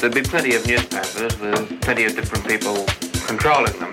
that 0.00 0.12
there'd 0.12 0.14
be 0.14 0.22
plenty 0.22 0.54
of 0.54 0.66
newspapers 0.66 1.38
with 1.40 1.80
plenty 1.80 2.04
of 2.04 2.14
different 2.14 2.46
people 2.46 2.84
controlling 3.26 3.78
them, 3.80 3.92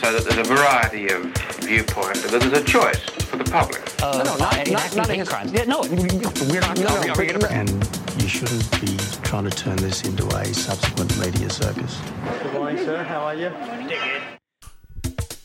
so 0.00 0.12
that 0.12 0.24
there's 0.24 0.38
a 0.38 0.42
variety 0.54 1.08
of 1.08 1.22
viewpoint, 1.60 2.16
that 2.16 2.30
there's 2.40 2.52
a 2.52 2.64
choice 2.64 2.98
for 3.28 3.36
the 3.36 3.44
public. 3.44 3.80
no, 4.00 4.12
no, 4.24 4.36
not, 4.36 4.68
not, 4.70 4.96
not 4.96 5.08
hate 5.08 5.26
crimes. 5.26 5.52
Yeah, 5.52 5.64
no, 5.64 5.80
we're 5.82 6.60
not. 6.60 6.76
No, 6.78 7.00
no, 7.02 7.14
we're 7.16 7.26
gonna- 7.32 7.46
And 7.48 7.70
you 8.20 8.26
shouldn't 8.28 8.68
be 8.80 8.96
trying 9.22 9.44
to 9.48 9.50
turn 9.50 9.76
this 9.76 10.02
into 10.04 10.26
a 10.36 10.44
subsequent 10.52 11.16
media 11.18 11.48
circus. 11.48 12.00
Good 12.42 12.52
morning, 12.54 12.78
sir. 12.84 13.02
How 13.04 13.20
are 13.20 13.34
you? 13.34 13.50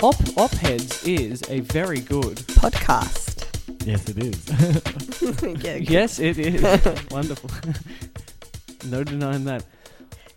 Op 0.01 0.15
Op-Eds 0.37 1.03
is 1.07 1.41
a 1.49 1.59
very 1.61 1.99
good. 1.99 2.37
Podcast. 2.59 3.45
Yes, 3.85 4.09
it 4.09 4.17
is. 4.17 5.61
yeah, 5.63 5.75
Yes, 5.75 6.19
it 6.19 6.37
is 6.39 6.61
wonderful. 7.11 7.49
no 8.89 9.03
denying 9.03 9.45
that. 9.45 9.63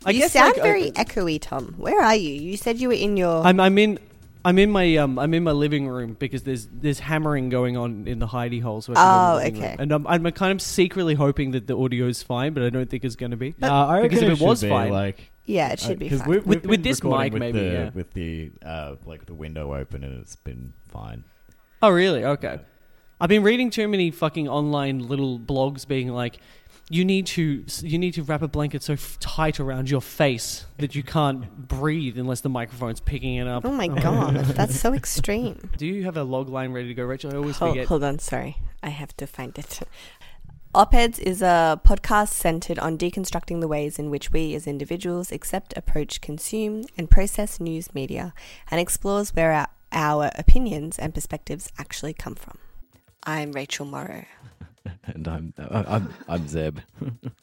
I 0.08 0.12
you 0.12 0.20
guess 0.20 0.32
sound 0.32 0.52
like, 0.52 0.60
uh, 0.60 0.62
very 0.62 0.90
echoey, 0.92 1.40
Tom. 1.40 1.74
Where 1.78 2.00
are 2.02 2.14
you? 2.16 2.30
You 2.34 2.56
said 2.56 2.78
you 2.80 2.88
were 2.88 2.94
in 2.94 3.16
your. 3.16 3.44
I'm 3.44 3.60
I'm 3.60 3.78
in 3.78 3.98
I'm 4.44 4.58
in 4.58 4.70
my 4.70 4.96
um 4.96 5.18
I'm 5.18 5.34
in 5.34 5.42
my 5.44 5.52
living 5.52 5.88
room 5.88 6.16
because 6.18 6.42
there's 6.44 6.68
there's 6.72 7.00
hammering 7.00 7.48
going 7.50 7.76
on 7.76 8.06
in 8.06 8.18
the 8.18 8.26
hidey 8.28 8.62
hole. 8.62 8.80
So 8.80 8.94
I 8.94 8.98
have 8.98 9.06
to 9.06 9.12
Oh, 9.12 9.18
to 9.18 9.38
the 9.38 9.44
living 9.44 9.60
okay. 9.62 9.70
room. 9.72 9.80
And 9.80 9.92
I'm, 9.92 10.06
I'm 10.26 10.32
kind 10.32 10.52
of 10.52 10.62
secretly 10.62 11.14
hoping 11.14 11.50
that 11.52 11.66
the 11.66 11.76
audio 11.76 12.06
is 12.06 12.22
fine, 12.22 12.54
but 12.54 12.62
I 12.62 12.70
don't 12.70 12.88
think 12.88 13.04
it's 13.04 13.16
going 13.16 13.32
to 13.32 13.36
be. 13.36 13.54
Uh, 13.62 13.66
I 13.86 14.02
because 14.02 14.20
reckon 14.20 14.30
if 14.32 14.32
it 14.34 14.38
should 14.38 14.46
was 14.48 14.62
be, 14.62 14.68
fine, 14.68 14.92
like 14.92 15.30
yeah, 15.44 15.72
it 15.72 15.80
should 15.80 15.98
be 15.98 16.08
fine. 16.08 16.28
we've, 16.28 16.46
With- 16.46 16.46
we've 16.46 16.70
with 16.70 16.82
been 16.82 16.90
this 16.90 17.02
mic, 17.02 17.32
with 17.32 17.40
maybe, 17.40 17.58
the, 17.60 17.64
yeah. 17.66 17.90
with 17.94 18.12
the 18.14 18.50
uh, 18.64 18.96
like 19.04 19.26
the 19.26 19.34
window 19.34 19.74
open 19.74 20.04
and 20.04 20.20
it's 20.20 20.36
been 20.36 20.72
fine. 20.88 21.24
Oh, 21.82 21.90
really? 21.90 22.24
Okay. 22.24 22.58
I've 23.20 23.28
been 23.28 23.42
reading 23.42 23.70
too 23.70 23.88
many 23.88 24.10
fucking 24.12 24.48
online 24.48 25.00
little 25.08 25.38
blogs 25.40 25.86
being 25.86 26.08
like, 26.08 26.38
you 26.90 27.04
need 27.04 27.26
to 27.26 27.64
you 27.82 27.98
need 27.98 28.14
to 28.14 28.22
wrap 28.22 28.42
a 28.42 28.48
blanket 28.48 28.82
so 28.82 28.94
f- 28.94 29.18
tight 29.20 29.60
around 29.60 29.90
your 29.90 30.00
face 30.00 30.64
that 30.78 30.94
you 30.94 31.02
can't 31.02 31.68
breathe 31.68 32.18
unless 32.18 32.40
the 32.40 32.48
microphone's 32.48 33.00
picking 33.00 33.34
it 33.36 33.46
up. 33.46 33.64
oh 33.64 33.72
my 33.72 33.88
god, 33.88 34.34
that's 34.56 34.78
so 34.80 34.94
extreme. 34.94 35.70
Do 35.76 35.86
you 35.86 36.04
have 36.04 36.16
a 36.16 36.24
log 36.24 36.48
line 36.48 36.72
ready 36.72 36.88
to 36.88 36.94
go, 36.94 37.04
Rachel? 37.04 37.32
I 37.32 37.36
always 37.36 37.58
Hold, 37.58 37.72
forget. 37.72 37.86
hold 37.88 38.04
on, 38.04 38.18
sorry. 38.18 38.56
I 38.82 38.88
have 38.90 39.16
to 39.18 39.26
find 39.26 39.56
it. 39.58 39.80
Op-Eds 40.74 41.18
is 41.18 41.40
a 41.40 41.80
podcast 41.84 42.28
centered 42.28 42.78
on 42.78 42.98
deconstructing 42.98 43.60
the 43.60 43.66
ways 43.68 43.98
in 43.98 44.10
which 44.10 44.30
we 44.30 44.54
as 44.54 44.66
individuals 44.66 45.32
accept, 45.32 45.74
approach, 45.76 46.20
consume, 46.20 46.84
and 46.96 47.10
process 47.10 47.58
news 47.58 47.94
media, 47.94 48.34
and 48.70 48.78
explores 48.78 49.34
where 49.34 49.52
our, 49.52 49.68
our 49.92 50.30
opinions 50.36 50.98
and 50.98 51.14
perspectives 51.14 51.72
actually 51.78 52.12
come 52.12 52.34
from. 52.34 52.58
I'm 53.24 53.52
Rachel 53.52 53.86
Morrow. 53.86 54.26
And 55.04 55.26
I'm 55.28 55.54
I'm 55.58 56.14
I'm 56.28 56.48
Zeb. 56.48 56.78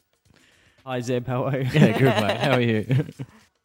Hi 0.84 1.00
Zeb, 1.00 1.26
how 1.26 1.44
are 1.44 1.58
you? 1.58 1.70
yeah, 1.72 1.98
good 1.98 2.04
mate. 2.04 2.36
How 2.36 2.52
are 2.52 2.60
you? 2.60 3.06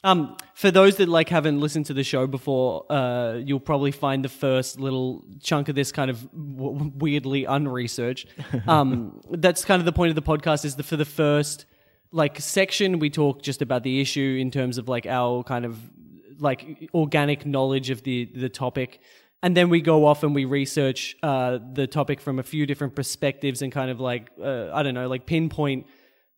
Um, 0.04 0.36
for 0.56 0.72
those 0.72 0.96
that 0.96 1.08
like 1.08 1.30
haven't 1.30 1.60
listened 1.60 1.86
to 1.86 1.94
the 1.94 2.04
show 2.04 2.26
before, 2.26 2.92
uh, 2.92 3.34
you'll 3.36 3.60
probably 3.60 3.92
find 3.92 4.26
the 4.26 4.30
first 4.30 4.80
little 4.80 5.24
chunk 5.44 5.70
of 5.70 5.76
this 5.76 5.92
kind 5.92 6.10
of 6.10 6.24
w- 6.32 6.92
weirdly 6.96 7.46
unresearched. 7.46 8.28
Um, 8.68 9.22
that's 9.30 9.64
kind 9.64 9.80
of 9.80 9.86
the 9.86 9.92
point 9.92 10.10
of 10.10 10.16
the 10.16 10.24
podcast. 10.24 10.66
Is 10.66 10.76
that 10.78 10.86
for 10.86 10.96
the 10.98 11.06
first 11.06 11.68
like 12.12 12.40
section 12.40 12.98
we 12.98 13.12
talk 13.12 13.44
just 13.44 13.62
about 13.62 13.84
the 13.84 14.02
issue 14.02 14.40
in 14.42 14.50
terms 14.50 14.80
of 14.80 14.90
like 14.90 15.06
our 15.06 15.44
kind 15.44 15.66
of 15.66 15.78
like 16.40 16.90
organic 16.96 17.46
knowledge 17.46 17.92
of 17.92 18.02
the 18.02 18.26
the 18.34 18.50
topic. 18.50 19.02
And 19.44 19.58
then 19.58 19.70
we 19.70 19.82
go 19.82 20.06
off 20.06 20.24
and 20.24 20.36
we 20.36 20.46
research 20.46 21.16
uh, 21.24 21.58
the 21.74 21.88
topic 21.88 22.22
from 22.22 22.38
a 22.38 22.44
few 22.44 22.66
different 22.66 22.96
perspectives 22.96 23.62
and 23.62 23.72
kind 23.72 23.90
of 23.90 24.00
like 24.00 24.30
uh, 24.42 24.72
I 24.72 24.84
don't 24.84 24.94
know, 24.94 25.08
like 25.08 25.26
pinpoint 25.26 25.88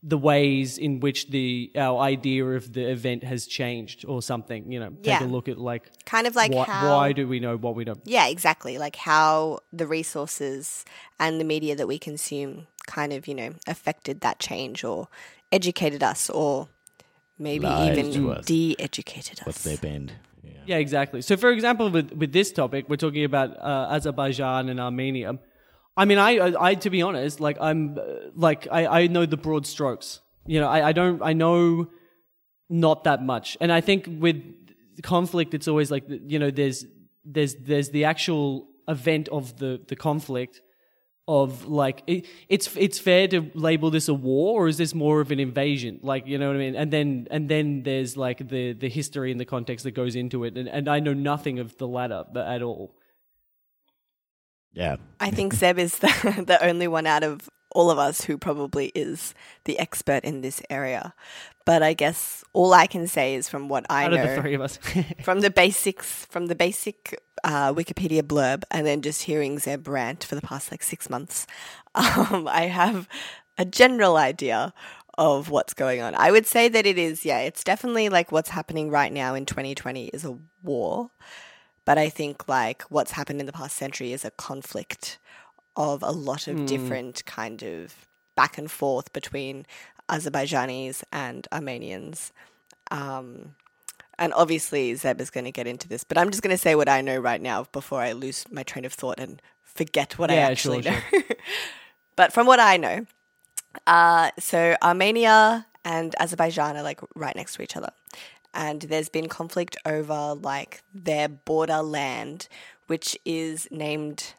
the 0.06 0.18
ways 0.18 0.78
in 0.78 1.00
which 1.00 1.30
the 1.30 1.72
our 1.77 2.00
idea 2.00 2.45
of 2.45 2.73
the 2.73 2.89
event 2.92 3.23
has 3.23 3.45
changed 3.45 4.05
or 4.05 4.22
something. 4.22 4.72
You 4.72 4.80
know, 4.80 4.89
take 4.89 5.05
Yeah. 5.20 5.23
a 5.23 5.27
look 5.27 5.48
at 5.48 5.58
like 5.58 5.92
Kind 6.05 6.27
of 6.27 6.36
like 6.36 6.52
why, 6.54 6.66
how. 6.66 6.89
why 6.92 7.11
do 7.14 7.27
we 7.27 7.39
know 7.39 7.58
what 7.58 7.76
we 7.76 7.83
don't? 7.83 8.02
Yeah, 8.05 8.27
exactly. 8.27 8.77
Like 8.77 8.95
how 8.98 9.60
the 9.72 9.88
resources 9.88 10.86
and 11.20 11.39
the 11.39 11.45
media 11.45 11.76
that 11.76 11.88
we 11.88 12.00
consume 12.00 12.67
kind 12.88 13.14
of, 13.14 13.27
you 13.27 13.36
know, 13.36 13.54
affected 13.67 14.22
that 14.22 14.39
change 14.39 14.83
or 14.83 15.08
educated 15.52 16.04
us 16.04 16.30
or 16.30 16.67
maybe 17.39 17.66
Lied 17.66 17.98
even 17.98 18.42
de 18.45 18.76
educated 18.80 19.39
us. 19.42 19.45
What's 19.45 19.64
their 19.64 19.77
bend? 19.77 20.14
Yeah. 20.43 20.52
Yeah, 20.65 20.77
exactly. 20.77 21.21
So, 21.21 21.37
for 21.37 21.52
example, 21.52 21.89
with 21.89 22.11
with 22.11 22.31
this 22.33 22.52
topic, 22.52 22.89
we're 22.89 22.98
talking 22.98 23.23
about 23.23 23.58
uh, 23.58 23.87
Azerbaijan 23.95 24.70
and 24.70 24.80
Armenia. 24.80 25.39
I 25.95 26.05
mean, 26.05 26.17
I, 26.17 26.37
I, 26.37 26.70
I 26.70 26.76
to 26.76 26.89
be 26.89 27.02
honest, 27.02 27.39
like 27.39 27.58
I'm, 27.61 27.98
uh, 27.98 28.04
like 28.36 28.67
I, 28.71 28.87
I 29.03 29.08
know 29.08 29.26
the 29.26 29.37
broad 29.37 29.65
strokes. 29.67 30.21
You 30.45 30.59
know, 30.59 30.67
I, 30.67 30.89
I 30.89 30.92
don't, 30.92 31.21
I 31.21 31.33
know 31.33 31.87
not 32.70 33.03
that 33.05 33.23
much, 33.23 33.58
and 33.61 33.71
I 33.71 33.82
think 33.82 34.08
with 34.08 34.42
conflict, 35.03 35.53
it's 35.53 35.67
always 35.67 35.92
like 35.92 36.03
you 36.08 36.39
know, 36.39 36.52
there's 36.52 36.86
there's 37.23 37.55
there's 37.55 37.89
the 37.89 38.05
actual 38.05 38.67
event 38.87 39.30
of 39.30 39.58
the 39.58 39.82
the 39.87 39.95
conflict 39.95 40.61
of 41.28 41.66
like 41.66 42.04
it, 42.06 42.26
it's 42.50 42.76
it's 42.76 43.00
fair 43.00 43.28
to 43.30 43.50
label 43.54 43.89
this 43.89 44.10
a 44.10 44.14
war 44.14 44.64
or 44.64 44.67
is 44.67 44.78
this 44.78 44.94
more 44.94 45.22
of 45.22 45.32
an 45.32 45.39
invasion? 45.39 46.00
Like 46.02 46.28
you 46.28 46.38
know 46.38 46.48
what 46.48 46.56
i 46.56 46.60
mean? 46.60 46.76
And 46.76 46.92
then 46.92 47.28
and 47.32 47.48
then 47.48 47.84
there's 47.84 48.17
like 48.17 48.48
the 48.50 48.73
the 48.73 48.89
history 48.89 49.32
and 49.32 49.39
the 49.39 49.45
context 49.45 49.83
that 49.86 49.92
goes 49.92 50.16
into 50.16 50.44
it. 50.44 50.58
And, 50.58 50.67
and 50.67 50.89
i 50.89 51.00
know 51.00 51.14
nothing 51.14 51.60
of 51.60 51.78
the 51.78 51.88
latter 51.88 52.26
but 52.32 52.48
at 52.48 52.62
all. 52.62 52.95
Yeah. 54.73 54.98
I 55.20 55.30
think 55.30 55.54
Zeb 55.54 55.78
is 55.78 56.00
the, 56.00 56.44
the 56.48 56.64
only 56.66 56.88
one 56.88 57.06
out 57.06 57.23
of 57.23 57.48
all 57.73 57.92
of 57.92 57.98
us 57.98 58.22
who 58.22 58.38
probably 58.38 58.92
is 58.95 59.34
the 59.66 59.78
expert 59.80 60.23
in 60.23 60.42
this 60.42 60.61
area. 60.70 61.14
But 61.66 61.82
I 61.82 61.94
guess 61.94 62.44
all 62.54 62.73
I 62.73 62.88
can 62.88 63.08
say 63.08 63.36
is 63.36 63.48
from 63.48 63.70
what 63.70 63.86
I 63.89 64.06
out 64.06 64.11
know. 64.11 64.23
of 64.23 64.30
the 64.30 64.42
three 64.42 64.54
of 64.54 64.61
us 64.61 64.78
from 65.23 65.42
the 65.42 65.50
basics, 65.50 66.26
from 66.26 66.48
the 66.48 66.56
basic 66.56 67.22
uh, 67.44 67.73
Wikipedia 67.73 68.22
blurb, 68.22 68.64
and 68.70 68.86
then 68.86 69.02
just 69.02 69.23
hearing 69.23 69.60
Zeb 69.60 69.88
rant 69.88 70.23
for 70.23 70.36
the 70.36 70.42
past 70.42 70.72
like 70.72 70.83
six 70.83 71.10
months, 71.10 71.48
um, 71.95 72.48
I 72.50 72.67
have 72.67 73.08
a 73.58 73.66
general 73.66 74.17
idea 74.17 74.73
of 75.17 75.50
what's 75.50 75.73
going 75.73 76.02
on. 76.02 76.16
I 76.16 76.32
would 76.32 76.48
say 76.48 76.67
that 76.70 76.86
it 76.86 76.98
is, 76.98 77.23
yeah, 77.23 77.39
it's 77.39 77.64
definitely 77.64 78.10
like 78.10 78.32
what's 78.32 78.50
happening 78.50 78.89
right 78.89 79.14
now 79.14 79.36
in 79.36 79.45
2020 79.45 80.08
is 80.08 80.26
a 80.26 80.38
war. 80.64 81.12
But 81.86 81.98
I 81.98 82.10
think 82.10 82.48
like 82.48 82.83
what's 82.83 83.12
happened 83.12 83.39
in 83.39 83.45
the 83.45 83.52
past 83.52 83.76
century 83.76 84.14
is 84.14 84.26
a 84.26 84.32
conflict 84.32 85.20
of 85.76 86.04
a 86.04 86.11
lot 86.11 86.48
of 86.48 86.66
different 86.66 87.26
kind 87.26 87.64
of 87.64 87.94
back 88.36 88.58
and 88.58 88.70
forth 88.70 89.11
between 89.14 89.66
Azerbaijanis 90.10 91.04
and 91.11 91.48
Armenians. 91.52 92.32
Um, 92.92 93.56
and 94.20 94.33
obviously, 94.33 94.94
Zeb 94.95 95.20
is 95.20 95.30
going 95.30 95.45
to 95.45 95.52
get 95.52 95.67
into 95.67 95.88
this, 95.88 96.04
but 96.04 96.17
I'm 96.17 96.30
just 96.30 96.44
going 96.44 96.56
to 96.56 96.62
say 96.62 96.76
what 96.76 96.88
I 96.88 97.02
know 97.02 97.17
right 97.17 97.42
now 97.42 97.66
before 97.72 98.02
I 98.02 98.12
lose 98.12 98.45
my 98.52 98.64
train 98.64 98.86
of 98.86 98.94
thought 98.94 99.20
and 99.20 99.42
forget 99.64 100.20
what 100.20 100.30
I 100.30 100.36
actually 100.36 100.83
sure, 100.83 100.92
know. 100.92 101.22
but 102.16 102.32
from 102.32 102.45
what 102.45 102.60
I 102.60 102.78
know, 102.78 103.06
uh, 103.88 104.30
so 104.39 104.76
Armenia 104.83 105.66
and 105.83 106.16
Azerbaijan 106.20 106.78
are 106.78 106.83
like 106.83 107.02
right 107.16 107.36
next 107.36 107.56
to 107.56 107.64
each 107.64 107.76
other. 107.76 107.89
And 108.54 108.83
there's 108.83 109.10
been 109.10 109.30
conflict 109.30 109.78
over 109.83 110.36
like 110.36 110.83
their 110.94 111.28
border 111.28 111.82
land, 111.82 112.48
which 112.86 113.17
is 113.26 113.67
named 113.72 114.36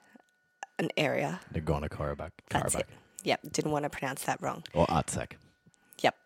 an 0.78 0.90
area. 0.96 1.40
Nagorno 1.52 1.88
Karabakh. 1.88 2.30
That's 2.50 2.74
it. 2.74 2.86
Yep, 3.22 3.40
didn't 3.52 3.70
want 3.70 3.84
to 3.84 3.90
pronounce 3.90 4.24
that 4.24 4.40
wrong. 4.42 4.64
Or 4.74 4.86
Artsakh. 4.86 5.32
Yep, 6.00 6.16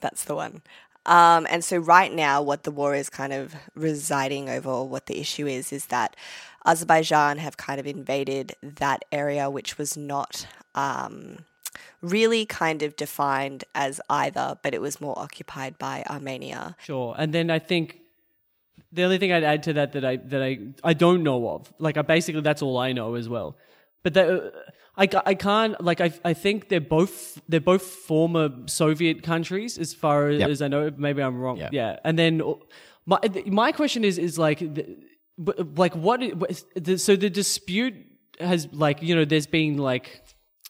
that's 0.00 0.24
the 0.24 0.34
one. 0.34 0.62
Um, 1.04 1.46
and 1.50 1.64
so 1.64 1.76
right 1.78 2.12
now, 2.12 2.42
what 2.42 2.64
the 2.64 2.70
war 2.70 2.94
is 2.94 3.08
kind 3.08 3.32
of 3.32 3.54
residing 3.74 4.48
over, 4.48 4.70
or 4.70 4.88
what 4.88 5.06
the 5.06 5.20
issue 5.20 5.46
is, 5.46 5.72
is 5.72 5.86
that 5.86 6.16
Azerbaijan 6.64 7.38
have 7.38 7.56
kind 7.56 7.78
of 7.78 7.86
invaded 7.86 8.54
that 8.62 9.04
area, 9.12 9.48
which 9.48 9.78
was 9.78 9.96
not 9.96 10.46
um, 10.74 11.44
really 12.02 12.44
kind 12.44 12.82
of 12.82 12.96
defined 12.96 13.64
as 13.74 14.00
either, 14.10 14.58
but 14.62 14.74
it 14.74 14.80
was 14.80 15.00
more 15.00 15.16
occupied 15.18 15.78
by 15.78 16.02
Armenia. 16.10 16.76
Sure. 16.80 17.14
And 17.16 17.32
then 17.32 17.50
I 17.50 17.60
think 17.60 18.00
the 18.92 19.04
only 19.04 19.18
thing 19.18 19.32
I'd 19.32 19.44
add 19.44 19.62
to 19.64 19.72
that 19.74 19.92
that 19.92 20.04
I 20.04 20.16
that 20.16 20.42
I 20.42 20.58
I 20.82 20.92
don't 20.92 21.22
know 21.22 21.48
of, 21.50 21.72
like 21.78 21.96
I 21.96 22.02
basically 22.02 22.40
that's 22.40 22.62
all 22.62 22.78
I 22.78 22.92
know 22.92 23.14
as 23.14 23.28
well. 23.28 23.56
But 24.02 24.16
I 24.96 25.08
I 25.26 25.34
can't 25.34 25.80
like 25.80 26.00
I 26.00 26.12
I 26.24 26.32
think 26.34 26.68
they're 26.68 26.80
both 26.80 27.40
they're 27.48 27.60
both 27.60 27.82
former 27.82 28.50
Soviet 28.66 29.22
countries 29.22 29.78
as 29.78 29.92
far 29.94 30.28
as, 30.28 30.40
Yep. 30.40 30.48
as 30.50 30.62
I 30.62 30.68
know. 30.68 30.90
Maybe 30.96 31.22
I'm 31.22 31.38
wrong. 31.38 31.58
Yeah. 31.58 31.68
Yeah. 31.72 31.98
And 32.04 32.18
then 32.18 32.42
my 33.04 33.18
my 33.46 33.72
question 33.72 34.04
is 34.04 34.16
is 34.18 34.38
like 34.38 34.62
like 35.76 35.94
what, 35.94 36.22
i- 36.22 36.28
what 36.28 36.50
is- 36.50 36.64
the, 36.74 36.98
so 36.98 37.14
the 37.16 37.28
dispute 37.30 37.94
has 38.40 38.68
like 38.72 39.02
you 39.02 39.14
know 39.14 39.24
there's 39.24 39.46
been 39.46 39.76
like 39.78 40.22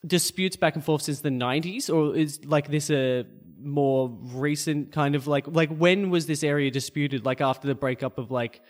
disputes 0.07 0.57
back 0.57 0.75
and 0.75 0.85
forth 0.85 1.03
since 1.03 1.21
the 1.21 1.31
90s 1.31 1.93
or 1.93 2.17
is 2.17 2.45
like 2.45 2.69
this 2.71 2.91
a 2.91 3.25
more 3.59 4.09
recent 4.35 4.93
kind 4.93 5.15
of 5.15 5.27
like 5.27 5.47
like 5.49 5.71
when 5.71 6.11
was 6.11 6.27
this 6.27 6.43
area 6.45 6.71
disputed 6.71 7.25
like 7.25 7.41
after 7.41 7.67
the 7.67 7.75
breakup 7.75 8.19
of 8.19 8.31
like 8.31 8.61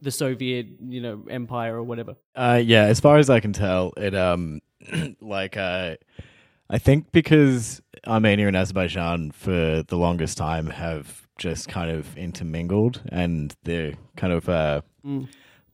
the 0.00 0.10
soviet 0.10 0.66
you 0.86 1.00
know 1.00 1.24
empire 1.30 1.76
or 1.76 1.82
whatever 1.82 2.16
Uh, 2.36 2.60
yeah, 2.64 2.84
as 2.84 3.00
far 3.00 3.18
as 3.18 3.30
I 3.30 3.40
can 3.40 3.52
tell, 3.52 3.92
it 3.96 4.14
um, 4.14 4.60
like 5.20 5.56
uh, 5.56 5.96
I 6.68 6.78
think 6.78 7.12
because 7.12 7.80
Armenia 8.06 8.48
and 8.48 8.56
Azerbaijan 8.56 9.30
for 9.30 9.82
the 9.86 9.96
longest 9.96 10.36
time 10.36 10.66
have 10.68 11.26
just 11.38 11.68
kind 11.68 11.90
of 11.90 12.16
intermingled 12.16 13.00
and 13.10 13.54
they're 13.64 13.94
kind 14.16 14.32
of 14.32 14.48
uh, 14.48 14.80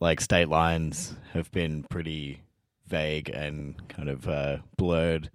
like 0.00 0.20
state 0.20 0.48
lines 0.48 1.14
have 1.32 1.50
been 1.52 1.84
pretty 1.90 2.40
vague 2.86 3.28
and 3.30 3.88
kind 3.88 4.08
of 4.08 4.28
uh, 4.28 4.58
blurred. 4.76 5.30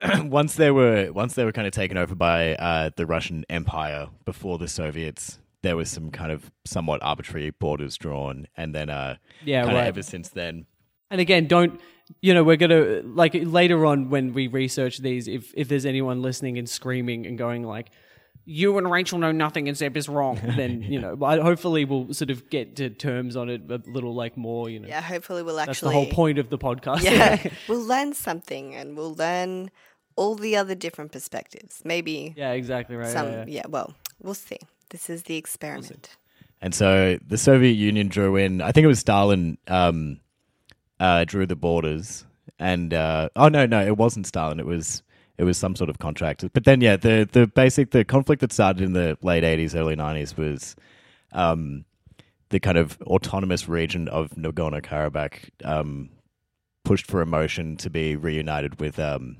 once 0.20 0.54
they 0.54 0.70
were 0.70 1.10
once 1.12 1.34
they 1.34 1.44
were 1.44 1.52
kind 1.52 1.66
of 1.66 1.72
taken 1.72 1.96
over 1.96 2.14
by 2.14 2.54
uh, 2.54 2.90
the 2.96 3.04
Russian 3.06 3.44
Empire 3.50 4.08
before 4.24 4.58
the 4.58 4.68
Soviets, 4.68 5.38
there 5.62 5.76
was 5.76 5.90
some 5.90 6.10
kind 6.10 6.30
of 6.32 6.50
somewhat 6.64 7.02
arbitrary 7.02 7.50
borders 7.50 7.96
drawn, 7.96 8.46
and 8.56 8.74
then 8.74 8.90
uh, 8.90 9.16
Yeah, 9.44 9.62
kind 9.62 9.72
of 9.76 9.80
right. 9.80 9.86
ever 9.88 10.02
since 10.02 10.28
then, 10.28 10.66
And 11.10 11.20
again, 11.20 11.46
don't 11.46 11.80
you 12.22 12.32
know? 12.34 12.44
We're 12.44 12.56
gonna 12.56 13.02
like 13.04 13.34
later 13.34 13.84
on 13.86 14.08
when 14.10 14.32
we 14.32 14.46
research 14.46 14.98
these. 14.98 15.26
If 15.28 15.52
if 15.56 15.68
there's 15.68 15.84
anyone 15.86 16.22
listening 16.22 16.58
and 16.58 16.68
screaming 16.68 17.26
and 17.26 17.36
going 17.36 17.64
like, 17.64 17.88
"You 18.46 18.78
and 18.78 18.90
Rachel 18.90 19.18
know 19.18 19.32
nothing 19.32 19.68
and 19.68 19.76
Zeb 19.76 19.96
is 19.96 20.08
wrong," 20.08 20.38
then 20.56 20.82
you 20.82 21.00
know. 21.00 21.18
I- 21.24 21.40
Hopefully, 21.40 21.84
we'll 21.84 22.14
sort 22.14 22.30
of 22.30 22.48
get 22.50 22.76
to 22.76 22.88
terms 22.90 23.36
on 23.36 23.48
it 23.50 23.62
a 23.70 23.80
little 23.86 24.14
like 24.14 24.36
more. 24.36 24.70
You 24.70 24.80
know, 24.80 24.88
Yeah, 24.88 25.02
hopefully 25.02 25.42
we'll 25.42 25.56
that's 25.56 25.68
actually. 25.70 25.88
the 25.94 26.00
whole 26.04 26.10
point 26.12 26.38
of 26.38 26.48
the 26.50 26.58
podcast. 26.58 27.02
Yeah, 27.02 27.42
we'll 27.68 27.84
learn 27.84 28.12
something, 28.14 28.74
and 28.74 28.96
we'll 28.96 29.14
learn 29.14 29.70
all 30.16 30.34
the 30.34 30.56
other 30.56 30.74
different 30.74 31.12
perspectives. 31.12 31.82
Maybe 31.84 32.34
yeah, 32.36 32.52
exactly 32.52 32.96
right. 32.96 33.08
some. 33.12 33.26
yeah, 33.26 33.38
Yeah, 33.40 33.44
yeah. 33.46 33.66
well, 33.68 33.94
we'll 34.22 34.34
see. 34.34 34.58
This 34.90 35.10
is 35.10 35.24
the 35.24 35.36
experiment. 35.36 36.16
and 36.60 36.74
so 36.74 37.18
the 37.26 37.38
Soviet 37.38 37.72
Union 37.72 38.08
drew 38.08 38.36
in. 38.36 38.60
I 38.62 38.72
think 38.72 38.84
it 38.84 38.88
was 38.88 39.00
Stalin 39.00 39.58
um, 39.68 40.20
uh, 41.00 41.24
drew 41.24 41.46
the 41.46 41.56
borders, 41.56 42.24
and 42.58 42.92
uh, 42.94 43.28
oh 43.36 43.48
no, 43.48 43.66
no, 43.66 43.84
it 43.84 43.96
wasn't 43.96 44.26
Stalin. 44.26 44.58
It 44.58 44.66
was 44.66 45.02
it 45.36 45.44
was 45.44 45.56
some 45.56 45.76
sort 45.76 45.90
of 45.90 45.98
contract. 45.98 46.44
But 46.52 46.64
then, 46.64 46.80
yeah, 46.80 46.96
the 46.96 47.28
the 47.30 47.46
basic 47.46 47.90
the 47.90 48.04
conflict 48.04 48.40
that 48.40 48.52
started 48.52 48.82
in 48.82 48.92
the 48.92 49.16
late 49.22 49.44
eighties, 49.44 49.74
early 49.74 49.94
nineties 49.96 50.36
was 50.36 50.74
um, 51.32 51.84
the 52.48 52.58
kind 52.60 52.78
of 52.78 53.00
autonomous 53.02 53.68
region 53.68 54.08
of 54.08 54.30
Nagorno 54.30 54.82
Karabakh 54.82 55.50
um, 55.64 56.10
pushed 56.84 57.06
for 57.06 57.20
a 57.20 57.26
motion 57.26 57.76
to 57.76 57.90
be 57.90 58.16
reunited 58.16 58.80
with 58.80 58.98
um, 58.98 59.36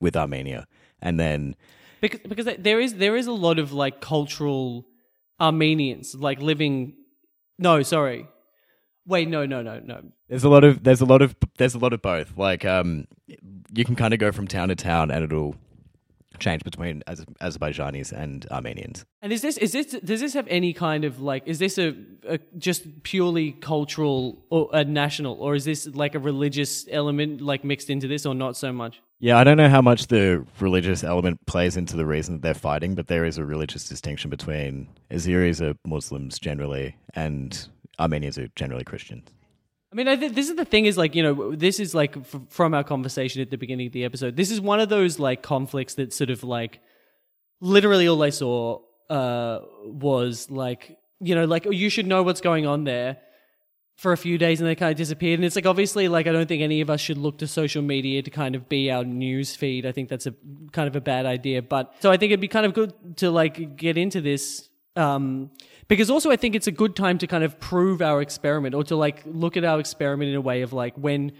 with 0.00 0.16
Armenia, 0.16 0.66
and 1.00 1.18
then 1.18 1.56
because 2.00 2.20
because 2.20 2.48
there 2.58 2.80
is 2.80 2.94
there 2.94 3.16
is 3.16 3.26
a 3.26 3.32
lot 3.32 3.58
of 3.58 3.72
like 3.72 4.00
cultural 4.00 4.86
Armenians 5.40 6.14
like 6.14 6.40
living. 6.40 6.94
No, 7.58 7.82
sorry. 7.82 8.26
Wait, 9.06 9.28
no, 9.28 9.46
no, 9.46 9.62
no, 9.62 9.80
no. 9.80 10.02
There's 10.28 10.44
a 10.44 10.48
lot 10.48 10.62
of 10.62 10.84
there's 10.84 11.00
a 11.00 11.06
lot 11.06 11.22
of 11.22 11.34
there's 11.58 11.74
a 11.74 11.78
lot 11.78 11.92
of 11.92 12.02
both. 12.02 12.36
Like 12.36 12.64
um, 12.64 13.06
you 13.72 13.84
can 13.84 13.96
kind 13.96 14.14
of 14.14 14.20
go 14.20 14.32
from 14.32 14.46
town 14.46 14.68
to 14.68 14.76
town, 14.76 15.10
and 15.10 15.24
it'll 15.24 15.56
change 16.40 16.64
between 16.64 17.02
Az- 17.06 17.24
Azerbaijanis 17.40 18.12
and 18.12 18.46
Armenians. 18.50 19.04
And 19.22 19.32
is 19.32 19.42
this 19.42 19.56
is 19.58 19.72
this 19.72 19.86
does 19.86 20.20
this 20.20 20.34
have 20.34 20.46
any 20.48 20.72
kind 20.72 21.04
of 21.04 21.20
like 21.20 21.42
is 21.46 21.58
this 21.58 21.78
a, 21.78 21.94
a 22.26 22.38
just 22.58 23.02
purely 23.02 23.52
cultural 23.52 24.44
or 24.50 24.68
a 24.72 24.84
national 24.84 25.34
or 25.34 25.54
is 25.54 25.64
this 25.64 25.86
like 25.86 26.14
a 26.14 26.18
religious 26.18 26.86
element 26.90 27.40
like 27.40 27.64
mixed 27.64 27.90
into 27.90 28.08
this 28.08 28.26
or 28.26 28.34
not 28.34 28.56
so 28.56 28.72
much? 28.72 29.00
Yeah, 29.22 29.36
I 29.36 29.44
don't 29.44 29.58
know 29.58 29.68
how 29.68 29.82
much 29.82 30.06
the 30.06 30.46
religious 30.60 31.04
element 31.04 31.44
plays 31.46 31.76
into 31.76 31.94
the 31.94 32.06
reason 32.06 32.36
that 32.36 32.42
they're 32.42 32.54
fighting, 32.54 32.94
but 32.94 33.08
there 33.08 33.26
is 33.26 33.36
a 33.36 33.44
religious 33.44 33.86
distinction 33.86 34.30
between 34.30 34.88
Azeris 35.10 35.60
are 35.60 35.74
Muslims 35.86 36.38
generally, 36.38 36.96
and 37.12 37.68
Armenians 37.98 38.38
are 38.38 38.48
generally 38.56 38.82
Christians. 38.82 39.28
I 39.92 39.96
mean, 39.96 40.06
I 40.06 40.16
th- 40.16 40.32
this 40.32 40.48
is 40.48 40.56
the 40.56 40.64
thing 40.64 40.86
is 40.86 40.96
like, 40.96 41.14
you 41.14 41.22
know, 41.22 41.54
this 41.54 41.80
is 41.80 41.94
like 41.94 42.16
f- 42.16 42.40
from 42.48 42.74
our 42.74 42.84
conversation 42.84 43.42
at 43.42 43.50
the 43.50 43.56
beginning 43.56 43.88
of 43.88 43.92
the 43.92 44.04
episode. 44.04 44.36
This 44.36 44.50
is 44.50 44.60
one 44.60 44.78
of 44.78 44.88
those 44.88 45.18
like 45.18 45.42
conflicts 45.42 45.94
that 45.94 46.12
sort 46.12 46.30
of 46.30 46.44
like 46.44 46.80
literally 47.60 48.06
all 48.08 48.22
I 48.22 48.30
saw 48.30 48.80
uh, 49.08 49.60
was 49.84 50.48
like, 50.50 50.96
you 51.20 51.34
know, 51.34 51.44
like, 51.44 51.66
oh, 51.66 51.70
you 51.70 51.90
should 51.90 52.06
know 52.06 52.22
what's 52.22 52.40
going 52.40 52.66
on 52.66 52.84
there 52.84 53.18
for 53.96 54.12
a 54.12 54.16
few 54.16 54.38
days 54.38 54.60
and 54.60 54.68
they 54.68 54.74
kind 54.74 54.92
of 54.92 54.96
disappeared. 54.96 55.38
And 55.38 55.44
it's 55.44 55.56
like, 55.56 55.66
obviously, 55.66 56.08
like, 56.08 56.26
I 56.26 56.32
don't 56.32 56.46
think 56.46 56.62
any 56.62 56.80
of 56.80 56.88
us 56.88 57.00
should 57.00 57.18
look 57.18 57.38
to 57.38 57.46
social 57.46 57.82
media 57.82 58.22
to 58.22 58.30
kind 58.30 58.54
of 58.54 58.66
be 58.66 58.90
our 58.90 59.04
news 59.04 59.54
feed. 59.54 59.84
I 59.84 59.92
think 59.92 60.08
that's 60.08 60.26
a 60.26 60.34
kind 60.72 60.88
of 60.88 60.96
a 60.96 61.02
bad 61.02 61.26
idea. 61.26 61.60
But 61.60 61.94
so 62.00 62.10
I 62.10 62.16
think 62.16 62.30
it'd 62.30 62.40
be 62.40 62.48
kind 62.48 62.64
of 62.64 62.72
good 62.72 63.18
to 63.18 63.30
like 63.30 63.76
get 63.76 63.98
into 63.98 64.22
this. 64.22 64.69
Um, 64.96 65.50
because 65.88 66.10
also 66.10 66.30
I 66.30 66.36
think 66.36 66.54
it's 66.54 66.66
a 66.66 66.72
good 66.72 66.96
time 66.96 67.18
to 67.18 67.26
kind 67.26 67.44
of 67.44 67.58
prove 67.60 68.02
our 68.02 68.20
experiment 68.20 68.74
or 68.74 68.84
to 68.84 68.96
like 68.96 69.22
look 69.24 69.56
at 69.56 69.64
our 69.64 69.80
experiment 69.80 70.30
in 70.30 70.36
a 70.36 70.40
way 70.40 70.62
of 70.62 70.72
like 70.72 70.94
when 70.96 71.32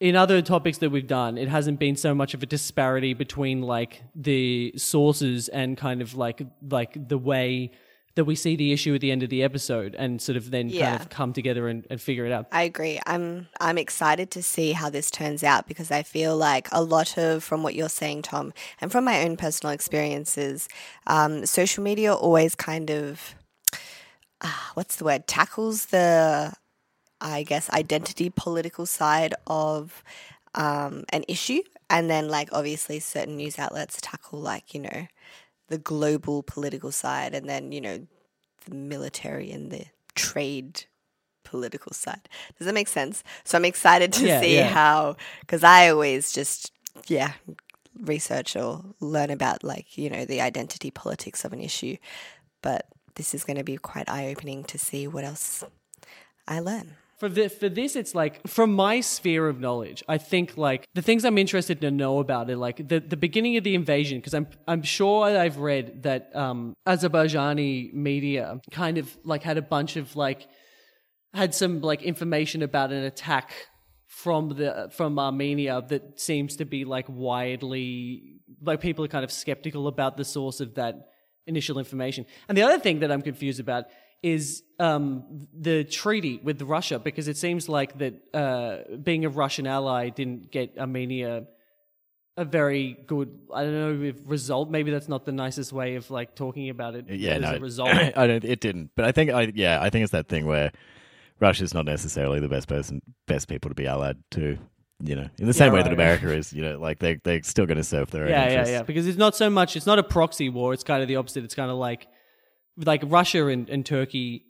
in 0.00 0.14
other 0.14 0.40
topics 0.42 0.78
that 0.78 0.90
we've 0.90 1.06
done, 1.08 1.36
it 1.38 1.48
hasn't 1.48 1.80
been 1.80 1.96
so 1.96 2.14
much 2.14 2.32
of 2.32 2.42
a 2.42 2.46
disparity 2.46 3.14
between 3.14 3.62
like 3.62 4.02
the 4.14 4.72
sources 4.76 5.48
and 5.48 5.76
kind 5.76 6.00
of 6.00 6.14
like 6.14 6.40
like 6.62 7.08
the 7.08 7.18
way 7.18 7.72
that 8.14 8.24
we 8.24 8.34
see 8.34 8.56
the 8.56 8.72
issue 8.72 8.94
at 8.94 9.00
the 9.00 9.12
end 9.12 9.22
of 9.22 9.30
the 9.30 9.42
episode 9.44 9.94
and 9.94 10.20
sort 10.20 10.36
of 10.36 10.50
then 10.50 10.70
Yeah. 10.70 10.90
kind 10.90 11.00
of 11.02 11.08
come 11.10 11.32
together 11.32 11.68
and, 11.68 11.86
and 11.88 12.00
figure 12.00 12.26
it 12.26 12.32
out. 12.32 12.46
I 12.50 12.62
agree. 12.62 12.98
I'm 13.06 13.46
I'm 13.60 13.78
excited 13.78 14.30
to 14.32 14.42
see 14.42 14.72
how 14.72 14.90
this 14.90 15.10
turns 15.10 15.44
out 15.44 15.68
because 15.68 15.90
I 15.90 16.02
feel 16.02 16.36
like 16.36 16.68
a 16.72 16.82
lot 16.82 17.16
of 17.16 17.44
from 17.44 17.62
what 17.62 17.74
you're 17.74 17.88
saying, 17.88 18.22
Tom, 18.22 18.52
and 18.80 18.90
from 18.90 19.04
my 19.04 19.22
own 19.24 19.36
personal 19.36 19.72
experiences, 19.72 20.68
um, 21.06 21.46
social 21.46 21.84
media 21.84 22.12
always 22.14 22.54
kind 22.54 22.90
of 22.90 23.34
ah, 24.40 24.70
what's 24.74 24.96
the 24.96 25.04
word 25.04 25.26
tackles 25.26 25.86
the 25.86 26.52
I 27.20 27.42
guess 27.42 27.68
identity 27.70 28.30
political 28.30 28.86
side 28.86 29.34
of 29.46 30.02
um, 30.54 31.04
an 31.10 31.24
issue, 31.28 31.62
and 31.90 32.08
then 32.08 32.28
like 32.28 32.48
obviously 32.52 33.00
certain 33.00 33.36
news 33.36 33.58
outlets 33.58 33.98
tackle 34.00 34.40
like 34.40 34.72
you 34.74 34.80
know 34.80 35.06
the 35.68 35.78
global 35.78 36.42
political 36.42 36.92
side, 36.92 37.34
and 37.34 37.48
then 37.48 37.72
you 37.72 37.80
know 37.80 38.06
the 38.66 38.74
military 38.74 39.50
and 39.50 39.70
the 39.70 39.86
trade 40.14 40.84
political 41.44 41.92
side. 41.92 42.28
Does 42.58 42.66
that 42.66 42.74
make 42.74 42.88
sense? 42.88 43.24
So 43.44 43.56
I'm 43.56 43.64
excited 43.64 44.12
to 44.14 44.26
Yeah, 44.26 44.40
see 44.40 44.56
yeah. 44.56 44.68
how, 44.68 45.16
because 45.40 45.64
I 45.64 45.88
always 45.88 46.30
just, 46.30 46.72
yeah, 47.06 47.32
research 47.98 48.54
or 48.54 48.84
learn 49.00 49.30
about 49.30 49.64
like, 49.64 49.96
you 49.96 50.10
know, 50.10 50.26
the 50.26 50.42
identity 50.42 50.90
politics 50.90 51.44
of 51.44 51.52
an 51.54 51.60
issue. 51.60 51.96
But 52.60 52.86
this 53.14 53.34
is 53.34 53.44
going 53.44 53.56
to 53.56 53.64
be 53.64 53.78
quite 53.78 54.10
eye 54.10 54.28
opening 54.28 54.64
to 54.64 54.78
see 54.78 55.08
what 55.08 55.24
else 55.24 55.64
I 56.46 56.60
learn. 56.60 56.96
For 57.18 57.28
the, 57.28 57.48
for 57.48 57.68
this, 57.68 57.96
it's 57.96 58.14
like 58.14 58.46
from 58.46 58.72
my 58.72 59.00
sphere 59.00 59.48
of 59.48 59.58
knowledge. 59.58 60.04
I 60.08 60.18
think 60.18 60.56
like 60.56 60.86
the 60.94 61.02
things 61.02 61.24
I'm 61.24 61.36
interested 61.36 61.80
to 61.80 61.90
know 61.90 62.20
about 62.20 62.48
it, 62.48 62.56
like 62.56 62.76
the, 62.88 63.00
the 63.00 63.16
beginning 63.16 63.56
of 63.56 63.64
the 63.64 63.74
invasion, 63.74 64.18
because 64.18 64.34
I'm 64.34 64.46
I'm 64.68 64.82
sure 64.82 65.24
I've 65.24 65.58
read 65.58 66.04
that 66.04 66.34
um, 66.36 66.74
Azerbaijani 66.86 67.92
media 67.92 68.60
kind 68.70 68.98
of 68.98 69.16
like 69.24 69.42
had 69.42 69.58
a 69.58 69.62
bunch 69.62 69.96
of 69.96 70.14
like 70.14 70.46
had 71.34 71.56
some 71.56 71.80
like 71.80 72.02
information 72.02 72.62
about 72.62 72.92
an 72.92 73.02
attack 73.02 73.52
from 74.06 74.50
the 74.50 74.88
from 74.92 75.18
Armenia 75.18 75.82
that 75.88 76.20
seems 76.20 76.56
to 76.56 76.64
be 76.64 76.84
like 76.84 77.06
widely 77.08 78.38
like 78.62 78.80
people 78.80 79.04
are 79.04 79.08
kind 79.08 79.24
of 79.24 79.32
skeptical 79.32 79.88
about 79.88 80.16
the 80.16 80.24
source 80.24 80.60
of 80.60 80.74
that 80.74 80.94
initial 81.46 81.78
information. 81.78 82.26
And 82.48 82.56
the 82.56 82.62
other 82.62 82.78
thing 82.78 83.00
that 83.00 83.10
I'm 83.10 83.22
confused 83.22 83.58
about 83.58 83.86
is 84.22 84.62
um, 84.78 85.46
the 85.52 85.84
treaty 85.84 86.40
with 86.42 86.60
Russia 86.62 86.98
because 86.98 87.28
it 87.28 87.36
seems 87.36 87.68
like 87.68 87.98
that 87.98 88.14
uh, 88.34 88.96
being 88.96 89.24
a 89.24 89.28
Russian 89.28 89.66
ally 89.66 90.08
didn't 90.08 90.50
get 90.50 90.76
Armenia 90.78 91.46
a 92.38 92.44
very 92.44 92.96
good 93.06 93.36
I 93.52 93.64
don't 93.64 94.00
know 94.00 94.04
if 94.04 94.16
result. 94.24 94.70
Maybe 94.70 94.92
that's 94.92 95.08
not 95.08 95.26
the 95.26 95.32
nicest 95.32 95.72
way 95.72 95.96
of 95.96 96.10
like 96.10 96.36
talking 96.36 96.70
about 96.70 96.94
it. 96.94 97.06
Yeah, 97.08 97.32
as 97.32 97.42
no, 97.42 97.54
a 97.54 97.58
result. 97.58 97.90
I 98.16 98.26
don't. 98.26 98.44
It 98.44 98.60
didn't. 98.60 98.92
But 98.94 99.04
I 99.04 99.12
think, 99.12 99.30
I 99.30 99.52
yeah, 99.54 99.82
I 99.82 99.90
think 99.90 100.04
it's 100.04 100.12
that 100.12 100.28
thing 100.28 100.46
where 100.46 100.70
Russia's 101.40 101.74
not 101.74 101.84
necessarily 101.84 102.38
the 102.38 102.48
best 102.48 102.68
person, 102.68 103.02
best 103.26 103.48
people 103.48 103.68
to 103.70 103.74
be 103.74 103.86
allied 103.86 104.16
to. 104.32 104.56
You 105.00 105.14
know, 105.14 105.28
in 105.38 105.46
the 105.46 105.52
same 105.52 105.72
way 105.72 105.80
that 105.80 105.90
right. 105.90 105.94
America 105.94 106.32
is. 106.32 106.52
You 106.52 106.62
know, 106.62 106.78
like 106.78 106.98
they 106.98 107.20
they're 107.22 107.42
still 107.44 107.66
going 107.66 107.76
to 107.76 107.84
serve 107.84 108.10
their 108.10 108.24
own 108.24 108.30
yeah, 108.30 108.50
yeah, 108.50 108.66
yeah. 108.66 108.82
Because 108.82 109.06
it's 109.06 109.18
not 109.18 109.36
so 109.36 109.48
much. 109.48 109.76
It's 109.76 109.86
not 109.86 110.00
a 110.00 110.02
proxy 110.02 110.48
war. 110.48 110.72
It's 110.72 110.82
kind 110.82 111.02
of 111.02 111.08
the 111.08 111.16
opposite. 111.16 111.44
It's 111.44 111.54
kind 111.54 111.70
of 111.70 111.76
like 111.76 112.08
like 112.78 113.02
Russia 113.04 113.46
and, 113.48 113.68
and 113.68 113.84
Turkey. 113.84 114.44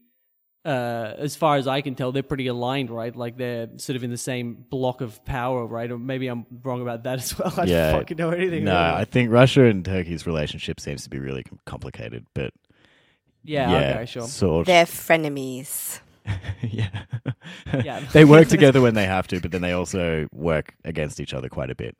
Uh, 0.64 1.14
as 1.16 1.34
far 1.34 1.56
as 1.56 1.66
I 1.66 1.80
can 1.80 1.94
tell, 1.94 2.12
they're 2.12 2.22
pretty 2.22 2.46
aligned, 2.48 2.90
right? 2.90 3.14
Like 3.14 3.38
they're 3.38 3.68
sort 3.78 3.96
of 3.96 4.04
in 4.04 4.10
the 4.10 4.18
same 4.18 4.66
block 4.68 5.00
of 5.00 5.24
power, 5.24 5.64
right? 5.64 5.90
Or 5.90 5.96
maybe 5.98 6.26
I'm 6.26 6.44
wrong 6.62 6.82
about 6.82 7.04
that 7.04 7.20
as 7.20 7.38
well. 7.38 7.54
I 7.56 7.64
Yeah. 7.64 7.92
don't 7.92 8.00
fucking 8.00 8.16
know 8.18 8.30
anything. 8.30 8.64
No, 8.64 8.72
about 8.72 8.96
I 8.96 9.04
think 9.04 9.30
Russia 9.30 9.64
and 9.64 9.82
Turkey's 9.84 10.26
relationship 10.26 10.78
seems 10.80 11.04
to 11.04 11.10
be 11.10 11.18
really 11.20 11.42
com- 11.44 11.60
complicated. 11.64 12.26
But 12.34 12.52
yeah, 13.44 13.70
yeah, 13.70 13.90
okay, 13.94 14.06
sure. 14.06 14.26
Sort. 14.28 14.66
They're 14.66 14.84
frenemies. 14.84 16.00
yeah. 16.62 16.88
Yeah. 17.72 18.00
they 18.12 18.26
work 18.26 18.48
together 18.48 18.82
when 18.82 18.94
they 18.94 19.06
have 19.06 19.26
to, 19.28 19.40
but 19.40 19.52
then 19.52 19.62
they 19.62 19.72
also 19.72 20.26
work 20.34 20.74
against 20.84 21.18
each 21.20 21.32
other 21.32 21.48
quite 21.48 21.70
a 21.70 21.74
bit. 21.74 21.96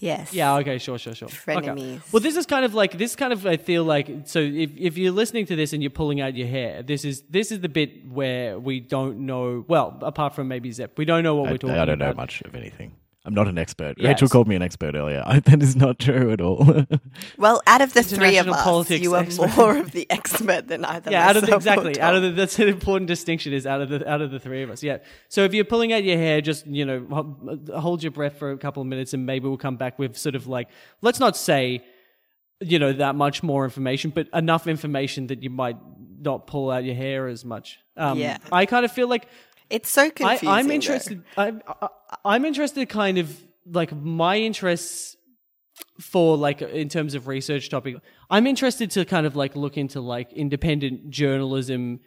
Yes. 0.00 0.32
Yeah, 0.34 0.56
okay, 0.56 0.78
sure, 0.78 0.98
sure, 0.98 1.14
sure. 1.14 1.28
Okay. 1.48 2.00
Well, 2.12 2.20
this 2.20 2.36
is 2.36 2.46
kind 2.46 2.64
of 2.64 2.74
like 2.74 2.98
this 2.98 3.16
kind 3.16 3.32
of 3.32 3.46
I 3.46 3.56
feel 3.56 3.84
like 3.84 4.10
so 4.24 4.38
if 4.40 4.70
if 4.76 4.98
you're 4.98 5.12
listening 5.12 5.46
to 5.46 5.56
this 5.56 5.72
and 5.72 5.82
you're 5.82 5.90
pulling 5.90 6.20
out 6.20 6.34
your 6.34 6.48
hair, 6.48 6.82
this 6.82 7.04
is 7.04 7.22
this 7.30 7.52
is 7.52 7.60
the 7.60 7.68
bit 7.68 8.06
where 8.08 8.58
we 8.58 8.80
don't 8.80 9.20
know. 9.26 9.64
Well, 9.68 9.98
apart 10.02 10.34
from 10.34 10.48
maybe 10.48 10.70
Zeb, 10.72 10.90
we 10.96 11.04
don't 11.04 11.22
know 11.22 11.36
what 11.36 11.48
I, 11.48 11.52
we're 11.52 11.58
talking 11.58 11.76
about. 11.76 11.82
I 11.82 11.84
don't 11.94 11.98
know 11.98 12.14
much 12.14 12.42
of 12.42 12.54
anything. 12.54 12.92
I'm 13.26 13.32
not 13.32 13.48
an 13.48 13.56
expert. 13.56 13.94
Yes. 13.96 14.06
Rachel 14.08 14.28
called 14.28 14.48
me 14.48 14.54
an 14.54 14.60
expert 14.62 14.94
earlier. 14.94 15.22
I, 15.24 15.40
that 15.48 15.62
is 15.62 15.74
not 15.76 15.98
true 15.98 16.30
at 16.30 16.40
all. 16.40 16.84
Well, 17.38 17.62
out 17.66 17.80
of 17.80 17.92
the 17.94 18.02
three 18.02 18.36
of 18.38 18.48
us, 18.48 18.90
you 18.90 19.14
are 19.14 19.22
expert. 19.22 19.56
more 19.56 19.78
of 19.78 19.92
the 19.92 20.06
expert 20.10 20.68
than 20.68 20.84
either. 20.84 21.10
yeah, 21.10 21.28
out 21.28 21.36
of 21.36 21.46
the, 21.46 21.54
exactly 21.56 22.00
out 22.00 22.14
of 22.14 22.22
the, 22.22 22.30
that's 22.30 22.58
an 22.58 22.68
important 22.68 23.08
distinction 23.08 23.52
is 23.52 23.66
out 23.66 23.80
of 23.80 23.88
the 23.88 24.08
out 24.08 24.20
of 24.20 24.30
the 24.30 24.38
three 24.38 24.62
of 24.62 24.70
us. 24.70 24.82
Yeah. 24.82 24.98
So 25.28 25.44
if 25.44 25.54
you're 25.54 25.64
pulling 25.64 25.92
out 25.92 26.04
your 26.04 26.16
hair, 26.16 26.40
just 26.40 26.66
you 26.66 26.84
know 26.84 27.00
hold 27.76 28.02
your 28.02 28.12
breath 28.12 28.36
for 28.38 28.50
a 28.52 28.58
couple 28.58 28.80
of 28.82 28.88
minutes, 28.88 29.14
and 29.14 29.24
maybe 29.26 29.48
we'll 29.48 29.56
come 29.56 29.76
back 29.76 29.98
with 29.98 30.16
sort 30.16 30.34
of 30.34 30.46
like 30.46 30.68
let's 31.02 31.20
not 31.20 31.36
say 31.36 31.82
you 32.60 32.78
know 32.78 32.92
that 32.92 33.14
much 33.14 33.42
more 33.42 33.64
information, 33.64 34.10
but 34.10 34.28
enough 34.32 34.66
information 34.66 35.28
that 35.28 35.42
you 35.42 35.50
might 35.50 35.76
not 36.20 36.46
pull 36.46 36.70
out 36.70 36.84
your 36.84 36.94
hair 36.94 37.26
as 37.28 37.44
much. 37.44 37.78
Um, 37.96 38.18
Yeah. 38.18 38.38
I 38.50 38.66
kind 38.66 38.84
of 38.84 38.92
feel 38.92 39.08
like 39.08 39.28
It's 39.70 39.90
so 39.90 40.04
I, 40.04 40.10
confusing. 40.10 40.48
I'm 40.48 40.68
though. 40.68 40.74
interested. 40.74 41.24
I'm, 41.36 41.62
I, 41.66 41.88
I'm 42.24 42.44
interested, 42.44 42.88
kind 42.88 43.18
of 43.18 43.36
like 43.70 43.94
my 43.94 44.36
interests 44.36 45.16
for 46.00 46.36
like 46.36 46.62
in 46.62 46.88
terms 46.88 47.14
of 47.14 47.26
research 47.28 47.68
topic. 47.70 47.96
I'm 48.30 48.46
interested 48.46 48.90
to 48.92 49.04
kind 49.04 49.26
of 49.26 49.36
like 49.36 49.56
look 49.56 49.76
into 49.76 50.00
like 50.00 50.32
independent 50.32 51.10
journalism 51.10 52.00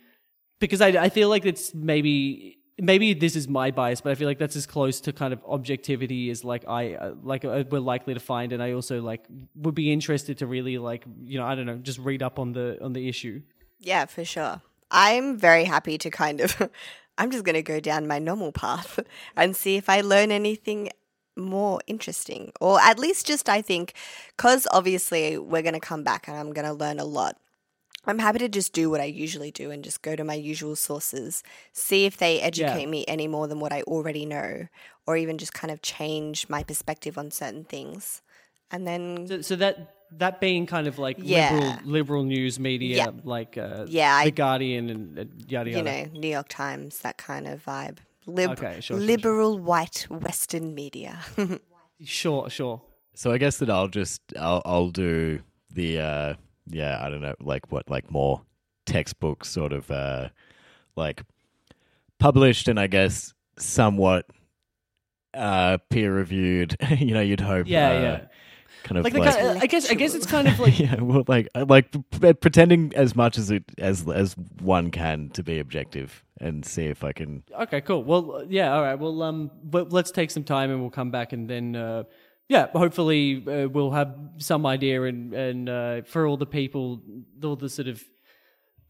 because 0.60 0.82
I, 0.82 0.88
I 0.88 1.10
feel 1.10 1.30
like 1.30 1.46
it's 1.46 1.74
maybe 1.74 2.58
maybe 2.80 3.14
this 3.14 3.36
is 3.36 3.48
my 3.48 3.72
bias, 3.72 4.02
but 4.02 4.12
I 4.12 4.16
feel 4.16 4.28
like 4.28 4.40
that's 4.40 4.56
as 4.56 4.66
close 4.66 5.02
to 5.02 5.14
kind 5.14 5.34
of 5.34 5.42
objectivity 5.46 6.30
as 6.30 6.44
like 6.44 6.68
I 6.68 6.94
uh, 6.94 7.14
like 7.24 7.46
uh, 7.46 7.64
we're 7.70 7.80
likely 7.80 8.14
to 8.14 8.20
find, 8.20 8.54
and 8.54 8.62
I 8.62 8.74
also 8.74 9.02
like 9.02 9.26
would 9.56 9.76
be 9.76 9.92
interested 9.92 10.40
to 10.40 10.48
really 10.48 10.78
like 10.78 11.04
you 11.24 11.38
know 11.40 11.46
I 11.46 11.56
don't 11.56 11.66
know 11.66 11.78
just 11.78 12.00
read 12.00 12.24
up 12.24 12.40
on 12.40 12.54
the 12.54 12.78
on 12.84 12.94
the 12.94 13.08
issue. 13.08 13.42
Yeah, 13.80 14.06
for 14.06 14.26
sure. 14.26 14.62
I'm 14.90 15.38
very 15.38 15.66
happy 15.66 15.98
to 15.98 16.10
kind 16.10 16.42
of. 16.42 16.70
I'm 17.18 17.32
just 17.32 17.44
going 17.44 17.56
to 17.56 17.64
go 17.64 17.80
down 17.80 18.08
my 18.08 18.20
normal 18.20 18.52
path 18.52 19.00
and 19.36 19.56
see 19.56 19.76
if 19.76 19.90
I 19.90 20.02
learn 20.02 20.32
anything 20.32 20.90
more 21.36 21.80
interesting. 21.88 22.52
Or 22.60 22.80
at 22.82 23.00
least 23.00 23.28
just, 23.28 23.50
I 23.50 23.62
think, 23.62 23.94
because 24.36 24.68
obviously 24.72 25.38
we're 25.38 25.62
going 25.62 25.74
to 25.74 25.80
come 25.80 26.04
back 26.04 26.28
and 26.28 26.38
I'm 26.38 26.54
going 26.54 26.68
to 26.68 26.74
learn 26.74 27.00
a 27.00 27.06
lot. 27.06 27.38
I'm 28.06 28.20
happy 28.20 28.40
to 28.40 28.48
just 28.48 28.72
do 28.72 28.90
what 28.90 29.02
I 29.02 29.06
usually 29.06 29.52
do 29.52 29.70
and 29.70 29.84
just 29.84 30.02
go 30.02 30.16
to 30.16 30.24
my 30.24 30.34
usual 30.34 30.78
sources, 30.78 31.44
see 31.74 32.06
if 32.06 32.16
they 32.16 32.40
educate 32.40 32.86
me 32.88 33.04
any 33.06 33.28
more 33.28 33.48
than 33.48 33.60
what 33.60 33.74
I 33.74 33.82
already 33.82 34.26
know, 34.26 34.68
or 35.06 35.18
even 35.18 35.38
just 35.38 35.54
kind 35.54 35.72
of 35.72 35.82
change 35.82 36.48
my 36.48 36.64
perspective 36.64 37.18
on 37.18 37.32
certain 37.32 37.66
things. 37.66 38.22
And 38.72 38.88
then 38.88 39.28
So, 39.28 39.42
so 39.42 39.56
that 39.58 39.97
that 40.12 40.40
being 40.40 40.66
kind 40.66 40.88
of 40.88 40.98
like 41.00 41.18
Yeah. 41.22 41.52
liberal 41.54 41.76
liberal 41.86 42.24
news 42.24 42.60
media, 42.60 42.96
Yeah. 42.98 43.10
like 43.24 43.58
uh, 43.58 43.86
Yeah, 43.88 44.16
I- 44.16 44.26
the 44.26 44.32
Guardian 44.32 44.90
and 44.90 45.20
uh, 45.20 45.26
yada 45.48 45.70
you 45.72 45.82
know, 45.82 46.06
New 46.14 46.30
York 46.30 46.48
Times, 46.50 47.00
that 47.00 47.18
kind 47.18 47.48
of 47.48 47.64
vibe. 47.66 47.98
Lib- 48.26 48.52
Okay, 48.52 48.74
sure, 48.76 48.82
sure, 48.82 48.98
sure. 48.98 49.06
liberal 49.06 49.58
white 49.60 50.08
Western 50.10 50.74
media. 50.76 51.20
Sure, 52.04 52.48
sure. 52.48 52.82
so 53.16 53.32
I 53.32 53.40
guess 53.40 53.58
that 53.58 53.70
I'll 53.72 53.88
just 53.88 54.22
I'll 54.40 54.62
I'll 54.66 54.90
do 54.92 55.40
the 55.72 56.00
uh 56.00 56.34
yeah 56.68 57.00
I 57.04 57.10
don't 57.10 57.22
know 57.22 57.34
like 57.40 57.72
what 57.72 57.90
like 57.90 58.12
more 58.12 58.42
textbook 58.86 59.44
sort 59.44 59.74
of 59.74 59.90
uh 59.90 60.30
like 60.96 61.24
published 62.20 62.68
and 62.68 62.80
I 62.80 62.86
guess 62.86 63.34
somewhat 63.58 64.28
uh 65.34 65.78
peer 65.90 66.14
reviewed. 66.14 66.76
you 67.00 67.14
know, 67.14 67.22
you'd 67.22 67.40
hope. 67.42 67.68
Yeah, 67.68 67.90
uh, 67.90 67.94
yeah. 68.02 68.26
Kind 68.88 69.00
of 69.00 69.04
Like, 69.04 69.14
like, 69.16 69.36
kind, 69.36 69.60
I 69.62 69.66
guess 69.66 69.92
I 69.92 69.96
guess 69.96 70.16
it's 70.16 70.26
kind 70.26 70.48
of 70.48 70.58
like 70.66 70.80
yeah, 70.80 71.02
well, 71.02 71.26
like 71.28 71.50
uh, 71.54 71.66
like 71.68 71.92
p- 71.92 72.34
pretending 72.34 72.94
as 72.96 73.18
much 73.18 73.38
as 73.38 73.52
it 73.52 73.64
as 73.78 74.08
as 74.08 74.34
one 74.62 74.92
can 74.92 75.30
to 75.32 75.44
be 75.44 75.60
objective 75.60 76.24
and 76.40 76.66
see 76.66 76.86
if 76.86 77.04
I 77.04 77.12
can. 77.12 77.44
okay, 77.64 77.82
cool. 77.82 78.04
Well, 78.04 78.38
uh, 78.38 78.46
yeah, 78.48 78.74
all 78.74 78.82
right. 78.82 78.98
Well, 78.98 79.22
um, 79.24 79.52
but 79.62 79.92
let's 79.92 80.12
take 80.12 80.32
some 80.32 80.46
time 80.46 80.72
and 80.72 80.80
we'll 80.80 80.90
come 80.90 81.12
back 81.12 81.34
and 81.34 81.50
then. 81.50 81.76
Uh, 81.76 82.04
yeah, 82.50 82.68
hopefully 82.68 83.44
uh, 83.46 83.68
we'll 83.68 83.92
have 83.92 84.16
some 84.38 84.66
idea, 84.66 85.04
and 85.04 85.34
and 85.34 85.68
uh, 85.68 86.02
for 86.04 86.26
all 86.26 86.38
the 86.38 86.46
people, 86.46 87.02
all 87.44 87.58
the 87.58 87.68
sort 87.68 87.90
of 87.90 88.02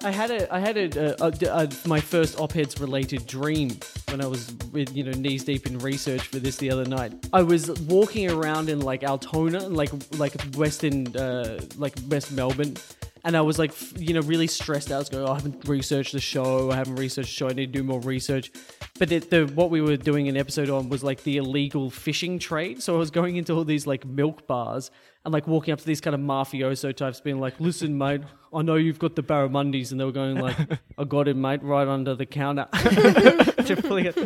I, 0.04 0.10
had 0.10 0.30
a 0.30 0.52
I 0.52 0.58
had 0.58 0.76
a, 0.76 1.22
a, 1.22 1.26
a, 1.26 1.64
a 1.64 1.68
my 1.86 2.00
first 2.00 2.40
op-eds 2.40 2.80
related 2.80 3.26
dream 3.26 3.70
when 4.08 4.20
I 4.20 4.26
was 4.26 4.54
you 4.72 5.04
know 5.04 5.12
knees 5.12 5.44
deep 5.44 5.66
in 5.66 5.78
research 5.78 6.22
for 6.22 6.38
this 6.38 6.56
the 6.56 6.70
other 6.70 6.84
night. 6.84 7.12
I 7.32 7.42
was 7.42 7.70
walking 7.82 8.30
around 8.30 8.68
in 8.68 8.80
like 8.80 9.04
Altona, 9.04 9.68
like 9.68 9.90
like 10.18 10.34
Western 10.54 11.14
uh, 11.16 11.60
like 11.76 11.94
West 12.08 12.32
Melbourne. 12.32 12.76
And 13.24 13.36
I 13.36 13.40
was 13.40 13.58
like, 13.58 13.72
you 13.96 14.14
know, 14.14 14.20
really 14.20 14.48
stressed 14.48 14.90
out. 14.90 14.96
I 14.96 14.98
was 14.98 15.08
going, 15.08 15.24
oh, 15.24 15.32
I 15.32 15.36
haven't 15.36 15.68
researched 15.68 16.12
the 16.12 16.20
show. 16.20 16.70
I 16.72 16.76
haven't 16.76 16.96
researched 16.96 17.28
the 17.28 17.34
show. 17.34 17.48
I 17.48 17.52
need 17.52 17.72
to 17.72 17.78
do 17.78 17.84
more 17.84 18.00
research. 18.00 18.50
But 18.98 19.12
it, 19.12 19.30
the 19.30 19.46
what 19.46 19.70
we 19.70 19.80
were 19.80 19.96
doing 19.96 20.28
an 20.28 20.36
episode 20.36 20.70
on 20.70 20.88
was 20.88 21.04
like 21.04 21.22
the 21.22 21.36
illegal 21.36 21.88
fishing 21.88 22.38
trade. 22.38 22.82
So 22.82 22.94
I 22.94 22.98
was 22.98 23.10
going 23.10 23.36
into 23.36 23.54
all 23.54 23.64
these 23.64 23.86
like 23.86 24.04
milk 24.04 24.46
bars 24.46 24.90
and 25.24 25.32
like 25.32 25.46
walking 25.46 25.72
up 25.72 25.78
to 25.78 25.86
these 25.86 26.00
kind 26.00 26.14
of 26.14 26.20
mafioso 26.20 26.94
types, 26.94 27.20
being 27.20 27.38
like, 27.38 27.60
"Listen, 27.60 27.96
mate, 27.96 28.22
I 28.52 28.62
know 28.62 28.74
you've 28.74 28.98
got 28.98 29.14
the 29.14 29.22
barramundis," 29.22 29.92
and 29.92 30.00
they 30.00 30.04
were 30.04 30.12
going 30.12 30.36
like, 30.36 30.56
"I 30.98 31.04
got 31.04 31.28
it, 31.28 31.36
mate, 31.36 31.62
right 31.62 31.86
under 31.86 32.14
the 32.14 32.26
counter." 32.26 32.66
Just 33.64 33.82
pulling 33.82 34.08
out, 34.08 34.16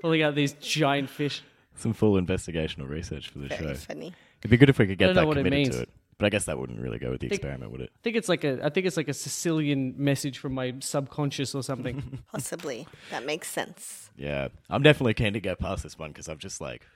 pulling 0.00 0.22
out 0.22 0.34
these 0.34 0.54
giant 0.54 1.10
fish. 1.10 1.42
Some 1.74 1.92
full 1.92 2.20
investigational 2.20 2.88
research 2.88 3.28
for 3.28 3.38
the 3.38 3.48
Very 3.48 3.74
show. 3.74 3.74
funny. 3.74 4.14
It'd 4.40 4.50
be 4.50 4.56
good 4.56 4.70
if 4.70 4.78
we 4.78 4.86
could 4.86 4.98
get 4.98 5.14
that 5.14 5.26
what 5.26 5.36
it 5.36 5.44
committed 5.44 5.72
to 5.72 5.82
it. 5.82 5.88
But 6.20 6.26
I 6.26 6.28
guess 6.28 6.44
that 6.44 6.58
wouldn't 6.58 6.78
really 6.80 6.98
go 6.98 7.10
with 7.10 7.20
the 7.22 7.28
experiment, 7.28 7.72
would 7.72 7.80
it? 7.80 7.90
I 7.96 7.98
think 8.02 8.16
it's 8.16 8.28
like 8.28 8.44
a, 8.44 8.62
I 8.62 8.68
think 8.68 8.86
it's 8.86 8.98
like 8.98 9.08
a 9.08 9.14
Sicilian 9.14 9.94
message 9.96 10.36
from 10.38 10.52
my 10.52 10.74
subconscious 10.80 11.54
or 11.54 11.62
something. 11.62 12.18
Possibly. 12.30 12.86
That 13.10 13.24
makes 13.24 13.48
sense. 13.48 14.10
Yeah, 14.18 14.48
I'm 14.68 14.82
definitely 14.82 15.14
keen 15.14 15.32
to 15.32 15.40
get 15.40 15.58
past 15.58 15.82
this 15.82 15.98
one 15.98 16.10
because 16.10 16.28
I've 16.28 16.36
just 16.38 16.60
like, 16.60 16.86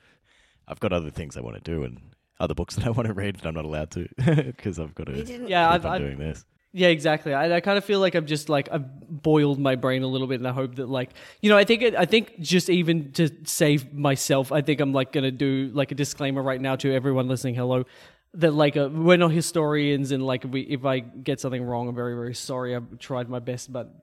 I've 0.69 0.79
got 0.79 0.93
other 0.93 1.09
things 1.11 1.39
I 1.39 1.41
want 1.41 1.57
to 1.57 1.63
do 1.63 1.85
and 1.85 2.01
other 2.39 2.53
books 2.55 2.75
that 2.77 2.87
I 2.87 2.91
want 2.91 3.07
to 3.09 3.15
read 3.15 3.37
that 3.37 3.47
I'm 3.47 3.55
not 3.55 3.65
allowed 3.65 3.91
to 3.93 4.07
because 4.47 4.79
I've 4.79 4.95
got 4.95 5.07
to 5.07 5.17
Yeah, 5.17 5.25
keep 5.25 5.51
I've- 5.53 5.89
on 5.89 5.95
I've- 5.95 6.05
doing 6.05 6.19
this. 6.19 6.45
Yeah, 6.77 6.89
exactly. 6.89 7.33
I, 7.33 7.55
I 7.55 7.61
kind 7.61 7.79
of 7.79 7.85
feel 7.85 8.01
like 8.01 8.17
I'm 8.17 8.27
just 8.27 8.49
like 8.49 8.69
I've 8.73 9.09
boiled 9.09 9.61
my 9.61 9.77
brain 9.77 10.03
a 10.03 10.09
little 10.09 10.27
bit, 10.27 10.41
and 10.41 10.49
I 10.49 10.51
hope 10.51 10.75
that 10.75 10.89
like 10.89 11.11
you 11.41 11.49
know, 11.49 11.57
I 11.57 11.63
think 11.63 11.83
it, 11.83 11.95
I 11.95 12.05
think 12.05 12.41
just 12.41 12.69
even 12.69 13.13
to 13.13 13.31
save 13.45 13.95
myself, 13.95 14.51
I 14.51 14.61
think 14.61 14.81
I'm 14.81 14.93
like 14.93 15.13
gonna 15.13 15.31
do 15.31 15.71
like 15.73 15.93
a 15.93 15.95
disclaimer 15.95 16.43
right 16.43 16.61
now 16.61 16.75
to 16.75 16.93
everyone 16.93 17.29
listening. 17.29 17.55
Hello, 17.55 17.85
that 18.35 18.53
like 18.53 18.77
uh, 18.77 18.89
we're 18.93 19.17
not 19.17 19.31
historians, 19.33 20.11
and 20.13 20.25
like 20.25 20.45
if 20.45 20.51
we 20.51 20.63
if 20.63 20.85
I 20.85 21.01
get 21.01 21.41
something 21.41 21.63
wrong, 21.63 21.89
I'm 21.89 21.95
very 21.95 22.15
very 22.15 22.35
sorry. 22.35 22.75
I've 22.75 22.99
tried 22.99 23.29
my 23.29 23.39
best, 23.39 23.73
but 23.73 23.95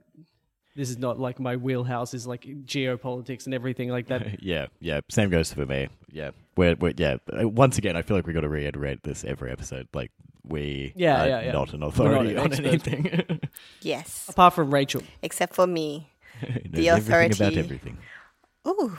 this 0.75 0.89
is 0.89 0.97
not 0.97 1.19
like 1.19 1.39
my 1.39 1.55
wheelhouse. 1.57 2.13
Is 2.13 2.25
like 2.27 2.43
geopolitics 2.43 3.45
and 3.45 3.53
everything 3.53 3.89
like 3.89 4.07
that. 4.07 4.39
Yeah, 4.41 4.67
yeah. 4.79 5.01
Same 5.09 5.29
goes 5.29 5.51
for 5.53 5.65
me. 5.65 5.89
Yeah, 6.11 6.31
we're, 6.55 6.75
we're 6.75 6.93
yeah. 6.97 7.17
uh, 7.31 7.47
Once 7.47 7.77
again, 7.77 7.95
I 7.97 8.01
feel 8.01 8.15
like 8.17 8.25
we 8.27 8.33
got 8.33 8.41
to 8.41 8.49
reiterate 8.49 9.03
this 9.03 9.23
every 9.23 9.51
episode. 9.51 9.87
Like 9.93 10.11
we 10.43 10.93
Yeah, 10.95 11.23
are 11.23 11.27
yeah, 11.27 11.41
yeah. 11.41 11.51
not 11.51 11.73
an 11.73 11.81
We're 11.81 11.85
not 11.87 11.93
authority 11.93 12.31
an 12.31 12.37
on 12.39 12.45
expert. 12.47 12.65
anything. 12.67 13.39
Yes, 13.81 14.27
Apart 14.29 14.53
from 14.53 14.73
Rachel. 14.73 15.03
except 15.21 15.53
for 15.55 15.67
me. 15.67 16.09
Knows 16.71 17.09
everything 17.09 17.31
about 17.47 17.57
everything. 17.57 17.97
Ooh, 18.67 18.97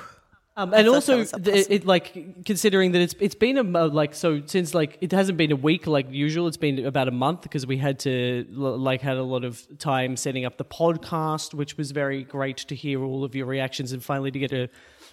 Um, 0.54 0.75
and 0.75 0.87
thought 0.87 0.94
also, 0.94 1.25
that 1.25 1.44
the, 1.44 1.75
it 1.75 1.87
like 1.87 2.44
considering 2.44 2.92
that 2.92 3.00
it's 3.00 3.14
it's 3.21 3.35
been 3.35 3.56
a 3.56 3.64
mo- 3.64 3.87
like 3.87 4.14
so 4.14 4.42
since 4.44 4.75
like 4.75 4.99
it 5.00 5.11
hasn't 5.11 5.38
been 5.38 5.50
a 5.50 5.56
week 5.56 5.87
like 5.87 6.11
usual. 6.11 6.47
It's 6.47 6.59
been 6.59 6.85
about 6.85 7.09
a 7.09 7.12
month 7.12 7.40
because 7.40 7.66
we 7.66 7.78
had 7.78 7.99
to 8.00 8.44
like 8.50 9.00
had 9.00 9.16
a 9.16 9.23
lot 9.23 9.44
of 9.44 9.66
time 9.78 10.14
setting 10.16 10.44
up 10.44 10.59
the 10.59 10.64
podcast, 10.66 11.54
which 11.54 11.78
was 11.78 11.90
very 11.92 12.23
great 12.23 12.59
to 12.59 12.75
hear 12.75 13.02
all 13.02 13.25
of 13.25 13.35
your 13.35 13.47
reactions 13.47 13.92
and 13.92 14.04
finally 14.04 14.30
to 14.30 14.38
get 14.38 14.52
a 14.52 14.68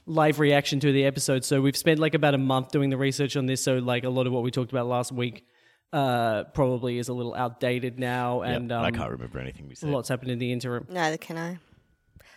live 0.06 0.40
reaction 0.40 0.82
to 0.82 0.92
the 0.92 1.06
episode. 1.06 1.46
So 1.46 1.62
we've 1.62 1.78
spent 1.78 2.00
like 2.02 2.16
about 2.16 2.34
a 2.34 2.38
month 2.38 2.72
doing 2.72 2.90
the 2.90 2.98
research 2.98 3.38
on 3.38 3.46
this. 3.46 3.64
So 3.64 3.78
like 3.78 4.04
a 4.04 4.10
lot 4.10 4.28
of 4.28 4.34
what 4.34 4.44
we 4.44 4.52
talked 4.52 4.72
about 4.72 4.88
last 4.88 5.14
week 5.14 5.46
uh, 5.94 6.44
probably 6.54 6.98
is 6.98 7.08
a 7.08 7.14
little 7.14 7.34
outdated 7.34 7.98
now, 7.98 8.44
Yeah, 8.44 8.50
and 8.52 8.72
um, 8.74 8.84
I 8.84 8.92
can't 8.92 9.10
remember 9.10 9.40
anything 9.40 9.70
we 9.70 9.76
said. 9.76 9.90
lots 9.90 10.10
happened 10.10 10.32
in 10.32 10.40
the 10.40 10.52
interim. 10.52 10.86
neither 10.90 11.18
can 11.18 11.38
I. 11.38 11.60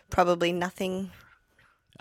Probably 0.09 0.52
nothing. 0.52 1.11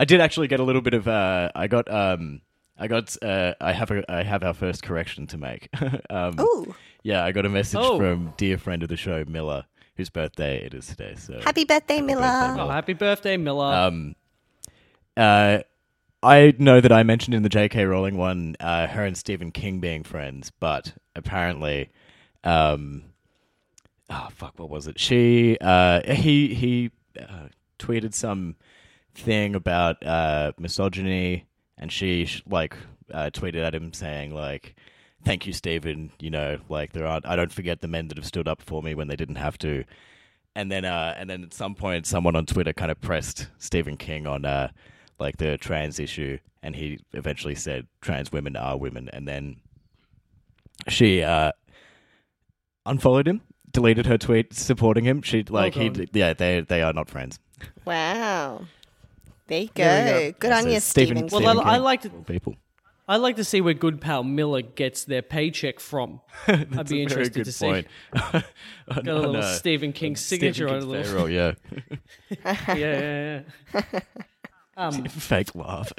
I 0.02 0.06
did 0.06 0.20
actually 0.20 0.48
get 0.48 0.60
a 0.60 0.64
little 0.64 0.82
bit 0.82 0.96
of. 0.96 1.08
Uh, 1.08 1.52
I 1.54 1.68
got. 1.68 1.88
Um, 1.92 2.42
I 2.76 2.88
got. 2.88 3.16
Uh, 3.22 3.54
I 3.62 3.72
have. 3.72 3.92
A, 3.92 4.04
I 4.12 4.24
have 4.24 4.42
our 4.42 4.56
first 4.56 4.82
correction 4.82 5.28
to 5.28 5.38
make. 5.38 5.70
um, 6.10 6.40
Ooh, 6.40 6.74
Yeah, 7.04 7.24
I 7.24 7.32
got 7.32 7.46
a 7.46 7.50
message 7.50 7.80
Oh. 7.80 8.00
from 8.00 8.34
dear 8.36 8.58
friend 8.58 8.82
of 8.82 8.90
the 8.90 8.98
show, 8.98 9.24
Miller, 9.28 9.66
whose 9.98 10.10
birthday 10.10 10.66
it 10.66 10.74
is 10.74 10.88
today. 10.88 11.14
So 11.18 11.40
happy 11.42 11.66
birthday, 11.66 12.02
Miller! 12.02 12.22
birthday, 12.22 12.62
Oh, 12.64 12.70
happy 12.70 12.94
birthday, 12.94 13.38
Miller! 13.38 13.72
Um, 13.76 14.16
uh, 15.16 15.60
I 16.24 16.56
know 16.58 16.82
that 16.82 16.92
I 16.92 17.04
mentioned 17.04 17.36
in 17.36 17.44
the 17.44 17.50
J.K. 17.50 17.86
Rowling 17.86 18.18
one, 18.18 18.56
uh, 18.60 18.88
her 18.88 19.06
and 19.06 19.16
Stephen 19.16 19.52
King 19.52 19.80
being 19.80 20.04
friends, 20.04 20.52
but 20.60 20.94
apparently, 21.16 21.92
um, 22.44 23.04
oh 24.10 24.30
fuck, 24.32 24.58
what 24.58 24.70
was 24.72 24.88
it? 24.88 25.00
She, 25.00 25.60
uh, 25.62 26.02
he, 26.12 26.56
he 26.56 26.92
uh, 27.20 27.50
tweeted 27.78 28.16
some 28.16 28.56
thing 29.16 29.56
about 29.56 30.06
uh, 30.06 30.52
misogyny, 30.58 31.46
and 31.78 31.92
she 31.92 32.30
like 32.48 32.76
uh, 33.14 33.30
tweeted 33.32 33.64
at 33.64 33.76
him 33.76 33.94
saying 33.94 34.34
like. 34.34 34.76
Thank 35.24 35.46
you, 35.46 35.54
Stephen. 35.54 36.12
You 36.20 36.32
know, 36.32 36.58
like 36.68 36.94
there 36.94 37.06
aren't. 37.06 37.28
I 37.28 37.36
don't 37.36 37.52
forget 37.52 37.82
the 37.82 37.88
men 37.88 38.08
that 38.08 38.18
have 38.18 38.26
stood 38.26 38.48
up 38.48 38.60
for 38.60 38.82
me 38.82 38.96
when 38.96 39.08
they 39.08 39.16
didn't 39.16 39.36
have 39.36 39.56
to 39.60 39.84
and 40.56 40.72
then 40.72 40.86
uh, 40.86 41.14
and 41.18 41.30
then 41.30 41.44
at 41.44 41.54
some 41.54 41.76
point 41.76 42.06
someone 42.06 42.36
on 42.36 42.46
Twitter 42.46 42.74
kind 42.74 42.92
of 42.92 43.00
pressed 43.02 43.48
Stephen 43.58 43.98
King 43.98 44.28
on 44.28 44.46
uh, 44.46 44.70
like 45.20 45.38
the 45.38 45.58
trans 45.58 46.00
issue, 46.00 46.38
and 46.62 46.76
he 46.76 47.00
eventually 47.14 47.56
said 47.56 47.88
trans 48.02 48.32
women 48.32 48.56
are 48.56 48.78
women, 48.78 49.10
and 49.14 49.28
then 49.28 49.58
she 50.88 51.24
uh, 51.24 51.52
unfollowed 52.86 53.28
him, 53.28 53.42
deleted 53.72 54.06
her 54.06 54.18
tweet 54.18 54.54
supporting 54.54 55.06
him. 55.06 55.22
She 55.22 55.44
like 55.44 55.74
he 55.74 56.08
yeah 56.14 56.34
they 56.34 56.62
they 56.62 56.82
are 56.82 56.94
not 56.94 57.10
friends. 57.10 57.40
Wow. 57.86 58.66
There 59.52 59.62
you 59.64 59.68
go. 59.76 59.84
There 59.84 60.16
we 60.18 60.32
go. 60.32 60.38
Good 60.40 60.48
Yeah, 60.50 60.58
on 60.58 60.64
so 60.64 60.70
you, 60.70 60.80
Stephen- 60.80 61.18
Stephen. 61.18 61.44
Well, 61.44 61.54
Stephen 61.54 61.68
I- 61.68 61.72
I 61.72 61.76
King, 61.76 61.84
liked 61.84 62.06
it- 62.06 62.08
of 62.08 62.16
all 62.16 62.24
people. 62.24 62.56
I'd 63.08 63.18
like 63.18 63.36
to 63.36 63.44
see 63.44 63.60
where 63.60 63.74
good 63.74 64.00
pal 64.00 64.24
Miller 64.24 64.62
gets 64.62 65.04
their 65.04 65.22
paycheck 65.22 65.82
from. 65.82 66.22
I'd 66.48 66.70
be 66.70 66.74
a 66.74 66.78
very 66.80 67.02
interested 67.02 67.34
good 67.34 67.46
to 67.46 67.52
see. 67.52 67.86
Got 68.14 68.46
a 69.08 69.14
little 69.20 69.44
Stephen 69.44 69.92
King 69.92 70.16
signature 70.16 70.70
on 70.70 70.76
a 70.76 70.86
little- 70.86 71.04
payroll, 71.04 71.30
yeah. 71.30 71.52
Yeah, 72.30 72.76
yeah, 72.78 73.42
yeah. 73.74 74.00
Um, 74.78 75.04
Fake 75.06 75.54
laugh. 75.54 75.92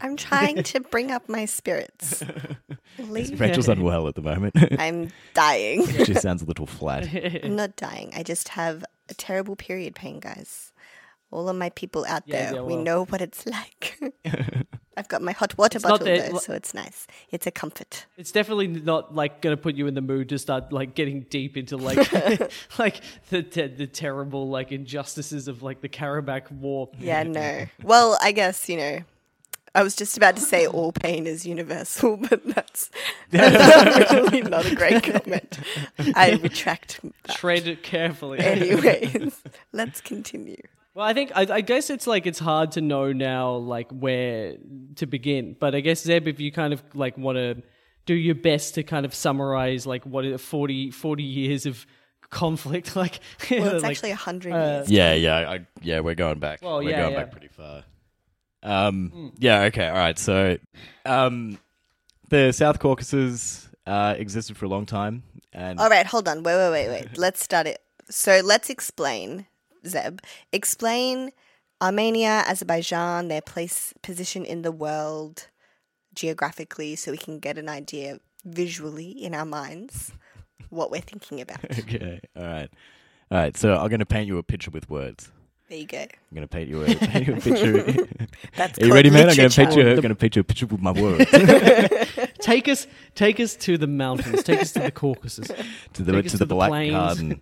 I'm 0.00 0.16
trying 0.16 0.62
to 0.62 0.80
bring 0.80 1.10
up 1.10 1.28
my 1.28 1.44
spirits. 1.44 2.22
Leave. 2.98 3.40
Rachel's 3.40 3.68
unwell 3.68 4.06
at 4.08 4.14
the 4.14 4.22
moment. 4.22 4.54
I'm 4.78 5.10
dying. 5.34 5.86
she 6.04 6.14
sounds 6.14 6.42
a 6.42 6.46
little 6.46 6.66
flat. 6.66 7.08
I'm 7.44 7.56
not 7.56 7.74
dying. 7.76 8.12
I 8.14 8.22
just 8.22 8.50
have 8.50 8.84
a 9.08 9.14
terrible 9.14 9.56
period 9.56 9.94
pain, 9.96 10.20
guys. 10.20 10.72
All 11.36 11.50
of 11.50 11.56
my 11.56 11.68
people 11.70 12.06
out 12.06 12.22
Yeah, 12.24 12.46
there, 12.46 12.54
yeah, 12.54 12.60
we 12.62 12.76
know 12.76 13.04
what 13.04 13.20
it's 13.20 13.44
like. 13.44 14.00
I've 14.96 15.08
got 15.08 15.20
my 15.20 15.32
hot 15.32 15.58
water 15.58 15.76
It's 15.76 15.84
bottle 15.84 16.06
that- 16.06 16.32
though, 16.32 16.38
so 16.38 16.54
it's 16.54 16.72
nice. 16.72 17.06
It's 17.30 17.46
a 17.46 17.50
comfort. 17.50 18.06
it's 18.16 18.32
definitely 18.32 18.68
not 18.68 19.14
like 19.14 19.42
going 19.42 19.54
to 19.54 19.62
put 19.62 19.74
you 19.74 19.86
in 19.86 19.92
the 19.92 20.00
mood 20.00 20.30
to 20.30 20.38
start 20.38 20.72
like 20.72 20.94
getting 20.94 21.26
deep 21.28 21.58
into 21.58 21.76
like 21.76 21.98
like 22.78 23.02
the 23.28 23.42
te- 23.42 23.66
the 23.66 23.86
terrible 23.86 24.48
like 24.48 24.72
injustices 24.72 25.46
of 25.46 25.62
like 25.62 25.82
the 25.82 25.90
Karabakh 25.90 26.50
War. 26.50 26.88
Yeah, 26.98 27.22
no. 27.24 27.66
Well, 27.82 28.16
I 28.22 28.32
guess, 28.32 28.70
you 28.70 28.78
know, 28.78 29.00
I 29.74 29.82
was 29.82 29.94
just 29.94 30.16
about 30.16 30.36
to 30.36 30.40
say 30.42 30.66
all 30.66 30.90
pain 30.92 31.26
is 31.26 31.44
universal, 31.44 32.16
but 32.16 32.42
that's, 32.46 32.90
that's 33.28 34.10
really 34.10 34.40
not 34.40 34.64
a 34.64 34.74
great 34.74 35.02
comment. 35.02 35.58
I 36.14 36.30
retract 36.42 37.00
that. 37.26 37.36
Tread 37.36 37.66
it 37.68 37.82
carefully. 37.82 38.38
Anyways, 38.38 39.42
let's 39.72 40.00
continue. 40.00 40.62
Well, 40.96 41.04
I 41.04 41.12
think 41.12 41.30
I, 41.34 41.46
I 41.50 41.60
guess 41.60 41.90
it's 41.90 42.06
like 42.06 42.26
it's 42.26 42.38
hard 42.38 42.72
to 42.72 42.80
know 42.80 43.12
now, 43.12 43.56
like 43.56 43.90
where 43.90 44.56
to 44.94 45.04
begin. 45.06 45.54
But 45.60 45.74
I 45.74 45.80
guess 45.80 46.02
Zeb, 46.02 46.26
if 46.26 46.40
you 46.40 46.50
kind 46.50 46.72
of 46.72 46.82
like 46.94 47.18
want 47.18 47.36
to 47.36 47.62
do 48.06 48.14
your 48.14 48.34
best 48.34 48.76
to 48.76 48.82
kind 48.82 49.04
of 49.04 49.14
summarize 49.14 49.86
like 49.86 50.06
what 50.06 50.24
is 50.24 50.40
40, 50.40 50.90
40 50.92 51.22
years 51.22 51.66
of 51.66 51.84
conflict, 52.30 52.96
like 52.96 53.20
Well, 53.50 53.74
it's 53.74 53.82
like, 53.82 53.90
actually 53.90 54.08
100 54.08 54.52
uh, 54.52 54.56
years. 54.56 54.90
Yeah, 54.90 55.12
yeah, 55.12 55.36
I, 55.36 55.66
yeah. 55.82 56.00
We're 56.00 56.14
going 56.14 56.38
back. 56.38 56.62
Well, 56.62 56.78
we're 56.78 56.88
yeah, 56.88 57.02
going 57.02 57.12
yeah. 57.12 57.18
back 57.24 57.30
pretty 57.30 57.48
far. 57.48 57.84
Um, 58.62 59.34
yeah. 59.38 59.64
Okay. 59.64 59.86
All 59.86 59.98
right. 59.98 60.18
So, 60.18 60.56
um, 61.04 61.58
the 62.30 62.52
South 62.52 62.78
Caucasus 62.78 63.68
uh, 63.86 64.14
existed 64.16 64.56
for 64.56 64.64
a 64.64 64.68
long 64.68 64.86
time, 64.86 65.24
and 65.52 65.78
All 65.78 65.90
right, 65.90 66.06
hold 66.06 66.26
on. 66.26 66.42
Wait, 66.42 66.56
wait, 66.56 66.70
wait, 66.70 66.88
wait. 66.88 67.18
Let's 67.18 67.44
start 67.44 67.66
it. 67.66 67.82
So 68.08 68.40
let's 68.42 68.70
explain, 68.70 69.46
Zeb. 69.86 70.20
Explain 70.52 71.30
Armenia, 71.80 72.44
Azerbaijan, 72.46 73.28
their 73.28 73.40
place, 73.40 73.92
position 74.02 74.44
in 74.44 74.62
the 74.62 74.72
world 74.72 75.48
geographically, 76.14 76.96
so 76.96 77.10
we 77.10 77.18
can 77.18 77.38
get 77.38 77.58
an 77.58 77.68
idea 77.68 78.18
visually 78.44 79.10
in 79.10 79.34
our 79.34 79.44
minds 79.44 80.12
what 80.70 80.90
we're 80.90 81.00
thinking 81.00 81.40
about. 81.40 81.64
okay. 81.78 82.20
All 82.36 82.42
right. 82.44 82.70
All 83.30 83.38
right. 83.38 83.56
So 83.56 83.74
I'm 83.74 83.88
going 83.88 84.00
to 84.00 84.06
paint 84.06 84.26
you 84.26 84.38
a 84.38 84.42
picture 84.42 84.70
with 84.70 84.88
words. 84.88 85.30
There 85.68 85.78
you 85.78 85.86
go. 85.86 85.98
I'm 85.98 86.08
going 86.32 86.46
to 86.46 86.48
paint 86.48 86.68
you 86.68 86.82
a, 86.82 86.94
paint 86.94 87.26
you 87.26 87.34
a 87.34 87.40
picture. 87.40 88.06
That's 88.56 88.78
Are 88.82 88.86
you 88.86 88.94
ready, 88.94 89.10
man? 89.10 89.28
I'm 89.28 89.36
going 89.36 89.50
to 89.50 89.56
paint 89.56 89.72
you. 89.72 89.78
literature. 89.78 89.96
I'm 89.96 90.02
going 90.02 90.08
to 90.10 90.14
paint 90.14 90.36
you 90.36 90.40
a 90.40 90.44
picture 90.44 90.66
with 90.66 90.80
my 90.80 90.92
words 90.92 92.26
take 92.46 92.68
us 92.68 92.86
take 93.14 93.40
us 93.40 93.54
to 93.56 93.76
the 93.76 93.86
mountains, 93.86 94.42
take 94.42 94.60
us 94.60 94.72
to 94.72 94.80
the 94.80 94.90
Caucasus. 94.90 95.48
to 95.94 96.02
the 96.02 96.12
Take 96.12 96.24
to 96.24 96.30
to 96.30 96.38
the, 96.38 96.44
the 96.44 96.54
Black 96.54 96.70
plains. 96.70 96.92
Garden 96.92 97.40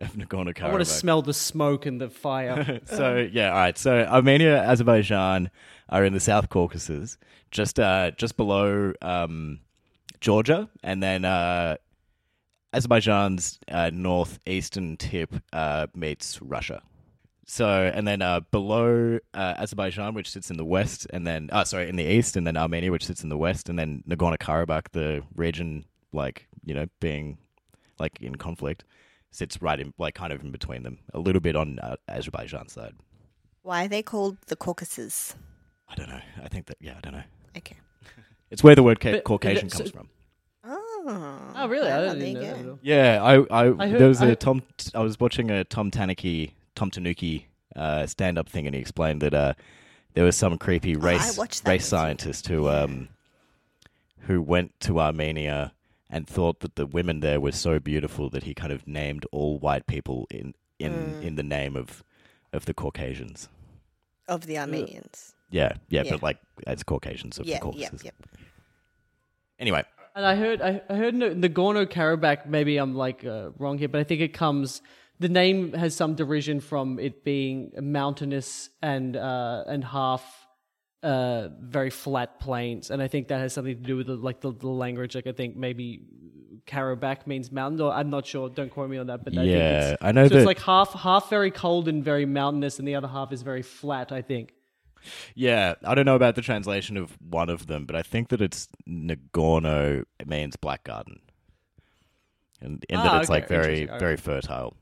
of 0.00 0.12
Nagorno 0.14 0.58
I 0.62 0.68
want 0.68 0.80
to 0.80 0.84
smell 0.84 1.22
the 1.22 1.34
smoke 1.34 1.86
and 1.86 2.00
the 2.00 2.08
fire. 2.08 2.80
so 2.84 3.28
yeah, 3.30 3.50
all 3.50 3.56
right. 3.56 3.78
So 3.78 4.04
Armenia, 4.04 4.62
Azerbaijan 4.62 5.50
are 5.88 6.04
in 6.04 6.12
the 6.12 6.20
South 6.20 6.48
Caucasus, 6.48 7.18
just 7.50 7.78
uh, 7.78 8.12
just 8.12 8.36
below 8.36 8.92
um, 9.02 9.60
Georgia, 10.20 10.68
and 10.82 11.02
then 11.02 11.24
uh, 11.24 11.76
Azerbaijan's 12.72 13.58
uh, 13.70 13.90
northeastern 13.92 14.96
tip 14.96 15.34
uh, 15.52 15.86
meets 15.94 16.40
Russia. 16.40 16.82
So 17.46 17.66
and 17.66 18.06
then 18.06 18.22
uh, 18.22 18.40
below 18.52 19.18
uh, 19.34 19.54
Azerbaijan, 19.58 20.14
which 20.14 20.30
sits 20.30 20.50
in 20.50 20.56
the 20.56 20.64
west, 20.64 21.06
and 21.10 21.26
then 21.26 21.50
uh, 21.52 21.64
sorry 21.64 21.88
in 21.88 21.96
the 21.96 22.04
east, 22.04 22.36
and 22.36 22.46
then 22.46 22.56
Armenia, 22.56 22.92
which 22.92 23.04
sits 23.04 23.24
in 23.24 23.28
the 23.28 23.36
west, 23.36 23.68
and 23.68 23.78
then 23.78 24.04
Nagorno 24.08 24.38
Karabakh, 24.38 24.90
the 24.92 25.22
region 25.34 25.84
like 26.12 26.46
you 26.64 26.74
know 26.74 26.86
being 27.00 27.38
like 27.98 28.18
in 28.20 28.36
conflict, 28.36 28.84
sits 29.30 29.60
right 29.62 29.78
in 29.80 29.92
like 29.98 30.14
kind 30.14 30.32
of 30.32 30.42
in 30.42 30.50
between 30.50 30.82
them, 30.82 30.98
a 31.14 31.18
little 31.18 31.40
bit 31.40 31.56
on 31.56 31.78
uh, 31.80 31.96
Azerbaijan's 32.08 32.72
side. 32.72 32.94
Why 33.62 33.84
are 33.84 33.88
they 33.88 34.02
called 34.02 34.38
the 34.46 34.56
Caucasus? 34.56 35.34
I 35.88 35.94
don't 35.94 36.08
know. 36.08 36.20
I 36.42 36.48
think 36.48 36.66
that 36.66 36.76
yeah, 36.80 36.94
I 36.96 37.00
don't 37.00 37.12
know. 37.14 37.22
Okay. 37.56 37.76
It's 38.50 38.64
where 38.64 38.74
the 38.74 38.82
word 38.82 38.98
ca- 38.98 39.12
But- 39.12 39.24
Caucasian 39.24 39.68
so- 39.70 39.78
comes 39.78 39.90
from. 39.92 40.08
Oh. 40.64 41.52
oh, 41.56 41.68
really? 41.68 41.88
I 41.90 42.00
didn't 42.00 42.18
there 42.18 42.32
know 42.34 42.40
you 42.40 42.46
that 42.46 42.58
at 42.58 42.64
go. 42.64 42.70
all. 42.72 42.78
Yeah, 42.82 43.22
I, 43.22 43.34
I, 43.34 43.84
I 43.84 43.88
heard- 43.88 44.00
there 44.00 44.08
was 44.08 44.20
a 44.22 44.32
I- 44.32 44.34
Tom. 44.34 44.62
I 44.94 45.00
was 45.00 45.18
watching 45.20 45.50
a 45.50 45.62
Tom 45.64 45.90
Tanuki, 45.90 46.54
Tom 46.74 46.90
Tanuki 46.90 47.46
uh, 47.76 48.06
stand-up 48.06 48.48
thing, 48.48 48.66
and 48.66 48.74
he 48.74 48.80
explained 48.80 49.22
that 49.22 49.32
uh, 49.34 49.54
there 50.14 50.24
was 50.24 50.36
some 50.36 50.58
creepy 50.58 50.96
race 50.96 51.38
watched 51.38 51.64
that 51.64 51.70
race 51.70 51.82
with 51.82 51.88
scientist 51.88 52.48
who 52.48 52.68
um, 52.68 53.08
who 54.26 54.42
went 54.42 54.78
to 54.80 55.00
Armenia 55.00 55.72
and 56.12 56.26
thought 56.26 56.60
that 56.60 56.74
the 56.76 56.86
women 56.86 57.20
there 57.20 57.40
were 57.40 57.52
so 57.52 57.78
beautiful 57.78 58.28
that 58.30 58.42
he 58.42 58.52
kind 58.54 58.72
of 58.72 58.86
named 58.86 59.24
all 59.32 59.58
white 59.58 59.86
people 59.86 60.26
in 60.30 60.54
in 60.78 60.92
Mm. 60.92 61.22
in 61.22 61.34
the 61.36 61.42
name 61.42 61.76
of 61.76 62.02
of 62.52 62.64
the 62.64 62.74
Caucasians. 62.74 63.48
Of 64.28 64.46
the 64.46 64.58
Armenians. 64.58 65.34
Yeah, 65.50 65.72
yeah, 65.88 66.02
Yeah. 66.04 66.12
but 66.12 66.22
like 66.22 66.38
as 66.66 66.82
Caucasians 66.82 67.38
of 67.38 67.46
Yeah, 67.46 67.58
the 67.60 67.66
yep, 67.66 67.90
Caucasus. 67.90 68.04
yep. 68.04 68.14
Anyway, 69.58 69.84
And 70.14 70.24
I 70.26 70.34
heard, 70.36 70.60
I 70.62 70.80
I 70.88 70.94
heard 70.96 71.14
the 71.20 71.48
Nagorno 71.48 71.86
Karabakh. 71.86 72.46
Maybe 72.46 72.76
I'm 72.78 72.94
like 72.96 73.24
uh, 73.24 73.50
wrong 73.58 73.78
here, 73.78 73.88
but 73.88 74.00
I 74.00 74.04
think 74.04 74.20
it 74.20 74.32
comes. 74.32 74.82
The 75.20 75.28
name 75.28 75.72
has 75.74 75.94
some 75.94 76.14
derision 76.14 76.60
from 76.60 76.98
it 76.98 77.24
being 77.24 77.72
mountainous 77.80 78.70
and 78.82 79.16
uh, 79.16 79.64
and 79.68 79.84
half 79.84 80.24
uh, 81.02 81.48
very 81.60 81.90
flat 81.90 82.38
plains, 82.40 82.90
and 82.90 83.02
I 83.02 83.08
think 83.08 83.28
that 83.28 83.40
has 83.40 83.52
something 83.52 83.76
to 83.76 83.82
do 83.82 83.96
with 83.96 84.06
the, 84.08 84.16
like 84.16 84.40
the, 84.40 84.52
the 84.52 84.68
language. 84.68 85.14
Like 85.14 85.26
I 85.26 85.32
think 85.32 85.56
maybe 85.56 86.02
Karabakh 86.66 87.26
means 87.26 87.50
mountain, 87.50 87.80
or 87.80 87.92
I'm 87.92 88.10
not 88.10 88.26
sure. 88.26 88.48
Don't 88.50 88.70
quote 88.70 88.90
me 88.90 88.98
on 88.98 89.06
that. 89.06 89.24
But 89.24 89.32
I 89.34 89.36
think 89.36 89.48
Yeah, 89.50 89.90
it's, 89.92 90.02
I 90.02 90.12
know 90.12 90.24
so 90.24 90.34
that- 90.34 90.36
it's 90.40 90.46
like 90.46 90.60
half 90.60 90.92
half 90.92 91.30
very 91.30 91.50
cold 91.50 91.88
and 91.88 92.04
very 92.04 92.26
mountainous, 92.26 92.78
and 92.78 92.86
the 92.86 92.94
other 92.96 93.08
half 93.08 93.32
is 93.32 93.42
very 93.42 93.62
flat. 93.62 94.12
I 94.12 94.22
think. 94.22 94.52
yeah, 95.34 95.74
I 95.84 95.94
don't 95.94 96.04
know 96.04 96.16
about 96.16 96.34
the 96.34 96.42
translation 96.42 96.98
of 96.98 97.16
one 97.22 97.48
of 97.48 97.66
them, 97.66 97.86
but 97.86 97.96
I 97.96 98.02
think 98.02 98.28
that 98.28 98.42
it's 98.42 98.68
Nagorno 98.86 100.04
it 100.18 100.28
means 100.28 100.56
black 100.56 100.84
garden, 100.84 101.20
and 102.60 102.84
in 102.90 102.98
Ah, 102.98 103.02
that 103.04 103.20
it's 103.22 103.30
okay, 103.30 103.40
like 103.40 103.48
very 103.48 103.80
interesting, 103.82 103.98
very 103.98 104.16
fertile. 104.18 104.76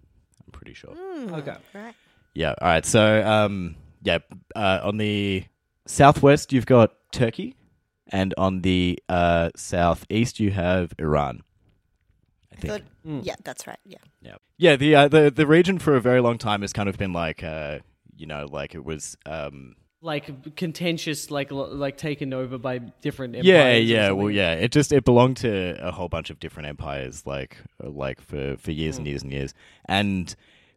I'm 0.44 0.50
pretty 0.52 0.74
sure. 0.74 0.94
Okay. 1.30 1.54
Right. 1.74 1.94
Yeah. 2.34 2.54
All 2.60 2.68
right. 2.68 2.84
So, 2.84 3.24
um, 3.26 3.76
yeah, 4.02 4.18
uh, 4.56 4.80
on 4.82 4.96
the 4.96 5.44
southwest 5.88 6.52
you've 6.52 6.66
got 6.66 6.92
Turkey, 7.12 7.56
and 8.12 8.34
on 8.38 8.60
the 8.62 8.98
uh, 9.08 9.50
southeast 9.56 10.38
you 10.40 10.50
have 10.52 10.92
Iran. 10.98 11.42
I 12.52 12.56
think. 12.56 12.72
Thought- 12.72 13.22
Yeah, 13.24 13.34
that's 13.44 13.66
right. 13.66 13.78
Yeah. 13.84 13.98
Yeah. 14.20 14.36
Yeah. 14.58 14.76
The 14.76 14.94
uh, 14.94 15.08
the 15.08 15.30
the 15.30 15.46
region 15.46 15.78
for 15.78 15.96
a 15.96 16.00
very 16.00 16.20
long 16.20 16.38
time 16.38 16.60
has 16.60 16.72
kind 16.72 16.88
of 16.88 16.96
been 16.98 17.12
like, 17.12 17.42
uh, 17.42 17.78
you 18.16 18.26
know, 18.26 18.46
like 18.50 18.74
it 18.74 18.84
was. 18.84 19.16
Um, 19.26 19.76
Like 20.00 20.54
contentious, 20.56 21.30
like 21.30 21.50
like 21.50 21.96
taken 21.96 22.32
over 22.32 22.58
by 22.58 22.78
different. 22.78 23.34
yeah. 23.42 23.54
empires 23.54 23.82
or 23.90 23.92
Yeah. 23.92 24.10
Well. 24.12 24.30
Yeah. 24.30 24.52
It 24.54 24.70
just 24.72 24.92
it 24.92 25.04
belonged 25.04 25.38
to 25.38 25.76
a 25.80 25.90
whole 25.90 26.08
bunch 26.08 26.30
of 26.30 26.38
different 26.38 26.68
empires, 26.68 27.26
like 27.26 27.56
uh, 27.82 27.90
like 27.90 28.20
for 28.20 28.56
for 28.58 28.70
years 28.72 28.98
and 28.98 29.06
years 29.06 29.22
and 29.22 29.32
years, 29.32 29.54
and 29.86 30.34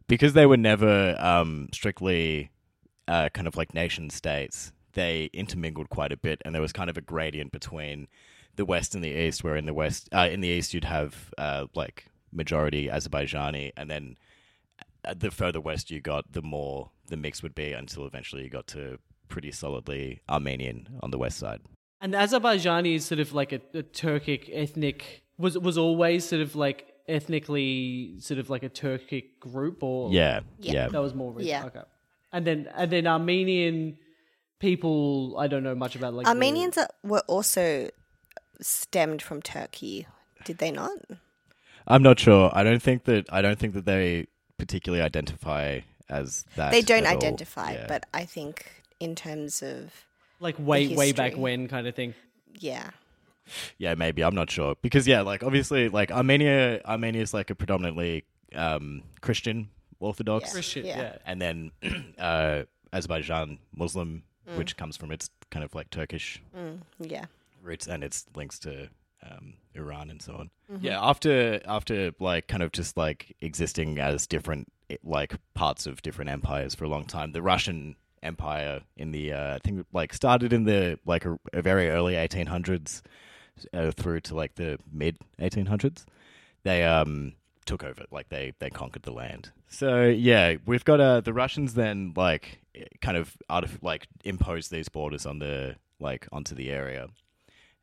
because 0.08 0.32
they 0.32 0.46
were 0.46 0.56
never 0.56 1.14
um, 1.20 1.68
strictly 1.72 2.50
uh, 3.08 3.28
kind 3.34 3.46
of 3.46 3.56
like 3.56 3.74
nation 3.74 4.10
states, 4.10 4.72
they 4.94 5.30
intermingled 5.32 5.88
quite 5.88 6.12
a 6.12 6.16
bit, 6.16 6.40
and 6.44 6.54
there 6.54 6.62
was 6.62 6.72
kind 6.72 6.90
of 6.90 6.96
a 6.96 7.00
gradient 7.00 7.52
between 7.52 8.08
the 8.56 8.64
west 8.64 8.94
and 8.94 9.02
the 9.02 9.10
east. 9.10 9.42
Where 9.44 9.56
in 9.56 9.66
the 9.66 9.74
west, 9.74 10.08
uh, 10.12 10.28
in 10.30 10.40
the 10.40 10.48
east, 10.48 10.74
you'd 10.74 10.84
have 10.84 11.32
uh, 11.38 11.66
like 11.74 12.06
majority 12.32 12.88
Azerbaijani, 12.88 13.72
and 13.76 13.90
then 13.90 14.16
uh, 15.04 15.14
the 15.16 15.30
further 15.30 15.60
west 15.60 15.90
you 15.90 16.00
got, 16.00 16.32
the 16.32 16.42
more 16.42 16.90
the 17.08 17.16
mix 17.16 17.42
would 17.42 17.54
be, 17.54 17.72
until 17.72 18.06
eventually 18.06 18.42
you 18.44 18.50
got 18.50 18.66
to 18.68 18.98
pretty 19.28 19.50
solidly 19.50 20.20
Armenian 20.28 20.88
on 21.02 21.10
the 21.10 21.18
west 21.18 21.38
side. 21.38 21.60
And 22.00 22.14
Azerbaijani 22.14 22.96
is 22.96 23.04
sort 23.04 23.20
of 23.20 23.32
like 23.32 23.52
a, 23.52 23.60
a 23.74 23.82
Turkic 23.82 24.50
ethnic 24.52 25.22
was 25.38 25.56
was 25.58 25.78
always 25.78 26.24
sort 26.24 26.42
of 26.42 26.54
like 26.54 26.88
ethnically 27.08 28.14
sort 28.18 28.38
of 28.38 28.50
like 28.50 28.62
a 28.62 28.68
Turkic 28.68 29.38
group 29.40 29.82
or 29.82 30.12
Yeah, 30.12 30.40
Yeah. 30.58 30.72
yeah, 30.72 30.88
that 30.88 31.00
was 31.00 31.14
more 31.14 31.32
recent. 31.32 31.48
Yeah. 31.48 31.66
Okay. 31.66 31.82
And 32.32 32.46
then 32.46 32.68
and 32.74 32.90
then 32.90 33.06
Armenian 33.06 33.98
people 34.62 35.34
I 35.38 35.48
don't 35.48 35.62
know 35.64 35.74
much 35.74 35.94
about 35.96 36.14
like 36.14 36.24
the- 36.24 36.30
Armenians 36.30 36.78
are, 36.78 36.88
were 37.02 37.22
also 37.26 37.90
stemmed 38.60 39.20
from 39.20 39.42
Turkey, 39.42 40.06
did 40.44 40.56
they 40.58 40.70
not? 40.70 40.96
I'm 41.86 42.02
not 42.02 42.18
sure. 42.20 42.50
I 42.54 42.62
don't 42.62 42.80
think 42.80 43.04
that. 43.04 43.26
I 43.30 43.42
don't 43.42 43.58
think 43.58 43.74
that 43.74 43.84
they 43.84 44.28
particularly 44.56 45.02
identify 45.04 45.80
as 46.08 46.44
that. 46.56 46.70
They 46.70 46.80
don't 46.80 47.06
identify, 47.06 47.72
Yeah. 47.72 47.86
but 47.88 48.06
I 48.14 48.24
think 48.24 48.70
in 49.00 49.14
terms 49.16 49.62
of 49.62 49.92
like 50.40 50.54
way 50.58 50.94
way 50.94 51.10
back 51.12 51.36
when 51.36 51.66
kind 51.68 51.86
of 51.88 51.94
thing. 51.96 52.14
yeah, 52.58 52.90
Yeah, 53.78 53.94
maybe 53.96 54.22
I'm 54.22 54.34
not 54.36 54.48
sure 54.50 54.76
because 54.80 55.08
yeah, 55.08 55.22
like 55.22 55.42
obviously, 55.42 55.88
like 55.88 56.12
Armenia, 56.12 56.80
Armenia 56.84 57.20
is 57.20 57.34
like 57.34 57.50
a 57.50 57.54
predominantly 57.56 58.24
um, 58.54 59.02
Christian 59.20 59.68
Orthodox, 59.98 60.46
Yeah. 60.48 60.52
Christian, 60.52 60.86
Yeah. 60.86 60.98
yeah. 61.02 61.16
and 61.26 61.40
then 61.42 61.72
uh, 62.18 62.62
Azerbaijan 62.92 63.58
Muslim, 63.74 64.22
Mm. 64.48 64.56
which 64.56 64.76
comes 64.76 64.96
from 64.96 65.12
its 65.12 65.30
kind 65.50 65.64
of 65.64 65.72
like 65.74 65.90
Turkish 65.90 66.42
yeah, 66.98 67.26
roots 67.62 67.86
and 67.86 68.02
its 68.02 68.26
links 68.34 68.58
to 68.60 68.88
um, 69.22 69.54
Iran 69.74 70.10
and 70.10 70.20
so 70.20 70.34
on. 70.34 70.50
Mm-hmm. 70.70 70.84
Yeah, 70.84 71.00
after 71.00 71.60
after 71.64 72.12
like 72.18 72.48
kind 72.48 72.62
of 72.62 72.72
just 72.72 72.96
like 72.96 73.36
existing 73.40 73.98
as 73.98 74.26
different 74.26 74.72
like 75.04 75.36
parts 75.54 75.86
of 75.86 76.02
different 76.02 76.30
empires 76.30 76.74
for 76.74 76.84
a 76.84 76.88
long 76.88 77.04
time, 77.04 77.32
the 77.32 77.42
Russian 77.42 77.96
Empire 78.22 78.80
in 78.96 79.12
the 79.12 79.32
uh, 79.32 79.54
I 79.54 79.58
think 79.58 79.86
like 79.92 80.12
started 80.12 80.52
in 80.52 80.64
the 80.64 80.98
like 81.06 81.24
a, 81.24 81.38
a 81.52 81.62
very 81.62 81.88
early 81.88 82.14
1800s 82.14 83.02
uh, 83.72 83.90
through 83.92 84.20
to 84.20 84.34
like 84.34 84.56
the 84.56 84.78
mid 84.92 85.18
1800s. 85.40 86.04
They 86.64 86.84
um 86.84 87.34
took 87.64 87.84
over 87.84 88.04
like 88.10 88.28
they 88.28 88.52
they 88.58 88.70
conquered 88.70 89.02
the 89.02 89.12
land. 89.12 89.50
So 89.68 90.04
yeah, 90.04 90.56
we've 90.66 90.84
got 90.84 91.00
uh 91.00 91.20
the 91.20 91.32
Russians 91.32 91.74
then 91.74 92.12
like 92.16 92.60
eh, 92.74 92.84
kind 93.00 93.16
of 93.16 93.36
of 93.48 93.82
like 93.82 94.08
imposed 94.24 94.70
these 94.70 94.88
borders 94.88 95.26
on 95.26 95.38
the 95.38 95.76
like 96.00 96.26
onto 96.32 96.54
the 96.54 96.70
area 96.70 97.08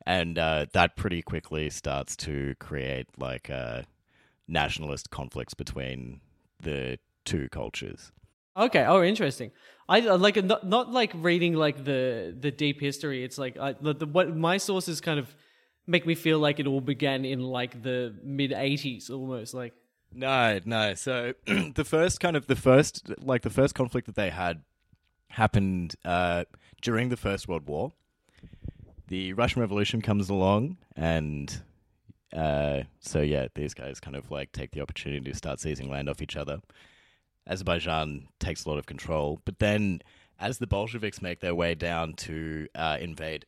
and 0.05 0.37
uh, 0.37 0.65
that 0.73 0.95
pretty 0.95 1.21
quickly 1.21 1.69
starts 1.69 2.15
to 2.15 2.55
create 2.59 3.07
like 3.17 3.49
uh, 3.49 3.83
nationalist 4.47 5.09
conflicts 5.09 5.53
between 5.53 6.21
the 6.61 6.97
two 7.25 7.49
cultures. 7.49 8.11
Okay. 8.57 8.83
Oh, 8.85 9.03
interesting. 9.03 9.51
I 9.87 9.97
I 9.99 10.15
like 10.15 10.43
not 10.43 10.65
not 10.65 10.91
like 10.91 11.11
reading 11.15 11.53
like 11.53 11.83
the 11.83 12.35
the 12.37 12.51
deep 12.51 12.81
history. 12.81 13.23
It's 13.23 13.37
like 13.37 13.57
I, 13.57 13.73
the, 13.73 13.93
the 13.93 14.05
what 14.05 14.35
my 14.35 14.57
sources 14.57 14.99
kind 15.01 15.19
of 15.19 15.35
make 15.89 16.05
me 16.05 16.15
feel 16.15 16.39
like 16.39 16.59
it 16.59 16.67
all 16.67 16.81
began 16.81 17.25
in 17.25 17.41
like 17.41 17.81
the 17.81 18.15
mid 18.23 18.51
'80s, 18.51 19.09
almost 19.09 19.53
like. 19.53 19.73
No, 20.11 20.59
no. 20.65 20.93
So 20.93 21.33
the 21.45 21.85
first 21.85 22.19
kind 22.19 22.35
of 22.35 22.47
the 22.47 22.55
first 22.55 23.11
like 23.19 23.41
the 23.41 23.49
first 23.49 23.75
conflict 23.75 24.07
that 24.07 24.15
they 24.15 24.29
had 24.29 24.61
happened 25.29 25.95
uh, 26.05 26.45
during 26.81 27.09
the 27.09 27.17
First 27.17 27.47
World 27.47 27.67
War. 27.67 27.93
The 29.07 29.33
Russian 29.33 29.61
Revolution 29.61 30.01
comes 30.01 30.29
along, 30.29 30.77
and 30.95 31.61
uh, 32.31 32.83
so 32.99 33.21
yeah, 33.21 33.47
these 33.55 33.73
guys 33.73 33.99
kind 33.99 34.15
of 34.15 34.29
like 34.29 34.51
take 34.51 34.71
the 34.71 34.81
opportunity 34.81 35.31
to 35.31 35.37
start 35.37 35.59
seizing 35.59 35.89
land 35.89 36.09
off 36.09 36.21
each 36.21 36.35
other. 36.35 36.59
Azerbaijan 37.47 38.27
takes 38.39 38.65
a 38.65 38.69
lot 38.69 38.77
of 38.77 38.85
control, 38.85 39.41
but 39.45 39.57
then 39.57 40.01
as 40.39 40.59
the 40.59 40.67
Bolsheviks 40.67 41.21
make 41.21 41.39
their 41.39 41.55
way 41.55 41.73
down 41.73 42.13
to 42.13 42.67
uh, 42.75 42.97
invade, 43.01 43.45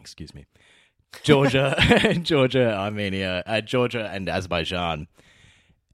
excuse 0.00 0.34
me, 0.34 0.46
Georgia, 1.22 2.18
Georgia, 2.22 2.74
Armenia, 2.76 3.42
uh, 3.46 3.60
Georgia, 3.60 4.10
and 4.12 4.28
Azerbaijan. 4.28 5.06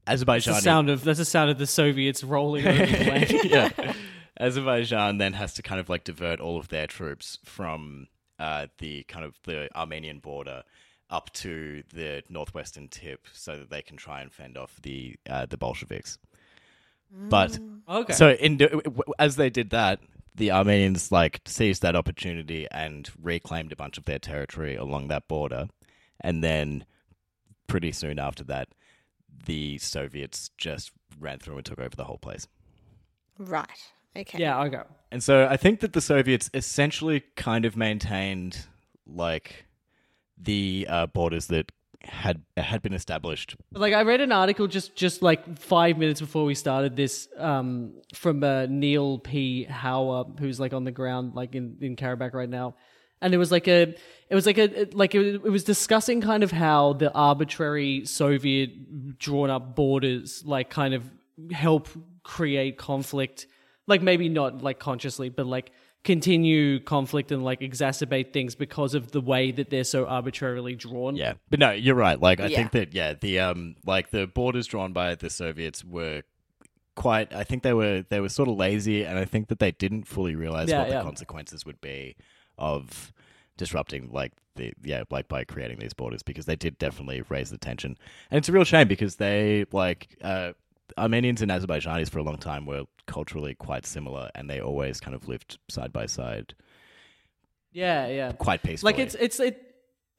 That's 0.06 0.14
Azerbaijan 0.22 0.54
the 0.54 0.60
sound 0.60 0.90
of 0.90 1.04
that's 1.04 1.18
the 1.18 1.24
sound 1.24 1.50
of 1.50 1.58
the 1.58 1.66
Soviets 1.66 2.24
rolling 2.24 2.66
over 2.66 2.86
the 2.86 3.04
land. 3.10 3.30
yeah. 3.44 3.92
Azerbaijan 4.40 5.18
then 5.18 5.32
has 5.34 5.54
to 5.54 5.62
kind 5.62 5.80
of 5.80 5.88
like 5.88 6.04
divert 6.04 6.40
all 6.40 6.58
of 6.58 6.68
their 6.68 6.86
troops 6.86 7.38
from 7.44 8.06
uh, 8.38 8.68
the 8.78 9.02
kind 9.04 9.24
of 9.24 9.34
the 9.44 9.68
Armenian 9.76 10.20
border 10.20 10.62
up 11.10 11.32
to 11.32 11.82
the 11.92 12.22
northwestern 12.28 12.86
tip 12.88 13.26
so 13.32 13.58
that 13.58 13.70
they 13.70 13.82
can 13.82 13.96
try 13.96 14.20
and 14.20 14.32
fend 14.32 14.56
off 14.56 14.78
the 14.82 15.16
uh, 15.28 15.44
the 15.46 15.56
Bolsheviks. 15.58 16.18
But 17.10 17.58
Okay. 17.88 18.12
so 18.12 18.30
in 18.32 18.60
as 19.18 19.36
they 19.36 19.50
did 19.50 19.70
that, 19.70 20.00
the 20.38 20.50
Armenians 20.52 21.12
like 21.12 21.40
seized 21.46 21.82
that 21.82 21.96
opportunity 21.96 22.66
and 22.70 23.08
reclaimed 23.20 23.72
a 23.72 23.76
bunch 23.76 23.98
of 23.98 24.04
their 24.04 24.18
territory 24.18 24.76
along 24.76 25.08
that 25.08 25.28
border, 25.28 25.68
and 26.20 26.42
then 26.42 26.84
pretty 27.66 27.92
soon 27.92 28.18
after 28.18 28.44
that, 28.44 28.68
the 29.46 29.78
Soviets 29.78 30.50
just 30.56 30.92
ran 31.20 31.38
through 31.38 31.56
and 31.56 31.66
took 31.66 31.78
over 31.78 31.94
the 31.94 32.04
whole 32.04 32.18
place. 32.18 32.48
right. 33.38 33.68
Okay. 34.16 34.38
yeah. 34.38 34.60
Okay. 34.62 34.82
And 35.12 35.22
so 35.22 35.46
I 35.48 35.56
think 35.56 35.80
that 35.80 35.92
the 35.92 36.00
Soviets 36.00 36.50
essentially 36.52 37.22
kind 37.36 37.64
of 37.64 37.76
maintained 37.76 38.66
like 39.06 39.66
the 40.36 40.86
uh, 40.88 41.06
borders 41.06 41.46
that 41.46 41.70
had 42.00 42.42
had 42.56 42.82
been 42.82 42.92
established. 42.92 43.56
Like 43.72 43.92
I 43.92 44.02
read 44.02 44.20
an 44.20 44.32
article 44.32 44.66
just 44.66 44.94
just 44.94 45.22
like 45.22 45.58
five 45.58 45.98
minutes 45.98 46.20
before 46.20 46.44
we 46.44 46.54
started 46.54 46.96
this 46.96 47.28
um, 47.36 47.94
from 48.14 48.42
uh, 48.44 48.66
Neil 48.66 49.18
P. 49.18 49.66
Hauer, 49.68 50.38
who's 50.38 50.60
like 50.60 50.72
on 50.72 50.84
the 50.84 50.92
ground 50.92 51.34
like 51.34 51.54
in 51.54 51.78
in 51.80 51.96
Karabakh 51.96 52.34
right 52.34 52.48
now, 52.48 52.76
and 53.20 53.34
it 53.34 53.38
was 53.38 53.50
like 53.50 53.66
a 53.68 53.94
it 54.28 54.34
was 54.34 54.46
like 54.46 54.58
a 54.58 54.86
like 54.92 55.14
it, 55.14 55.34
it 55.44 55.50
was 55.50 55.64
discussing 55.64 56.20
kind 56.20 56.42
of 56.42 56.52
how 56.52 56.92
the 56.92 57.12
arbitrary 57.12 58.04
Soviet 58.04 59.18
drawn 59.18 59.50
up 59.50 59.74
borders 59.74 60.44
like 60.44 60.70
kind 60.70 60.94
of 60.94 61.10
help 61.50 61.88
create 62.22 62.78
conflict, 62.78 63.46
like 63.86 64.02
maybe 64.02 64.28
not 64.28 64.62
like 64.62 64.78
consciously, 64.78 65.30
but 65.30 65.46
like 65.46 65.72
continue 66.08 66.80
conflict 66.80 67.30
and 67.30 67.44
like 67.44 67.60
exacerbate 67.60 68.32
things 68.32 68.54
because 68.54 68.94
of 68.94 69.10
the 69.10 69.20
way 69.20 69.50
that 69.50 69.68
they're 69.68 69.84
so 69.84 70.06
arbitrarily 70.06 70.74
drawn. 70.74 71.14
Yeah, 71.16 71.34
but 71.50 71.60
no, 71.60 71.70
you're 71.72 71.94
right. 71.94 72.18
Like 72.18 72.40
I 72.40 72.46
Yeah. 72.46 72.56
think 72.56 72.70
that 72.72 72.94
yeah, 72.94 73.12
the 73.12 73.38
um 73.40 73.76
like 73.84 74.10
the 74.10 74.26
borders 74.26 74.66
drawn 74.66 74.94
by 74.94 75.14
the 75.14 75.28
Soviets 75.28 75.84
were 75.84 76.22
quite. 76.94 77.34
I 77.34 77.44
think 77.44 77.62
they 77.62 77.74
were 77.74 78.06
they 78.08 78.20
were 78.20 78.30
sort 78.30 78.48
of 78.48 78.56
lazy, 78.56 79.04
and 79.04 79.18
I 79.18 79.26
think 79.26 79.48
that 79.48 79.58
they 79.58 79.70
didn't 79.70 80.04
fully 80.04 80.34
realize 80.34 80.70
Yeah, 80.70 80.78
what 80.80 80.88
yeah. 80.88 80.98
the 80.98 81.04
consequences 81.04 81.66
would 81.66 81.80
be 81.82 82.16
of 82.56 83.12
disrupting 83.58 84.08
like 84.10 84.32
the 84.56 84.72
yeah 84.82 85.02
like 85.10 85.28
by 85.28 85.44
creating 85.44 85.78
these 85.78 85.92
borders 85.92 86.22
because 86.22 86.46
they 86.46 86.56
did 86.56 86.78
definitely 86.78 87.22
raise 87.28 87.50
the 87.50 87.58
tension, 87.58 87.98
and 88.30 88.38
it's 88.38 88.48
a 88.48 88.52
real 88.52 88.64
shame 88.64 88.88
because 88.88 89.16
they 89.16 89.66
like 89.72 90.16
uh. 90.22 90.52
Armenians 90.96 91.42
and 91.42 91.50
Azerbaijanis 91.50 92.10
for 92.10 92.18
a 92.18 92.22
long 92.22 92.38
time 92.38 92.66
were 92.66 92.84
culturally 93.06 93.54
quite 93.54 93.86
similar, 93.86 94.30
and 94.34 94.48
they 94.48 94.60
always 94.60 95.00
kind 95.00 95.14
of 95.14 95.28
lived 95.28 95.58
side 95.68 95.92
by 95.92 96.06
side, 96.06 96.54
yeah, 97.72 98.08
yeah. 98.08 98.32
quite 98.32 98.62
peacefully. 98.62 98.92
Like 98.92 99.00
it's 99.00 99.14
it's 99.14 99.40
it. 99.40 99.64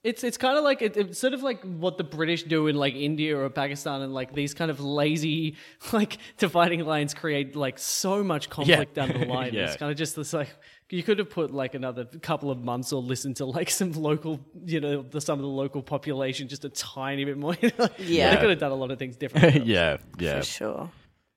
It's 0.02 0.24
it's 0.24 0.38
kind 0.38 0.58
of 0.58 0.64
like 0.64 0.82
it, 0.82 0.96
it's 0.96 1.20
sort 1.20 1.34
of 1.34 1.44
like 1.44 1.62
what 1.64 1.98
the 1.98 2.06
British 2.06 2.44
do 2.44 2.68
in 2.68 2.76
like 2.78 2.96
India 2.96 3.38
or 3.38 3.50
Pakistan 3.50 4.02
and 4.02 4.14
like 4.14 4.34
these 4.34 4.54
kind 4.54 4.72
of 4.72 4.80
lazy 4.80 5.58
like 5.92 6.18
dividing 6.38 6.86
lines 6.86 7.14
create 7.14 7.56
like 7.56 7.78
so 7.78 8.24
much 8.24 8.50
conflict 8.50 8.94
down 8.94 9.10
the 9.10 9.26
line. 9.26 9.54
Yeah. 9.54 9.66
It's 9.66 9.76
kind 9.76 9.92
of 9.92 9.98
just 9.98 10.16
this 10.16 10.32
like 10.32 10.50
you 10.90 11.04
could 11.04 11.20
have 11.20 11.30
put 11.30 11.52
like 11.52 11.74
another 11.74 12.06
couple 12.06 12.50
of 12.50 12.64
months 12.64 12.94
or 12.94 13.02
listened 13.02 13.36
to 13.38 13.46
like 13.46 13.70
some 13.82 13.92
local 13.92 14.40
you 14.66 14.80
know 14.80 15.02
the, 15.02 15.20
some 15.20 15.38
of 15.38 15.44
the 15.44 15.50
local 15.50 15.82
population 15.82 16.48
just 16.48 16.64
a 16.64 16.70
tiny 16.70 17.26
bit 17.26 17.38
more. 17.38 17.58
Yeah. 17.98 18.36
they 18.36 18.42
could 18.42 18.52
have 18.52 18.60
done 18.60 18.72
a 18.72 18.76
lot 18.76 18.92
of 18.92 19.00
things 19.00 19.18
different. 19.18 19.66
yeah, 19.66 19.98
yeah. 20.18 20.40
For 20.40 20.46
sure. 20.46 20.92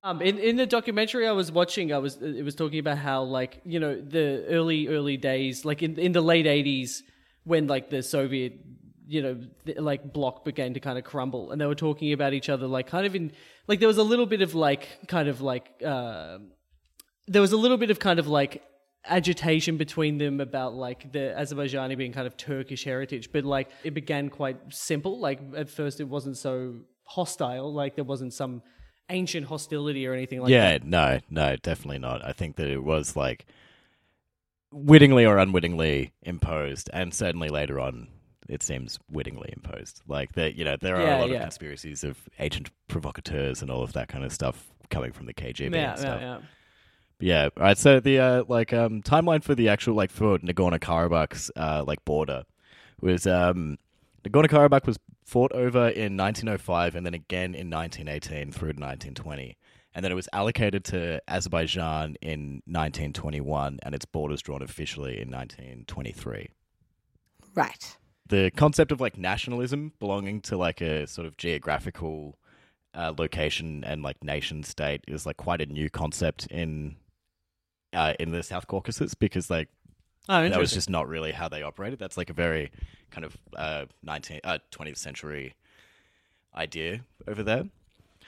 Um, 0.05 0.20
in, 0.20 0.38
in 0.38 0.57
the 0.57 0.66
documentary 0.66 1.29
I 1.29 1.33
was 1.33 1.53
watching, 1.53 1.92
I 1.92 1.98
was 1.98 2.16
it 2.16 2.44
was 2.44 2.57
talking 2.57 2.81
about 2.81 2.98
how 2.98 3.22
like 3.22 3.61
you 3.64 3.79
know 3.79 4.01
the 4.01 4.44
early 4.48 4.88
early 4.88 5.16
days, 5.16 5.64
like 5.64 5.83
in 5.83 5.96
in 5.98 6.12
the 6.12 6.20
late 6.20 6.46
eighties, 6.46 7.05
when 7.44 7.66
like 7.66 7.90
the 7.90 8.02
Soviet 8.02 8.59
you 9.07 9.20
know 9.20 9.38
th- 9.66 9.78
like 9.78 10.12
bloc 10.12 10.44
began 10.44 10.74
to 10.74 10.81
kind 10.81 10.98
of 10.98 11.05
crumble, 11.05 11.50
and 11.50 11.61
they 11.61 11.66
were 11.66 11.74
talking 11.74 12.12
about 12.12 12.33
each 12.33 12.48
other 12.48 12.66
like 12.66 12.87
kind 12.87 13.07
of 13.07 13.14
in 13.14 13.33
like 13.66 13.78
there 13.78 13.88
was 13.88 13.98
a 13.98 14.02
little 14.02 14.26
bit 14.26 14.42
of 14.42 14.55
like 14.55 14.88
kind 15.07 15.28
of 15.28 15.40
like 15.40 15.70
uh, 15.85 16.38
there 17.26 17.42
was 17.42 17.52
a 17.52 17.57
little 17.57 17.76
bit 17.76 17.90
of 17.90 17.98
kind 17.98 18.18
of 18.18 18.26
like 18.26 18.62
agitation 19.05 19.76
between 19.76 20.18
them 20.18 20.40
about 20.40 20.74
like 20.74 21.12
the 21.12 21.35
Azerbaijani 21.37 21.96
being 21.96 22.12
kind 22.12 22.26
of 22.26 22.37
Turkish 22.37 22.85
heritage, 22.85 23.31
but 23.33 23.44
like 23.44 23.70
it 23.85 23.94
began 23.94 24.28
quite 24.28 24.59
simple. 24.72 25.18
Like 25.18 25.40
at 25.57 25.68
first 25.68 26.00
it 26.00 26.09
wasn't 26.09 26.37
so 26.37 26.76
hostile, 27.05 27.72
like 27.72 27.96
there 27.96 28.05
wasn't 28.05 28.33
some 28.33 28.62
ancient 29.11 29.46
hostility 29.46 30.07
or 30.07 30.14
anything 30.14 30.40
like 30.40 30.50
yeah, 30.50 30.72
that. 30.72 30.85
Yeah 30.85 30.88
no, 30.88 31.18
no, 31.31 31.57
definitely 31.57 31.98
not. 31.98 32.24
I 32.24 32.33
think 32.33 32.57
that 32.57 32.68
it 32.68 32.83
was 32.83 33.16
like 33.16 33.46
wittingly 34.72 35.24
or 35.24 35.38
unwittingly 35.38 36.12
imposed, 36.22 36.90
and 36.92 37.12
certainly 37.14 37.48
later 37.48 37.78
on, 37.78 38.08
it 38.48 38.62
seems 38.62 38.98
wittingly 39.11 39.52
imposed. 39.52 40.02
Like 40.08 40.32
that, 40.32 40.54
you 40.56 40.64
know, 40.64 40.76
there 40.80 40.96
are 40.96 41.02
Yeah, 41.02 41.18
a 41.18 41.20
lot 41.20 41.28
yeah. 41.30 41.37
of 41.37 41.42
conspiracies 41.42 42.02
of 42.04 42.18
agent 42.38 42.70
provocateurs 42.88 43.62
and 43.62 43.70
all 43.70 43.82
of 43.82 43.92
that 43.92 44.08
kind 44.08 44.24
of 44.24 44.32
stuff 44.32 44.68
coming 44.90 45.12
from 45.12 45.26
the 45.26 45.35
KGB 45.35 45.74
Yeah, 45.74 45.90
and 45.90 45.98
stuff. 45.98 46.20
yeah, 46.20 46.26
yeah. 46.35 46.38
But 47.18 47.26
yeah, 47.26 47.48
all 47.56 47.62
right. 47.62 47.78
So 47.78 48.00
the 48.00 48.18
uh, 48.18 48.44
like 48.48 48.72
um, 48.72 49.02
timeline 49.02 49.44
for 49.44 49.54
the 49.54 49.68
actual 49.68 49.94
like 49.94 50.11
for 50.11 50.38
Nagorno 50.38 50.78
Karabakh's 50.80 51.50
uh, 51.56 51.85
like 51.87 52.04
border 52.04 52.44
was 53.00 53.26
um, 53.26 53.78
Nagorno 54.24 54.46
Karabakh 54.46 54.87
was 54.87 54.98
fought 55.24 55.52
over 55.52 55.88
in 55.88 56.16
1905 56.16 56.94
and 56.96 57.06
then 57.06 57.14
again 57.14 57.54
in 57.54 57.70
1918 57.70 58.52
through 58.52 58.68
1920, 58.70 59.56
and 59.94 60.05
then 60.05 60.12
it 60.12 60.14
was 60.14 60.28
allocated 60.33 60.85
to 60.87 61.20
Azerbaijan 61.28 62.16
in 62.22 62.62
1921, 62.66 63.78
and 63.83 63.94
its 63.94 64.05
borders 64.05 64.40
drawn 64.42 64.62
officially 64.62 65.20
in 65.20 65.31
1923 65.31 66.50
Right. 67.55 67.96
the 68.28 68.50
concept 68.57 68.92
of 68.92 69.00
like 69.00 69.18
nationalism 69.18 69.92
belonging 70.00 70.40
to 70.42 70.57
like 70.57 70.81
a 70.81 71.07
sort 71.07 71.26
of 71.26 71.37
geographical 71.37 72.38
uh, 72.94 73.12
location 73.18 73.85
and 73.85 74.02
like 74.02 74.22
nation 74.24 74.62
state 74.62 75.02
is 75.09 75.26
like 75.26 75.37
quite 75.37 75.61
a 75.61 75.66
new 75.66 75.90
concept 75.90 76.46
in 76.46 76.96
uh, 77.92 78.14
in 78.18 78.31
the 78.31 78.42
South 78.42 78.66
Caucasus 78.66 79.14
because 79.14 79.50
like 79.50 79.68
Oh, 80.28 80.48
that 80.48 80.59
was 80.59 80.72
just 80.72 80.88
not 80.88 81.09
really 81.09 81.33
how 81.33 81.48
they 81.48 81.62
operated. 81.62 81.98
That's 81.98 82.16
like 82.16 82.31
a 82.31 82.33
very 82.33 82.70
kind 83.11 83.24
of 83.24 83.37
uh, 83.57 83.87
19 84.05 84.40
uh, 84.44 84.59
20th 84.70 84.96
century 84.98 85.55
idea 86.57 87.00
over 87.26 87.42
there. 87.42 87.64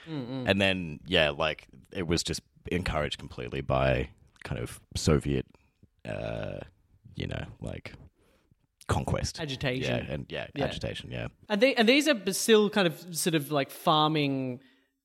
And 0.07 0.61
then 0.61 0.99
yeah, 1.05 1.29
like 1.31 1.67
it 1.91 2.07
was 2.07 2.23
just 2.23 2.41
encouraged 2.71 3.19
completely 3.19 3.61
by 3.61 4.09
kind 4.43 4.61
of 4.61 4.79
Soviet 4.95 5.45
uh, 6.07 6.59
you 7.15 7.27
know, 7.27 7.45
like 7.61 7.93
conquest. 8.87 9.39
Agitation. 9.39 10.05
Yeah, 10.05 10.13
and 10.13 10.25
yeah, 10.29 10.47
Yeah. 10.55 10.65
agitation, 10.65 11.11
yeah. 11.11 11.27
And 11.49 11.61
they 11.61 11.75
and 11.75 11.87
these 11.89 12.07
are 12.07 12.33
still 12.33 12.69
kind 12.69 12.87
of 12.87 13.15
sort 13.15 13.35
of 13.35 13.51
like 13.51 13.71
farming 13.71 14.59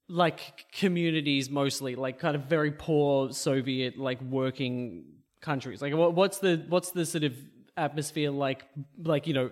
like 0.09 0.67
communities 0.73 1.49
mostly, 1.51 1.95
like 1.95 2.19
kind 2.19 2.35
of 2.37 2.45
very 2.45 2.73
poor 2.73 3.33
Soviet 3.33 3.97
like 3.97 4.21
working 4.23 5.05
countries. 5.41 5.81
Like 5.81 5.95
what, 5.95 6.15
what's 6.15 6.39
the 6.39 6.65
what's 6.69 6.91
the 6.91 7.07
sort 7.07 7.25
of 7.25 7.35
atmosphere 7.77 8.31
like 8.31 8.65
like 9.03 9.27
you 9.27 9.35
know 9.35 9.51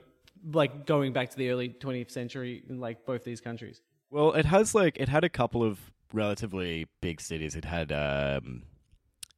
like 0.52 0.84
going 0.86 1.12
back 1.12 1.30
to 1.30 1.36
the 1.36 1.50
early 1.50 1.68
20th 1.68 2.10
century 2.10 2.62
in 2.68 2.80
like 2.80 3.06
both 3.06 3.24
these 3.24 3.40
countries? 3.40 3.80
Well, 4.10 4.32
it 4.32 4.46
has 4.46 4.74
like 4.74 4.96
it 4.98 5.08
had 5.08 5.24
a 5.24 5.28
couple 5.28 5.62
of 5.62 5.78
relatively 6.12 6.86
big 7.00 7.20
cities. 7.20 7.54
It 7.54 7.64
had 7.66 7.92
um, 7.92 8.62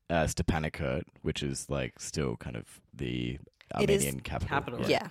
uh, 0.09 0.25
Stepanakert, 0.25 1.03
which 1.23 1.43
is 1.43 1.69
like 1.69 1.99
still 1.99 2.37
kind 2.37 2.57
of 2.57 2.81
the 2.95 3.39
It 3.81 3.91
is 3.91 4.03
Armenian 4.05 4.21
capital. 4.21 4.49
capital, 4.49 4.81
Yeah. 4.91 5.09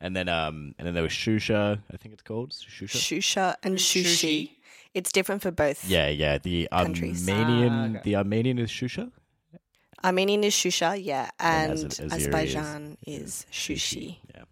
And 0.00 0.14
then 0.16 0.28
um, 0.28 0.74
and 0.78 0.86
then 0.86 0.94
there 0.94 1.02
was 1.02 1.12
Shusha, 1.12 1.80
I 1.92 1.96
think 1.96 2.14
it's 2.14 2.22
called 2.22 2.50
Shusha. 2.50 2.96
Shusha 2.98 3.54
and 3.64 3.78
Shushi. 3.78 4.50
It's 4.94 5.12
different 5.12 5.42
for 5.42 5.50
both. 5.50 5.84
yeah, 5.88 6.08
yeah. 6.08 6.38
The 6.38 6.68
Countries. 6.72 7.28
Armenian, 7.28 7.72
Ah, 7.72 7.84
okay. 7.90 8.00
the 8.04 8.16
Armenian 8.16 8.58
is 8.58 8.70
Shusha. 8.70 9.10
Armenian 10.04 10.44
is 10.44 10.54
Shusha, 10.54 10.96
yeah, 11.02 11.30
and 11.40 11.72
Azer- 11.72 11.86
Azeri 11.86 12.04
is- 12.06 12.12
Azerbaijan 12.12 12.96
is 13.06 13.46
Shushi. 13.52 14.18
Yeah. 14.34 14.42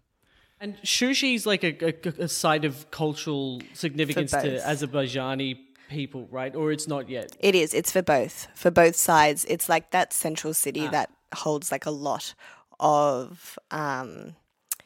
And 0.59 0.75
Shushi's 0.83 1.45
like 1.45 1.63
a, 1.63 1.85
a, 1.85 2.23
a 2.23 2.27
site 2.27 2.65
of 2.65 2.89
cultural 2.91 3.61
significance 3.73 4.31
to 4.31 4.37
both. 4.41 4.63
Azerbaijani 4.63 5.59
people, 5.89 6.27
right? 6.31 6.55
Or 6.55 6.71
it's 6.71 6.87
not 6.87 7.09
yet. 7.09 7.35
It 7.39 7.55
is. 7.55 7.73
It's 7.73 7.91
for 7.91 8.01
both. 8.01 8.47
For 8.55 8.71
both 8.71 8.95
sides. 8.95 9.45
It's 9.45 9.69
like 9.69 9.91
that 9.91 10.13
central 10.13 10.53
city 10.53 10.85
Ah. 10.87 10.91
that 10.91 11.09
holds 11.35 11.71
like 11.71 11.85
a 11.85 11.91
lot 11.91 12.33
of 12.79 13.57
um, 13.71 14.35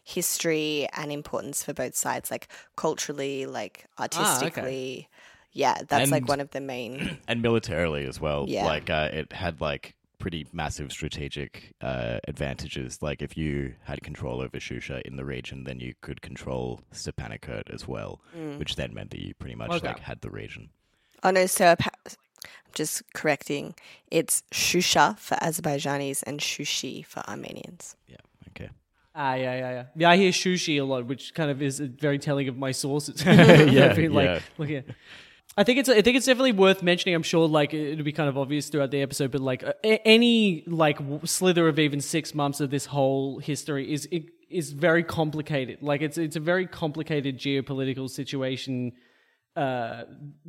history 0.03 0.88
and 0.95 1.12
importance 1.12 1.63
for 1.63 1.73
both 1.73 1.95
sides, 1.95 2.29
like 2.31 2.47
culturally, 2.75 3.45
like 3.45 3.86
Ah, 3.97 4.03
artistically. 4.03 5.07
Yeah, 5.53 5.75
that's 5.88 6.12
like 6.12 6.27
one 6.27 6.39
of 6.39 6.51
the 6.51 6.62
main. 6.62 7.17
and 7.27 7.41
militarily 7.41 8.05
as 8.05 8.19
well. 8.21 8.45
Yeah. 8.47 8.65
Like 8.65 8.89
uh, 8.89 9.10
it 9.12 9.34
had 9.34 9.60
like 9.62 9.95
pretty 10.21 10.45
massive 10.53 10.91
strategic 10.91 11.73
uh, 11.81 12.19
advantages. 12.27 13.01
Like 13.01 13.21
if 13.21 13.36
you 13.36 13.73
had 13.84 14.01
control 14.03 14.39
over 14.41 14.57
Shusha 14.60 15.01
in 15.01 15.15
the 15.17 15.25
region, 15.25 15.63
then 15.65 15.79
you 15.79 15.93
could 16.01 16.21
control 16.21 16.81
Stepanakert 16.93 17.69
as 17.73 17.88
well, 17.88 18.21
Mm. 18.38 18.60
which 18.60 18.75
then 18.75 18.93
meant 18.93 19.10
that 19.12 19.19
you 19.19 19.34
pretty 19.34 19.55
much 19.55 19.71
Okay. 19.71 19.88
like 19.88 19.99
had 19.99 20.21
the 20.21 20.29
region. 20.29 20.69
Oh 21.23 21.31
no, 21.31 21.45
so 21.47 21.65
appa- 21.65 21.91
I'm 22.05 22.73
just 22.73 23.03
correcting. 23.13 23.75
It's 24.10 24.43
Shusha 24.51 25.17
for 25.17 25.36
Azerbaijanis 25.36 26.23
and 26.25 26.39
Shushi 26.39 27.05
for 27.05 27.19
Armenians. 27.27 27.95
Yeah. 28.07 28.17
Okay. 28.49 28.69
Ah, 29.13 29.34
yeah, 29.36 29.55
yeah, 29.55 29.71
yeah. 29.71 29.86
Yeah, 29.95 30.10
I 30.10 30.17
hear 30.17 30.31
Shushi 30.31 30.79
a 30.79 30.84
lot, 30.84 31.05
which 31.05 31.34
kind 31.34 31.51
of 31.51 31.62
is 31.62 31.79
very 31.79 32.17
telling 32.17 32.47
of 32.47 32.57
my 32.57 32.71
sources. 32.71 33.21
Yeah, 33.25 33.93
like, 34.10 34.25
yeah. 34.25 34.39
looking 34.57 34.75
at- 34.77 34.86
I 35.58 35.64
think 35.64 35.80
it's 35.80 35.90
I 35.90 36.02
think 36.02 36.18
it's 36.18 36.26
definitely 36.26 36.54
worth 36.54 36.82
mentioning. 36.82 37.14
I'm 37.14 37.24
sure 37.24 37.48
like 37.48 37.74
it'll 37.74 38.06
be 38.06 38.12
kind 38.12 38.30
of 38.30 38.38
obvious 38.38 38.70
throughout 38.70 38.92
the 38.92 39.02
episode, 39.02 39.32
but 39.32 39.42
like 39.42 39.64
any 39.84 40.64
like 40.66 40.98
slither 41.26 41.68
of 41.68 41.78
even 41.78 42.00
six 42.00 42.34
months 42.34 42.62
of 42.62 42.70
this 42.70 42.86
whole 42.86 43.40
history 43.40 43.92
is 43.92 44.08
it 44.12 44.26
is 44.50 44.72
very 44.72 45.04
complicated. 45.04 45.80
Like 45.82 46.02
it's 46.02 46.18
it's 46.18 46.36
a 46.36 46.40
very 46.40 46.68
complicated 46.68 47.38
geopolitical 47.38 48.10
situation 48.10 48.94
uh, 49.56 50.04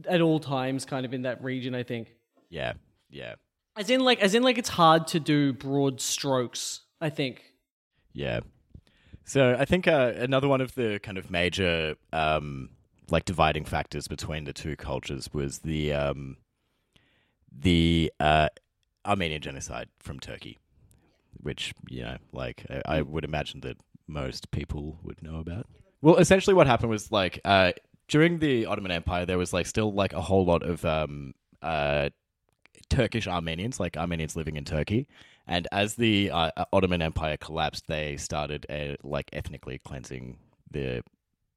at 0.09 0.21
all 0.21 0.39
times, 0.39 0.85
kind 0.85 1.05
of 1.05 1.13
in 1.13 1.23
that 1.23 1.43
region. 1.43 1.75
I 1.75 1.83
think. 1.83 2.09
Yeah. 2.49 2.75
Yeah. 3.11 3.35
As 3.77 3.89
in, 3.89 4.01
like, 4.01 4.21
as 4.21 4.35
in, 4.35 4.43
like, 4.43 4.59
it's 4.59 4.69
hard 4.69 5.07
to 5.09 5.21
do 5.21 5.53
broad 5.53 6.01
strokes. 6.01 6.83
I 7.01 7.11
think. 7.11 7.43
Yeah. 8.13 8.41
So 9.25 9.57
I 9.59 9.65
think 9.65 9.89
uh, 9.89 10.13
another 10.17 10.49
one 10.49 10.61
of 10.61 10.75
the 10.75 11.01
kind 11.03 11.17
of 11.19 11.31
major 11.31 11.97
um, 12.13 12.71
like 13.11 13.25
dividing 13.25 13.65
factors 13.65 14.09
between 14.09 14.45
the 14.45 14.53
two 14.53 14.77
cultures 14.77 15.29
was 15.33 15.61
the 15.61 15.93
um, 15.93 16.37
the 17.51 18.13
uh, 18.21 18.49
Armenian 19.05 19.43
genocide 19.43 19.89
from 19.99 20.21
Turkey, 20.21 20.59
which 21.41 21.75
you 21.89 22.03
know, 22.03 22.17
like 22.33 22.65
I, 22.71 22.99
I 22.99 23.03
would 23.03 23.25
imagine 23.25 23.61
that 23.61 23.77
most 24.07 24.51
people 24.51 24.99
would 25.03 25.23
know 25.23 25.39
about. 25.39 25.67
Well, 26.01 26.17
essentially, 26.17 26.55
what 26.55 26.67
happened 26.67 26.91
was 26.91 27.13
like 27.13 27.41
uh, 27.45 27.73
during 28.09 28.39
the 28.39 28.67
Ottoman 28.67 28.93
Empire, 28.93 29.27
there 29.27 29.39
was 29.39 29.53
like 29.53 29.67
still 29.67 29.93
like 29.93 30.13
a 30.13 30.21
whole 30.21 30.45
lot 30.45 30.63
of 30.63 30.85
um, 30.85 31.35
uh, 31.61 32.11
Turkish 32.89 33.27
Armenians, 33.27 33.81
like 33.81 33.97
Armenians 33.97 34.37
living 34.37 34.57
in 34.57 34.65
Turkey. 34.65 35.07
And 35.47 35.67
as 35.73 35.97
the 35.97 36.31
uh, 36.31 36.51
Ottoman 36.73 37.03
Empire 37.03 37.37
collapsed, 37.37 37.87
they 37.89 38.17
started 38.17 38.67
uh, 38.71 38.95
like 39.03 39.29
ethnically 39.33 39.79
cleansing 39.79 40.39
the 40.71 41.03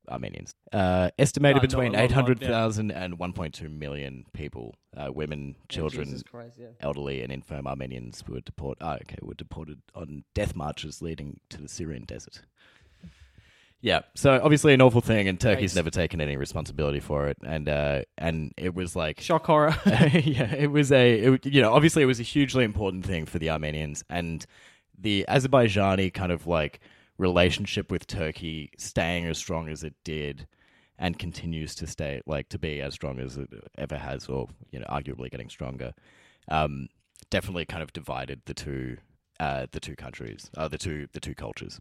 Armenians. 0.10 0.54
Uh, 0.72 1.10
estimated 1.18 1.58
Oh, 1.58 1.62
not 1.62 1.70
between 1.70 1.96
a 1.96 2.02
lot, 2.02 2.10
yeah. 2.10 2.18
800,000 2.20 2.92
and 2.92 3.18
1.2 3.18 3.70
million 3.72 4.26
people, 4.34 4.76
uh, 4.96 5.12
women, 5.12 5.56
children, 5.70 6.06
Jesus 6.06 6.24
Christ, 6.24 6.58
yeah. 6.60 6.68
elderly, 6.80 7.22
and 7.22 7.32
infirm 7.32 7.68
Armenians 7.68 8.24
were 8.28 8.42
deported. 8.42 8.84
Oh, 8.84 8.94
okay, 8.94 9.18
were 9.22 9.34
deported 9.34 9.82
on 9.94 10.24
death 10.34 10.56
marches 10.56 11.02
leading 11.02 11.40
to 11.50 11.62
the 11.62 11.68
Syrian 11.68 12.04
desert. 12.06 12.42
Yeah, 13.82 14.02
so 14.16 14.40
obviously 14.42 14.74
an 14.74 14.82
awful 14.82 15.02
thing, 15.02 15.28
and 15.28 15.40
Turkey's 15.40 15.74
Yikes. 15.74 15.76
never 15.76 15.90
taken 15.92 16.20
any 16.20 16.38
responsibility 16.38 17.00
for 17.00 17.28
it, 17.28 17.38
and 17.46 17.70
uh, 17.70 18.02
and 18.18 18.52
it 18.58 18.74
was 18.74 18.96
like 18.96 19.20
Shock 19.20 19.46
horror. 19.46 19.76
yeah, 19.86 20.56
it 20.56 20.72
was 20.72 20.92
a, 20.92 21.20
it, 21.20 21.46
you 21.46 21.62
know, 21.62 21.72
obviously 21.72 22.02
it 22.02 22.08
was 22.08 22.20
a 22.20 22.24
hugely 22.24 22.64
important 22.64 23.06
thing 23.06 23.28
for 23.28 23.38
the 23.38 23.52
Armenians 23.52 24.04
and 24.10 24.44
the 24.98 25.26
Azerbaijani 25.30 26.14
kind 26.14 26.32
of 26.32 26.48
like 26.48 26.80
relationship 27.18 27.92
with 27.92 28.08
Turkey 28.08 28.72
staying 28.78 29.26
as 29.26 29.38
strong 29.38 29.70
as 29.70 29.84
it 29.84 29.94
did 30.04 30.48
and 30.98 31.20
continues 31.20 31.76
to 31.76 31.88
stay 31.88 32.22
like 32.26 32.50
to 32.50 32.60
be 32.60 32.82
as 32.82 32.94
strong 32.94 33.20
as 33.20 33.38
it 33.38 33.50
ever 33.78 33.98
has, 33.98 34.28
or 34.28 34.48
you 34.72 34.80
know, 34.80 34.86
arguably 34.90 35.30
getting 35.30 35.50
stronger. 35.50 35.94
Um, 36.48 36.88
definitely 37.30 37.66
kind 37.66 37.84
of 37.84 37.92
divided 37.94 38.42
the 38.46 38.54
two, 38.54 38.98
uh, 39.40 39.68
the 39.72 39.80
two 39.80 39.96
countries, 39.96 40.50
uh, 40.58 40.68
the 40.68 40.78
two, 40.78 41.08
the 41.14 41.20
two 41.20 41.36
cultures. 41.36 41.80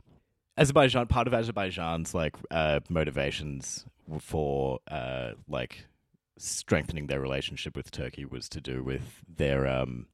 Azerbaijan, 0.56 1.06
part 1.06 1.26
of 1.26 1.34
Azerbaijan's 1.34 2.14
like 2.14 2.36
uh, 2.50 2.80
motivations 2.88 3.84
for 4.20 4.78
uh, 4.88 5.32
like 5.48 5.86
strengthening 6.38 7.06
their 7.06 7.20
relationship 7.20 7.76
with 7.76 7.90
Turkey 7.90 8.24
was 8.24 8.48
to 8.48 8.60
do 8.60 8.82
with 8.82 9.22
their 9.28 9.66
um, 9.66 10.06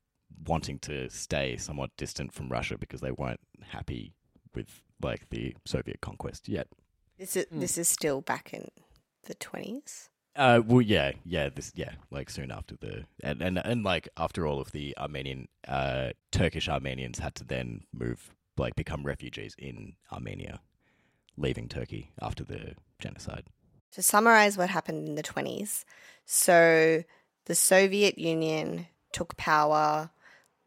wanting 0.46 0.78
to 0.80 1.08
stay 1.10 1.56
somewhat 1.56 1.90
distant 1.96 2.32
from 2.32 2.48
Russia 2.48 2.78
because 2.78 3.00
they 3.00 3.10
weren't 3.10 3.40
happy 3.68 4.12
with 4.54 4.82
like 5.02 5.28
the 5.30 5.54
Soviet 5.64 6.00
conquest 6.00 6.48
yet. 6.48 6.68
This 7.18 7.36
is 7.36 7.46
this 7.50 7.78
is 7.78 7.88
still 7.88 8.20
back 8.20 8.52
in 8.52 8.68
the 9.24 9.34
twenties. 9.34 10.08
Uh, 10.36 10.60
well, 10.64 10.80
yeah, 10.80 11.12
yeah, 11.24 11.48
this, 11.48 11.72
yeah, 11.74 11.90
like 12.10 12.30
soon 12.30 12.52
after 12.52 12.76
the, 12.76 13.04
and, 13.22 13.42
and, 13.42 13.58
and 13.58 13.82
like 13.82 14.08
after 14.16 14.46
all 14.46 14.60
of 14.60 14.70
the 14.70 14.96
Armenian, 14.96 15.48
uh, 15.66 16.10
Turkish 16.30 16.68
Armenians 16.68 17.18
had 17.18 17.34
to 17.34 17.44
then 17.44 17.82
move, 17.92 18.30
like 18.56 18.76
become 18.76 19.02
refugees 19.02 19.56
in 19.58 19.94
Armenia, 20.12 20.60
leaving 21.36 21.68
Turkey 21.68 22.12
after 22.22 22.44
the 22.44 22.74
genocide. 23.00 23.44
To 23.92 24.02
summarize 24.02 24.56
what 24.56 24.70
happened 24.70 25.08
in 25.08 25.16
the 25.16 25.22
20s, 25.22 25.84
so 26.24 27.02
the 27.46 27.54
Soviet 27.56 28.16
Union 28.16 28.86
took 29.12 29.36
power, 29.36 30.10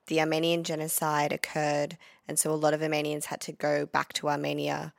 the 0.08 0.20
Armenian 0.20 0.64
genocide 0.64 1.32
occurred, 1.32 1.98
and 2.28 2.38
so 2.38 2.52
a 2.52 2.56
lot 2.56 2.74
of 2.74 2.82
Armenians 2.82 3.26
had 3.26 3.42
to 3.42 3.52
go 3.52 3.86
back 3.86 4.14
to 4.14 4.30
Armenia, 4.30 4.94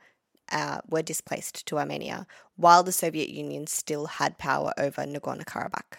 uh, 0.51 0.81
were 0.87 1.01
displaced 1.01 1.65
to 1.67 1.77
Armenia, 1.77 2.27
while 2.55 2.83
the 2.83 2.91
Soviet 2.91 3.29
Union 3.29 3.67
still 3.67 4.05
had 4.05 4.37
power 4.37 4.73
over 4.77 5.03
Nagorno 5.03 5.43
Karabakh. 5.43 5.97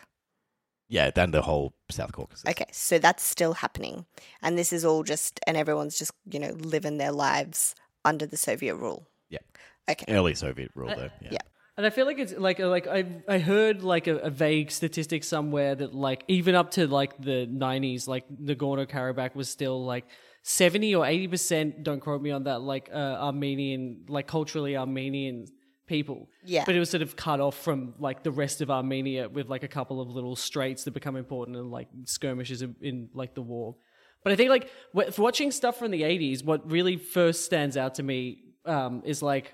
Yeah, 0.88 1.10
then 1.10 1.32
the 1.32 1.42
whole 1.42 1.74
South 1.90 2.12
Caucasus. 2.12 2.48
Okay, 2.48 2.66
so 2.70 2.98
that's 2.98 3.24
still 3.24 3.54
happening. 3.54 4.06
And 4.40 4.56
this 4.56 4.72
is 4.72 4.84
all 4.84 5.02
just, 5.02 5.40
and 5.46 5.56
everyone's 5.56 5.98
just, 5.98 6.12
you 6.30 6.38
know, 6.38 6.52
living 6.52 6.98
their 6.98 7.10
lives 7.10 7.74
under 8.04 8.24
the 8.24 8.36
Soviet 8.36 8.76
rule. 8.76 9.08
Yeah. 9.28 9.40
Okay. 9.88 10.12
Early 10.14 10.34
Soviet 10.34 10.70
rule, 10.76 10.88
though. 10.94 11.10
Yeah. 11.20 11.30
Yeah. 11.32 11.38
And 11.76 11.84
I 11.84 11.90
feel 11.90 12.06
like 12.06 12.18
it's 12.18 12.32
like 12.32 12.58
like 12.58 12.86
I 12.86 13.04
I 13.28 13.38
heard 13.38 13.82
like 13.82 14.06
a, 14.06 14.16
a 14.16 14.30
vague 14.30 14.70
statistic 14.70 15.24
somewhere 15.24 15.74
that 15.74 15.94
like 15.94 16.24
even 16.26 16.54
up 16.54 16.70
to 16.72 16.86
like 16.86 17.20
the 17.20 17.46
nineties, 17.46 18.08
like 18.08 18.24
Nagorno 18.30 18.88
Karabakh 18.88 19.34
was 19.34 19.50
still 19.50 19.84
like 19.84 20.06
seventy 20.42 20.94
or 20.94 21.04
eighty 21.04 21.28
percent. 21.28 21.82
Don't 21.82 22.00
quote 22.00 22.22
me 22.22 22.30
on 22.30 22.44
that. 22.44 22.62
Like 22.62 22.88
uh, 22.90 22.96
Armenian, 22.96 24.06
like 24.08 24.26
culturally 24.26 24.74
Armenian 24.76 25.46
people. 25.86 26.28
Yeah. 26.44 26.64
But 26.64 26.76
it 26.76 26.78
was 26.78 26.88
sort 26.88 27.02
of 27.02 27.14
cut 27.14 27.40
off 27.40 27.56
from 27.62 27.94
like 27.98 28.22
the 28.22 28.30
rest 28.30 28.62
of 28.62 28.70
Armenia 28.70 29.28
with 29.28 29.48
like 29.48 29.62
a 29.62 29.68
couple 29.68 30.00
of 30.00 30.08
little 30.08 30.34
straits 30.34 30.84
that 30.84 30.94
become 30.94 31.14
important 31.14 31.58
and 31.58 31.70
like 31.70 31.88
skirmishes 32.04 32.62
in, 32.62 32.74
in 32.80 33.08
like 33.12 33.34
the 33.34 33.42
war. 33.42 33.76
But 34.24 34.32
I 34.32 34.36
think 34.36 34.48
like 34.50 34.70
w- 34.94 35.12
watching 35.18 35.50
stuff 35.50 35.78
from 35.78 35.90
the 35.90 36.04
eighties, 36.04 36.42
what 36.42 36.68
really 36.70 36.96
first 36.96 37.44
stands 37.44 37.76
out 37.76 37.96
to 37.96 38.02
me 38.02 38.38
um, 38.64 39.02
is 39.04 39.22
like 39.22 39.52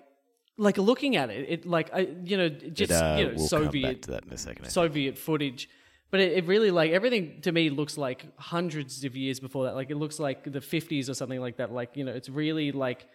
like 0.62 0.78
looking 0.78 1.16
at 1.16 1.28
it, 1.30 1.46
it 1.48 1.66
like 1.66 1.90
I 1.92 2.08
you 2.24 2.36
know 2.36 2.48
just 2.48 2.90
But, 2.90 3.02
uh, 3.02 3.16
you 3.18 3.24
know 3.26 3.34
we'll 3.36 3.48
come 3.48 3.64
back 3.64 3.64
Soviet 3.64 4.02
to 4.02 4.10
that 4.12 4.24
in 4.24 4.32
a 4.32 4.38
second. 4.38 4.62
I 4.62 4.68
think. 4.68 4.72
Soviet 4.72 5.18
footage. 5.18 5.68
But 6.10 6.20
it, 6.20 6.32
it 6.32 6.46
really 6.46 6.70
like 6.70 6.92
everything 6.92 7.40
to 7.42 7.52
me 7.52 7.70
looks 7.70 7.98
like 7.98 8.26
hundreds 8.38 9.02
of 9.04 9.16
years 9.16 9.40
before 9.40 9.64
that. 9.64 9.74
Like 9.74 9.90
it 9.90 9.96
looks 9.96 10.20
like 10.20 10.50
the 10.50 10.60
fifties 10.60 11.10
or 11.10 11.14
something 11.14 11.40
like 11.40 11.56
that. 11.56 11.72
Like 11.72 11.96
you 11.96 12.04
know, 12.04 12.12
it's 12.12 12.28
really 12.28 12.70
like 12.70 13.06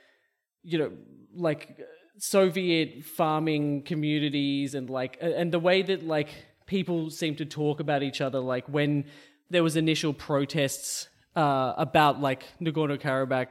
you 0.63 0.77
know 0.77 0.91
like 1.33 1.79
Soviet 2.17 3.05
farming 3.05 3.83
communities 3.83 4.75
and 4.75 4.89
like 4.89 5.17
and 5.21 5.51
the 5.51 5.59
way 5.59 5.81
that 5.83 6.03
like 6.05 6.29
people 6.65 7.09
seem 7.09 7.35
to 7.35 7.45
talk 7.45 7.79
about 7.79 8.03
each 8.03 8.19
other. 8.19 8.39
Like 8.39 8.67
when 8.67 9.05
there 9.49 9.63
was 9.63 9.77
initial 9.77 10.13
protests 10.13 11.07
uh, 11.35 11.73
about 11.77 12.19
like 12.19 12.43
Nagorno 12.59 12.99
Karabakh. 12.99 13.47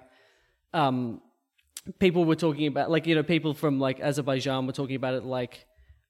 Um, 0.74 1.22
people 1.98 2.24
were 2.24 2.36
talking 2.36 2.66
about 2.66 2.90
like 2.90 3.06
you 3.06 3.14
know 3.14 3.22
people 3.22 3.54
from 3.54 3.78
like 3.78 4.00
Azerbaijan 4.00 4.66
were 4.66 4.72
talking 4.72 4.96
about 4.96 5.14
it 5.14 5.24
like 5.24 5.66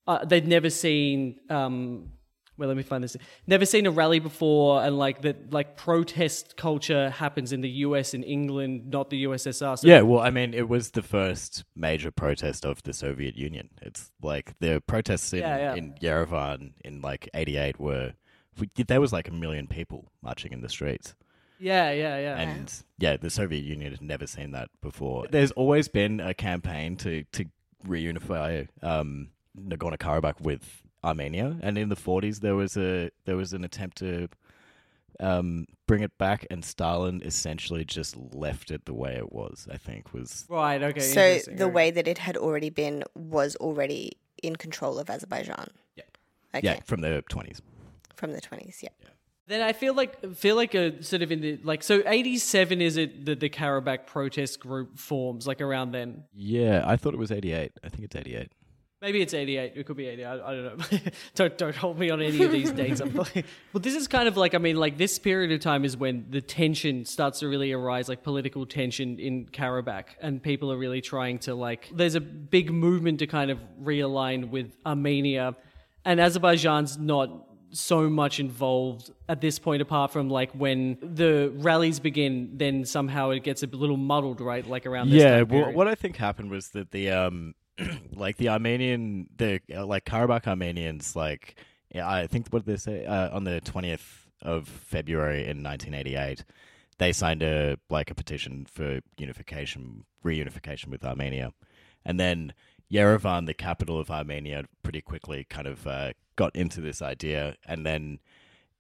uh, 0.06 0.24
they'd 0.24 0.46
never 0.46 0.70
seen 0.70 1.36
um 1.50 2.12
well 2.56 2.68
let 2.68 2.76
me 2.76 2.82
find 2.82 3.04
this 3.04 3.16
never 3.46 3.66
seen 3.66 3.86
a 3.86 3.90
rally 3.90 4.18
before 4.18 4.82
and 4.82 4.98
like 4.98 5.22
that 5.22 5.52
like 5.52 5.76
protest 5.76 6.56
culture 6.56 7.10
happens 7.10 7.52
in 7.52 7.60
the 7.60 7.68
US 7.68 8.14
and 8.14 8.24
England 8.24 8.90
not 8.90 9.10
the 9.10 9.24
USSR 9.24 9.78
so 9.78 9.86
Yeah, 9.86 10.02
well, 10.02 10.20
I 10.20 10.30
mean, 10.30 10.54
it 10.54 10.68
was 10.68 10.92
the 10.92 11.02
first 11.02 11.64
major 11.74 12.10
protest 12.10 12.64
of 12.64 12.82
the 12.82 12.92
Soviet 12.92 13.36
Union. 13.36 13.68
It's 13.82 14.10
like 14.22 14.54
the 14.60 14.82
protests 14.86 15.32
in, 15.32 15.40
Yeah, 15.40 15.58
yeah. 15.58 15.74
in 15.74 15.94
Yerevan 16.00 16.72
in 16.84 17.00
like 17.02 17.28
'88 17.34 17.78
were 17.78 18.14
there 18.88 19.00
was 19.00 19.12
like 19.12 19.28
a 19.28 19.32
million 19.32 19.66
people 19.66 20.10
marching 20.22 20.52
in 20.52 20.62
the 20.62 20.68
streets, 20.68 21.14
yeah 21.59 21.90
yeah 21.90 22.19
yeah 22.19 22.37
and 22.38 22.73
yeah, 22.99 23.16
the 23.16 23.31
Soviet 23.31 23.64
Union 23.64 23.92
had 23.92 24.03
never 24.03 24.27
seen 24.27 24.53
that 24.53 24.71
before. 24.81 25.27
There's 25.31 25.51
always 25.53 25.88
been 25.88 26.21
a 26.21 26.35
campaign 26.35 26.97
to 26.99 27.25
to 27.33 27.45
reunify 27.87 28.69
um, 28.83 29.29
Nagorno 29.59 29.99
Karabakh 29.99 30.40
with 30.40 30.83
Armenia, 31.05 31.57
and 31.62 31.77
in 31.77 31.88
the 31.88 31.97
40s 31.97 32.40
there 32.40 32.55
was 32.57 32.77
a 32.77 33.11
there 33.25 33.37
was 33.37 33.53
an 33.53 33.64
attempt 33.64 33.99
to 33.99 34.29
um, 35.21 35.66
bring 35.87 36.03
it 36.03 36.16
back, 36.16 36.47
and 36.51 36.64
Stalin 36.64 37.21
essentially 37.25 37.85
just 37.85 38.16
left 38.16 38.71
it 38.71 38.87
the 38.87 38.95
way 38.95 39.14
it 39.14 39.33
was. 39.33 39.69
I 39.71 39.77
think 39.77 40.14
was 40.14 40.47
right 40.49 40.83
okay 40.83 41.01
So 41.01 41.38
the 41.55 41.64
okay. 41.64 41.73
way 41.73 41.90
that 41.90 42.09
it 42.09 42.19
had 42.19 42.37
already 42.37 42.71
been 42.71 43.05
was 43.14 43.57
already 43.57 44.12
in 44.42 44.57
control 44.57 44.99
of 44.99 45.11
Azerbaijan. 45.11 45.71
Yeah. 45.97 46.05
Okay. 46.55 46.66
yeah 46.66 46.81
from 46.85 47.03
the 47.03 47.23
20s. 47.31 47.61
From 48.14 48.33
the 48.33 48.40
20s, 48.40 48.83
yeah. 48.83 48.88
Then 49.48 49.61
I 49.61 49.72
feel 49.72 49.94
like 49.94 50.35
feel 50.35 50.56
like 50.56 50.74
a 50.74 51.02
sort 51.02 51.22
of 51.22 51.30
in 51.30 51.40
the 51.40 51.59
like 51.62 51.82
so 51.82 52.02
eighty 52.04 52.37
seven 52.37 52.80
is 52.80 52.96
it 52.96 53.26
that 53.26 53.38
the 53.38 53.48
Karabakh 53.48 54.06
protest 54.06 54.59
group 54.59 54.98
forms 54.98 55.46
like 55.46 55.61
around 55.61 55.92
then 55.92 56.24
Yeah, 56.35 56.82
I 56.85 56.96
thought 56.96 57.14
it 57.14 57.18
was 57.18 57.30
88. 57.30 57.72
I 57.85 57.88
think 57.88 58.04
it's 58.04 58.16
88. 58.16 58.50
Maybe 59.02 59.20
it's 59.20 59.35
88. 59.35 59.74
It 59.76 59.87
could 59.87 59.96
be 59.96 60.06
80. 60.06 60.24
I, 60.24 60.35
I 60.35 60.54
don't 60.54 60.92
know. 60.92 60.98
don't 61.37 61.59
don't 61.59 61.76
hold 61.76 61.96
me 61.96 62.11
on 62.11 62.20
any 62.20 62.42
of 62.42 62.50
these 62.50 62.72
dates. 62.72 63.00
I'm 63.00 63.14
like, 63.14 63.35
well, 63.72 63.80
this 63.80 63.94
is 63.94 64.09
kind 64.09 64.26
of 64.26 64.37
like 64.37 64.54
I 64.54 64.59
mean, 64.59 64.76
like 64.76 64.98
this 64.98 65.18
period 65.18 65.52
of 65.52 65.61
time 65.61 65.85
is 65.85 65.96
when 65.96 66.26
the 66.30 66.40
tension 66.40 67.04
starts 67.04 67.38
to 67.40 67.48
really 67.48 67.70
arise, 67.72 68.09
like 68.09 68.24
political 68.24 68.66
tension 68.66 69.20
in 69.20 69.46
Karabakh, 69.46 70.06
and 70.20 70.42
people 70.42 70.72
are 70.72 70.78
really 70.78 71.02
trying 71.02 71.38
to 71.40 71.54
like. 71.54 71.88
There's 71.94 72.16
a 72.16 72.20
big 72.20 72.72
movement 72.72 73.20
to 73.20 73.28
kind 73.28 73.52
of 73.52 73.61
realign 73.80 74.50
with 74.50 74.74
Armenia, 74.85 75.54
and 76.04 76.18
Azerbaijan's 76.18 76.98
not 76.98 77.45
so 77.72 78.09
much 78.09 78.40
involved 78.40 79.11
at 79.29 79.40
this 79.40 79.59
point 79.59 79.83
apart 79.83 80.12
from 80.12 80.31
like 80.31 80.50
when 80.52 80.96
the 81.02 81.52
rallies 81.57 82.00
begin 82.00 82.50
then 82.55 82.85
somehow 82.85 83.31
it 83.31 83.42
gets 83.42 83.62
a 83.62 83.66
little 83.66 83.96
muddled 83.96 84.40
right 84.40 84.66
like 84.66 84.87
around 84.87 85.11
this 85.11 85.22
Yeah, 85.22 85.42
well, 85.42 85.72
what 85.72 85.88
I 85.88 85.94
think 85.94 86.16
happened 86.16 86.50
was 86.50 86.70
that 86.70 86.90
the 86.90 87.11
um, 87.11 87.55
like 88.12 88.37
the 88.37 88.48
Armenian, 88.48 89.29
the 89.37 89.60
uh, 89.75 89.85
like 89.85 90.04
Karabakh 90.04 90.46
Armenians, 90.46 91.17
like 91.17 91.56
yeah, 91.94 92.08
I 92.08 92.27
think 92.27 92.48
what 92.48 92.64
did 92.64 92.73
they 92.73 92.79
say 92.79 93.04
uh, 93.04 93.35
on 93.35 93.44
the 93.44 93.60
twentieth 93.60 94.27
of 94.42 94.69
February 94.69 95.40
in 95.46 95.62
1988, 95.62 96.44
they 96.98 97.12
signed 97.12 97.42
a 97.42 97.77
like 97.90 98.10
a 98.10 98.14
petition 98.14 98.67
for 98.71 99.00
unification, 99.19 100.04
reunification 100.25 100.88
with 100.88 101.04
Armenia, 101.04 101.52
and 102.04 102.19
then 102.21 102.54
Yerevan, 102.90 103.46
the 103.46 103.54
capital 103.54 103.98
of 103.98 104.10
Armenia, 104.10 104.64
pretty 104.83 105.00
quickly 105.00 105.44
kind 105.48 105.67
of 105.67 105.87
uh, 105.87 106.12
got 106.37 106.54
into 106.54 106.80
this 106.80 107.02
idea, 107.02 107.56
and 107.66 107.84
then 107.84 108.18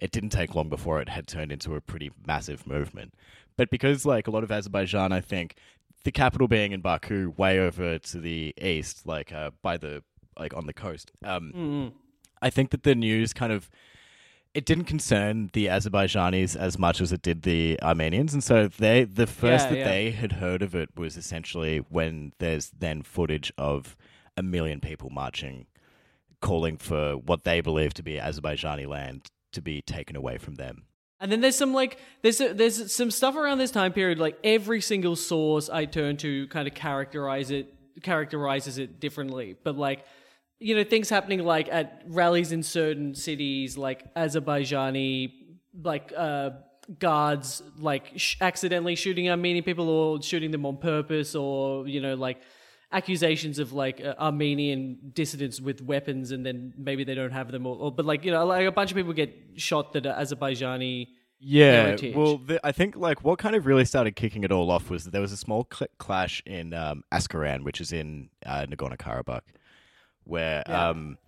it 0.00 0.10
didn't 0.10 0.30
take 0.30 0.54
long 0.54 0.68
before 0.68 1.00
it 1.00 1.08
had 1.08 1.26
turned 1.26 1.50
into 1.50 1.74
a 1.74 1.80
pretty 1.80 2.10
massive 2.26 2.66
movement. 2.66 3.14
But 3.56 3.70
because, 3.70 4.04
like 4.04 4.26
a 4.26 4.30
lot 4.30 4.44
of 4.44 4.52
Azerbaijan, 4.52 5.12
I 5.12 5.20
think 5.20 5.56
the 6.04 6.12
capital 6.12 6.46
being 6.48 6.72
in 6.72 6.80
Baku, 6.82 7.32
way 7.36 7.58
over 7.58 7.98
to 7.98 8.20
the 8.20 8.54
east, 8.60 9.06
like 9.06 9.32
uh, 9.32 9.50
by 9.62 9.76
the 9.76 10.02
like 10.38 10.54
on 10.54 10.66
the 10.66 10.74
coast, 10.74 11.10
um, 11.24 11.92
I 12.42 12.50
think 12.50 12.70
that 12.70 12.82
the 12.82 12.94
news 12.94 13.32
kind 13.32 13.52
of 13.52 13.70
it 14.52 14.64
didn't 14.64 14.84
concern 14.84 15.50
the 15.52 15.66
Azerbaijanis 15.66 16.56
as 16.56 16.78
much 16.78 17.00
as 17.02 17.12
it 17.12 17.20
did 17.20 17.42
the 17.42 17.78
Armenians, 17.82 18.32
and 18.34 18.42
so 18.44 18.68
they 18.68 19.04
the 19.04 19.26
first 19.26 19.66
Yeah, 19.66 19.70
that 19.70 19.78
yeah. 19.78 19.88
they 19.88 20.10
had 20.10 20.32
heard 20.32 20.62
of 20.62 20.74
it 20.74 20.90
was 20.96 21.16
essentially 21.16 21.78
when 21.88 22.32
there's 22.38 22.70
then 22.78 23.02
footage 23.02 23.52
of 23.58 23.96
a 24.36 24.42
million 24.42 24.80
people 24.80 25.10
marching, 25.10 25.66
calling 26.40 26.76
for 26.76 27.14
what 27.16 27.44
they 27.44 27.60
believe 27.60 27.94
to 27.94 28.02
be 28.02 28.14
Azerbaijani 28.14 28.86
land 28.86 29.26
to 29.52 29.62
be 29.62 29.82
taken 29.82 30.16
away 30.16 30.38
from 30.38 30.54
them. 30.54 30.84
And 31.18 31.32
then 31.32 31.40
there's 31.40 31.56
some 31.56 31.72
like 31.72 31.98
there's 32.22 32.38
there's 32.38 32.94
some 32.94 33.10
stuff 33.10 33.36
around 33.36 33.58
this 33.58 33.70
time 33.70 33.92
period. 33.92 34.18
Like 34.18 34.38
every 34.44 34.80
single 34.80 35.16
source 35.16 35.70
I 35.70 35.86
turn 35.86 36.18
to 36.18 36.46
kind 36.48 36.68
of 36.68 36.74
characterize 36.74 37.50
it 37.50 37.72
characterizes 38.02 38.76
it 38.78 39.00
differently. 39.00 39.56
But 39.64 39.76
like 39.76 40.04
you 40.58 40.74
know 40.74 40.84
things 40.84 41.08
happening 41.08 41.42
like 41.44 41.68
at 41.70 42.02
rallies 42.06 42.52
in 42.52 42.62
certain 42.62 43.14
cities, 43.14 43.78
like 43.78 44.14
Azerbaijani 44.14 45.32
like 45.82 46.12
uh, 46.16 46.50
guards 46.98 47.62
like 47.78 48.12
sh- 48.16 48.36
accidentally 48.40 48.94
shooting 48.94 49.30
Armenian 49.30 49.64
people 49.64 49.88
or 49.88 50.22
shooting 50.22 50.50
them 50.50 50.66
on 50.66 50.76
purpose, 50.76 51.34
or 51.34 51.88
you 51.88 52.00
know 52.00 52.14
like 52.14 52.42
accusations 52.92 53.58
of 53.58 53.72
like 53.72 54.00
uh, 54.00 54.14
Armenian 54.18 54.98
dissidents 55.12 55.60
with 55.60 55.82
weapons, 55.82 56.30
and 56.30 56.44
then 56.46 56.72
maybe 56.78 57.04
they 57.04 57.14
don't 57.14 57.32
have 57.32 57.50
them, 57.52 57.66
or, 57.66 57.76
or 57.76 57.92
but 57.92 58.06
like 58.06 58.24
you 58.24 58.30
know 58.32 58.44
like 58.46 58.66
a 58.66 58.72
bunch 58.72 58.90
of 58.90 58.96
people 58.96 59.12
get 59.12 59.34
shot 59.56 59.92
that 59.92 60.06
are 60.06 60.14
Azerbaijani. 60.20 61.08
Yeah, 61.38 61.82
heritage. 61.82 62.14
well, 62.16 62.38
the, 62.38 62.58
I 62.66 62.72
think 62.72 62.96
like 62.96 63.22
what 63.22 63.38
kind 63.38 63.54
of 63.54 63.66
really 63.66 63.84
started 63.84 64.16
kicking 64.16 64.42
it 64.42 64.50
all 64.50 64.70
off 64.70 64.88
was 64.88 65.04
that 65.04 65.10
there 65.10 65.20
was 65.20 65.32
a 65.32 65.36
small 65.36 65.66
cl- 65.70 65.88
clash 65.98 66.42
in 66.46 66.72
um, 66.72 67.04
Askeran, 67.12 67.62
which 67.62 67.78
is 67.80 67.92
in 67.92 68.30
uh, 68.46 68.64
Nagorno 68.66 68.96
Karabakh, 68.96 69.42
where 70.24 70.62
Yeah. 70.66 70.88
um, 70.88 71.18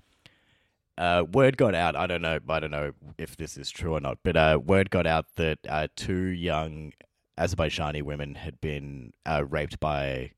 uh, 0.97 1.25
word 1.31 1.59
got 1.59 1.75
out. 1.75 1.95
I 1.95 2.07
don't 2.07 2.23
know. 2.23 2.39
I 2.49 2.59
don't 2.59 2.71
know 2.71 2.93
if 3.19 3.37
this 3.37 3.59
is 3.59 3.71
true 3.71 3.93
or 3.95 4.01
not, 4.01 4.17
but 4.25 4.35
uh, 4.37 4.59
word 4.65 4.89
got 4.91 5.07
out 5.07 5.27
that 5.37 5.59
uh, 5.69 5.89
two 5.95 6.23
young 6.29 6.93
Azerbaijani 7.39 8.03
women 8.03 8.35
had 8.35 8.61
been 8.63 9.13
uh, 9.27 9.45
raped 9.47 9.79
by 9.79 10.33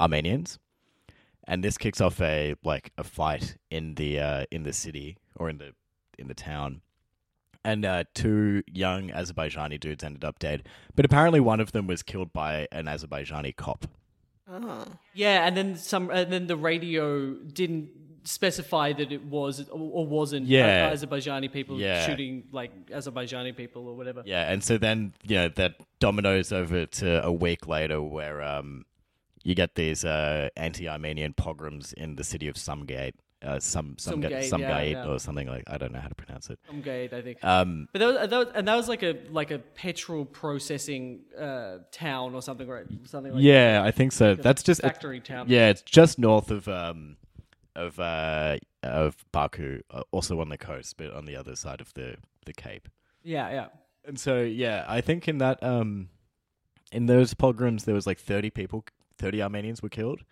Armenians, 0.00 0.58
and 1.46 1.62
this 1.62 1.76
kicks 1.78 2.00
off 2.00 2.20
a 2.20 2.54
like 2.64 2.90
a 2.98 3.04
fight 3.04 3.56
in 3.70 3.94
the 3.96 4.18
uh, 4.18 4.44
in 4.50 4.62
the 4.64 4.72
city 4.72 5.18
or 5.36 5.48
in 5.50 5.58
the 5.58 5.72
in 6.18 6.28
the 6.28 6.34
town 6.34 6.80
and 7.64 7.84
uh, 7.84 8.04
two 8.14 8.62
young 8.66 9.10
Azerbaijani 9.10 9.78
dudes 9.78 10.02
ended 10.02 10.24
up 10.24 10.38
dead. 10.38 10.66
But 10.94 11.04
apparently, 11.04 11.40
one 11.40 11.60
of 11.60 11.72
them 11.72 11.86
was 11.86 12.02
killed 12.02 12.32
by 12.32 12.66
an 12.72 12.86
Azerbaijani 12.86 13.54
cop. 13.54 13.86
Oh. 14.50 14.86
Yeah, 15.14 15.46
and 15.46 15.56
then 15.56 15.76
some, 15.76 16.10
and 16.10 16.32
then 16.32 16.46
the 16.46 16.56
radio 16.56 17.34
didn't 17.34 17.90
specify 18.24 18.92
that 18.94 19.12
it 19.12 19.24
was 19.24 19.68
or, 19.68 19.90
or 19.92 20.06
wasn't 20.06 20.46
Yeah. 20.46 20.88
uh, 20.90 20.94
Azerbaijani 20.96 21.52
people 21.52 21.78
Yeah. 21.78 22.06
shooting 22.06 22.44
like 22.52 22.86
Azerbaijani 22.90 23.56
people 23.56 23.88
or 23.88 23.94
whatever. 23.96 24.22
Yeah, 24.26 24.50
and 24.50 24.64
so 24.64 24.78
then 24.78 25.12
you 25.22 25.36
know 25.36 25.48
that 25.48 25.74
dominoes 26.00 26.52
over 26.52 26.86
to 26.86 27.24
a 27.24 27.32
week 27.32 27.66
later, 27.66 28.00
where 28.02 28.42
um, 28.42 28.84
you 29.42 29.54
get 29.54 29.74
these 29.74 30.04
uh, 30.04 30.48
anti-Armenian 30.56 31.34
pogroms 31.34 31.92
in 31.94 32.16
the 32.16 32.24
city 32.24 32.48
of 32.48 32.56
Sumgait, 32.56 33.12
uh, 33.42 33.58
some 33.58 33.96
some 33.98 34.20
Sumgait, 34.22 34.50
yeah, 34.50 34.80
yeah. 34.82 35.06
or 35.06 35.18
something 35.18 35.48
like 35.48 35.64
I 35.66 35.78
don't 35.78 35.92
know 35.92 36.00
how 36.00 36.08
to 36.08 36.14
pronounce 36.14 36.50
it. 36.50 36.58
I'm 36.68 36.82
I 36.82 37.22
think. 37.22 37.42
Um, 37.42 37.88
But 37.92 38.00
that 38.00 38.06
was, 38.06 38.30
that 38.30 38.36
was 38.36 38.48
and 38.54 38.68
that 38.68 38.76
was 38.76 38.88
like 38.88 39.02
a 39.02 39.16
like 39.30 39.50
a 39.50 39.58
petrol 39.58 40.26
processing 40.26 41.20
uh, 41.38 41.78
town 41.90 42.34
or 42.34 42.42
something, 42.42 42.68
right? 42.68 42.84
Something 43.04 43.32
like 43.34 43.42
yeah, 43.42 43.82
I 43.82 43.90
think 43.92 44.12
so. 44.12 44.32
like 44.32 44.42
That's 44.42 44.62
just 44.62 44.82
factory 44.82 45.20
town. 45.20 45.46
Yeah, 45.48 45.68
it's 45.68 45.82
just 45.82 46.18
north 46.18 46.50
of 46.50 46.68
um 46.68 47.16
of 47.74 47.98
uh 47.98 48.58
of 48.82 49.24
Baku, 49.32 49.80
uh, 49.90 50.02
also 50.10 50.40
on 50.40 50.50
the 50.50 50.58
coast, 50.58 50.96
but 50.98 51.12
on 51.12 51.24
the 51.24 51.36
other 51.36 51.56
side 51.56 51.80
of 51.80 51.94
the 51.94 52.16
the 52.44 52.52
Cape. 52.52 52.88
yeah, 53.22 53.50
yeah. 53.50 53.66
And 54.04 54.18
so 54.18 54.40
yeah, 54.40 54.84
I 54.86 55.00
think 55.00 55.28
in 55.28 55.38
that 55.38 55.62
um 55.62 56.10
in 56.92 57.06
those 57.06 57.32
pogroms 57.32 57.84
there 57.84 57.94
was 57.94 58.06
like 58.06 58.18
30 58.18 58.50
people 58.50 58.84
30 59.20 59.42
Armenians 59.42 59.82
were 59.82 59.88
killed. 59.88 60.22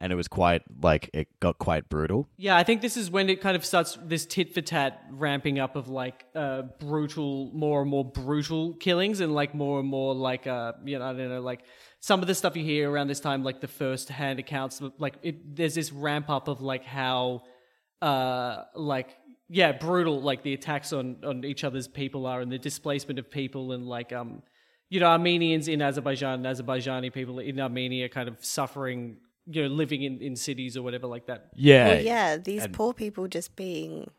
And 0.00 0.12
it 0.12 0.16
was 0.16 0.28
quite 0.28 0.62
like 0.80 1.10
it 1.12 1.26
got 1.40 1.58
quite 1.58 1.88
brutal. 1.88 2.28
Yeah, 2.36 2.56
I 2.56 2.62
think 2.62 2.82
this 2.82 2.96
is 2.96 3.10
when 3.10 3.28
it 3.28 3.40
kind 3.40 3.56
of 3.56 3.64
starts 3.64 3.98
this 4.00 4.26
tit 4.26 4.54
for 4.54 4.60
tat 4.60 5.02
ramping 5.10 5.58
up 5.58 5.74
of 5.74 5.88
like 5.88 6.24
uh, 6.36 6.62
brutal, 6.78 7.50
more 7.52 7.80
and 7.80 7.90
more 7.90 8.04
brutal 8.04 8.74
killings, 8.74 9.18
and 9.18 9.34
like 9.34 9.56
more 9.56 9.80
and 9.80 9.88
more 9.88 10.14
like 10.14 10.46
uh, 10.46 10.74
you 10.84 11.00
know, 11.00 11.04
I 11.04 11.12
don't 11.14 11.28
know, 11.30 11.40
like 11.40 11.62
some 11.98 12.20
of 12.20 12.28
the 12.28 12.34
stuff 12.36 12.56
you 12.56 12.62
hear 12.62 12.88
around 12.88 13.08
this 13.08 13.18
time, 13.18 13.42
like 13.42 13.60
the 13.60 13.66
first 13.66 14.08
hand 14.08 14.38
accounts, 14.38 14.80
like 14.98 15.16
it, 15.22 15.56
there's 15.56 15.74
this 15.74 15.90
ramp 15.90 16.30
up 16.30 16.46
of 16.46 16.60
like 16.60 16.84
how, 16.84 17.42
uh, 18.00 18.66
like 18.76 19.16
yeah, 19.48 19.72
brutal, 19.72 20.22
like 20.22 20.44
the 20.44 20.54
attacks 20.54 20.92
on 20.92 21.16
on 21.24 21.44
each 21.44 21.64
other's 21.64 21.88
people 21.88 22.24
are, 22.26 22.40
and 22.40 22.52
the 22.52 22.58
displacement 22.58 23.18
of 23.18 23.28
people, 23.32 23.72
and 23.72 23.88
like 23.88 24.12
um, 24.12 24.42
you 24.90 25.00
know, 25.00 25.06
Armenians 25.06 25.68
in 25.68 25.82
Azerbaijan, 25.82 26.44
and 26.44 26.46
Azerbaijani 26.46 27.12
people 27.12 27.38
in 27.38 27.58
Armenia, 27.60 28.08
kind 28.08 28.28
of 28.28 28.42
suffering. 28.44 29.18
You 29.50 29.62
know, 29.62 29.68
living 29.68 30.02
in, 30.02 30.20
in 30.20 30.36
cities 30.36 30.76
or 30.76 30.82
whatever 30.82 31.06
like 31.06 31.24
that. 31.28 31.48
Yeah. 31.54 31.88
Well, 31.88 32.02
yeah, 32.02 32.36
these 32.36 32.64
and- 32.64 32.74
poor 32.74 32.92
people 32.92 33.28
just 33.28 33.56
being 33.56 34.10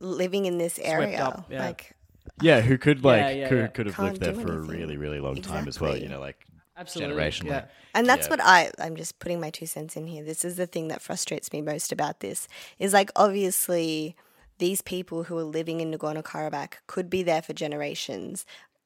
living 0.00 0.46
in 0.46 0.58
this 0.58 0.78
area. 0.80 1.22
up, 1.24 1.46
yeah. 1.48 1.64
Like, 1.66 1.94
Yeah, 2.40 2.60
who 2.60 2.76
could 2.78 3.04
like 3.04 3.20
Yeah, 3.20 3.30
yeah, 3.30 3.48
could 3.48 3.56
yeah. 3.58 3.62
have 3.62 3.94
Can't 3.96 3.98
lived 3.98 4.20
there 4.20 4.32
do 4.32 4.40
for 4.40 4.52
a 4.58 4.60
really 4.60 4.96
really 4.96 5.20
long 5.20 5.40
time 5.42 5.68
as 5.68 5.80
well, 5.80 5.96
you 5.96 6.08
know, 6.08 6.18
like 6.20 6.44
Absolutely. 6.76 7.14
generationally. 7.14 7.46
Yeah. 7.50 7.64
And 7.94 8.06
that's 8.08 8.26
Yeah. 8.26 8.30
what 8.30 8.40
I 8.42 8.70
I'm 8.80 8.96
just 8.96 9.18
putting 9.20 9.38
my 9.40 9.50
two 9.50 9.66
cents 9.66 9.96
in 9.96 10.06
here. 10.08 10.24
This 10.24 10.44
is 10.44 10.56
the 10.56 10.66
thing 10.66 10.88
that 10.88 11.02
frustrates 11.02 11.52
me 11.52 11.62
most 11.62 11.92
about 11.92 12.18
this 12.20 12.48
is 12.80 12.92
like 12.92 13.10
obviously 13.14 14.16
these 14.58 14.82
people 14.82 15.24
who 15.24 15.38
are 15.38 15.44
living 15.44 15.80
in 15.80 15.92
Nagorno 15.92 16.22
Karabakh 16.22 16.74
could 16.88 17.08
be 17.10 17.22
there 17.22 17.42
for 17.42 17.52
generations, 17.52 18.44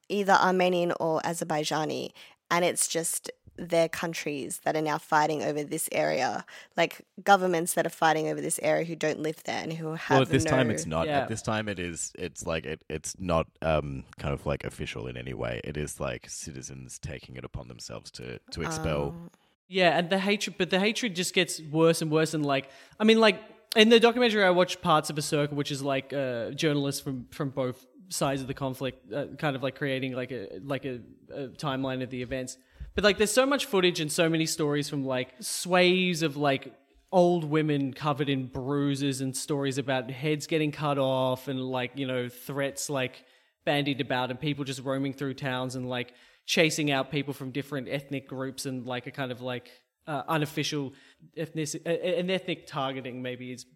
either 0.08 0.32
Armenian 0.32 0.92
or 1.00 1.20
Azerbaijani, 1.22 2.10
and 2.50 2.64
it's 2.64 2.88
just 2.88 3.30
their 3.58 3.88
countries 3.88 4.60
that 4.64 4.76
are 4.76 4.82
now 4.82 4.98
fighting 4.98 5.42
over 5.42 5.64
this 5.64 5.88
area, 5.92 6.44
like 6.76 7.00
governments 7.22 7.74
that 7.74 7.86
are 7.86 7.90
fighting 7.90 8.28
over 8.28 8.40
this 8.40 8.60
area 8.62 8.84
who 8.84 8.94
don't 8.94 9.20
live 9.20 9.42
there 9.44 9.62
and 9.62 9.72
who 9.72 9.94
have 9.94 10.10
Well, 10.16 10.22
at 10.22 10.28
this 10.28 10.44
time 10.44 10.70
it's 10.70 10.86
not. 10.86 11.06
Yeah. 11.06 11.20
At 11.20 11.28
this 11.28 11.42
time 11.42 11.68
it 11.68 11.78
is. 11.78 12.12
It's 12.18 12.46
like 12.46 12.66
it. 12.66 12.84
It's 12.88 13.16
not 13.18 13.46
um 13.62 14.04
kind 14.18 14.34
of 14.34 14.46
like 14.46 14.64
official 14.64 15.06
in 15.06 15.16
any 15.16 15.34
way. 15.34 15.60
It 15.64 15.76
is 15.76 16.00
like 16.00 16.28
citizens 16.28 16.98
taking 16.98 17.36
it 17.36 17.44
upon 17.44 17.68
themselves 17.68 18.10
to 18.12 18.38
to 18.50 18.62
expel. 18.62 19.14
Oh. 19.16 19.30
Yeah, 19.68 19.98
and 19.98 20.10
the 20.10 20.18
hatred, 20.18 20.56
but 20.58 20.70
the 20.70 20.78
hatred 20.78 21.16
just 21.16 21.34
gets 21.34 21.60
worse 21.60 22.00
and 22.00 22.08
worse. 22.08 22.34
And 22.34 22.46
like, 22.46 22.70
I 23.00 23.04
mean, 23.04 23.18
like 23.18 23.40
in 23.74 23.88
the 23.88 23.98
documentary, 23.98 24.44
I 24.44 24.50
watched 24.50 24.80
parts 24.80 25.10
of 25.10 25.18
a 25.18 25.22
circle, 25.22 25.56
which 25.56 25.72
is 25.72 25.82
like 25.82 26.12
uh, 26.12 26.50
journalists 26.50 27.00
from 27.00 27.26
from 27.30 27.50
both 27.50 27.84
sides 28.08 28.40
of 28.40 28.48
the 28.48 28.54
conflict, 28.54 29.12
uh, 29.12 29.26
kind 29.38 29.56
of 29.56 29.62
like 29.62 29.76
creating 29.76 30.12
like 30.12 30.32
a 30.32 30.60
like 30.62 30.84
a, 30.84 31.00
a 31.32 31.48
timeline 31.48 32.02
of 32.02 32.10
the 32.10 32.22
events. 32.22 32.56
But 32.94 33.04
like, 33.04 33.18
there's 33.18 33.32
so 33.32 33.46
much 33.46 33.66
footage 33.66 34.00
and 34.00 34.10
so 34.10 34.28
many 34.28 34.46
stories 34.46 34.88
from 34.88 35.04
like 35.04 35.34
sways 35.40 36.22
of 36.22 36.36
like 36.36 36.72
old 37.12 37.44
women 37.44 37.92
covered 37.92 38.28
in 38.28 38.46
bruises 38.46 39.20
and 39.20 39.36
stories 39.36 39.78
about 39.78 40.10
heads 40.10 40.46
getting 40.46 40.72
cut 40.72 40.98
off 40.98 41.48
and 41.48 41.60
like 41.60 41.92
you 41.94 42.06
know 42.06 42.28
threats 42.28 42.90
like 42.90 43.24
bandied 43.64 44.00
about 44.00 44.30
and 44.30 44.40
people 44.40 44.64
just 44.64 44.82
roaming 44.82 45.12
through 45.12 45.34
towns 45.34 45.76
and 45.76 45.88
like 45.88 46.12
chasing 46.46 46.90
out 46.90 47.10
people 47.10 47.32
from 47.32 47.50
different 47.50 47.88
ethnic 47.88 48.28
groups 48.28 48.66
and 48.66 48.86
like 48.86 49.06
a 49.06 49.10
kind 49.10 49.30
of 49.30 49.40
like 49.40 49.70
uh, 50.06 50.22
unofficial 50.28 50.92
ethnic 51.36 51.68
uh, 51.86 51.90
an 51.90 52.28
ethnic 52.30 52.66
targeting 52.66 53.22
maybe 53.22 53.52
is 53.52 53.66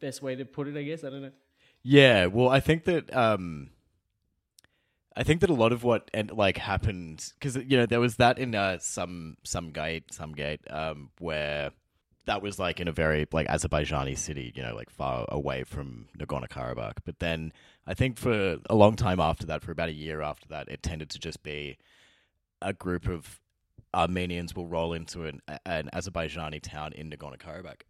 best 0.00 0.20
way 0.20 0.34
to 0.34 0.44
put 0.44 0.66
it 0.66 0.76
i 0.76 0.82
guess 0.82 1.04
i 1.04 1.10
don't 1.10 1.22
know 1.22 1.32
Yeah. 1.82 2.26
Well, 2.26 2.48
I 2.48 2.60
think 2.60 2.84
that 2.84 3.14
um, 3.14 3.70
I 5.16 5.24
think 5.24 5.40
that 5.40 5.50
a 5.50 5.54
lot 5.54 5.72
of 5.72 5.82
what 5.82 6.10
and 6.14 6.30
like 6.30 6.56
happened 6.56 7.32
because 7.38 7.56
you 7.56 7.76
know 7.76 7.86
there 7.86 8.00
was 8.00 8.16
that 8.16 8.38
in 8.38 8.54
uh, 8.54 8.78
some 8.78 9.36
some 9.44 9.70
gate 9.70 10.12
some 10.12 10.32
gate 10.32 10.60
um 10.70 11.10
where 11.18 11.72
that 12.26 12.42
was 12.42 12.58
like 12.58 12.78
in 12.80 12.86
a 12.86 12.92
very 12.92 13.26
like 13.32 13.48
Azerbaijani 13.48 14.16
city, 14.16 14.52
you 14.54 14.62
know, 14.62 14.74
like 14.74 14.90
far 14.90 15.24
away 15.28 15.64
from 15.64 16.06
Nagorno 16.18 16.48
Karabakh. 16.48 16.98
But 17.04 17.18
then 17.18 17.52
I 17.86 17.94
think 17.94 18.18
for 18.18 18.58
a 18.68 18.74
long 18.74 18.94
time 18.94 19.18
after 19.18 19.46
that, 19.46 19.62
for 19.62 19.72
about 19.72 19.88
a 19.88 19.94
year 19.94 20.20
after 20.20 20.46
that, 20.48 20.68
it 20.68 20.82
tended 20.82 21.10
to 21.10 21.18
just 21.18 21.42
be 21.42 21.76
a 22.62 22.72
group 22.72 23.08
of 23.08 23.40
Armenians 23.92 24.54
will 24.54 24.68
roll 24.68 24.92
into 24.92 25.24
an 25.24 25.40
an 25.66 25.90
Azerbaijani 25.92 26.60
town 26.62 26.92
in 26.92 27.10
Nagorno 27.10 27.38
Karabakh, 27.38 27.82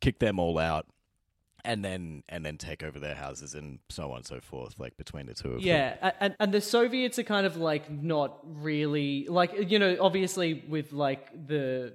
kick 0.00 0.18
them 0.18 0.38
all 0.38 0.58
out, 0.58 0.86
and 1.64 1.84
then 1.84 2.22
and 2.28 2.44
then 2.44 2.56
take 2.56 2.82
over 2.82 2.98
their 2.98 3.14
houses 3.14 3.54
and 3.54 3.78
so 3.88 4.10
on 4.10 4.18
and 4.18 4.26
so 4.26 4.40
forth, 4.40 4.78
like 4.78 4.96
between 4.96 5.26
the 5.26 5.34
two 5.34 5.48
of 5.48 5.54
them. 5.54 5.62
yeah 5.62 6.12
and, 6.20 6.36
and 6.38 6.52
the 6.52 6.60
soviets 6.60 7.18
are 7.18 7.24
kind 7.24 7.46
of 7.46 7.56
like 7.56 7.90
not 7.90 8.38
really 8.44 9.26
like 9.28 9.70
you 9.70 9.78
know 9.78 9.96
obviously 10.00 10.64
with 10.68 10.92
like 10.92 11.30
the 11.46 11.92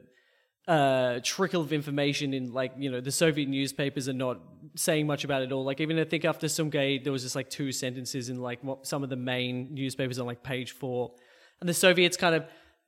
uh, 0.68 1.20
trickle 1.24 1.62
of 1.62 1.74
information 1.74 2.34
in 2.34 2.54
like 2.54 2.72
you 2.78 2.90
know 2.90 3.02
the 3.02 3.12
Soviet 3.12 3.50
newspapers 3.50 4.08
are 4.08 4.14
not 4.14 4.40
saying 4.76 5.06
much 5.06 5.24
about 5.24 5.42
it 5.42 5.52
all. 5.52 5.64
Like 5.64 5.82
even 5.82 6.00
I 6.00 6.06
think 6.06 6.26
after 6.26 6.48
some 6.48 6.72
Sumgay, 6.72 7.04
there 7.04 7.12
was 7.12 7.24
just 7.24 7.36
like 7.36 7.50
two 7.50 7.72
sentences 7.72 8.30
in 8.30 8.40
like 8.40 8.64
what, 8.64 8.88
some 8.88 9.04
of 9.04 9.10
the 9.10 9.18
main 9.18 9.74
newspapers 9.74 10.20
on 10.20 10.26
like 10.26 10.42
page 10.42 10.72
four, 10.72 11.12
and 11.60 11.68
the 11.68 11.74
Soviets 11.74 12.16
kind 12.16 12.36
of 12.36 12.46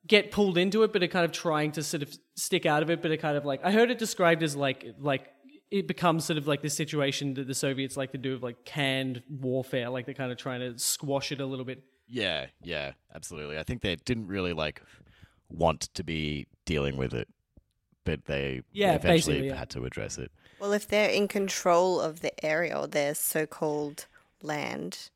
get 0.08 0.32
pulled 0.32 0.58
into 0.58 0.84
it, 0.84 0.94
but 0.94 1.04
are 1.04 1.08
kind 1.08 1.26
of 1.26 1.32
trying 1.32 1.74
to 1.74 1.84
sort 1.84 2.02
of 2.02 2.16
stick 2.36 2.66
out 2.66 2.82
of 2.82 2.90
it. 2.90 3.02
But 3.02 3.12
are 3.12 3.18
kind 3.18 3.36
of 3.36 3.44
like 3.44 3.60
I 3.64 3.72
heard 3.72 3.92
it 3.92 3.98
described 3.98 4.42
as 4.42 4.56
like 4.56 4.86
like 5.00 5.28
it 5.72 5.88
becomes 5.88 6.26
sort 6.26 6.38
of 6.38 6.48
like 6.48 6.62
this 6.62 6.74
situation 6.76 7.34
that 7.36 7.48
the 7.48 7.54
Soviets 7.54 7.98
like 7.98 8.12
to 8.12 8.18
do 8.18 8.34
of 8.34 8.44
like 8.44 8.66
canned 8.66 9.24
warfare, 9.30 9.90
like 9.90 10.06
they're 10.06 10.16
kind 10.16 10.32
of 10.32 10.38
trying 10.38 10.60
to 10.60 10.78
squash 10.80 11.32
it 11.32 11.42
a 11.42 11.46
little 11.46 11.66
bit. 11.66 11.84
Yeah, 12.08 12.48
yeah, 12.62 12.94
absolutely. 13.14 13.58
I 13.58 13.64
think 13.64 13.82
they 13.82 13.96
didn't 13.96 14.28
really 14.28 14.54
like 14.54 14.82
want 15.50 15.82
to 15.94 16.04
be 16.04 16.48
dealing 16.66 16.98
with 16.98 17.14
it, 17.14 17.28
but 18.04 18.26
they 18.26 18.62
Yeah, 18.72 18.94
eventually 18.94 19.48
yeah. 19.48 19.56
had 19.56 19.70
to 19.72 19.86
address 19.86 20.18
it. 20.18 20.32
Well, 20.60 20.72
if 20.74 20.88
they're 20.88 21.10
in 21.10 21.28
control 21.28 22.00
of 22.00 22.22
the 22.22 22.46
area 22.46 22.78
or 22.78 22.88
their 22.88 23.14
so-called 23.14 24.08
land, 24.42 25.10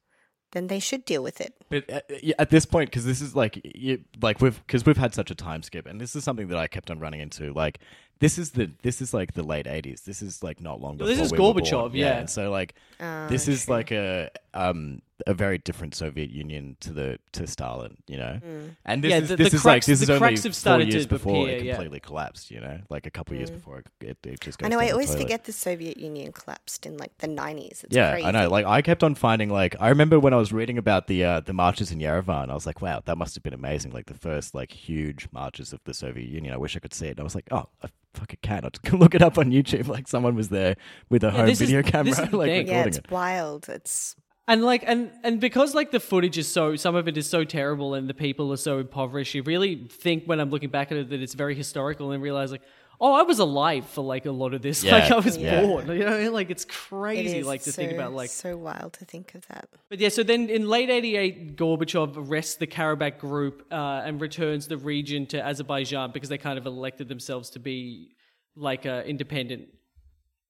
then 0.52 0.68
they 0.68 0.80
should 0.80 1.06
deal 1.06 1.24
with 1.24 1.40
it. 1.40 1.54
But 1.70 1.90
uh, 1.90 2.02
at, 2.10 2.40
at 2.40 2.50
this 2.50 2.66
point, 2.66 2.90
because 2.90 3.06
this 3.06 3.22
is 3.22 3.36
like, 3.36 3.62
you, 3.64 4.04
like 4.22 4.42
we've 4.42 4.60
because 4.66 4.86
we've 4.86 4.98
had 4.98 5.14
such 5.14 5.32
a 5.32 5.36
time 5.36 5.64
skip, 5.64 5.86
and 5.86 6.02
this 6.02 6.16
is 6.16 6.24
something 6.24 6.48
that 6.48 6.58
I 6.58 6.68
kept 6.68 6.90
on 6.90 7.00
running 7.00 7.20
into. 7.20 7.54
Like, 7.54 7.80
this 8.20 8.38
is 8.38 8.52
the 8.52 8.70
this 8.82 9.02
is 9.02 9.14
like 9.14 9.34
the 9.34 9.44
late 9.44 9.68
eighties. 9.68 10.02
This 10.02 10.22
is 10.22 10.44
like 10.44 10.60
not 10.62 10.82
long 10.82 10.98
Well, 10.98 11.08
before 11.08 11.16
this 11.16 11.20
is 11.20 11.32
we 11.32 11.38
were 11.40 11.54
born. 11.54 11.64
Gorbachev, 11.64 11.92
yeah. 11.94 12.20
and 12.20 12.30
so 12.30 12.52
like 12.52 12.76
Oh, 13.02 13.28
this 13.28 13.48
is 13.48 13.66
true. 13.66 13.74
like 13.76 13.92
a 13.92 14.30
um 14.54 15.02
a 15.28 15.34
very 15.34 15.58
different 15.58 15.94
Soviet 15.96 16.30
Union 16.30 16.78
to 16.80 16.94
the 16.94 17.20
to 17.34 17.46
Stalin, 17.46 17.98
you 18.08 18.16
know. 18.18 18.40
And 18.86 19.04
this 19.04 19.10
Yeah, 19.12 19.18
is 19.18 19.30
the- 19.30 19.36
this 19.36 19.50
the 19.52 19.56
is 19.58 19.66
like 19.66 19.74
cracks- 19.76 19.86
this 19.88 20.02
is 20.02 20.08
the 20.08 20.14
only 20.14 20.20
cracks 20.28 20.44
have 20.44 20.56
four 20.56 20.82
years 20.82 21.06
before 21.08 21.44
appear, 21.44 21.58
it 21.58 21.64
yeah. 21.64 21.74
completely 21.74 22.00
collapsed, 22.00 22.52
you 22.52 22.60
know, 22.62 22.80
like 22.90 23.06
a 23.06 23.12
couple 23.12 23.36
years 23.36 23.52
before 23.52 23.80
it, 23.80 23.88
it, 24.02 24.18
it 24.26 24.40
just 24.42 24.58
goes. 24.60 24.66
I 24.66 24.70
know. 24.70 24.80
I 24.80 24.88
the 24.88 24.92
always 24.94 25.10
toilet. 25.10 25.22
forget 25.24 25.44
the 25.44 25.52
Soviet 25.52 25.98
Union 25.98 26.32
collapsed 26.32 26.86
in 26.86 26.96
like 26.98 27.18
the 27.20 27.28
nineties. 27.28 27.84
Yeah, 27.90 28.12
crazy. 28.14 28.28
I 28.28 28.32
know. 28.32 28.50
Like 28.50 28.66
I 28.66 28.82
kept 28.82 29.04
on 29.04 29.16
finding 29.16 29.50
like 29.50 29.76
I 29.80 29.90
remember 29.90 30.20
when 30.20 30.34
I 30.34 30.38
was 30.38 30.52
reading 30.54 30.78
about 30.78 31.08
the 31.08 31.24
uh, 31.24 31.40
the 31.42 31.54
marches 31.54 31.92
in 31.92 32.00
Yerevan, 32.00 32.50
I 32.50 32.54
was 32.54 32.66
like, 32.66 32.82
wow, 32.82 33.02
that 33.06 33.18
must 33.18 33.36
have 33.36 33.44
been 33.44 33.54
amazing. 33.54 33.92
Like 33.92 34.06
the 34.08 34.14
first 34.14 34.56
like 34.56 34.72
huge 34.72 35.28
marches 35.34 35.74
of 35.74 35.82
the 35.84 35.94
Soviet 35.94 36.28
Union. 36.30 36.54
I 36.54 36.58
wish 36.58 36.76
I 36.78 36.80
could 36.80 36.94
see 36.94 37.08
it. 37.08 37.12
And 37.12 37.20
I 37.22 37.24
was 37.24 37.36
like, 37.36 37.48
oh, 37.52 37.68
I 37.84 37.88
fucking 38.14 38.40
can. 38.42 38.66
I 38.66 38.70
just 38.70 38.94
look 39.00 39.16
it 39.16 39.22
up 39.22 39.38
on 39.38 39.52
YouTube. 39.52 39.88
Like 39.88 40.08
someone 40.08 40.36
was 40.36 40.50
there 40.50 40.76
with 41.10 41.24
a 41.24 41.32
home 41.32 41.46
this 41.48 41.62
is- 41.62 41.70
video 41.70 41.84
camera, 41.92 42.14
like 42.32 42.50
thing. 42.50 42.68
yeah, 42.68 42.74
recording 42.74 42.88
it's 42.88 42.98
it. 42.98 43.12
wild. 43.12 43.70
It's 43.70 44.16
And 44.48 44.64
like 44.64 44.84
and 44.88 45.12
and 45.24 45.40
because 45.40 45.76
like 45.76 45.92
the 45.92 46.00
footage 46.00 46.38
is 46.38 46.48
so 46.48 46.76
some 46.76 46.96
of 46.96 47.08
it 47.08 47.18
is 47.18 47.30
so 47.30 47.44
terrible 47.44 47.94
and 47.94 48.10
the 48.10 48.14
people 48.16 48.52
are 48.52 48.58
so 48.58 48.80
impoverished, 48.80 49.36
you 49.36 49.44
really 49.44 49.88
think 49.90 50.26
when 50.26 50.40
I'm 50.40 50.50
looking 50.50 50.70
back 50.70 50.92
at 50.92 50.98
it 50.98 51.10
that 51.10 51.22
it's 51.22 51.34
very 51.36 51.56
historical 51.56 52.12
and 52.12 52.22
realize 52.24 52.52
like, 52.52 52.64
oh, 53.02 53.14
I 53.14 53.24
was 53.24 53.40
alive 53.40 53.86
for 53.86 54.04
like 54.04 54.26
a 54.26 54.32
lot 54.32 54.54
of 54.54 54.62
this. 54.62 54.84
Yeah, 54.90 54.98
like 54.98 55.12
I 55.12 55.20
was 55.20 55.38
yeah. 55.38 55.62
born. 55.62 55.88
You 55.88 56.06
know, 56.06 56.32
like 56.32 56.50
it's 56.50 56.66
crazy 56.66 57.40
is 57.40 57.46
like 57.46 57.64
to 57.64 57.72
so, 57.72 57.82
think 57.82 57.92
about 57.92 58.14
like 58.14 58.30
so 58.30 58.58
wild 58.58 58.94
to 58.94 59.06
think 59.06 59.36
of 59.36 59.46
that. 59.48 59.70
But 59.90 60.00
yeah, 60.00 60.10
so 60.10 60.24
then 60.24 60.50
in 60.50 60.68
late 60.68 60.90
88, 60.90 61.58
Gorbachev 61.58 62.16
arrests 62.18 62.56
the 62.56 62.68
Karabakh 62.68 63.20
group 63.20 63.66
uh, 63.72 64.02
and 64.06 64.20
returns 64.20 64.68
the 64.68 64.78
region 64.78 65.26
to 65.28 65.46
Azerbaijan 65.46 66.12
because 66.12 66.30
they 66.30 66.38
kind 66.38 66.58
of 66.58 66.66
elected 66.66 67.08
themselves 67.08 67.52
to 67.52 67.60
be 67.60 68.16
like 68.56 68.86
uh, 68.86 69.04
independent. 69.06 69.68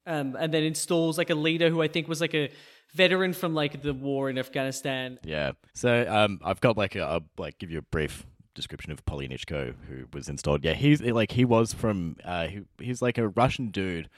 Um, 0.05 0.35
and 0.39 0.53
then 0.53 0.63
installs 0.63 1.17
like 1.17 1.29
a 1.29 1.35
leader 1.35 1.69
who 1.69 1.81
I 1.81 1.87
think 1.87 2.07
was 2.07 2.21
like 2.21 2.33
a 2.33 2.49
veteran 2.93 3.33
from 3.33 3.53
like 3.53 3.81
the 3.81 3.93
war 3.93 4.29
in 4.29 4.37
Afghanistan. 4.37 5.19
Yeah. 5.23 5.51
So 5.73 6.05
um, 6.07 6.39
I've 6.43 6.61
got 6.61 6.77
like 6.77 6.95
a 6.95 7.01
I'll 7.01 7.25
like 7.37 7.57
give 7.59 7.71
you 7.71 7.79
a 7.79 7.83
brief 7.83 8.25
description 8.59 8.91
of 8.91 9.05
Polyanichko 9.05 9.73
who 9.87 10.05
was 10.13 10.27
installed. 10.27 10.63
Yeah, 10.63 10.73
he's 10.73 11.01
like 11.01 11.31
he 11.31 11.45
was 11.45 11.73
from 11.73 12.17
uh, 12.25 12.47
he, 12.47 12.61
he's 12.79 13.01
like 13.01 13.17
a 13.17 13.29
Russian 13.29 13.69
dude 13.69 14.09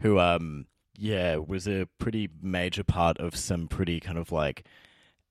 who 0.00 0.18
um 0.18 0.66
yeah 0.98 1.36
was 1.36 1.66
a 1.66 1.88
pretty 1.98 2.28
major 2.42 2.84
part 2.84 3.18
of 3.18 3.34
some 3.36 3.68
pretty 3.68 4.00
kind 4.00 4.18
of 4.18 4.32
like 4.32 4.64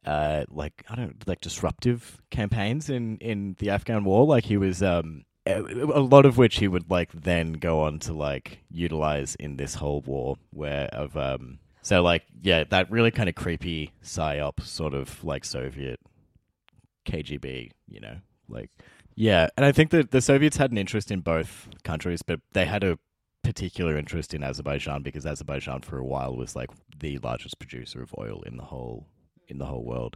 uh 0.05 0.45
like 0.49 0.83
I 0.89 0.95
don't 0.95 1.27
like 1.27 1.41
disruptive 1.41 2.19
campaigns 2.31 2.89
in 2.89 3.17
in 3.17 3.55
the 3.59 3.69
Afghan 3.69 4.03
war. 4.03 4.25
Like 4.25 4.45
he 4.45 4.57
was 4.57 4.81
um 4.81 5.25
a 5.47 5.59
lot 6.01 6.25
of 6.25 6.37
which 6.37 6.57
he 6.57 6.67
would 6.67 6.89
like 6.89 7.11
then 7.11 7.53
go 7.53 7.81
on 7.81 7.99
to 7.99 8.13
like 8.13 8.59
utilize 8.71 9.35
in 9.35 9.57
this 9.57 9.75
whole 9.75 10.01
war 10.01 10.37
where 10.51 10.87
of 10.87 11.15
um 11.15 11.59
so 11.83 12.01
like 12.01 12.23
yeah 12.41 12.63
that 12.63 12.89
really 12.89 13.11
kind 13.11 13.29
of 13.29 13.35
creepy 13.35 13.91
psyop 14.03 14.59
sort 14.61 14.95
of 14.95 15.23
like 15.23 15.45
soviet 15.45 15.99
kgb 17.05 17.69
you 17.87 17.99
know 17.99 18.15
like 18.49 18.69
yeah 19.15 19.47
and 19.57 19.65
i 19.65 19.71
think 19.71 19.89
that 19.91 20.11
the 20.11 20.21
soviets 20.21 20.57
had 20.57 20.71
an 20.71 20.77
interest 20.77 21.11
in 21.11 21.21
both 21.21 21.67
countries 21.83 22.21
but 22.21 22.39
they 22.53 22.65
had 22.65 22.83
a 22.83 22.97
particular 23.43 23.97
interest 23.97 24.33
in 24.33 24.43
azerbaijan 24.43 25.01
because 25.03 25.25
azerbaijan 25.25 25.81
for 25.81 25.97
a 25.97 26.03
while 26.05 26.35
was 26.35 26.55
like 26.55 26.69
the 26.99 27.17
largest 27.19 27.59
producer 27.59 28.01
of 28.01 28.13
oil 28.17 28.41
in 28.45 28.57
the 28.57 28.63
whole 28.63 29.07
in 29.47 29.57
the 29.59 29.65
whole 29.65 29.83
world 29.83 30.15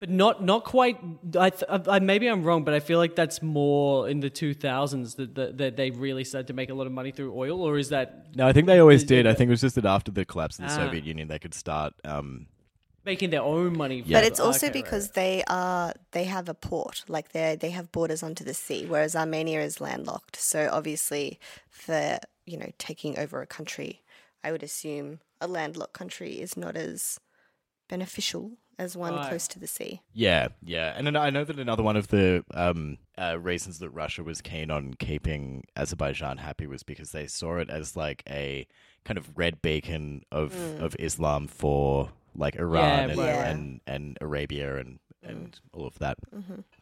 But 0.00 0.08
not 0.10 0.42
not 0.42 0.64
quite. 0.64 0.96
I, 1.38 1.50
th- 1.50 1.88
I 1.94 1.98
maybe 1.98 2.26
I'm 2.26 2.42
wrong, 2.42 2.64
but 2.64 2.72
I 2.72 2.80
feel 2.80 2.98
like 2.98 3.14
that's 3.16 3.42
more 3.42 4.08
in 4.08 4.20
the 4.20 4.30
2000s 4.30 5.16
that, 5.16 5.34
that 5.34 5.58
that 5.58 5.76
they 5.76 5.90
really 5.90 6.24
started 6.24 6.46
to 6.46 6.54
make 6.54 6.70
a 6.70 6.74
lot 6.80 6.86
of 6.86 6.92
money 7.00 7.12
through 7.12 7.32
oil, 7.36 7.60
or 7.60 7.76
is 7.78 7.88
that 7.90 8.34
no 8.34 8.46
i 8.48 8.52
think 8.54 8.66
they 8.66 8.78
always 8.80 9.04
did 9.04 9.26
i 9.26 9.34
think 9.34 9.48
it 9.48 9.54
was 9.56 9.60
just 9.60 9.74
that 9.74 9.84
after 9.84 10.10
the 10.10 10.24
collapse 10.24 10.58
of 10.58 10.64
the 10.66 10.72
Ah. 10.72 10.76
soviet 10.84 11.04
union 11.04 11.28
they 11.28 11.38
could 11.38 11.52
start 11.64 11.92
um 12.04 12.46
making 13.10 13.30
their 13.30 13.42
own 13.42 13.76
money? 13.76 13.98
But 14.02 14.24
it's 14.24 14.40
also 14.40 14.66
Okay, 14.66 14.78
right, 14.78 14.84
because 14.84 15.06
they 15.20 15.42
are 15.48 15.92
they 16.12 16.24
have 16.24 16.48
a 16.48 16.54
port, 16.54 17.04
like 17.08 17.32
they 17.32 17.56
they 17.64 17.70
have 17.78 17.86
borders 17.92 18.22
onto 18.22 18.44
the 18.44 18.54
sea, 18.54 18.82
whereas 18.92 19.14
Armenia 19.16 19.60
is 19.70 19.80
landlocked. 19.80 20.36
So 20.36 20.58
obviously, 20.78 21.38
for 21.70 22.18
you 22.46 22.56
know 22.60 22.70
taking 22.78 23.18
over 23.18 23.36
a 23.42 23.46
country, 23.46 23.92
I 24.44 24.52
would 24.52 24.62
assume 24.62 25.20
a 25.40 25.46
landlocked 25.46 25.96
country 26.02 26.32
is 26.40 26.56
not 26.56 26.76
as 26.76 27.18
beneficial 27.88 28.52
as 28.78 28.96
one 28.96 29.16
Right. 29.16 29.28
close 29.28 29.46
to 29.48 29.58
the 29.58 29.66
sea. 29.66 30.00
Yeah, 30.14 30.48
yeah, 30.62 30.94
and 30.96 31.06
then 31.06 31.16
I 31.16 31.30
know 31.30 31.44
that 31.44 31.58
another 31.58 31.82
one 31.82 31.96
of 31.96 32.08
the 32.08 32.44
um, 32.54 32.98
uh, 33.18 33.38
reasons 33.38 33.78
that 33.80 33.90
Russia 33.90 34.22
was 34.22 34.40
keen 34.40 34.70
on 34.70 34.94
keeping 34.94 35.64
Azerbaijan 35.76 36.38
happy 36.38 36.66
was 36.66 36.82
because 36.82 37.10
they 37.12 37.26
saw 37.26 37.58
it 37.58 37.68
as 37.70 37.96
like 37.96 38.22
a 38.28 38.66
kind 39.04 39.18
of 39.18 39.36
red 39.36 39.60
beacon 39.62 40.22
of 40.32 40.74
of 40.78 40.96
Islam 40.98 41.46
for 41.46 42.10
like 42.34 42.56
Iran 42.56 43.10
and, 43.10 43.18
right, 43.18 43.26
right. 43.36 43.46
and 43.46 43.80
and 43.86 44.18
Arabia 44.20 44.76
and 44.78 44.98
and 45.22 45.58
all 45.72 45.86
of 45.86 45.98
that. 45.98 46.16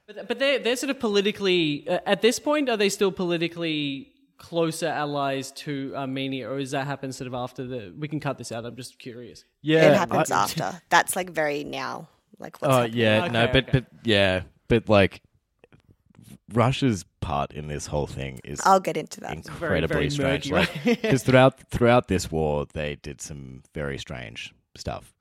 But, 0.07 0.28
but 0.28 0.38
they're, 0.38 0.59
they're 0.61 0.76
sort 0.76 0.90
of 0.90 1.01
politically, 1.01 1.86
uh, 1.88 1.99
at 2.07 2.22
this 2.22 2.38
point, 2.38 2.68
are 2.68 2.76
they 2.76 2.88
still 2.88 3.11
politically 3.11 4.12
closer 4.38 4.86
allies 4.86 5.51
to 5.53 5.92
Armenia, 5.96 6.49
or 6.49 6.59
does 6.61 6.70
that 6.70 6.86
happen 6.86 7.12
sort 7.12 7.26
of 7.26 7.34
after 7.34 7.66
the. 7.66 7.92
We 7.99 8.07
can 8.09 8.20
cut 8.20 8.38
this 8.38 8.53
out, 8.53 8.64
I'm 8.64 8.76
just 8.76 8.99
curious. 9.01 9.44
Yeah, 9.61 9.90
it 9.90 9.96
happens 9.96 10.30
I- 10.30 10.42
after. 10.44 10.80
That's 10.88 11.16
like 11.16 11.30
very 11.30 11.64
now, 11.64 12.09
like 12.38 12.62
what's 12.62 12.72
Oh 12.72 12.78
happening. 12.82 12.99
yeah, 13.01 13.22
Okay, 13.24 13.32
no, 13.32 13.46
but 13.49 13.57
okay. 13.68 13.70
but 13.80 13.84
yeah, 14.05 14.42
but 14.68 14.88
like 14.88 15.20
Russia's 16.53 17.05
part 17.20 17.53
in 17.53 17.68
this 17.68 17.86
whole 17.86 18.07
thing 18.07 18.40
is 18.44 18.61
I'll 18.64 18.80
get 18.80 18.96
into 18.96 19.20
that. 19.20 19.44
very, 19.46 19.78
incredibly 19.80 20.09
very 20.09 20.11
strange. 20.11 20.51
murky, 20.51 20.68
Like 20.70 20.86
right? 20.86 21.03
because 21.03 21.22
throughout 21.22 21.61
throughout 21.70 22.09
this 22.09 22.30
war, 22.30 22.66
they 22.72 22.96
did 22.96 23.20
some 23.20 23.62
very 23.74 23.99
strange 23.99 24.55
stuff. 24.76 25.12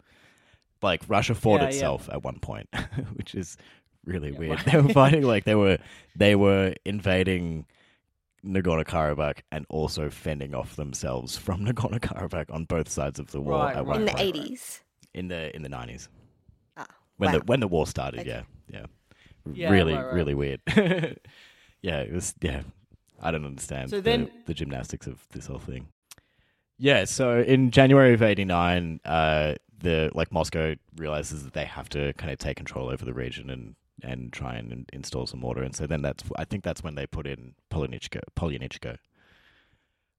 Like 0.81 1.03
Russia 1.07 1.33
fought 1.35 1.61
Yeah, 1.61 1.63
yeah. 1.63 1.69
itself 1.69 2.09
at 2.11 2.23
one 2.23 2.39
point, 2.39 2.69
which 3.13 3.33
is 3.35 3.57
really 4.05 4.31
weird. 4.31 4.59
They 4.59 4.79
were 4.79 4.89
fighting 4.93 5.23
like 5.23 5.43
they 5.45 5.55
were 5.55 5.77
they 6.15 6.35
were 6.35 6.73
invading 6.85 7.65
Nagorno 8.45 8.85
Karabakh 8.85 9.39
and 9.51 9.65
also 9.69 10.09
fending 10.09 10.53
off 10.55 10.75
themselves 10.75 11.35
from 11.37 11.65
Nagorno 11.65 11.99
Karabakh 11.99 12.53
on 12.53 12.65
both 12.65 12.89
sides 12.89 13.19
of 13.19 13.31
the 13.31 13.41
war 13.41 13.59
Right, 13.59 13.71
at 13.75 13.85
right, 13.85 13.87
one 13.87 13.99
in 14.01 14.05
the 14.05 14.21
eighties. 14.21 14.81
in 15.13 15.27
the 15.27 15.55
in 15.55 15.63
the 15.63 15.69
nineties 15.69 16.09
Ah, 16.77 16.85
when 17.17 17.31
wow. 17.31 17.39
the 17.39 17.45
when 17.45 17.59
the 17.59 17.67
war 17.67 17.87
started. 17.87 18.19
Okay. 18.21 18.29
Yeah, 18.29 18.43
yeah, 18.69 18.85
Yeah, 19.53 19.69
really, 19.71 19.93
right, 19.93 20.05
right. 20.05 20.13
really 20.13 20.35
weird. 20.35 20.61
yeah, 21.81 21.99
it 22.01 22.13
was. 22.13 22.33
Yeah, 22.41 22.61
I 23.21 23.31
don't 23.31 23.45
understand 23.45 23.89
So 23.89 23.95
the, 23.97 24.01
then- 24.03 24.31
the 24.45 24.53
gymnastics 24.53 25.07
of 25.07 25.25
this 25.31 25.47
whole 25.47 25.59
thing. 25.59 25.87
Yeah, 26.79 27.05
so 27.05 27.39
in 27.41 27.71
January 27.71 28.13
of 28.13 28.21
'89, 28.21 28.99
uh, 29.03 29.55
the 29.81 30.11
like 30.13 30.31
Moscow 30.31 30.75
realizes 30.95 31.43
that 31.43 31.53
they 31.53 31.65
have 31.65 31.89
to 31.89 32.13
kind 32.13 32.31
of 32.31 32.39
take 32.39 32.57
control 32.57 32.89
over 32.89 33.05
the 33.05 33.13
region 33.13 33.49
and 33.49 33.75
and 34.03 34.31
try 34.31 34.55
and 34.55 34.87
install 34.93 35.25
some 35.25 35.43
order, 35.43 35.63
and 35.63 35.75
so 35.75 35.87
then 35.87 36.01
that's 36.01 36.23
I 36.37 36.45
think 36.45 36.63
that's 36.63 36.83
when 36.83 36.95
they 36.95 37.07
put 37.07 37.25
in 37.27 37.55
Polyanichko. 37.71 38.19
Polyanichko. 38.35 38.97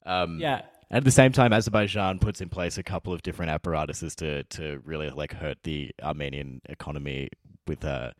Um, 0.07 0.39
Yeah. 0.41 0.63
at 0.91 1.05
the 1.05 1.11
same 1.11 1.33
time, 1.33 1.53
Azerbaijan 1.53 2.19
puts 2.19 2.41
in 2.41 2.49
place 2.49 2.79
a 2.79 2.83
couple 2.83 3.13
of 3.13 3.23
different 3.23 3.51
apparatuses 3.51 4.15
to 4.17 4.43
to 4.45 4.81
really 4.85 5.11
like 5.11 5.35
hurt 5.35 5.59
the 5.63 5.91
Armenian 6.03 6.61
economy 6.69 7.29
with 7.67 7.85
uh, 7.85 8.13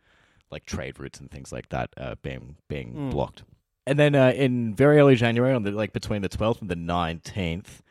like 0.51 0.65
trade 0.65 0.99
routes 0.99 1.19
and 1.19 1.29
things 1.31 1.51
like 1.51 1.69
that 1.69 1.89
uh, 1.97 2.15
being 2.21 2.55
being 2.67 3.09
blocked. 3.09 3.43
And 3.87 3.97
then 3.97 4.13
uh, 4.13 4.31
in 4.35 4.75
very 4.75 4.99
early 4.99 5.15
January, 5.15 5.53
on 5.53 5.63
the 5.63 5.71
like 5.71 5.93
between 5.93 6.21
the 6.21 6.29
twelfth 6.29 6.61
and 6.61 6.69
the 6.69 6.75
nineteenth, 6.75 7.81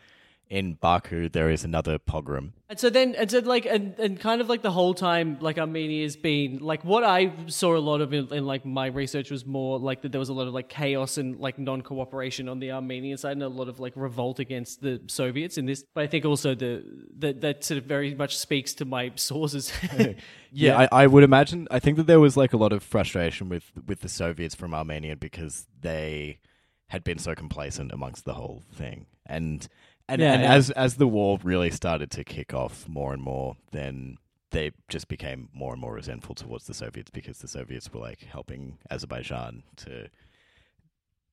in 0.50 0.74
Baku, 0.74 1.28
there 1.28 1.50
is 1.50 1.62
another 1.62 1.98
pogrom. 1.98 2.54
And 2.70 2.80
so 2.80 2.88
then, 2.88 3.14
and 3.14 3.30
so 3.30 3.40
like, 3.40 3.66
and, 3.66 3.98
and 3.98 4.18
kind 4.18 4.40
of 4.40 4.48
like 4.48 4.62
the 4.62 4.70
whole 4.70 4.94
time, 4.94 5.38
like 5.40 5.58
Armenia's 5.58 6.16
been 6.16 6.58
like 6.58 6.84
what 6.84 7.04
I 7.04 7.32
saw 7.46 7.76
a 7.76 7.78
lot 7.78 8.00
of 8.00 8.12
in, 8.14 8.32
in 8.32 8.46
like 8.46 8.64
my 8.64 8.86
research 8.86 9.30
was 9.30 9.44
more 9.44 9.78
like 9.78 10.02
that 10.02 10.12
there 10.12 10.18
was 10.18 10.30
a 10.30 10.32
lot 10.32 10.46
of 10.46 10.54
like 10.54 10.68
chaos 10.68 11.18
and 11.18 11.38
like 11.38 11.58
non-cooperation 11.58 12.48
on 12.48 12.60
the 12.60 12.72
Armenian 12.72 13.18
side 13.18 13.32
and 13.32 13.42
a 13.42 13.48
lot 13.48 13.68
of 13.68 13.78
like 13.78 13.92
revolt 13.94 14.38
against 14.38 14.80
the 14.80 15.00
Soviets 15.06 15.58
in 15.58 15.66
this. 15.66 15.84
But 15.94 16.04
I 16.04 16.06
think 16.06 16.24
also 16.24 16.54
the 16.54 16.82
that 17.18 17.42
that 17.42 17.64
sort 17.64 17.78
of 17.78 17.84
very 17.84 18.14
much 18.14 18.36
speaks 18.36 18.72
to 18.74 18.84
my 18.84 19.12
sources. 19.16 19.72
Yeah, 20.50 20.88
I, 20.90 21.02
I 21.02 21.06
would 21.06 21.24
imagine. 21.24 21.68
I 21.70 21.78
think 21.78 21.98
that 21.98 22.06
there 22.06 22.20
was 22.20 22.34
like 22.34 22.54
a 22.54 22.56
lot 22.56 22.72
of 22.72 22.82
frustration 22.82 23.50
with 23.50 23.70
with 23.86 24.00
the 24.00 24.08
Soviets 24.08 24.54
from 24.54 24.72
Armenia 24.72 25.14
because 25.14 25.66
they 25.82 26.38
had 26.86 27.04
been 27.04 27.18
so 27.18 27.34
complacent 27.34 27.92
amongst 27.92 28.24
the 28.24 28.32
whole 28.32 28.62
thing, 28.72 29.04
and 29.26 29.68
And, 30.08 30.20
Yeah, 30.20 30.32
and 30.34 30.42
yeah. 30.42 30.54
as 30.54 30.70
as 30.70 30.94
the 30.96 31.06
war 31.06 31.38
really 31.42 31.70
started 31.70 32.10
to 32.12 32.24
kick 32.24 32.54
off 32.54 32.88
more 32.88 33.12
and 33.12 33.22
more, 33.22 33.56
then 33.72 34.16
they 34.50 34.72
just 34.88 35.08
became 35.08 35.48
more 35.52 35.72
and 35.72 35.80
more 35.80 35.94
resentful 35.94 36.34
towards 36.34 36.66
the 36.66 36.74
Soviets 36.74 37.10
because 37.10 37.38
the 37.38 37.48
Soviets 37.48 37.92
were 37.92 38.00
like 38.00 38.20
helping 38.20 38.78
Azerbaijan 38.90 39.62
to 39.76 40.08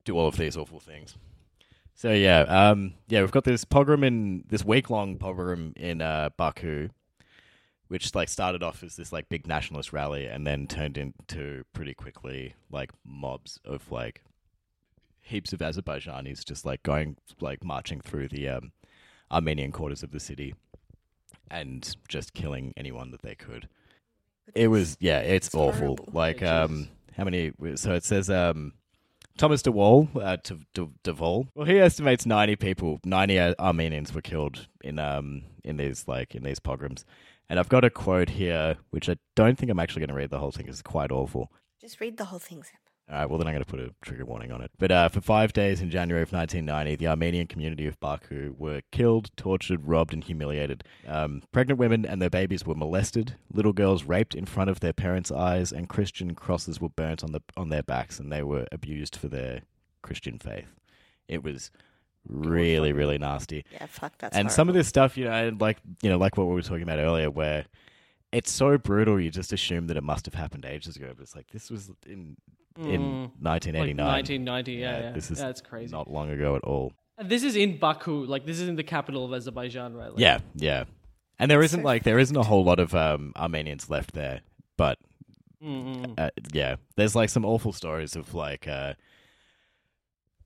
do 0.04 0.16
all 0.16 0.28
of 0.28 0.36
these 0.36 0.56
awful 0.56 0.80
things. 0.80 1.16
So 1.94 2.12
yeah, 2.12 2.40
um, 2.40 2.92
yeah, 3.08 3.22
we've 3.22 3.30
got 3.30 3.44
this 3.44 3.64
pogrom 3.64 4.04
in 4.04 4.44
this 4.48 4.64
week 4.64 4.90
long 4.90 5.16
pogrom 5.16 5.72
in 5.76 6.02
uh, 6.02 6.28
Baku, 6.36 6.90
which 7.88 8.14
like 8.14 8.28
started 8.28 8.62
off 8.62 8.82
as 8.82 8.96
this 8.96 9.12
like 9.12 9.30
big 9.30 9.46
nationalist 9.46 9.94
rally 9.94 10.26
and 10.26 10.46
then 10.46 10.66
turned 10.66 10.98
into 10.98 11.64
pretty 11.72 11.94
quickly 11.94 12.54
like 12.70 12.90
mobs 13.02 13.58
of 13.64 13.90
like 13.90 14.22
heaps 15.26 15.52
of 15.52 15.60
Azerbaijanis 15.60 16.44
just 16.44 16.64
like 16.64 16.82
going 16.82 17.16
like 17.40 17.64
marching 17.64 18.00
through 18.00 18.28
the 18.28 18.48
um, 18.48 18.72
Armenian 19.30 19.72
quarters 19.72 20.02
of 20.02 20.12
the 20.12 20.20
city 20.20 20.54
and 21.50 21.96
just 22.08 22.34
killing 22.34 22.72
anyone 22.76 23.10
that 23.10 23.22
they 23.22 23.34
could. 23.34 23.68
It 24.54 24.68
was 24.68 24.96
yeah, 25.00 25.18
it's, 25.18 25.48
It's 25.48 25.54
awful. 25.54 25.96
horrible. 25.96 26.08
Like 26.12 26.42
um, 26.42 26.88
how 27.16 27.24
many? 27.24 27.52
So 27.74 27.92
it 27.94 28.04
says 28.04 28.30
um, 28.30 28.74
Thomas 29.36 29.62
de 29.62 29.72
Waal, 29.72 30.08
uh, 30.14 30.36
de, 30.72 30.88
de, 31.02 31.12
Vol. 31.12 31.48
Well, 31.54 31.66
he 31.66 31.78
estimates 31.78 32.26
ninety 32.26 32.56
people, 32.56 33.00
ninety 33.04 33.38
Armenians 33.40 34.14
were 34.14 34.22
killed 34.22 34.68
in 34.82 34.98
um 34.98 35.42
in 35.64 35.76
these 35.76 36.06
like 36.06 36.34
in 36.34 36.42
these 36.44 36.60
pogroms. 36.60 37.04
And 37.48 37.60
I've 37.60 37.68
got 37.68 37.84
a 37.84 37.90
quote 37.90 38.30
here, 38.30 38.76
which 38.90 39.08
I 39.08 39.16
don't 39.36 39.56
think 39.56 39.70
I'm 39.70 39.78
actually 39.78 40.00
going 40.00 40.08
to 40.08 40.14
read 40.14 40.30
the 40.30 40.38
whole 40.40 40.50
thing. 40.50 40.68
It's 40.68 40.82
quite 40.82 41.12
awful. 41.12 41.52
Just 41.80 42.00
read 42.00 42.16
the 42.16 42.24
whole 42.24 42.40
thing, 42.40 42.64
Zeb. 42.64 42.74
All 43.08 43.16
right, 43.16 43.30
well, 43.30 43.38
then 43.38 43.46
I'm 43.46 43.54
going 43.54 43.64
to 43.64 43.70
put 43.70 43.78
a 43.78 43.94
trigger 44.02 44.24
warning 44.24 44.50
on 44.50 44.60
it. 44.62 44.72
But 44.78 44.90
uh, 44.90 45.08
for 45.08 45.20
five 45.20 45.52
days 45.52 45.80
in 45.80 45.90
January 45.90 46.22
of 46.24 46.32
1990, 46.32 46.96
the 46.96 47.06
Armenian 47.06 47.46
community 47.46 47.86
of 47.86 48.00
Baku 48.00 48.52
were 48.58 48.82
killed, 48.90 49.30
tortured, 49.36 49.86
robbed, 49.86 50.12
and 50.12 50.24
humiliated. 50.24 50.82
Um, 51.06 51.42
pregnant 51.52 51.78
women 51.78 52.04
and 52.04 52.20
their 52.20 52.30
babies 52.30 52.66
were 52.66 52.74
molested, 52.74 53.36
little 53.52 53.72
girls 53.72 54.02
raped 54.02 54.34
in 54.34 54.44
front 54.44 54.70
of 54.70 54.80
their 54.80 54.92
parents' 54.92 55.30
eyes, 55.30 55.70
and 55.70 55.88
Christian 55.88 56.34
crosses 56.34 56.80
were 56.80 56.88
burnt 56.88 57.22
on, 57.22 57.30
the, 57.30 57.40
on 57.56 57.68
their 57.68 57.84
backs, 57.84 58.18
and 58.18 58.32
they 58.32 58.42
were 58.42 58.66
abused 58.72 59.14
for 59.14 59.28
their 59.28 59.60
Christian 60.02 60.40
faith. 60.40 60.74
It 61.28 61.44
was 61.44 61.70
really, 62.28 62.92
really 62.92 63.18
nasty 63.18 63.64
Yeah, 63.72 63.86
fuck, 63.86 64.18
that's 64.18 64.36
and 64.36 64.50
some 64.50 64.68
of 64.68 64.74
this 64.74 64.88
stuff, 64.88 65.16
you 65.16 65.26
know, 65.26 65.56
like 65.60 65.78
you 66.02 66.10
know, 66.10 66.18
like 66.18 66.36
what 66.36 66.48
we 66.48 66.54
were 66.54 66.62
talking 66.62 66.82
about 66.82 66.98
earlier, 66.98 67.30
where 67.30 67.66
it's 68.32 68.50
so 68.50 68.76
brutal, 68.78 69.20
you 69.20 69.30
just 69.30 69.52
assume 69.52 69.86
that 69.86 69.96
it 69.96 70.02
must 70.02 70.26
have 70.26 70.34
happened 70.34 70.64
ages 70.64 70.96
ago. 70.96 71.12
But 71.16 71.22
it's 71.22 71.36
like 71.36 71.48
this 71.52 71.70
was 71.70 71.90
in 72.04 72.36
in 72.78 73.00
Mm. 73.00 73.30
1989, 73.40 74.06
Like 74.06 74.14
1990, 74.14 74.72
yeah, 74.72 75.00
yeah. 75.00 75.12
This 75.12 75.30
is 75.30 75.40
Yeah, 75.40 75.48
it's 75.48 75.60
crazy. 75.60 75.92
not 75.92 76.10
long 76.10 76.30
ago 76.30 76.56
at 76.56 76.62
all. 76.62 76.92
And 77.18 77.28
this 77.30 77.42
is 77.42 77.56
in 77.56 77.78
Baku, 77.78 78.24
like 78.26 78.44
this 78.46 78.60
is 78.60 78.68
in 78.68 78.76
the 78.76 78.82
capital 78.84 79.24
of 79.24 79.32
Azerbaijan, 79.32 79.94
right? 79.94 80.10
Like, 80.10 80.18
Yeah, 80.20 80.38
yeah. 80.54 80.84
And 81.38 81.50
there 81.50 81.62
isn't 81.62 81.80
so 81.80 81.84
like 81.84 82.02
there 82.04 82.18
isn't 82.18 82.36
a 82.36 82.42
whole 82.42 82.64
lot 82.64 82.78
of 82.78 82.94
um, 82.94 83.32
Armenians 83.36 83.88
left 83.90 84.12
there, 84.12 84.40
but 84.76 84.98
uh, 86.18 86.30
yeah, 86.52 86.76
there's 86.96 87.14
like 87.16 87.28
some 87.30 87.44
awful 87.44 87.72
stories 87.72 88.14
of 88.16 88.34
like 88.34 88.68
uh, 88.68 88.94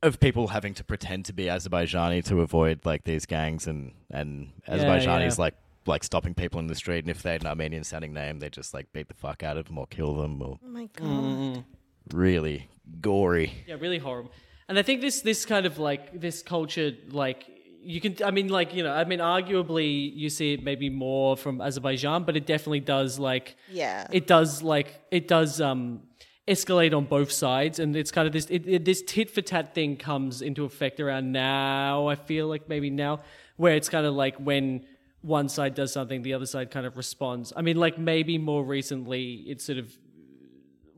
of 0.03 0.18
people 0.18 0.49
having 0.49 0.72
to 0.74 0.85
pretend 0.85 1.24
to 1.26 1.33
be 1.33 1.45
Azerbaijani 1.45 2.24
to 2.24 2.41
avoid 2.41 2.87
like 2.87 3.05
these 3.05 3.26
gangs 3.26 3.66
and 3.66 3.93
and 4.11 4.51
Yeah, 4.66 4.76
Azerbaijanis 4.76 5.37
yeah. 5.37 5.43
like 5.45 5.55
like 5.87 6.05
stopping 6.05 6.35
people 6.35 6.61
in 6.61 6.66
the 6.68 6.74
street, 6.74 7.05
and 7.05 7.11
if 7.11 7.22
they 7.22 7.33
had 7.33 7.43
an 7.43 7.47
Armenian 7.49 7.85
sounding 7.85 8.12
name, 8.12 8.39
they 8.39 8.49
just 8.51 8.72
like 8.74 8.93
beat 8.93 9.09
the 9.09 9.14
fuck 9.14 9.43
out 9.43 9.57
of 9.57 9.66
them 9.66 9.78
or 9.78 9.87
kill 9.87 10.14
them 10.14 10.41
or 10.43 10.59
Oh 10.64 10.68
my 10.68 10.89
god. 10.95 11.07
Mm-mm. 11.09 11.64
Really 12.13 12.69
gory. 13.01 13.53
Yeah, 13.67 13.77
really 13.81 13.99
horrible. 13.99 14.33
And 14.69 14.79
I 14.79 14.83
think 14.83 15.01
this 15.01 15.21
this 15.23 15.45
kind 15.47 15.67
of 15.67 15.79
like 15.79 16.21
this 16.21 16.43
culture 16.43 16.93
like 17.11 17.45
you 17.83 18.01
can 18.01 18.17
I 18.25 18.31
mean 18.31 18.49
like 18.49 18.75
you 18.75 18.83
know 18.83 18.93
I 18.93 19.05
mean 19.05 19.19
arguably 19.21 20.15
you 20.15 20.29
see 20.31 20.53
it 20.55 20.63
maybe 20.63 20.89
more 20.91 21.37
from 21.37 21.61
Azerbaijan, 21.61 22.25
but 22.25 22.37
it 22.37 22.47
definitely 22.47 22.81
does 22.81 23.19
like 23.19 23.57
Yeah. 23.71 24.07
it 24.13 24.27
does 24.27 24.63
like 24.63 25.01
it 25.11 25.27
does 25.29 25.61
um 25.61 26.03
escalate 26.49 26.97
on 26.97 27.05
both 27.05 27.31
sides 27.31 27.79
and 27.79 27.95
it's 27.95 28.11
kind 28.11 28.27
of 28.27 28.33
this 28.33 28.47
it, 28.47 28.67
it, 28.67 28.85
this 28.85 29.03
tit 29.07 29.31
for 29.31 29.41
tat 29.41 29.73
thing 29.75 29.97
comes 29.97 30.43
into 30.43 30.65
effect 30.65 30.99
around 30.99 31.31
now 31.31 32.09
i 32.09 32.17
feel 32.17 32.49
like 32.49 32.69
maybe 32.69 32.91
now 32.91 33.21
where 33.57 33.75
it's 33.77 33.89
kind 33.89 34.05
of 34.05 34.15
like 34.15 34.35
when 34.37 34.85
one 35.21 35.49
side 35.49 35.75
does 35.77 35.93
something 35.93 36.23
the 36.23 36.33
other 36.35 36.47
side 36.47 36.71
kind 36.73 36.87
of 36.87 36.97
responds 36.97 37.53
i 37.57 37.63
mean 37.63 37.77
like 37.77 37.99
maybe 37.99 38.37
more 38.37 38.65
recently 38.65 39.45
it's 39.47 39.65
sort 39.65 39.79
of 39.79 39.97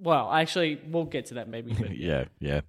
well 0.02 0.30
actually 0.32 0.80
we'll 0.88 1.04
get 1.04 1.26
to 1.26 1.34
that 1.34 1.48
maybe 1.48 1.72
but 1.72 1.96
yeah, 1.96 2.24
yeah, 2.40 2.60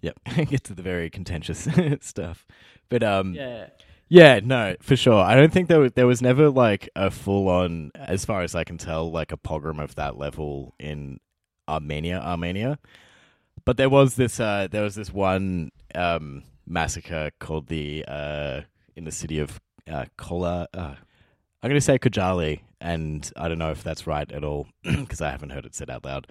yep. 0.00 0.18
Get 0.48 0.64
to 0.64 0.74
the 0.74 0.82
very 0.82 1.10
contentious 1.10 1.66
stuff, 2.00 2.46
but 2.88 3.02
um, 3.02 3.34
yeah 3.34 3.68
Yeah, 4.08 4.40
no, 4.42 4.76
for 4.80 4.96
sure. 4.96 5.22
I 5.22 5.34
don't 5.34 5.52
think 5.52 5.68
there 5.68 5.80
was, 5.80 5.92
there 5.92 6.06
was 6.06 6.22
never 6.22 6.48
like 6.48 6.88
a 6.96 7.10
full 7.10 7.48
on, 7.48 7.90
as 7.94 8.24
far 8.24 8.42
as 8.42 8.54
I 8.54 8.64
can 8.64 8.78
tell, 8.78 9.10
like 9.10 9.32
a 9.32 9.36
pogrom 9.36 9.80
of 9.80 9.96
that 9.96 10.16
level 10.16 10.74
in 10.78 11.20
Armenia, 11.68 12.18
Armenia. 12.20 12.78
But 13.66 13.76
there 13.76 13.90
was 13.90 14.14
this, 14.14 14.40
uh, 14.40 14.68
there 14.70 14.82
was 14.82 14.94
this 14.94 15.12
one 15.12 15.72
um, 15.94 16.42
massacre 16.66 17.30
called 17.38 17.66
the 17.66 18.04
uh, 18.08 18.62
in 18.96 19.04
the 19.04 19.12
city 19.12 19.40
of 19.40 19.60
uh, 19.90 20.06
Kola. 20.16 20.68
Uh, 20.72 20.94
I'm 21.62 21.68
going 21.68 21.74
to 21.74 21.80
say 21.80 21.98
Khojaly, 21.98 22.60
and 22.80 23.30
I 23.36 23.48
don't 23.48 23.58
know 23.58 23.72
if 23.72 23.82
that's 23.82 24.06
right 24.06 24.30
at 24.32 24.42
all 24.44 24.68
because 24.84 25.20
I 25.20 25.30
haven't 25.30 25.50
heard 25.50 25.66
it 25.66 25.74
said 25.74 25.90
out 25.90 26.04
loud. 26.06 26.28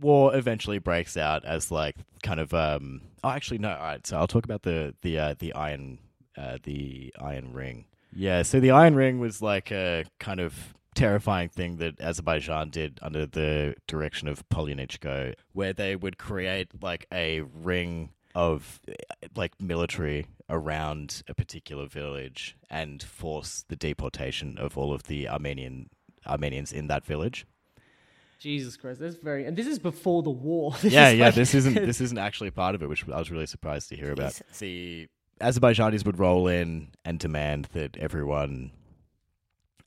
War 0.00 0.34
eventually 0.36 0.78
breaks 0.78 1.16
out 1.16 1.44
as 1.44 1.70
like 1.70 1.96
kind 2.22 2.40
of 2.40 2.52
um 2.52 3.02
oh 3.24 3.30
actually 3.30 3.58
no 3.58 3.70
all 3.70 3.82
right 3.82 4.06
so 4.06 4.16
I'll 4.16 4.26
talk 4.26 4.44
about 4.44 4.62
the 4.62 4.94
the 5.02 5.18
uh, 5.18 5.34
the 5.38 5.52
iron 5.54 5.98
uh, 6.36 6.58
the 6.62 7.14
iron 7.18 7.52
ring. 7.52 7.86
Yeah 8.12 8.42
so 8.42 8.60
the 8.60 8.70
iron 8.70 8.94
ring 8.94 9.18
was 9.20 9.40
like 9.40 9.70
a 9.70 10.04
kind 10.18 10.40
of 10.40 10.74
terrifying 10.94 11.50
thing 11.50 11.76
that 11.76 12.00
Azerbaijan 12.00 12.70
did 12.70 12.98
under 13.02 13.26
the 13.26 13.74
direction 13.86 14.28
of 14.28 14.48
Polyanichko 14.48 15.34
where 15.52 15.72
they 15.72 15.94
would 15.94 16.16
create 16.16 16.68
like 16.82 17.06
a 17.12 17.42
ring 17.42 18.10
of 18.34 18.80
like 19.34 19.52
military 19.60 20.26
around 20.48 21.22
a 21.28 21.34
particular 21.34 21.86
village 21.86 22.56
and 22.70 23.02
force 23.02 23.64
the 23.68 23.76
deportation 23.76 24.56
of 24.58 24.76
all 24.78 24.92
of 24.92 25.04
the 25.04 25.28
Armenian 25.28 25.88
Armenians 26.26 26.72
in 26.72 26.86
that 26.88 27.04
village 27.04 27.46
jesus 28.38 28.76
christ 28.76 29.00
that's 29.00 29.16
very 29.16 29.44
and 29.46 29.56
this 29.56 29.66
is 29.66 29.78
before 29.78 30.22
the 30.22 30.30
war 30.30 30.72
This 30.82 30.92
yeah, 30.92 31.08
yeah. 31.10 31.26
like- 31.26 31.34
This 31.34 31.54
isn't 31.54 31.74
this 31.86 32.00
isn't 32.00 32.18
actually 32.18 32.50
part 32.50 32.74
of 32.74 32.82
it, 32.82 32.88
which 32.88 33.08
I 33.08 33.18
was 33.18 33.30
really 33.30 33.46
surprised 33.46 33.88
to 33.90 33.96
hear 33.96 34.12
about. 34.12 34.32
Jesus. 34.32 34.58
The 34.58 35.08
Azerbaijanis 35.40 36.04
would 36.06 36.18
roll 36.18 36.46
in 36.48 36.88
and 37.04 37.18
demand 37.18 37.68
that 37.72 37.96
everyone 37.98 38.70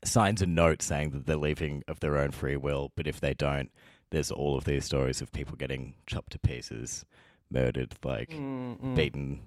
signs 0.04 0.40
a 0.42 0.46
note 0.46 0.80
saying 0.80 1.10
that 1.10 1.26
they're 1.26 1.36
leaving 1.36 1.82
of 1.88 2.00
their 2.00 2.16
own 2.16 2.30
free 2.30 2.56
will, 2.56 2.92
but 2.96 3.06
if 3.06 3.20
they 3.20 3.34
don't, 3.34 3.70
there's 4.10 4.30
all 4.30 4.56
of 4.56 4.64
these 4.64 4.84
stories 4.84 5.20
of 5.20 5.32
people 5.32 5.56
getting 5.56 5.94
chopped 6.06 6.32
to 6.32 6.38
pieces, 6.38 7.04
murdered, 7.50 7.94
like 8.04 8.30
Mm-mm. 8.30 8.94
beaten. 8.94 9.40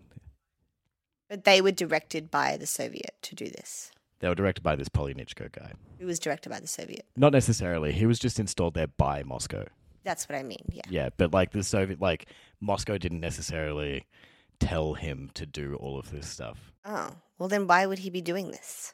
But 1.30 1.46
they 1.46 1.62
were 1.62 1.72
directed 1.72 2.30
by 2.30 2.58
the 2.58 2.68
Soviet 2.68 3.16
to 3.24 3.34
do 3.36 3.46
this. 3.46 3.92
They 4.24 4.30
were 4.30 4.36
directed 4.36 4.64
by 4.64 4.78
this 4.78 4.88
Polyanichko 4.88 5.52
guy. 5.52 5.74
It 6.00 6.06
was 6.06 6.18
directed 6.18 6.48
by 6.48 6.62
the 6.62 6.68
Soviet. 6.68 7.06
Not 7.18 7.34
necessarily. 7.34 7.92
He 7.92 8.06
was 8.06 8.20
just 8.20 8.40
installed 8.40 8.74
there 8.74 8.88
by 8.88 9.22
Moscow. 9.24 9.66
That's 10.06 10.30
what 10.30 10.38
I 10.38 10.44
mean. 10.44 10.64
Yeah. 10.72 10.84
Yeah, 10.90 11.10
but 11.18 11.34
like 11.34 11.52
the 11.52 11.62
Soviet, 11.62 12.00
like 12.00 12.28
Moscow 12.62 12.98
didn't 12.98 13.20
necessarily 13.20 14.06
tell 14.62 14.94
him 14.94 15.30
to 15.34 15.46
do 15.46 15.76
all 15.76 16.00
of 16.00 16.10
this 16.10 16.26
stuff. 16.26 16.72
Oh, 16.86 17.10
well, 17.38 17.50
then 17.50 17.68
why 17.68 17.86
would 17.86 18.00
he 18.00 18.10
be 18.10 18.22
doing 18.22 18.50
this? 18.52 18.94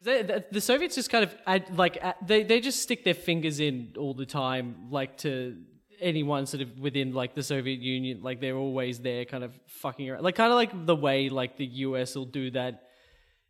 They, 0.00 0.22
the, 0.22 0.46
the 0.50 0.62
Soviets 0.62 0.94
just 0.94 1.10
kind 1.10 1.22
of 1.22 1.36
add, 1.46 1.76
like 1.76 1.98
add, 1.98 2.14
they 2.26 2.42
they 2.42 2.60
just 2.60 2.80
stick 2.80 3.04
their 3.04 3.12
fingers 3.12 3.60
in 3.60 3.92
all 3.98 4.14
the 4.14 4.24
time, 4.24 4.86
like 4.88 5.18
to 5.18 5.58
anyone 6.00 6.46
sort 6.46 6.62
of 6.62 6.78
within 6.78 7.12
like 7.12 7.34
the 7.34 7.42
Soviet 7.42 7.80
Union. 7.80 8.22
Like 8.22 8.40
they're 8.40 8.56
always 8.56 8.98
there, 8.98 9.26
kind 9.26 9.44
of 9.44 9.60
fucking 9.66 10.08
around, 10.08 10.22
like 10.22 10.36
kind 10.36 10.52
of 10.52 10.56
like 10.56 10.86
the 10.86 10.96
way 10.96 11.28
like 11.28 11.58
the 11.58 11.66
US 11.66 12.14
will 12.14 12.24
do 12.24 12.50
that 12.52 12.85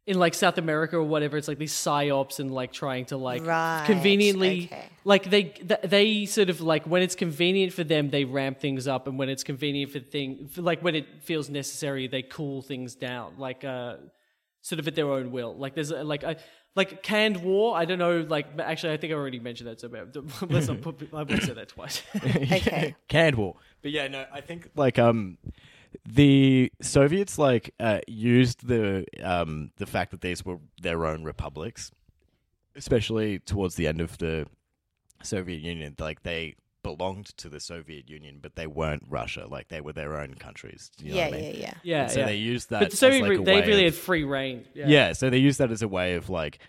in 0.07 0.19
like 0.19 0.35
South 0.35 0.57
America 0.59 0.97
or 0.97 1.03
whatever. 1.03 1.37
It's 1.37 1.49
like 1.49 1.59
these 1.59 1.73
psyops 1.75 2.39
and 2.39 2.51
like 2.51 2.73
trying 2.73 3.07
to 3.07 3.17
like 3.17 3.45
Right, 3.45 3.85
conveniently, 3.87 4.67
okay. 4.73 4.89
like 5.05 5.29
they 5.29 5.55
they 5.85 6.27
sort 6.27 6.49
of 6.49 6.61
like 6.61 6.87
when 6.87 7.03
it's 7.03 7.15
convenient 7.17 7.73
for 7.73 7.85
them, 7.85 8.11
they 8.11 8.25
ramp 8.25 8.61
things 8.61 8.87
up, 8.87 9.09
and 9.09 9.19
when 9.19 9.29
it's 9.29 9.43
convenient 9.45 9.91
for 9.93 9.99
thing, 9.99 10.49
like 10.57 10.81
when 10.83 10.95
it 10.95 11.07
feels 11.23 11.51
necessary, 11.51 12.07
they 12.07 12.23
cool 12.23 12.63
things 12.63 12.95
down. 12.95 13.35
Like 13.39 13.65
uh 13.65 13.97
sort 14.63 14.79
of 14.81 14.89
at 14.89 14.95
their 14.95 15.11
own 15.11 15.31
will. 15.31 15.55
Like 15.57 15.75
there's 15.75 15.93
uh, 15.93 16.05
like 16.05 16.25
I 16.25 16.37
like 16.77 17.03
canned 17.03 17.39
war. 17.43 17.77
I 17.77 17.85
don't 17.85 17.99
know. 17.99 18.21
Like 18.29 18.47
actually, 18.61 18.93
I 18.93 18.97
think 18.99 19.13
I 19.13 19.17
already 19.17 19.41
mentioned 19.41 19.69
that. 19.71 19.81
So 19.81 19.89
but 19.89 20.15
let's 20.51 20.69
not 20.69 20.83
put. 20.83 21.09
I 21.13 21.23
won't 21.25 21.43
say 21.43 21.53
that 21.55 21.69
twice. 21.69 22.03
Okay. 22.25 22.95
canned 23.09 23.37
war. 23.37 23.57
But 23.83 23.91
yeah, 23.93 24.09
no, 24.09 24.25
I 24.33 24.41
think 24.41 24.71
like 24.77 24.99
um 24.99 25.39
the 26.05 26.73
Soviets 26.83 27.39
like 27.39 27.75
uh, 27.81 28.01
used 28.07 28.67
the 28.67 29.05
um 29.23 29.71
the 29.77 29.87
fact 29.87 30.11
that 30.11 30.21
these 30.21 30.45
were 30.45 30.59
their 30.81 31.07
own 31.07 31.25
republics, 31.25 31.91
especially 32.75 33.39
towards 33.39 33.77
the 33.77 33.87
end 33.87 34.01
of 34.01 34.19
the 34.19 34.47
Soviet 35.23 35.61
Union. 35.61 35.95
Like 35.99 36.23
they 36.23 36.55
belonged 36.83 37.27
to 37.37 37.49
the 37.49 37.59
Soviet 37.59 38.09
Union, 38.09 38.39
but 38.41 38.55
they 38.55 38.67
weren't 38.67 39.03
Russia. 39.09 39.47
Like 39.49 39.69
they 39.69 39.81
were 39.81 39.93
their 39.93 40.17
own 40.21 40.35
countries. 40.35 40.91
You 41.03 41.11
know 41.11 41.17
yeah, 41.17 41.25
what 41.29 41.35
I 41.35 41.41
mean? 41.41 41.55
yeah, 41.55 41.61
yeah. 41.61 41.75
Yeah, 41.83 42.03
And 42.03 42.11
so 42.13 42.21
yeah. 42.21 42.27
they 42.27 42.37
used 42.37 42.71
that. 42.71 42.81
but 42.81 42.89
the 42.91 42.93
as, 42.95 42.99
Soviet 42.99 43.23
like, 43.23 43.31
Re- 43.31 43.45
they 43.45 43.61
really 43.63 43.87
of- 43.87 43.95
had 43.95 44.03
free 44.03 44.25
reign. 44.25 44.65
Yeah. 44.75 44.87
yeah. 44.89 45.13
so 45.13 45.29
they 45.31 45.39
used 45.39 45.59
that 45.59 45.71
as 45.73 45.83
a 45.83 45.89
way 45.89 46.15
of 46.15 46.29
like 46.31 46.61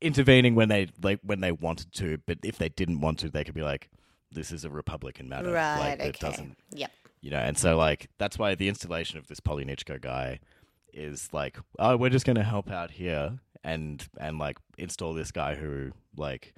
intervening 0.00 0.54
when 0.54 0.68
they 0.68 0.88
like 1.02 1.20
when 1.22 1.40
they 1.40 1.52
wanted 1.52 1.92
to, 1.94 2.18
but 2.26 2.38
if 2.44 2.58
they 2.58 2.68
didn't 2.68 3.00
want 3.00 3.18
to, 3.20 3.30
they 3.30 3.44
could 3.44 3.54
be 3.54 3.62
like, 3.62 3.88
"This 4.30 4.52
is 4.52 4.64
a 4.64 4.70
Republican 4.70 5.28
matter." 5.28 5.50
Right, 5.50 5.78
like, 5.78 6.00
it 6.00 6.16
okay. 6.16 6.18
doesn't, 6.30 6.56
Yep. 6.72 6.90
You 7.22 7.30
know. 7.30 7.38
And 7.38 7.56
so 7.56 7.76
like 7.78 8.10
that's 8.18 8.38
why 8.38 8.54
the 8.54 8.68
installation 8.68 9.18
of 9.18 9.26
this 9.28 9.40
Polyanichko 9.40 10.00
guy 10.02 10.40
is 10.92 11.30
like, 11.32 11.56
"Oh, 11.78 11.96
we're 11.96 12.10
just 12.10 12.26
going 12.26 12.36
to 12.36 12.42
help 12.42 12.70
out 12.70 12.90
here 12.90 13.38
and 13.64 14.06
and 14.20 14.38
like 14.38 14.58
install 14.76 15.14
this 15.14 15.32
guy 15.32 15.54
who 15.54 15.92
like, 16.16 16.52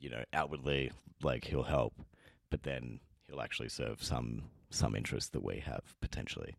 you 0.00 0.10
know, 0.10 0.24
outwardly 0.32 0.90
like 1.22 1.44
he'll 1.44 1.62
help, 1.62 1.94
but 2.50 2.64
then 2.64 2.98
he'll 3.28 3.40
actually 3.40 3.68
serve 3.68 4.02
some 4.02 4.50
some 4.70 4.96
interest 4.96 5.32
that 5.32 5.44
we 5.44 5.60
have 5.60 5.94
potentially." 6.00 6.56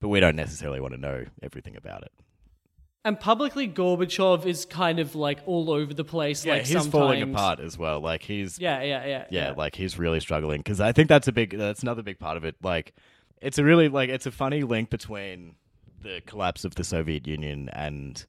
But 0.00 0.08
we 0.08 0.20
don't 0.20 0.36
necessarily 0.36 0.80
want 0.80 0.94
to 0.94 1.00
know 1.00 1.24
everything 1.42 1.76
about 1.76 2.02
it. 2.02 2.12
And 3.06 3.20
publicly, 3.20 3.68
Gorbachev 3.68 4.46
is 4.46 4.64
kind 4.64 4.98
of 4.98 5.14
like 5.14 5.40
all 5.44 5.70
over 5.70 5.92
the 5.92 6.04
place. 6.04 6.44
Yeah, 6.44 6.54
like 6.54 6.62
he's 6.62 6.72
sometimes. 6.72 6.90
falling 6.90 7.22
apart 7.22 7.60
as 7.60 7.76
well. 7.76 8.00
Like 8.00 8.22
he's 8.22 8.58
Yeah, 8.58 8.82
yeah, 8.82 9.04
yeah, 9.04 9.24
yeah, 9.30 9.50
like 9.54 9.74
he's 9.74 9.98
really 9.98 10.20
struggling 10.20 10.60
because 10.60 10.80
I 10.80 10.92
think 10.92 11.08
that's 11.08 11.28
a 11.28 11.32
big 11.32 11.56
that's 11.56 11.82
another 11.82 12.02
big 12.02 12.18
part 12.18 12.38
of 12.38 12.44
it. 12.44 12.56
Like 12.62 12.94
it's 13.42 13.58
a 13.58 13.64
really 13.64 13.88
like 13.88 14.08
it's 14.08 14.24
a 14.24 14.30
funny 14.30 14.62
link 14.62 14.88
between 14.88 15.56
the 16.00 16.22
collapse 16.24 16.64
of 16.64 16.76
the 16.76 16.84
Soviet 16.84 17.26
Union 17.26 17.68
and 17.74 18.24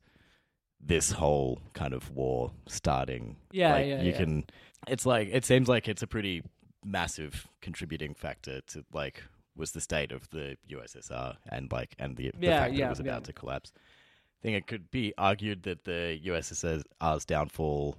this 0.82 1.11
whole 1.11 1.61
kind 1.73 1.93
of 1.93 2.11
war 2.11 2.51
starting. 2.67 3.38
Yeah, 3.51 3.73
like, 3.73 3.88
yeah, 3.88 4.01
you 4.01 4.11
yeah. 4.11 4.17
can. 4.17 4.45
It's 4.89 5.05
like 5.05 5.30
it 5.32 5.45
seems 5.45 5.69
like 5.69 5.88
it's 5.88 6.01
a 6.01 6.07
pretty 6.07 6.43
massive 6.84 7.47
contributing 7.61 8.13
factor 8.13 8.59
to 8.61 8.84
like 8.93 9.23
was 9.55 9.71
the 9.71 9.82
state 9.82 10.11
of 10.11 10.30
the 10.32 10.57
USSR 10.69 11.38
and 11.49 11.71
like 11.71 11.95
and 11.97 12.17
the, 12.17 12.32
the 12.38 12.47
Yeah, 12.47 12.59
fact 12.59 12.76
that 12.76 12.84
it 12.84 12.89
was 12.89 12.99
about 12.99 13.23
to 13.23 13.34
collapse. 13.34 13.71
I 14.45 14.47
think 14.47 14.57
it 14.57 14.67
could 14.67 14.91
be 14.91 15.11
argued 15.17 15.63
that 15.63 15.85
the 15.85 16.21
USSR's 16.23 17.25
downfall, 17.25 17.97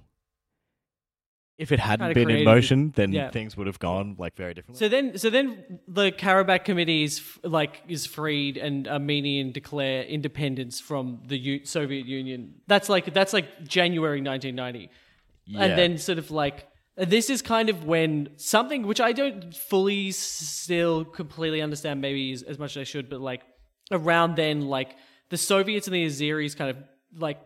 if 1.57 1.73
it 1.73 1.79
hadn't 1.81 2.13
been 2.13 2.29
in 2.29 2.45
motion, 2.45 2.93
then 2.95 3.11
yeah. 3.11 3.31
things 3.31 3.57
would 3.57 3.67
have 3.67 3.79
gone 3.79 4.15
like 4.17 4.37
very 4.37 4.53
differently. 4.53 4.79
So 4.79 4.87
then, 4.87 5.17
so 5.17 5.29
then 5.29 5.81
the 5.89 6.09
Karabakh 6.09 6.63
Committee 6.63 7.03
is 7.03 7.21
like 7.43 7.81
is 7.89 8.05
freed, 8.05 8.55
and 8.55 8.87
Armenian 8.87 9.51
declare 9.51 10.03
independence 10.03 10.79
from 10.79 11.21
the 11.27 11.37
U- 11.37 11.65
Soviet 11.65 12.05
Union. 12.05 12.61
That's 12.67 12.87
like 12.87 13.13
that's 13.13 13.33
like 13.33 13.67
January 13.67 14.21
1990, 14.21 14.89
Yeah. 15.47 15.63
and 15.65 15.77
then 15.77 15.97
sort 15.97 16.17
of 16.17 16.31
like 16.31 16.65
this 16.95 17.29
is 17.29 17.41
kind 17.41 17.69
of 17.69 17.83
when 17.83 18.29
something 18.37 18.87
which 18.87 19.01
I 19.01 19.11
don't 19.11 19.53
fully 19.53 20.11
still 20.11 21.03
completely 21.03 21.61
understand, 21.61 21.99
maybe 21.99 22.31
as, 22.31 22.41
as 22.43 22.57
much 22.57 22.77
as 22.77 22.81
I 22.81 22.83
should, 22.85 23.09
but 23.09 23.19
like 23.19 23.41
around 23.91 24.37
then, 24.37 24.61
like 24.61 24.95
the 25.29 25.37
Soviets 25.37 25.87
and 25.87 25.95
the 25.95 26.05
Azeris 26.05 26.55
kind 26.55 26.69
of 26.69 26.77
like 27.17 27.39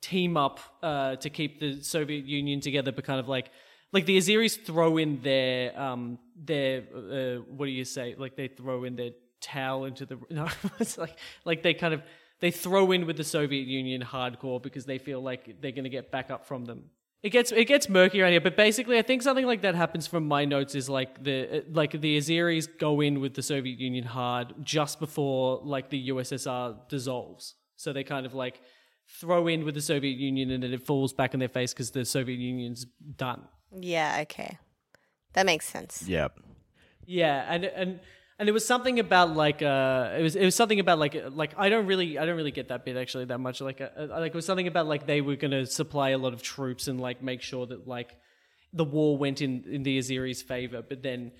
team 0.00 0.36
up 0.36 0.60
uh, 0.82 1.16
to 1.16 1.30
keep 1.30 1.60
the 1.60 1.82
Soviet 1.82 2.24
Union 2.24 2.60
together, 2.60 2.92
but 2.92 3.04
kind 3.04 3.20
of 3.20 3.28
like 3.28 3.50
like 3.92 4.06
the 4.06 4.18
Azeris 4.18 4.60
throw 4.62 4.98
in 4.98 5.20
their 5.22 5.78
um 5.80 6.18
their 6.36 6.82
uh, 6.94 7.42
what 7.56 7.66
do 7.66 7.72
you 7.72 7.84
say? 7.84 8.14
Like 8.16 8.36
they 8.36 8.48
throw 8.48 8.84
in 8.84 8.96
their 8.96 9.10
towel 9.40 9.84
into 9.84 10.06
the 10.06 10.18
no, 10.30 10.48
it's 10.78 10.98
like 10.98 11.18
like 11.44 11.62
they 11.62 11.74
kind 11.74 11.94
of 11.94 12.02
they 12.40 12.50
throw 12.50 12.92
in 12.92 13.06
with 13.06 13.16
the 13.16 13.24
Soviet 13.24 13.66
Union 13.66 14.02
hardcore 14.02 14.62
because 14.62 14.84
they 14.84 14.98
feel 14.98 15.22
like 15.22 15.60
they're 15.60 15.72
going 15.72 15.84
to 15.84 15.90
get 15.90 16.10
back 16.10 16.30
up 16.30 16.46
from 16.46 16.64
them. 16.66 16.90
It 17.22 17.30
gets 17.30 17.50
it 17.50 17.64
gets 17.64 17.88
murky 17.88 18.20
around 18.20 18.32
here, 18.32 18.40
but 18.40 18.56
basically, 18.56 18.98
I 18.98 19.02
think 19.02 19.22
something 19.22 19.46
like 19.46 19.62
that 19.62 19.74
happens. 19.74 20.06
From 20.06 20.28
my 20.28 20.44
notes, 20.44 20.74
is 20.74 20.88
like 20.88 21.24
the 21.24 21.58
uh, 21.58 21.60
like 21.72 21.92
the 22.00 22.18
Azeris 22.18 22.68
go 22.78 23.00
in 23.00 23.20
with 23.20 23.34
the 23.34 23.42
Soviet 23.42 23.78
Union 23.78 24.04
hard 24.04 24.54
just 24.62 25.00
before 25.00 25.60
like 25.64 25.90
the 25.90 26.08
USSR 26.10 26.88
dissolves. 26.88 27.54
So 27.76 27.92
they 27.92 28.04
kind 28.04 28.26
of 28.26 28.34
like 28.34 28.60
throw 29.20 29.48
in 29.48 29.64
with 29.64 29.74
the 29.74 29.80
Soviet 29.80 30.18
Union, 30.18 30.50
and 30.50 30.62
then 30.62 30.72
it 30.72 30.86
falls 30.86 31.12
back 31.12 31.34
in 31.34 31.40
their 31.40 31.48
face 31.48 31.72
because 31.72 31.90
the 31.90 32.04
Soviet 32.04 32.38
Union's 32.38 32.86
done. 33.16 33.42
Yeah, 33.72 34.18
okay. 34.22 34.58
That 35.32 35.46
makes 35.46 35.66
sense. 35.66 36.04
yeah, 36.06 36.28
Yeah, 37.06 37.44
and 37.48 37.64
and 37.64 38.00
and 38.38 38.48
it 38.48 38.52
was 38.52 38.66
something 38.66 38.98
about 38.98 39.34
like 39.34 39.62
uh, 39.62 40.14
it 40.18 40.22
was 40.22 40.36
it 40.36 40.44
was 40.44 40.54
something 40.54 40.80
about 40.80 40.98
like 40.98 41.16
like 41.30 41.54
I 41.56 41.68
don't 41.68 41.86
really 41.86 42.18
I 42.18 42.26
don't 42.26 42.36
really 42.36 42.50
get 42.50 42.68
that 42.68 42.84
bit 42.84 42.96
actually 42.96 43.24
that 43.26 43.38
much. 43.38 43.60
Like 43.60 43.80
uh, 43.80 43.88
uh, 43.98 44.06
like 44.10 44.32
it 44.32 44.34
was 44.34 44.44
something 44.44 44.66
about 44.66 44.86
like 44.86 45.06
they 45.06 45.20
were 45.20 45.36
gonna 45.36 45.64
supply 45.64 46.10
a 46.10 46.18
lot 46.18 46.34
of 46.34 46.42
troops 46.42 46.86
and 46.86 47.00
like 47.00 47.22
make 47.22 47.40
sure 47.40 47.66
that 47.66 47.88
like 47.88 48.14
the 48.72 48.84
war 48.84 49.16
went 49.16 49.40
in 49.40 49.64
in 49.70 49.82
the 49.82 49.98
Azeris' 49.98 50.42
favor, 50.42 50.82
but 50.86 51.02
then 51.02 51.32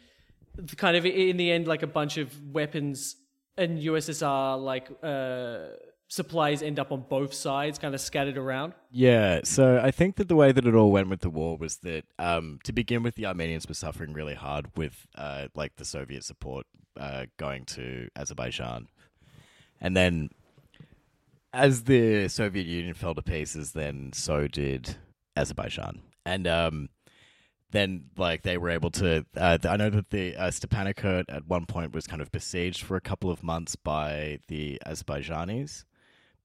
kind 0.77 0.97
of 0.97 1.05
in 1.05 1.37
the 1.37 1.53
end 1.53 1.67
like 1.67 1.83
a 1.83 1.87
bunch 1.87 2.17
of 2.17 2.33
weapons 2.51 3.17
and 3.59 3.79
USSR 3.79 4.63
like 4.63 4.89
uh 5.03 5.77
supplies 6.09 6.63
end 6.63 6.79
up 6.79 6.93
on 6.93 7.05
both 7.09 7.35
sides, 7.35 7.79
kind 7.79 7.95
of 7.95 8.01
scattered 8.01 8.39
around. 8.39 8.73
yeah. 8.91 9.41
So 9.45 9.81
I 9.83 9.91
think 9.91 10.17
that 10.17 10.29
the 10.29 10.37
way 10.37 10.53
that 10.53 10.65
it 10.65 10.75
all 10.75 10.93
went 10.93 11.09
with 11.09 11.21
the 11.21 11.31
war 11.31 11.57
was 11.57 11.79
that 11.79 12.05
um, 12.19 12.61
to 12.65 12.73
begin 12.73 13.03
with, 13.03 13.17
the 13.17 13.27
Armenians 13.27 13.67
were 13.67 13.75
suffering 13.75 14.13
really 14.13 14.35
hard 14.35 14.69
with 14.77 15.07
uh, 15.17 15.49
like 15.55 15.77
the 15.77 15.85
Soviet 15.85 16.25
support 16.25 16.65
uh, 16.99 17.27
going 17.37 17.65
to 17.67 18.09
Azerbaijan, 18.17 18.89
and 19.81 19.97
then 19.97 20.31
as 21.53 21.85
the 21.85 22.29
Soviet 22.29 22.67
Union 22.67 22.95
fell 22.95 23.15
to 23.15 23.23
pieces, 23.23 23.73
then 23.73 24.13
so 24.13 24.47
did 24.47 24.97
Azerbaijan, 25.37 26.03
and 26.25 26.47
um, 26.47 26.89
then 27.71 28.05
like 28.17 28.43
they 28.43 28.59
were 28.59 28.71
able 28.71 28.91
to. 28.91 29.25
Uh, 29.37 29.59
I 29.65 29.77
know 29.77 29.91
that 29.91 30.11
the 30.11 30.37
uh, 30.37 30.51
Stepanakert 30.51 31.25
at 31.29 31.47
one 31.47 31.67
point 31.67 31.95
was 31.95 32.07
kind 32.07 32.23
of 32.23 32.31
besieged 32.31 32.83
for 32.83 32.97
a 32.97 33.01
couple 33.01 33.31
of 33.31 33.43
months 33.43 33.77
by 33.77 34.41
the 34.49 34.81
Azerbaijanis 34.87 35.85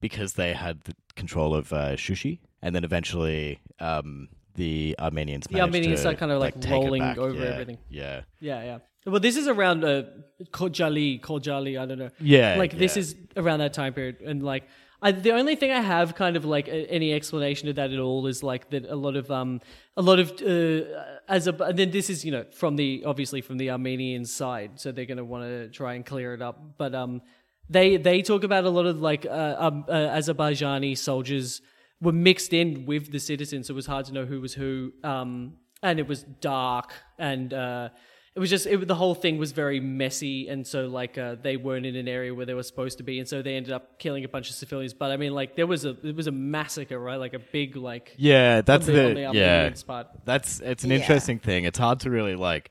because 0.00 0.34
they 0.34 0.52
had 0.52 0.80
the 0.82 0.94
control 1.14 1.54
of 1.54 1.72
uh, 1.72 1.96
Shushi, 1.96 2.40
and 2.60 2.74
then 2.74 2.84
eventually 2.84 3.60
um, 3.80 4.28
the 4.54 4.94
Armenians. 4.98 5.46
The 5.46 5.54
managed 5.54 5.74
Armenians 5.74 6.02
to, 6.02 6.10
are 6.10 6.14
kind 6.14 6.32
of, 6.32 6.40
like, 6.40 6.56
it 6.56 6.68
rolling 6.68 7.18
over 7.18 7.38
Yeah, 7.38 7.50
everything. 7.50 7.78
Yeah, 7.88 8.22
Yeah, 8.40 8.64
yeah. 8.64 8.78
Well, 9.04 9.20
this 9.20 9.36
is 9.36 9.48
around 9.48 9.84
uh, 9.84 10.04
Khojaly, 10.52 11.20
Khojaly. 11.20 11.80
I 11.80 11.86
don't 11.86 11.98
know. 11.98 12.10
Yeah, 12.20 12.56
like 12.56 12.76
this 12.76 12.96
yeah. 12.96 13.00
is 13.00 13.16
around 13.36 13.58
that 13.58 13.72
time 13.72 13.94
period, 13.94 14.20
and 14.20 14.42
like 14.42 14.64
I, 15.02 15.10
the 15.10 15.32
only 15.32 15.56
thing 15.56 15.72
I 15.72 15.80
have 15.80 16.14
kind 16.14 16.36
of 16.36 16.44
like 16.44 16.68
a, 16.68 16.88
any 16.88 17.12
explanation 17.12 17.66
to 17.66 17.72
that 17.72 17.92
at 17.92 17.98
all 17.98 18.26
is 18.28 18.44
like 18.44 18.70
that 18.70 18.84
a 18.84 18.94
lot 18.94 19.16
of 19.16 19.30
um 19.30 19.60
a 19.96 20.02
lot 20.02 20.20
of 20.20 20.30
uh, 20.40 20.86
as 21.28 21.48
a 21.48 21.54
and 21.64 21.78
then 21.78 21.90
this 21.90 22.08
is 22.08 22.24
you 22.24 22.30
know 22.30 22.44
from 22.52 22.76
the 22.76 23.02
obviously 23.04 23.40
from 23.40 23.58
the 23.58 23.70
Armenian 23.70 24.24
side, 24.24 24.78
so 24.78 24.92
they're 24.92 25.04
gonna 25.04 25.24
want 25.24 25.44
to 25.44 25.68
try 25.70 25.94
and 25.94 26.06
clear 26.06 26.34
it 26.34 26.42
up, 26.42 26.78
but 26.78 26.94
um 26.94 27.20
they 27.68 27.96
they 27.96 28.22
talk 28.22 28.44
about 28.44 28.64
a 28.64 28.70
lot 28.70 28.86
of 28.86 29.00
like 29.00 29.26
uh, 29.26 29.56
um, 29.58 29.84
uh, 29.88 29.92
Azerbaijani 29.92 30.96
soldiers 30.96 31.60
were 32.00 32.12
mixed 32.12 32.52
in 32.52 32.86
with 32.86 33.10
the 33.10 33.18
citizens, 33.18 33.66
so 33.66 33.72
it 33.72 33.76
was 33.76 33.86
hard 33.86 34.04
to 34.06 34.12
know 34.12 34.24
who 34.24 34.40
was 34.40 34.54
who. 34.54 34.92
Um, 35.02 35.54
and 35.84 35.98
it 35.98 36.06
was 36.06 36.22
dark, 36.22 36.92
and 37.18 37.52
uh, 37.52 37.88
it 38.34 38.40
was 38.40 38.48
just 38.48 38.66
it, 38.66 38.88
the 38.88 38.94
whole 38.94 39.14
thing 39.14 39.36
was 39.38 39.52
very 39.52 39.78
messy, 39.80 40.48
and 40.48 40.66
so 40.66 40.86
like 40.86 41.18
uh, 41.18 41.36
they 41.42 41.56
weren't 41.56 41.84
in 41.84 41.96
an 41.96 42.08
area 42.08 42.34
where 42.34 42.46
they 42.46 42.54
were 42.54 42.62
supposed 42.62 42.98
to 42.98 43.04
be, 43.04 43.18
and 43.18 43.28
so 43.28 43.42
they 43.42 43.56
ended 43.56 43.72
up 43.72 43.98
killing 43.98 44.24
a 44.24 44.28
bunch 44.28 44.48
of 44.48 44.56
civilians. 44.56 44.94
But 44.94 45.10
I 45.10 45.16
mean, 45.18 45.34
like 45.34 45.54
there 45.54 45.66
was 45.66 45.84
a 45.84 45.90
it 46.06 46.16
was 46.16 46.26
a 46.26 46.32
massacre, 46.32 46.98
right? 46.98 47.16
Like 47.16 47.34
a 47.34 47.38
big 47.38 47.76
like 47.76 48.14
yeah. 48.16 48.62
That's 48.62 48.88
on 48.88 48.94
the, 48.94 49.00
the, 49.00 49.24
on 49.26 49.34
the 49.34 49.40
yeah. 49.40 49.54
Armenians 49.56 49.82
part. 49.82 50.06
That's 50.24 50.60
it's 50.60 50.82
an 50.84 50.90
Yeah. 50.90 50.96
interesting 50.96 51.38
thing. 51.40 51.64
It's 51.64 51.78
hard 51.78 52.00
to 52.00 52.10
really 52.10 52.34
like. 52.36 52.70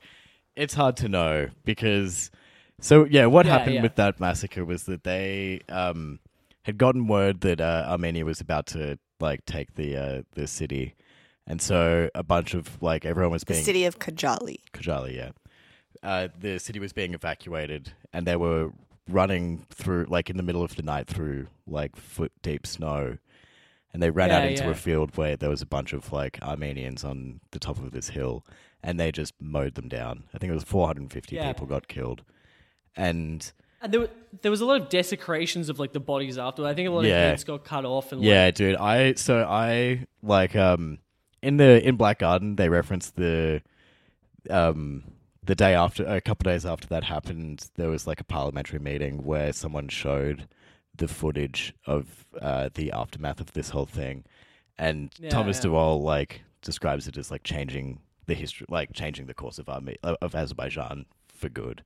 It's 0.56 0.74
hard 0.74 0.96
to 0.98 1.08
know 1.08 1.48
because. 1.64 2.30
So 2.80 3.04
yeah, 3.04 3.26
what 3.26 3.46
Yeah, 3.46 3.52
happened 3.58 3.76
yeah. 3.76 3.82
with 3.82 3.94
that 3.96 4.18
massacre 4.18 4.64
was 4.64 4.82
that 4.84 5.04
they 5.04 5.60
um, 5.68 6.18
had 6.64 6.76
gotten 6.78 7.06
word 7.06 7.42
that 7.42 7.60
uh, 7.60 7.86
Armenia 7.88 8.24
was 8.24 8.40
about 8.40 8.66
to 8.68 8.98
like 9.20 9.44
take 9.46 9.76
the 9.76 9.96
uh, 9.96 10.22
the 10.32 10.48
city, 10.48 10.96
and 11.46 11.62
so 11.62 12.10
a 12.16 12.24
bunch 12.24 12.54
of 12.54 12.82
like 12.82 13.04
everyone 13.06 13.30
was 13.30 13.42
The 13.44 13.52
being 13.54 13.64
city 13.64 13.84
of 13.84 14.00
Kajali. 14.00 14.56
Kajali, 14.74 15.14
yeah. 15.14 15.30
Uh, 16.02 16.28
the 16.38 16.58
city 16.58 16.78
was 16.80 16.92
being 16.92 17.14
evacuated, 17.14 17.92
and 18.12 18.26
they 18.26 18.36
were 18.36 18.72
running 19.08 19.64
through, 19.70 20.06
like 20.08 20.30
in 20.30 20.36
the 20.36 20.42
middle 20.42 20.62
of 20.62 20.74
the 20.76 20.82
night, 20.82 21.06
through 21.06 21.46
like 21.66 21.96
foot 21.96 22.32
deep 22.42 22.66
snow. 22.66 23.18
And 23.94 24.02
they 24.02 24.10
ran 24.10 24.30
out 24.30 24.44
into 24.46 24.64
yeah. 24.64 24.70
a 24.70 24.74
field 24.74 25.16
where 25.18 25.36
there 25.36 25.50
was 25.50 25.60
a 25.60 25.66
bunch 25.66 25.92
of 25.92 26.12
like 26.12 26.38
Armenians 26.42 27.04
on 27.04 27.40
the 27.50 27.58
top 27.58 27.78
of 27.78 27.92
this 27.92 28.08
hill, 28.08 28.44
and 28.82 28.98
they 28.98 29.12
just 29.12 29.34
mowed 29.38 29.74
them 29.74 29.88
down. 29.88 30.24
I 30.34 30.38
think 30.38 30.50
it 30.50 30.54
was 30.54 30.64
450 30.64 31.36
Yeah. 31.36 31.52
people 31.52 31.66
got 31.66 31.88
killed, 31.88 32.22
and 32.96 33.52
And 33.82 33.92
there, 33.92 34.00
were, 34.00 34.10
there 34.40 34.50
was 34.50 34.60
a 34.62 34.64
lot 34.66 34.80
of 34.80 34.88
desecrations 34.88 35.68
of 35.68 35.78
like 35.78 35.92
the 35.92 36.00
bodies 36.00 36.38
after. 36.38 36.64
I 36.66 36.72
think 36.74 36.88
a 36.88 36.90
lot 36.92 37.04
Yeah. 37.04 37.10
of 37.24 37.28
heads 37.30 37.44
got 37.44 37.64
cut 37.64 37.84
off, 37.84 38.12
and 38.12 38.22
Yeah, 38.24 38.46
like, 38.46 38.54
dude. 38.54 38.76
I 38.76 39.12
so 39.14 39.44
I 39.48 40.06
like 40.22 40.56
um 40.56 40.98
in 41.42 41.58
the 41.58 41.86
in 41.86 41.96
Black 41.96 42.18
Garden 42.20 42.56
they 42.56 42.68
referenced 42.70 43.16
the 43.16 43.60
um 44.48 45.04
the 45.44 45.54
day 45.54 45.74
after 45.74 46.04
a 46.06 46.20
couple 46.20 46.50
days 46.50 46.64
after 46.66 46.86
that 46.88 47.04
happened 47.04 47.68
there 47.76 47.88
was 47.88 48.06
like 48.06 48.20
a 48.20 48.24
parliamentary 48.24 48.78
meeting 48.78 49.24
where 49.24 49.52
someone 49.52 49.88
showed 49.88 50.46
the 50.96 51.08
footage 51.08 51.74
of 51.86 52.24
uh 52.40 52.68
the 52.74 52.92
aftermath 52.92 53.40
of 53.40 53.52
this 53.52 53.70
whole 53.70 53.86
thing 53.86 54.24
and 54.78 55.10
Yeah, 55.18 55.30
Thomas 55.30 55.56
yeah. 55.58 55.62
de 55.62 55.70
Waal 55.70 56.02
like 56.02 56.42
describes 56.62 57.08
it 57.08 57.16
as 57.16 57.30
like 57.30 57.42
changing 57.42 58.00
the 58.26 58.34
history, 58.34 58.66
like 58.70 58.92
changing 58.92 59.26
the 59.26 59.34
course 59.34 59.58
of 59.58 59.68
Arme- 59.68 59.96
of 60.02 60.34
Azerbaijan 60.34 61.06
for 61.28 61.48
good. 61.48 61.82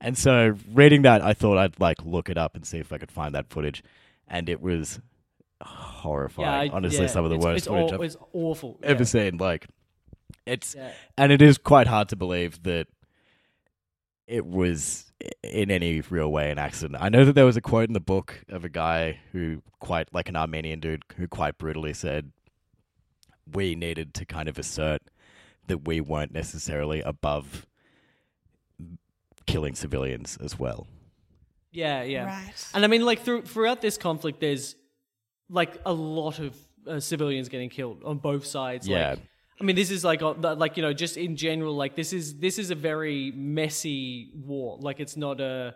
And 0.00 0.18
so, 0.18 0.56
reading 0.72 1.02
that, 1.02 1.22
I 1.22 1.32
thought 1.34 1.56
I'd 1.56 1.78
like 1.78 2.04
look 2.04 2.28
it 2.28 2.36
up 2.36 2.56
and 2.56 2.66
see 2.66 2.78
if 2.78 2.92
I 2.92 2.98
could 2.98 3.12
find 3.12 3.32
that 3.36 3.48
footage, 3.48 3.82
and 4.26 4.48
it 4.48 4.60
was 4.60 5.00
horrifying. 5.62 6.70
I- 6.70 6.74
Honestly, 6.74 7.02
yeah, 7.02 7.06
some 7.06 7.24
of 7.24 7.30
the 7.30 7.36
it's- 7.36 7.44
worst 7.44 7.56
it's 7.58 7.66
footage 7.68 7.92
aw- 7.92 7.94
I've 7.94 8.02
it's 8.02 8.16
awful. 8.32 8.78
ever 8.82 9.02
yeah. 9.02 9.04
seen. 9.06 9.36
Like, 9.38 9.68
it's 10.46 10.74
Yeah. 10.74 10.92
and 11.16 11.32
it 11.32 11.42
is 11.42 11.58
quite 11.58 11.86
hard 11.86 12.08
to 12.10 12.16
believe 12.16 12.62
that 12.64 12.86
it 14.26 14.46
was 14.46 15.12
in 15.42 15.70
any 15.70 16.00
real 16.00 16.30
way 16.30 16.50
an 16.50 16.58
accident. 16.58 17.00
I 17.02 17.08
know 17.08 17.24
that 17.24 17.34
there 17.34 17.44
was 17.46 17.56
a 17.56 17.60
quote 17.60 17.88
in 17.88 17.92
the 17.92 18.00
book 18.00 18.44
of 18.48 18.64
a 18.64 18.68
guy 18.68 19.20
who 19.32 19.62
quite 19.78 20.12
like 20.12 20.28
an 20.28 20.36
Armenian 20.36 20.80
dude 20.80 21.02
who 21.16 21.28
quite 21.28 21.58
brutally 21.58 21.92
said 21.92 22.32
we 23.52 23.74
needed 23.74 24.14
to 24.14 24.24
kind 24.24 24.48
of 24.48 24.58
assert 24.58 25.02
that 25.66 25.86
we 25.86 26.00
weren't 26.00 26.32
necessarily 26.32 27.00
above 27.02 27.66
killing 29.46 29.74
civilians 29.74 30.38
as 30.42 30.58
well. 30.58 30.86
Yeah, 31.72 32.02
yeah. 32.02 32.24
Right. 32.26 32.52
And 32.74 32.84
I 32.84 32.88
mean, 32.88 33.04
like 33.04 33.20
through, 33.20 33.42
throughout 33.42 33.80
this 33.80 33.96
conflict, 33.96 34.40
there's 34.40 34.76
like 35.48 35.80
a 35.84 35.92
lot 35.92 36.38
of 36.38 36.56
uh, 36.86 37.00
civilians 37.00 37.48
getting 37.48 37.70
killed 37.70 38.02
on 38.04 38.18
both 38.18 38.46
sides. 38.46 38.86
Yeah. 38.86 39.10
Like, 39.10 39.18
I 39.60 39.64
mean, 39.64 39.76
this 39.76 39.90
is 39.90 40.02
like, 40.02 40.22
uh, 40.22 40.32
like 40.54 40.76
you 40.76 40.82
know, 40.82 40.92
just 40.92 41.16
in 41.16 41.36
general, 41.36 41.74
like 41.76 41.94
this 41.94 42.12
is 42.12 42.38
this 42.38 42.58
is 42.58 42.70
a 42.70 42.74
very 42.74 43.32
messy 43.34 44.32
war. 44.34 44.78
Like 44.80 44.98
it's 44.98 45.16
not 45.16 45.40
a, 45.40 45.74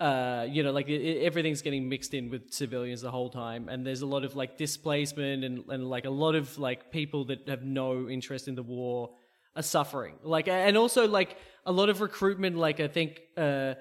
uh, 0.00 0.46
you 0.50 0.62
know, 0.62 0.72
like 0.72 0.88
it, 0.88 1.22
everything's 1.22 1.62
getting 1.62 1.88
mixed 1.88 2.12
in 2.14 2.30
with 2.30 2.52
civilians 2.52 3.00
the 3.02 3.10
whole 3.10 3.30
time, 3.30 3.68
and 3.68 3.86
there's 3.86 4.02
a 4.02 4.06
lot 4.06 4.24
of 4.24 4.36
like 4.36 4.58
displacement 4.58 5.44
and 5.44 5.64
and 5.68 5.88
like 5.88 6.04
a 6.04 6.10
lot 6.10 6.34
of 6.34 6.58
like 6.58 6.90
people 6.90 7.24
that 7.26 7.48
have 7.48 7.62
no 7.62 8.08
interest 8.08 8.48
in 8.48 8.54
the 8.54 8.62
war 8.62 9.10
are 9.54 9.62
suffering. 9.62 10.16
Like, 10.22 10.48
and 10.48 10.76
also 10.76 11.08
like 11.08 11.38
a 11.64 11.72
lot 11.72 11.88
of 11.88 12.00
recruitment. 12.00 12.56
Like 12.56 12.80
I 12.80 12.88
think. 12.88 13.20
uh 13.36 13.74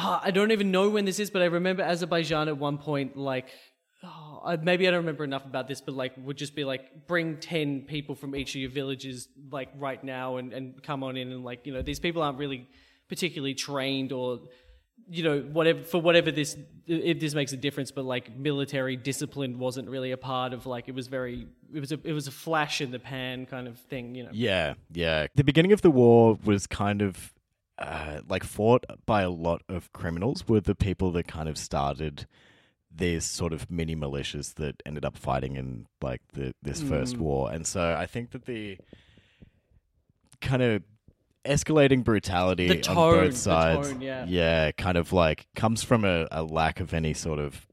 Ah, 0.00 0.20
I 0.22 0.30
don't 0.30 0.52
even 0.52 0.70
know 0.70 0.90
when 0.90 1.04
this 1.06 1.18
is, 1.18 1.28
but 1.28 1.42
I 1.42 1.46
remember 1.46 1.82
Azerbaijan 1.82 2.46
at 2.46 2.56
one 2.56 2.78
point, 2.78 3.16
like, 3.16 3.48
oh, 4.04 4.56
maybe 4.62 4.86
I 4.86 4.90
don't 4.90 5.00
remember 5.00 5.24
enough 5.24 5.44
about 5.44 5.68
this, 5.68 5.80
but 5.80 5.94
like, 5.94 6.12
would 6.18 6.36
just 6.36 6.54
be 6.54 6.64
like, 6.64 7.06
bring 7.06 7.38
10 7.38 7.82
people 7.82 8.14
from 8.14 8.34
each 8.36 8.54
of 8.54 8.60
your 8.60 8.70
villages, 8.70 9.28
like, 9.50 9.70
right 9.76 10.02
now 10.02 10.36
and, 10.36 10.52
and 10.52 10.82
come 10.82 11.02
on 11.02 11.16
in. 11.16 11.32
And 11.32 11.44
like, 11.44 11.66
you 11.66 11.72
know, 11.72 11.82
these 11.82 11.98
people 11.98 12.22
aren't 12.22 12.38
really 12.38 12.68
particularly 13.08 13.54
trained 13.54 14.12
or, 14.12 14.40
you 15.10 15.24
know, 15.24 15.40
whatever, 15.40 15.82
for 15.82 16.00
whatever 16.00 16.30
this, 16.30 16.56
if 16.86 17.18
this 17.18 17.34
makes 17.34 17.52
a 17.52 17.56
difference, 17.56 17.90
but 17.90 18.04
like, 18.04 18.36
military 18.36 18.96
discipline 18.96 19.58
wasn't 19.58 19.88
really 19.88 20.12
a 20.12 20.16
part 20.16 20.52
of 20.52 20.66
like, 20.66 20.88
it 20.88 20.94
was 20.94 21.08
very, 21.08 21.48
it 21.72 21.80
was 21.80 21.92
a, 21.92 21.98
it 22.04 22.12
was 22.12 22.28
a 22.28 22.32
flash 22.32 22.80
in 22.80 22.90
the 22.90 22.98
pan 23.00 23.46
kind 23.46 23.66
of 23.66 23.78
thing, 23.78 24.14
you 24.14 24.24
know. 24.24 24.30
Yeah, 24.32 24.74
yeah. 24.92 25.26
The 25.34 25.44
beginning 25.44 25.72
of 25.72 25.82
the 25.82 25.90
war 25.90 26.38
was 26.44 26.66
kind 26.66 27.02
of 27.02 27.34
uh, 27.78 28.20
like 28.28 28.44
fought 28.44 28.84
by 29.06 29.22
a 29.22 29.30
lot 29.30 29.62
of 29.68 29.92
criminals. 29.92 30.46
Were 30.48 30.60
the 30.60 30.74
people 30.74 31.12
that 31.12 31.26
kind 31.26 31.48
of 31.48 31.56
started 31.56 32.26
these 32.98 33.24
sort 33.24 33.52
of 33.52 33.70
mini 33.70 33.96
militias 33.96 34.54
that 34.54 34.82
ended 34.84 35.04
up 35.04 35.16
fighting 35.16 35.56
in 35.56 35.86
like 36.02 36.20
the 36.34 36.54
this 36.62 36.82
first 36.82 37.16
Mm. 37.16 37.20
war, 37.20 37.50
and 37.52 37.66
so 37.66 37.94
I 37.98 38.06
think 38.06 38.30
that 38.32 38.44
the 38.44 38.78
kind 40.40 40.62
of 40.62 40.82
escalating 41.44 42.04
brutality 42.04 42.68
The 42.68 42.88
on 42.90 42.94
both 42.94 43.36
sides, 43.36 43.90
tone, 43.92 44.00
yeah. 44.28 44.70
kind 44.72 44.98
of 44.98 45.12
like 45.12 45.46
comes 45.54 45.82
from 45.82 46.04
a, 46.04 46.28
a 46.30 46.42
lack 46.42 46.80
of 46.80 46.92
any 46.92 47.14
sort 47.14 47.38
of 47.38 47.66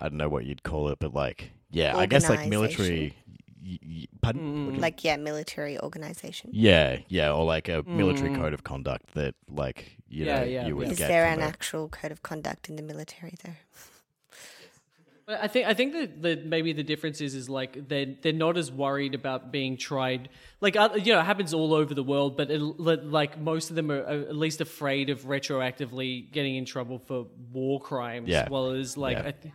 I 0.00 0.08
don't 0.08 0.16
know 0.18 0.28
what 0.28 0.44
you'd 0.46 0.62
call 0.62 0.88
it, 0.90 0.98
but 0.98 1.12
like 1.14 1.50
yeah, 1.70 1.96
I 1.96 2.06
guess 2.06 2.28
like 2.28 2.48
military. 2.48 3.14
Y- 3.62 3.78
y- 3.84 4.06
pardon? 4.22 4.42
Mm. 4.42 4.64
What 4.64 4.70
do 4.70 4.76
you- 4.76 4.80
Like, 4.82 5.04
yeah, 5.04 5.16
military 5.16 5.78
organization. 5.80 6.50
yeah, 6.52 6.98
yeah, 7.08 7.32
or 7.32 7.44
like 7.44 7.68
a 7.68 7.82
military 7.86 8.34
code 8.34 8.54
of 8.54 8.62
conduct 8.64 9.14
that, 9.14 9.34
like, 9.50 9.96
you 10.08 10.24
Yeah, 10.26 10.40
know, 10.40 10.44
yeah, 10.44 10.66
you 10.66 10.76
would 10.76 10.86
yeah. 10.86 10.92
Is 10.92 10.98
get. 10.98 11.08
there 11.08 11.24
from 11.30 11.40
an 11.40 11.44
a- 11.44 11.48
actual 11.48 11.88
code 11.88 12.12
of 12.12 12.22
conduct 12.22 12.68
in 12.68 12.76
the 12.76 12.82
military, 12.82 13.34
though? 13.44 13.54
But 15.26 15.40
I 15.42 15.46
think 15.46 15.66
I 15.66 15.74
think 15.74 15.92
that, 15.92 16.22
that 16.22 16.46
maybe 16.46 16.72
the 16.72 16.82
difference 16.82 17.20
is 17.20 17.34
is 17.34 17.50
like 17.50 17.86
they're 17.88 18.14
they're 18.22 18.32
not 18.32 18.56
as 18.56 18.72
worried 18.72 19.14
about 19.14 19.52
being 19.52 19.76
tried. 19.76 20.30
Like 20.62 20.74
uh, 20.74 20.88
you 20.94 21.12
know, 21.12 21.20
it 21.20 21.24
happens 21.26 21.52
all 21.52 21.74
over 21.74 21.92
the 21.92 22.02
world, 22.02 22.34
but 22.34 22.50
it, 22.50 22.58
like 22.60 23.38
most 23.38 23.68
of 23.68 23.76
them 23.76 23.90
are 23.90 24.06
uh, 24.06 24.20
at 24.22 24.36
least 24.36 24.62
afraid 24.62 25.10
of 25.10 25.24
retroactively 25.24 26.32
getting 26.32 26.54
in 26.56 26.64
trouble 26.64 26.98
for 26.98 27.26
war 27.52 27.78
crimes. 27.78 28.28
Yeah. 28.28 28.48
Well, 28.48 28.70
as 28.70 28.96
like. 28.96 29.18
Yeah. 29.18 29.26
I 29.28 29.32
th- 29.32 29.54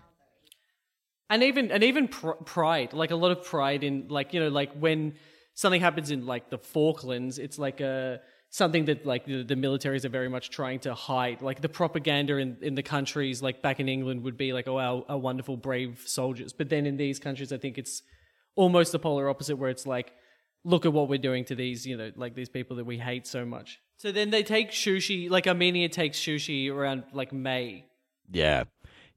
and 1.30 1.44
even 1.44 1.72
and 1.72 1.84
even 1.84 2.08
pr- 2.08 2.32
pride, 2.46 2.94
like 2.94 3.12
a 3.12 3.16
lot 3.16 3.32
of 3.32 3.44
pride 3.44 3.84
in 3.84 4.08
like 4.10 4.34
you 4.34 4.40
know 4.40 4.50
like 4.50 4.74
when 4.74 5.16
something 5.54 5.82
happens 5.82 6.12
in 6.12 6.26
like 6.26 6.50
the 6.50 6.58
Falklands, 6.58 7.40
it's 7.40 7.60
like 7.60 7.82
a 7.82 8.22
something 8.54 8.86
that 8.86 9.04
like 9.04 9.26
the, 9.26 9.42
the 9.44 9.56
militaries 9.56 10.06
are 10.06 10.10
very 10.10 10.30
much 10.30 10.52
trying 10.52 10.80
to 10.80 10.94
hide. 10.94 11.42
Like 11.42 11.60
the 11.62 11.70
propaganda 11.70 12.38
in, 12.38 12.58
in 12.62 12.76
the 12.76 12.84
countries 12.84 13.42
like 13.42 13.64
back 13.64 13.80
in 13.80 13.90
England 13.90 14.22
would 14.24 14.38
be 14.38 14.54
like, 14.54 14.68
oh, 14.68 14.78
our, 14.78 15.04
our 15.10 15.18
wonderful 15.18 15.58
brave 15.58 16.04
soldiers. 16.06 16.54
But 16.54 16.70
then 16.70 16.86
in 16.86 16.96
these 16.96 17.18
countries, 17.20 17.52
I 17.52 17.58
think 17.58 17.80
it's 17.80 18.04
almost 18.56 18.92
the 18.92 19.00
polar 19.00 19.28
opposite, 19.28 19.56
where 19.56 19.72
it's 19.72 19.88
like, 19.88 20.14
look 20.64 20.86
at 20.86 20.94
what 20.94 21.10
we're 21.10 21.18
doing 21.18 21.46
to 21.46 21.56
these, 21.56 21.88
you 21.88 21.98
know, 21.98 22.12
like 22.16 22.36
these 22.36 22.48
people 22.48 22.78
that 22.78 22.86
we 22.86 23.00
hate 23.00 23.26
so 23.26 23.44
much. 23.44 23.80
So 23.98 24.12
then 24.12 24.30
they 24.30 24.44
take 24.44 24.70
Shushi, 24.70 25.32
like 25.32 25.48
Armenia 25.48 25.90
takes 25.90 26.20
Shushi 26.20 26.72
around 26.72 27.06
like 27.12 27.34
May. 27.34 27.88
Yeah, 28.32 28.66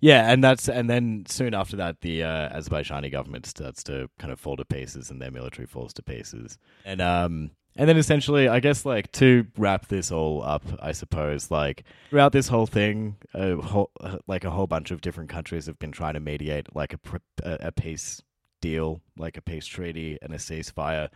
yeah, 0.00 0.30
and 0.30 0.42
that's 0.44 0.68
and 0.68 0.88
then 0.90 1.24
soon 1.28 1.54
after 1.54 1.76
that, 1.76 2.00
the 2.00 2.22
uh, 2.22 2.56
Azerbaijani 2.56 3.10
government 3.10 3.46
starts 3.46 3.82
to 3.84 4.08
kind 4.18 4.32
of 4.32 4.38
fall 4.38 4.56
to 4.56 4.64
pieces, 4.64 5.10
and 5.10 5.20
their 5.20 5.30
military 5.30 5.66
falls 5.66 5.92
to 5.94 6.02
pieces, 6.02 6.58
and 6.84 7.00
um. 7.00 7.50
And 7.78 7.86
then 7.86 7.98
essentially, 7.98 8.48
I 8.48 8.60
guess, 8.60 8.86
like 8.86 9.12
to 9.12 9.46
wrap 9.58 9.88
this 9.88 10.10
all 10.10 10.42
up, 10.42 10.62
I 10.80 10.92
suppose, 10.92 11.50
like 11.50 11.84
throughout 12.08 12.32
this 12.32 12.48
whole 12.48 12.64
thing, 12.64 13.16
a 13.34 13.56
whole, 13.56 13.90
uh, 14.00 14.16
like 14.26 14.44
a 14.44 14.50
whole 14.50 14.66
bunch 14.66 14.90
of 14.90 15.02
different 15.02 15.28
countries 15.28 15.66
have 15.66 15.78
been 15.78 15.92
trying 15.92 16.14
to 16.14 16.20
mediate 16.20 16.74
like 16.74 16.94
a 16.94 16.98
a 17.44 17.72
peace 17.72 18.22
deal, 18.62 19.02
like 19.18 19.36
a 19.36 19.42
peace 19.42 19.66
treaty 19.66 20.16
and 20.22 20.32
a 20.32 20.38
ceasefire 20.38 21.10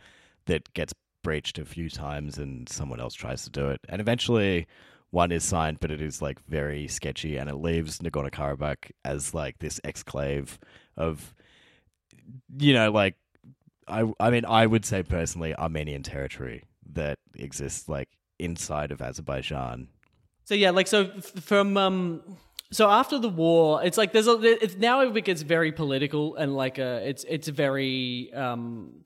that 0.45 0.71
gets 0.75 0.93
breached 1.23 1.59
a 1.59 1.65
few 1.65 1.89
times, 1.89 2.37
and 2.37 2.69
someone 2.69 3.01
else 3.01 3.15
tries 3.15 3.43
to 3.45 3.51
do 3.51 3.71
it, 3.71 3.81
and 3.89 4.03
eventually 4.03 4.67
one 5.11 5.33
is 5.33 5.45
signed, 5.45 5.79
but 5.81 5.91
it 5.91 6.01
is 6.01 6.23
like 6.23 6.39
very 6.47 6.87
sketchy, 6.89 7.37
and 7.37 7.51
it 7.51 7.57
leaves 7.57 7.99
Nagorno 7.99 8.31
Karabakh 8.31 8.93
as 9.05 9.35
like 9.35 9.59
this 9.59 9.81
exclave 9.85 10.59
of, 10.97 11.35
you 12.59 12.73
know, 12.73 12.91
like 12.91 13.17
I 13.89 14.11
I 14.21 14.31
mean 14.31 14.45
I 14.45 14.67
would 14.67 14.85
say 14.85 15.03
personally 15.03 15.55
Armenian 15.55 16.03
territory 16.03 16.65
that 16.93 17.19
exists 17.35 17.89
like 17.89 18.09
inside 18.39 18.93
of 18.93 19.03
Azerbaijan. 19.03 19.89
So 20.45 20.55
yeah, 20.55 20.71
like 20.71 20.87
so 20.87 21.11
from 21.21 21.77
um, 21.77 22.23
so 22.73 22.89
after 22.89 23.19
the 23.19 23.29
war, 23.29 23.83
it's 23.85 23.99
like 23.99 24.13
there's 24.13 24.29
a 24.29 24.41
it's 24.43 24.77
now 24.77 25.01
it 25.01 25.25
gets 25.25 25.43
very 25.43 25.73
political 25.73 26.37
and 26.37 26.55
like 26.57 26.79
uh, 26.79 27.01
it's 27.03 27.25
it's 27.29 27.49
very 27.49 28.33
um, 28.33 29.05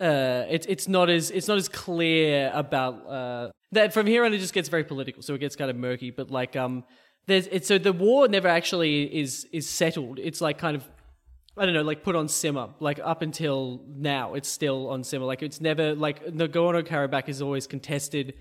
uh, 0.00 0.44
it's 0.48 0.66
it's 0.66 0.88
not 0.88 1.10
as 1.10 1.30
it's 1.30 1.48
not 1.48 1.58
as 1.58 1.68
clear 1.68 2.50
about 2.54 3.06
uh 3.06 3.50
that 3.74 3.94
from 3.94 4.06
here 4.06 4.24
on 4.24 4.32
it 4.34 4.38
just 4.38 4.54
gets 4.54 4.68
very 4.68 4.84
political, 4.84 5.22
so 5.22 5.34
it 5.34 5.38
gets 5.38 5.56
kind 5.56 5.70
of 5.70 5.76
murky. 5.76 6.10
But 6.10 6.30
like 6.30 6.56
um, 6.56 6.84
there's 7.26 7.46
it's 7.48 7.68
so 7.68 7.78
the 7.78 7.92
war 7.92 8.28
never 8.28 8.48
actually 8.48 9.04
is 9.22 9.46
is 9.52 9.68
settled. 9.68 10.18
It's 10.18 10.40
like 10.40 10.58
kind 10.58 10.76
of 10.76 10.88
I 11.56 11.66
don't 11.66 11.74
know, 11.74 11.82
like 11.82 12.02
put 12.02 12.16
on 12.16 12.28
simmer. 12.28 12.70
Like 12.80 12.98
up 13.02 13.22
until 13.22 13.84
now, 13.86 14.34
it's 14.34 14.48
still 14.48 14.90
on 14.90 15.04
simmer. 15.04 15.24
Like 15.24 15.42
it's 15.42 15.60
never 15.60 15.94
like 15.94 16.24
Nagorno 16.26 16.82
Karabakh 16.82 17.28
is 17.28 17.40
always 17.40 17.66
contested, 17.66 18.34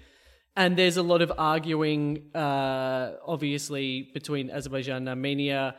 and 0.56 0.78
there's 0.78 0.98
a 0.98 1.04
lot 1.04 1.22
of 1.22 1.32
arguing, 1.38 2.36
uh, 2.36 3.14
obviously 3.26 4.10
between 4.14 4.50
Azerbaijan 4.50 4.98
and 4.98 5.10
Armenia 5.10 5.76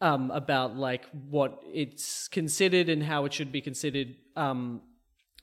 um, 0.00 0.30
about 0.30 0.76
like 0.76 1.06
what 1.28 1.62
it's 1.66 2.28
considered 2.28 2.88
and 2.88 3.02
how 3.02 3.24
it 3.24 3.32
should 3.32 3.52
be 3.52 3.60
considered. 3.60 4.14
Um, 4.36 4.82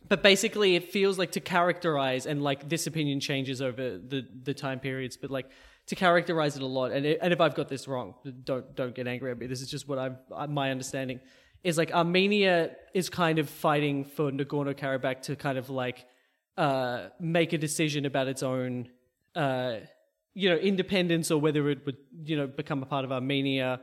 but 0.10 0.22
basically, 0.22 0.76
it 0.76 0.92
feels 0.92 1.18
like 1.18 1.32
to 1.32 1.40
characterize 1.40 2.26
and 2.26 2.42
like 2.42 2.70
this 2.70 2.88
opinion 2.88 3.20
changes 3.20 3.62
over 3.62 3.98
the 3.98 4.28
the 4.44 4.54
time 4.54 4.80
periods, 4.80 5.18
but 5.18 5.32
like 5.32 5.50
to 5.88 5.96
characterize 5.96 6.56
it 6.56 6.62
a 6.62 6.68
lot. 6.68 6.92
And 6.92 7.06
it, 7.06 7.20
and 7.22 7.34
if 7.34 7.42
I've 7.42 7.56
got 7.56 7.70
this 7.70 7.88
wrong, 7.88 8.16
don't 8.44 8.76
don't 8.76 8.96
get 8.96 9.08
angry 9.08 9.32
at 9.32 9.38
me. 9.38 9.48
This 9.48 9.62
is 9.62 9.70
just 9.70 9.88
what 9.88 10.00
I've 10.00 10.18
uh, 10.32 10.48
my 10.48 10.72
understanding 10.72 11.20
is 11.64 11.78
like 11.78 11.92
Armenia 11.92 12.76
is 12.94 13.10
kind 13.10 13.40
of 13.40 13.50
fighting 13.50 14.04
for 14.04 14.32
Nagorno 14.32 14.76
Karabakh 14.76 15.22
to 15.24 15.36
kind 15.36 15.58
of 15.58 15.70
like 15.70 16.06
uh, 16.58 17.08
make 17.20 17.54
a 17.54 17.58
decision 17.58 18.06
about 18.06 18.28
its 18.28 18.44
own 18.44 18.90
uh, 19.36 19.78
you 20.34 20.50
know 20.50 20.58
independence 20.58 21.32
or 21.32 21.40
whether 21.40 21.70
it 21.70 21.86
would 21.86 21.98
you 22.24 22.38
know 22.38 22.48
become 22.48 22.84
a 22.84 22.86
part 22.86 23.06
of 23.06 23.12
Armenia, 23.12 23.82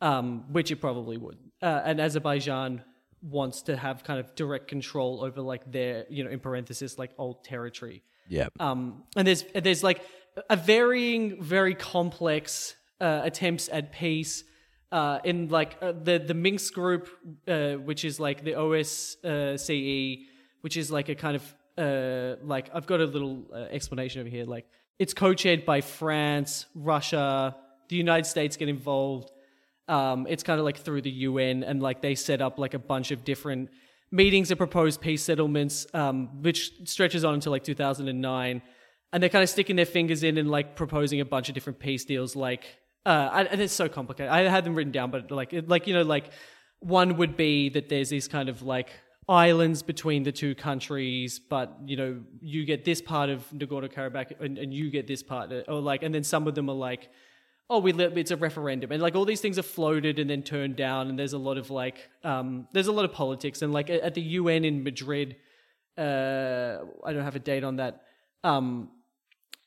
um, 0.00 0.50
which 0.52 0.70
it 0.70 0.76
probably 0.76 1.18
would. 1.18 1.38
Uh, 1.60 1.82
and 1.84 2.00
Azerbaijan 2.00 2.82
wants 3.22 3.62
to 3.62 3.76
have 3.76 4.04
kind 4.04 4.20
of 4.20 4.34
direct 4.34 4.68
control 4.68 5.24
over 5.24 5.40
like 5.40 5.70
their 5.70 6.04
you 6.10 6.24
know 6.24 6.30
in 6.30 6.40
parenthesis 6.40 6.98
like 6.98 7.10
old 7.18 7.44
territory. 7.44 8.02
Yeah. 8.28 8.48
Um, 8.60 9.04
and 9.16 9.26
there's 9.26 9.44
there's 9.54 9.82
like 9.82 10.02
a 10.48 10.56
varying, 10.56 11.42
very 11.42 11.74
complex 11.74 12.74
uh, 13.00 13.20
attempts 13.24 13.68
at 13.70 13.92
peace. 13.92 14.44
Uh, 14.90 15.20
in 15.24 15.48
like 15.48 15.78
uh, 15.80 15.92
the 15.92 16.18
the 16.18 16.34
Minsk 16.34 16.74
group, 16.74 17.08
uh, 17.48 17.72
which 17.72 18.04
is 18.04 18.20
like 18.20 18.44
the 18.44 18.52
OSCE, 18.52 20.26
which 20.60 20.76
is 20.76 20.90
like 20.90 21.08
a 21.08 21.14
kind 21.14 21.34
of 21.34 21.54
uh, 21.78 22.36
like 22.44 22.68
I've 22.74 22.86
got 22.86 23.00
a 23.00 23.06
little 23.06 23.46
uh, 23.54 23.56
explanation 23.70 24.20
over 24.20 24.28
here. 24.28 24.44
Like 24.44 24.66
it's 24.98 25.14
co-chaired 25.14 25.64
by 25.64 25.80
France, 25.80 26.66
Russia, 26.74 27.56
the 27.88 27.96
United 27.96 28.26
States 28.26 28.58
get 28.58 28.68
involved. 28.68 29.30
Um, 29.88 30.26
it's 30.28 30.42
kind 30.42 30.58
of 30.58 30.64
like 30.64 30.78
through 30.78 31.02
the 31.02 31.10
UN, 31.10 31.62
and 31.64 31.82
like 31.82 32.00
they 32.02 32.14
set 32.14 32.40
up 32.40 32.58
like 32.58 32.74
a 32.74 32.78
bunch 32.78 33.10
of 33.10 33.24
different 33.24 33.70
meetings 34.10 34.50
and 34.50 34.58
proposed 34.58 35.00
peace 35.00 35.22
settlements, 35.22 35.86
um, 35.94 36.42
which 36.42 36.72
stretches 36.84 37.24
on 37.24 37.34
until 37.34 37.50
like 37.50 37.64
2009. 37.64 38.62
And 39.14 39.22
they're 39.22 39.30
kind 39.30 39.42
of 39.42 39.48
sticking 39.48 39.76
their 39.76 39.86
fingers 39.86 40.22
in 40.22 40.38
and 40.38 40.50
like 40.50 40.76
proposing 40.76 41.20
a 41.20 41.24
bunch 41.24 41.48
of 41.48 41.54
different 41.54 41.78
peace 41.78 42.04
deals. 42.04 42.36
Like, 42.36 42.64
uh, 43.04 43.46
and 43.50 43.60
it's 43.60 43.74
so 43.74 43.88
complicated. 43.88 44.30
I 44.30 44.42
had 44.42 44.64
them 44.64 44.74
written 44.74 44.92
down, 44.92 45.10
but 45.10 45.30
like, 45.30 45.52
like 45.66 45.86
you 45.86 45.94
know, 45.94 46.02
like 46.02 46.30
one 46.80 47.16
would 47.16 47.36
be 47.36 47.68
that 47.70 47.88
there's 47.88 48.10
these 48.10 48.28
kind 48.28 48.48
of 48.48 48.62
like 48.62 48.90
islands 49.28 49.82
between 49.82 50.22
the 50.22 50.32
two 50.32 50.54
countries, 50.54 51.38
but 51.38 51.76
you 51.86 51.96
know, 51.96 52.20
you 52.40 52.64
get 52.64 52.84
this 52.84 53.00
part 53.00 53.30
of 53.30 53.48
Nagorno 53.50 53.92
Karabakh 53.92 54.40
and, 54.40 54.58
and 54.58 54.74
you 54.74 54.90
get 54.90 55.06
this 55.06 55.22
part, 55.22 55.52
or 55.68 55.80
like, 55.80 56.02
and 56.02 56.14
then 56.14 56.24
some 56.24 56.46
of 56.46 56.54
them 56.54 56.68
are 56.68 56.76
like, 56.76 57.08
oh, 57.70 57.78
we 57.78 57.92
it's 57.92 58.30
a 58.30 58.36
referendum, 58.36 58.92
and 58.92 59.02
like 59.02 59.14
all 59.14 59.24
these 59.24 59.40
things 59.40 59.58
are 59.58 59.62
floated 59.62 60.18
and 60.18 60.28
then 60.28 60.42
turned 60.42 60.76
down, 60.76 61.08
and 61.08 61.18
there's 61.18 61.32
a 61.32 61.38
lot 61.38 61.58
of 61.58 61.70
like, 61.70 62.08
um, 62.24 62.68
there's 62.72 62.88
a 62.88 62.92
lot 62.92 63.04
of 63.04 63.12
politics, 63.12 63.62
and 63.62 63.72
like 63.72 63.90
at 63.90 64.14
the 64.14 64.22
UN 64.22 64.64
in 64.64 64.82
Madrid, 64.82 65.36
uh, 65.96 66.78
I 67.04 67.12
don't 67.12 67.24
have 67.24 67.36
a 67.36 67.40
date 67.40 67.64
on 67.64 67.76
that. 67.76 68.02
Um, 68.44 68.90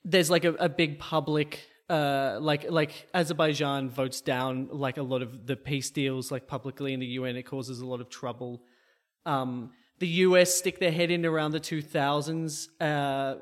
there's 0.04 0.30
like 0.30 0.46
a, 0.46 0.54
a 0.54 0.70
big 0.70 1.00
public 1.00 1.68
uh, 1.90 2.38
like 2.42 2.70
like 2.70 3.08
Azerbaijan 3.14 3.90
votes 3.90 4.22
down 4.22 4.70
like 4.72 4.98
a 4.98 5.04
lot 5.04 5.22
of 5.22 5.46
the 5.46 5.56
peace 5.56 5.92
deals 5.92 6.32
like 6.32 6.48
publicly 6.48 6.94
in 6.94 7.00
the 7.00 7.06
UN. 7.06 7.36
It 7.36 7.44
causes 7.44 7.80
a 7.80 7.86
lot 7.86 8.02
of 8.02 8.10
trouble. 8.10 8.64
Um, 9.26 9.72
the 10.00 10.08
US 10.08 10.54
stick 10.54 10.80
their 10.80 10.92
head 10.92 11.12
in 11.12 11.26
around 11.26 11.52
the 11.52 11.60
2000s 11.60 12.68
uh, 12.82 13.36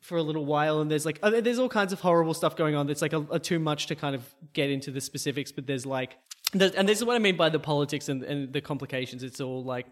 for 0.00 0.16
a 0.16 0.22
little 0.22 0.44
while, 0.44 0.80
and 0.80 0.90
there's 0.90 1.04
like 1.04 1.18
uh, 1.22 1.40
there's 1.40 1.58
all 1.58 1.68
kinds 1.68 1.92
of 1.92 2.00
horrible 2.00 2.34
stuff 2.34 2.56
going 2.56 2.74
on. 2.74 2.86
That's 2.86 3.02
like 3.02 3.12
a, 3.12 3.26
a 3.30 3.38
too 3.38 3.58
much 3.58 3.86
to 3.86 3.94
kind 3.94 4.14
of 4.14 4.22
get 4.52 4.70
into 4.70 4.90
the 4.90 5.00
specifics, 5.00 5.52
but 5.52 5.66
there's 5.66 5.86
like, 5.86 6.16
and 6.52 6.88
this 6.88 6.98
is 6.98 7.04
what 7.04 7.16
I 7.16 7.18
mean 7.18 7.36
by 7.36 7.48
the 7.48 7.58
politics 7.58 8.08
and, 8.08 8.22
and 8.22 8.52
the 8.52 8.60
complications. 8.60 9.22
It's 9.22 9.40
all 9.40 9.64
like, 9.64 9.86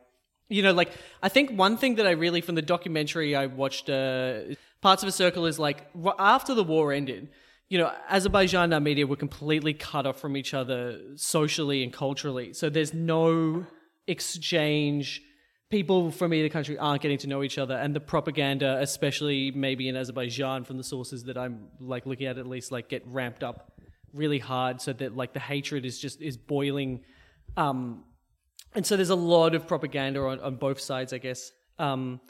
you 0.49 0.63
know, 0.63 0.73
like 0.73 0.93
I 1.23 1.29
think 1.29 1.51
one 1.51 1.77
thing 1.77 1.97
that 1.97 2.07
I 2.07 2.13
really 2.13 2.41
from 2.41 2.55
the 2.55 2.63
documentary 2.63 3.35
I 3.35 3.47
watched, 3.47 3.91
uh, 3.91 4.41
parts 4.81 5.03
of 5.03 5.09
a 5.09 5.13
circle 5.13 5.47
is 5.47 5.59
like 5.59 5.87
after 6.19 6.55
the 6.55 6.65
war 6.65 6.93
ended. 6.93 7.29
You 7.69 7.79
know, 7.79 7.93
Azerbaijan 8.09 8.65
and 8.65 8.75
Armenia 8.75 9.09
were 9.09 9.17
completely 9.17 9.75
cut 9.75 10.07
off 10.07 10.21
from 10.21 10.37
each 10.37 10.55
other 10.55 11.01
socially 11.17 11.83
and 11.83 11.93
culturally. 11.93 12.53
So 12.53 12.71
there's 12.71 12.95
no 12.95 13.67
exchange 14.07 15.21
people 15.71 16.11
from 16.11 16.33
either 16.33 16.49
country 16.49 16.79
aren't 16.79 17.03
getting 17.03 17.19
to 17.19 17.27
know 17.27 17.43
each 17.43 17.59
other 17.59 17.75
and 17.75 17.95
the 17.95 18.01
propaganda 18.01 18.79
especially 18.81 19.51
maybe 19.51 19.89
in 19.89 19.97
azerbaijan 19.97 20.65
from 20.65 20.77
the 20.77 20.85
sources 20.85 21.25
that 21.25 21.37
i'm 21.37 21.67
like 21.81 22.07
looking 22.07 22.27
at 22.27 22.39
at 22.39 22.47
least 22.47 22.71
like 22.71 22.89
get 22.89 23.03
ramped 23.07 23.43
up 23.43 23.73
really 24.13 24.39
hard 24.39 24.81
so 24.81 24.93
that 24.93 25.17
like 25.17 25.33
the 25.33 25.41
hatred 25.41 25.85
is 25.85 25.99
just 25.99 26.23
is 26.23 26.37
boiling 26.37 27.01
um 27.57 28.05
and 28.75 28.87
so 28.87 28.97
there's 28.97 29.11
a 29.11 29.17
lot 29.17 29.55
of 29.55 29.67
propaganda 29.67 30.21
on, 30.21 30.39
on 30.41 30.57
both 30.57 30.81
sides 30.81 31.13
i 31.13 31.19
guess 31.19 31.51
um 31.79 32.21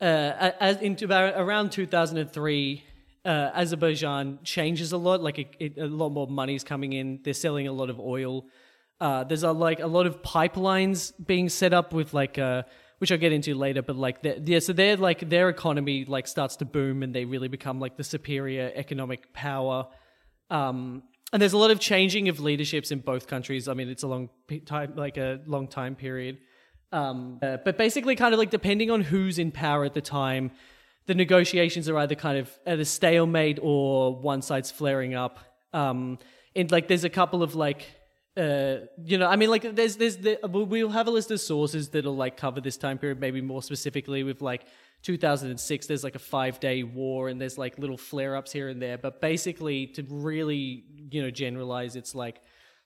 uh 0.00 0.50
as 0.60 1.02
about 1.02 1.34
around 1.36 1.70
2003 1.70 2.84
uh, 3.24 3.50
Azerbaijan 3.54 4.38
changes 4.42 4.92
a 4.92 4.96
lot. 4.96 5.22
Like 5.22 5.38
it, 5.38 5.56
it, 5.60 5.78
a 5.78 5.86
lot 5.86 6.10
more 6.10 6.26
money's 6.26 6.64
coming 6.64 6.92
in. 6.92 7.20
They're 7.22 7.34
selling 7.34 7.68
a 7.68 7.72
lot 7.72 7.90
of 7.90 8.00
oil. 8.00 8.46
Uh, 9.02 9.24
there's 9.24 9.42
a 9.42 9.50
like 9.50 9.80
a 9.80 9.86
lot 9.88 10.06
of 10.06 10.22
pipelines 10.22 11.12
being 11.26 11.48
set 11.48 11.72
up 11.72 11.92
with 11.92 12.14
like 12.14 12.38
uh, 12.38 12.62
which 12.98 13.10
I'll 13.10 13.18
get 13.18 13.32
into 13.32 13.52
later, 13.56 13.82
but 13.82 13.96
like 13.96 14.18
yeah, 14.22 14.60
so 14.60 14.72
they're 14.72 14.96
like 14.96 15.28
their 15.28 15.48
economy 15.48 16.04
like 16.04 16.28
starts 16.28 16.54
to 16.58 16.64
boom 16.64 17.02
and 17.02 17.12
they 17.12 17.24
really 17.24 17.48
become 17.48 17.80
like 17.80 17.96
the 17.96 18.04
superior 18.04 18.70
economic 18.76 19.32
power. 19.32 19.88
Um, 20.50 21.02
and 21.32 21.42
there's 21.42 21.52
a 21.52 21.58
lot 21.58 21.72
of 21.72 21.80
changing 21.80 22.28
of 22.28 22.38
leaderships 22.38 22.92
in 22.92 23.00
both 23.00 23.26
countries. 23.26 23.66
I 23.66 23.74
mean, 23.74 23.88
it's 23.88 24.04
a 24.04 24.06
long 24.06 24.30
time, 24.66 24.92
like 24.94 25.16
a 25.16 25.40
long 25.46 25.66
time 25.66 25.96
period. 25.96 26.38
Um, 26.92 27.40
uh, 27.42 27.56
but 27.64 27.76
basically, 27.76 28.14
kind 28.14 28.32
of 28.34 28.38
like 28.38 28.50
depending 28.50 28.92
on 28.92 29.00
who's 29.00 29.36
in 29.36 29.50
power 29.50 29.84
at 29.84 29.94
the 29.94 30.00
time, 30.00 30.52
the 31.06 31.16
negotiations 31.16 31.88
are 31.88 31.98
either 31.98 32.14
kind 32.14 32.38
of 32.38 32.56
at 32.66 32.78
a 32.78 32.84
stalemate 32.84 33.58
or 33.60 34.14
one 34.14 34.42
side's 34.42 34.70
flaring 34.70 35.14
up. 35.16 35.40
Um, 35.72 36.20
and 36.54 36.70
like, 36.70 36.86
there's 36.86 37.02
a 37.02 37.10
couple 37.10 37.42
of 37.42 37.56
like 37.56 37.84
uh, 38.36 38.76
you 39.04 39.18
know, 39.18 39.28
I 39.28 39.36
mean, 39.36 39.50
like, 39.50 39.74
there's, 39.74 39.96
there's, 39.96 40.16
the, 40.16 40.38
we'll 40.44 40.88
have 40.88 41.06
a 41.06 41.10
list 41.10 41.30
of 41.30 41.40
sources 41.40 41.90
that'll 41.90 42.16
like 42.16 42.36
cover 42.36 42.60
this 42.60 42.78
time 42.78 42.96
period, 42.98 43.20
maybe 43.20 43.42
more 43.42 43.62
specifically 43.62 44.22
with 44.22 44.40
like 44.40 44.64
2006. 45.02 45.86
There's 45.86 46.02
like 46.02 46.14
a 46.14 46.20
five 46.20 46.58
day 46.58 46.82
war, 46.82 47.28
and 47.28 47.38
there's 47.40 47.58
like 47.58 47.78
little 47.78 47.98
flare 47.98 48.34
ups 48.36 48.50
here 48.50 48.68
and 48.68 48.80
there. 48.80 48.96
But 48.96 49.20
basically, 49.20 49.86
to 49.88 50.06
really, 50.08 50.84
you 51.10 51.22
know, 51.22 51.30
generalize, 51.30 51.94
it's 51.94 52.14
like 52.14 52.40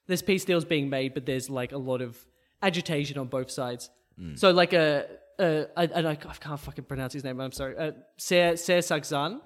there's 0.07 0.21
peace 0.21 0.43
deals 0.43 0.65
being 0.65 0.89
made, 0.89 1.13
but 1.13 1.25
there's 1.25 1.49
like 1.49 1.71
a 1.71 1.77
lot 1.77 2.01
of 2.01 2.17
agitation 2.61 3.17
on 3.17 3.27
both 3.27 3.49
sides. 3.49 3.89
Mm. 4.19 4.37
So, 4.37 4.51
like 4.51 4.73
a, 4.73 5.05
a, 5.39 5.65
a, 5.77 5.83
a 5.83 6.07
I, 6.07 6.11
I 6.11 6.15
can't 6.15 6.59
fucking 6.59 6.85
pronounce 6.85 7.13
his 7.13 7.23
name. 7.23 7.39
I'm 7.39 7.53
sorry, 7.53 7.77
uh, 7.77 7.91
Ser 8.17 8.57
Ser 8.57 8.79
Sagzan 8.79 9.39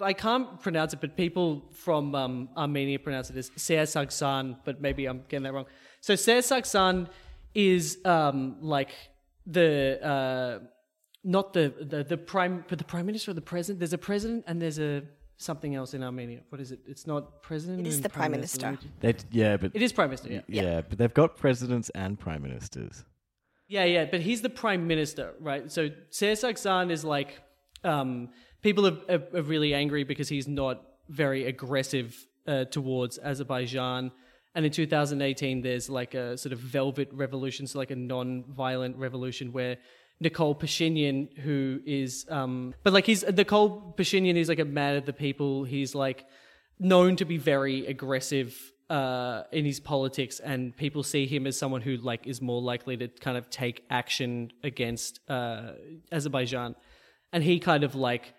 I 0.00 0.12
can't 0.12 0.60
pronounce 0.60 0.92
it, 0.92 1.00
but 1.00 1.16
people 1.16 1.64
from 1.72 2.14
um, 2.14 2.48
Armenia 2.56 2.98
pronounce 3.00 3.30
it 3.30 3.36
as 3.36 3.50
Ser 3.56 3.82
Sagsan, 3.82 4.56
but 4.64 4.80
maybe 4.80 5.06
I'm 5.06 5.24
getting 5.28 5.42
that 5.42 5.52
wrong. 5.52 5.66
So 6.00 6.14
Ser 6.14 6.38
Sagsan 6.38 7.08
is 7.54 7.98
um, 8.04 8.56
like 8.60 8.90
the 9.44 9.98
uh, 10.04 10.58
not 11.24 11.52
the, 11.52 11.74
the 11.80 12.04
the 12.04 12.16
prime, 12.16 12.64
but 12.68 12.78
the 12.78 12.84
prime 12.84 13.06
minister 13.06 13.32
or 13.32 13.34
the 13.34 13.40
president. 13.40 13.80
There's 13.80 13.92
a 13.92 13.98
president 13.98 14.44
and 14.46 14.62
there's 14.62 14.78
a 14.78 15.02
something 15.36 15.74
else 15.74 15.94
in 15.94 16.04
Armenia. 16.04 16.42
What 16.50 16.60
is 16.60 16.70
it? 16.70 16.78
It's 16.86 17.08
not 17.08 17.42
president. 17.42 17.80
It 17.80 17.86
is 17.88 18.00
the 18.00 18.08
prime, 18.08 18.20
prime 18.20 18.30
minister. 18.32 18.66
minister. 18.66 18.88
They, 19.00 19.14
yeah, 19.32 19.56
but 19.56 19.72
it 19.74 19.82
is 19.82 19.92
prime 19.92 20.10
minister. 20.10 20.32
Yeah. 20.32 20.40
yeah, 20.46 20.62
yeah, 20.62 20.80
but 20.82 20.98
they've 20.98 21.12
got 21.12 21.36
presidents 21.36 21.90
and 21.90 22.16
prime 22.18 22.42
ministers. 22.42 23.04
Yeah, 23.66 23.84
yeah, 23.84 24.04
but 24.04 24.20
he's 24.20 24.42
the 24.42 24.50
prime 24.50 24.86
minister, 24.86 25.34
right? 25.40 25.72
So 25.72 25.90
Ser 26.10 26.32
Sagsan 26.32 26.92
is 26.92 27.04
like. 27.04 27.40
Um, 27.84 28.28
people 28.62 28.86
are, 28.86 28.98
are, 29.08 29.22
are 29.34 29.42
really 29.42 29.74
angry 29.74 30.04
because 30.04 30.28
he's 30.28 30.48
not 30.48 30.82
very 31.08 31.46
aggressive 31.46 32.26
uh, 32.46 32.64
towards 32.64 33.18
Azerbaijan. 33.18 34.12
And 34.54 34.64
in 34.66 34.72
2018, 34.72 35.62
there's 35.62 35.88
like 35.88 36.14
a 36.14 36.36
sort 36.36 36.52
of 36.52 36.58
velvet 36.58 37.08
revolution, 37.12 37.66
so 37.66 37.78
like 37.78 37.90
a 37.90 37.96
non-violent 37.96 38.96
revolution 38.96 39.52
where 39.52 39.78
Nikol 40.22 40.58
Pashinyan, 40.58 41.36
who 41.38 41.80
is, 41.84 42.26
um, 42.28 42.74
but 42.82 42.92
like 42.92 43.06
he's 43.06 43.24
Nikol 43.24 43.96
Pashinyan 43.96 44.36
is 44.36 44.48
like 44.48 44.58
a 44.58 44.64
man 44.64 44.96
of 44.96 45.06
the 45.06 45.12
people. 45.12 45.64
He's 45.64 45.94
like 45.94 46.26
known 46.78 47.16
to 47.16 47.24
be 47.24 47.38
very 47.38 47.86
aggressive 47.86 48.56
uh, 48.90 49.44
in 49.52 49.64
his 49.64 49.80
politics, 49.80 50.38
and 50.38 50.76
people 50.76 51.02
see 51.02 51.26
him 51.26 51.46
as 51.46 51.58
someone 51.58 51.80
who 51.80 51.96
like 51.96 52.26
is 52.26 52.40
more 52.40 52.60
likely 52.60 52.96
to 52.98 53.08
kind 53.08 53.36
of 53.36 53.50
take 53.50 53.84
action 53.90 54.52
against 54.62 55.18
uh, 55.28 55.72
Azerbaijan. 56.12 56.76
And 57.32 57.42
he 57.42 57.58
kind 57.58 57.82
of 57.82 57.94
like 57.94 58.34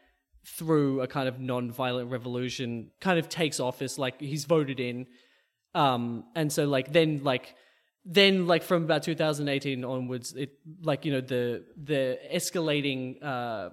through 0.45 1.01
a 1.01 1.07
kind 1.07 1.27
of 1.27 1.39
non-violent 1.39 2.11
revolution 2.11 2.91
kind 2.99 3.17
of 3.17 3.29
takes 3.29 3.59
office 3.59 3.97
like 3.97 4.19
he's 4.19 4.45
voted 4.45 4.79
in. 4.79 5.07
Um 5.73 6.25
and 6.35 6.51
so 6.51 6.65
like 6.65 6.91
then 6.91 7.21
like 7.23 7.55
then 8.05 8.47
like 8.47 8.63
from 8.63 8.83
about 8.83 9.03
2018 9.03 9.85
onwards 9.85 10.33
it 10.33 10.51
like 10.81 11.05
you 11.05 11.13
know 11.13 11.21
the 11.21 11.63
the 11.81 12.19
escalating 12.31 13.23
uh 13.23 13.69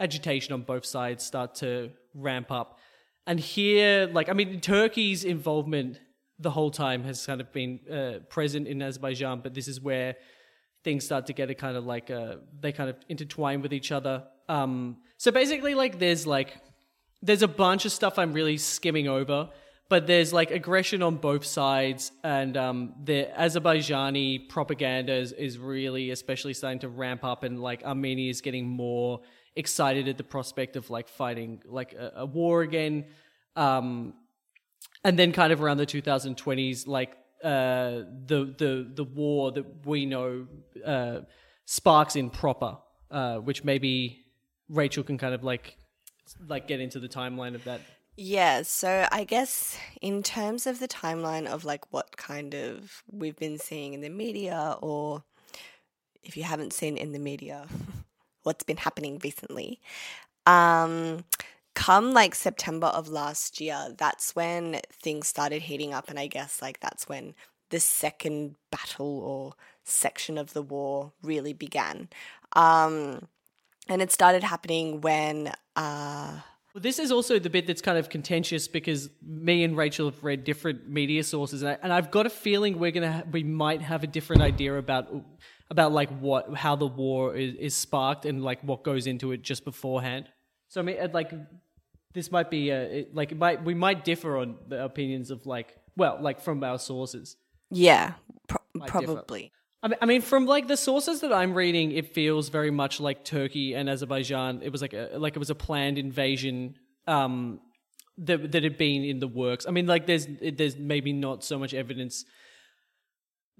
agitation 0.00 0.54
on 0.54 0.62
both 0.62 0.84
sides 0.84 1.24
start 1.24 1.54
to 1.56 1.90
ramp 2.14 2.50
up. 2.50 2.78
And 3.26 3.38
here 3.40 4.06
like 4.12 4.28
i 4.28 4.32
mean 4.32 4.60
turkey's 4.60 5.24
involvement 5.24 6.00
the 6.38 6.50
whole 6.50 6.70
time 6.70 7.04
has 7.04 7.24
kind 7.24 7.40
of 7.40 7.52
been 7.52 7.80
uh, 7.90 8.18
present 8.28 8.66
in 8.66 8.82
azerbaijan 8.82 9.40
but 9.40 9.54
this 9.54 9.68
is 9.68 9.80
where 9.80 10.16
things 10.84 11.04
start 11.04 11.26
to 11.26 11.32
get 11.32 11.50
a 11.50 11.54
kind 11.54 11.76
of 11.76 11.84
like 11.84 12.10
uh, 12.10 12.36
they 12.60 12.70
kind 12.70 12.90
of 12.90 12.96
intertwine 13.08 13.62
with 13.62 13.72
each 13.72 13.90
other. 13.90 14.22
Um, 14.48 14.98
so 15.16 15.30
basically, 15.30 15.74
like, 15.74 15.98
there's 15.98 16.26
like, 16.26 16.56
there's 17.22 17.42
a 17.42 17.48
bunch 17.48 17.84
of 17.84 17.92
stuff 17.92 18.18
I'm 18.18 18.32
really 18.32 18.58
skimming 18.58 19.08
over, 19.08 19.50
but 19.88 20.06
there's 20.06 20.32
like 20.32 20.50
aggression 20.50 21.02
on 21.02 21.16
both 21.16 21.44
sides, 21.44 22.12
and 22.22 22.56
um, 22.56 22.94
the 23.02 23.28
Azerbaijani 23.36 24.48
propaganda 24.48 25.14
is, 25.14 25.32
is 25.32 25.58
really, 25.58 26.10
especially 26.10 26.54
starting 26.54 26.80
to 26.80 26.88
ramp 26.88 27.24
up, 27.24 27.42
and 27.44 27.60
like 27.60 27.82
Armenia 27.84 28.30
is 28.30 28.40
getting 28.40 28.66
more 28.66 29.20
excited 29.56 30.08
at 30.08 30.18
the 30.18 30.24
prospect 30.24 30.76
of 30.76 30.90
like 30.90 31.08
fighting 31.08 31.62
like 31.66 31.92
a, 31.92 32.12
a 32.16 32.26
war 32.26 32.62
again. 32.62 33.06
Um, 33.56 34.14
and 35.04 35.18
then 35.18 35.32
kind 35.32 35.52
of 35.52 35.62
around 35.62 35.76
the 35.76 35.86
2020s, 35.86 36.86
like 36.86 37.12
uh, 37.42 38.04
the 38.26 38.54
the 38.56 38.90
the 38.94 39.04
war 39.04 39.52
that 39.52 39.86
we 39.86 40.06
know 40.06 40.46
uh, 40.84 41.20
sparks 41.66 42.16
in 42.16 42.30
proper, 42.30 42.78
uh, 43.10 43.36
which 43.36 43.64
maybe 43.64 44.23
Rachel 44.68 45.04
can 45.04 45.18
kind 45.18 45.34
of 45.34 45.44
like 45.44 45.76
like 46.48 46.66
get 46.68 46.80
into 46.80 47.00
the 47.00 47.08
timeline 47.08 47.54
of 47.54 47.64
that. 47.64 47.80
Yeah, 48.16 48.62
so 48.62 49.08
I 49.10 49.24
guess 49.24 49.76
in 50.00 50.22
terms 50.22 50.66
of 50.66 50.78
the 50.78 50.86
timeline 50.86 51.46
of 51.46 51.64
like 51.64 51.92
what 51.92 52.16
kind 52.16 52.54
of 52.54 53.02
we've 53.10 53.36
been 53.36 53.58
seeing 53.58 53.92
in 53.92 54.02
the 54.02 54.08
media, 54.08 54.76
or 54.80 55.24
if 56.22 56.36
you 56.36 56.44
haven't 56.44 56.72
seen 56.72 56.96
in 56.96 57.12
the 57.12 57.18
media, 57.18 57.66
what's 58.44 58.64
been 58.64 58.76
happening 58.76 59.20
recently. 59.24 59.80
Um, 60.46 61.24
come 61.74 62.12
like 62.12 62.34
September 62.36 62.86
of 62.88 63.08
last 63.08 63.60
year, 63.60 63.94
that's 63.98 64.36
when 64.36 64.80
things 64.92 65.26
started 65.26 65.62
heating 65.62 65.92
up, 65.92 66.08
and 66.08 66.18
I 66.18 66.28
guess 66.28 66.62
like 66.62 66.78
that's 66.78 67.08
when 67.08 67.34
the 67.70 67.80
second 67.80 68.54
battle 68.70 69.18
or 69.20 69.54
section 69.82 70.38
of 70.38 70.52
the 70.52 70.62
war 70.62 71.12
really 71.22 71.52
began. 71.52 72.08
Um, 72.52 73.26
and 73.88 74.02
it 74.02 74.12
started 74.12 74.42
happening 74.42 75.00
when. 75.00 75.52
Uh, 75.76 76.38
well, 76.74 76.82
this 76.82 76.98
is 76.98 77.12
also 77.12 77.38
the 77.38 77.50
bit 77.50 77.68
that's 77.68 77.82
kind 77.82 77.98
of 77.98 78.08
contentious 78.08 78.66
because 78.66 79.08
me 79.24 79.62
and 79.62 79.76
Rachel 79.76 80.06
have 80.10 80.24
read 80.24 80.42
different 80.42 80.88
media 80.88 81.22
sources, 81.22 81.62
and, 81.62 81.78
I, 81.82 81.94
have 81.94 82.10
got 82.10 82.26
a 82.26 82.30
feeling 82.30 82.78
we're 82.78 82.90
gonna 82.90 83.12
ha- 83.12 83.22
we 83.30 83.44
might 83.44 83.80
have 83.80 84.02
a 84.02 84.08
different 84.08 84.42
idea 84.42 84.76
about 84.76 85.08
about 85.70 85.92
like 85.92 86.10
what 86.18 86.54
how 86.54 86.74
the 86.76 86.86
war 86.86 87.36
is, 87.36 87.54
is 87.54 87.74
sparked 87.74 88.26
and 88.26 88.42
like 88.42 88.60
what 88.62 88.82
goes 88.82 89.06
into 89.06 89.32
it 89.32 89.42
just 89.42 89.64
beforehand. 89.64 90.28
So 90.68 90.80
I 90.80 90.84
mean, 90.84 90.96
like 91.12 91.32
this 92.12 92.32
might 92.32 92.50
be 92.50 92.70
a, 92.70 92.82
it, 92.82 93.14
like 93.14 93.32
it 93.32 93.38
might 93.38 93.64
we 93.64 93.74
might 93.74 94.04
differ 94.04 94.38
on 94.38 94.56
the 94.66 94.84
opinions 94.84 95.30
of 95.30 95.46
like 95.46 95.76
well 95.96 96.18
like 96.20 96.40
from 96.40 96.64
our 96.64 96.78
sources. 96.78 97.36
Yeah, 97.70 98.14
pro- 98.48 98.86
probably. 98.86 99.42
Differ. 99.42 99.52
I 100.00 100.06
mean, 100.06 100.22
from 100.22 100.46
like 100.46 100.66
the 100.66 100.76
sources 100.76 101.20
that 101.20 101.32
I'm 101.32 101.52
reading, 101.52 101.92
it 101.92 102.14
feels 102.14 102.48
very 102.48 102.70
much 102.70 103.00
like 103.00 103.24
Turkey 103.24 103.74
and 103.74 103.88
Azerbaijan. 103.90 104.60
It 104.62 104.72
was 104.72 104.80
like 104.80 104.94
a 104.94 105.10
like 105.16 105.36
it 105.36 105.38
was 105.38 105.50
a 105.50 105.54
planned 105.54 105.98
invasion 105.98 106.76
um, 107.06 107.60
that 108.18 108.52
that 108.52 108.62
had 108.62 108.78
been 108.78 109.04
in 109.04 109.18
the 109.18 109.28
works. 109.28 109.66
I 109.68 109.72
mean, 109.72 109.86
like 109.86 110.06
there's 110.06 110.26
there's 110.40 110.76
maybe 110.76 111.12
not 111.12 111.44
so 111.44 111.58
much 111.58 111.74
evidence 111.74 112.24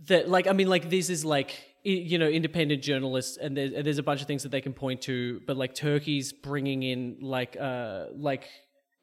that 0.06 0.28
like 0.28 0.46
I 0.46 0.52
mean, 0.52 0.68
like 0.68 0.88
this 0.88 1.10
is 1.10 1.24
like 1.24 1.62
you 1.82 2.16
know 2.16 2.28
independent 2.28 2.82
journalists 2.82 3.36
and 3.36 3.54
there's, 3.54 3.84
there's 3.84 3.98
a 3.98 4.02
bunch 4.02 4.22
of 4.22 4.26
things 4.26 4.44
that 4.44 4.52
they 4.52 4.62
can 4.62 4.72
point 4.72 5.02
to, 5.02 5.42
but 5.46 5.58
like 5.58 5.74
Turkey's 5.74 6.32
bringing 6.32 6.82
in 6.82 7.18
like 7.20 7.56
uh 7.60 8.06
like 8.16 8.48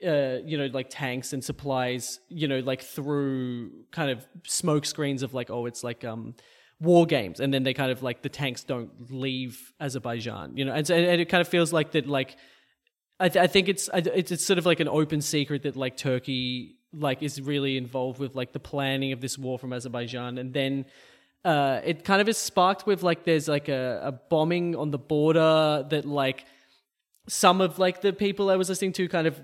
uh, 0.04 0.40
you 0.46 0.58
know, 0.58 0.66
like 0.74 0.88
tanks 0.90 1.32
and 1.32 1.44
supplies, 1.44 2.20
you 2.28 2.48
know, 2.48 2.60
like 2.60 2.82
through 2.82 3.70
kind 3.92 4.10
of 4.10 4.26
smoke 4.48 4.86
screens 4.86 5.22
of 5.22 5.36
like, 5.36 5.52
oh, 5.52 5.68
it's 5.68 5.84
like 5.84 6.04
um, 6.04 6.34
war 6.82 7.06
games, 7.06 7.40
and 7.40 7.54
then 7.54 7.64
they 7.64 7.74
kind 7.74 7.92
of 7.92 8.04
like 8.04 8.24
the 8.24 8.30
tanks 8.30 8.64
don't 8.64 9.12
leave 9.12 9.72
Azerbaijan, 9.80 10.58
you 10.58 10.66
know, 10.66 10.74
and 10.74 10.86
so 10.86 10.96
and 10.96 11.22
it 11.22 11.30
kind 11.30 11.42
of 11.42 11.48
feels 11.48 11.72
like 11.72 11.92
that, 11.92 12.08
like 12.08 12.36
I, 13.20 13.30
th- 13.30 13.42
I 13.42 13.48
think 13.48 13.70
it's, 13.70 13.90
it's 13.94 14.32
it's 14.32 14.46
sort 14.46 14.58
of 14.60 14.66
like 14.66 14.80
an 14.80 14.88
open 14.88 15.22
secret 15.22 15.64
that 15.64 15.76
like 15.76 15.96
Turkey 15.96 16.78
like 16.92 17.22
is 17.22 17.40
really 17.40 17.78
involved 17.78 18.20
with 18.20 18.36
like 18.36 18.52
the 18.52 18.60
planning 18.60 19.14
of 19.14 19.22
this 19.22 19.38
war 19.38 19.58
from 19.58 19.72
Azerbaijan, 19.74 20.38
and 20.38 20.54
then. 20.54 20.86
Uh, 21.44 21.82
it 21.84 22.04
kind 22.04 22.22
of 22.22 22.30
is 22.30 22.38
sparked 22.38 22.86
with 22.86 23.02
like 23.02 23.24
there's 23.24 23.48
like 23.48 23.68
a, 23.68 24.00
a 24.04 24.12
bombing 24.12 24.76
on 24.76 24.92
the 24.92 25.00
border 25.00 25.84
that 25.90 26.06
like 26.06 26.46
some 27.28 27.62
of 27.62 27.80
like 27.80 28.02
the 28.02 28.14
people 28.14 28.52
I 28.52 28.58
was 28.58 28.70
listening 28.70 28.94
to 28.94 29.08
kind 29.10 29.26
of 29.26 29.42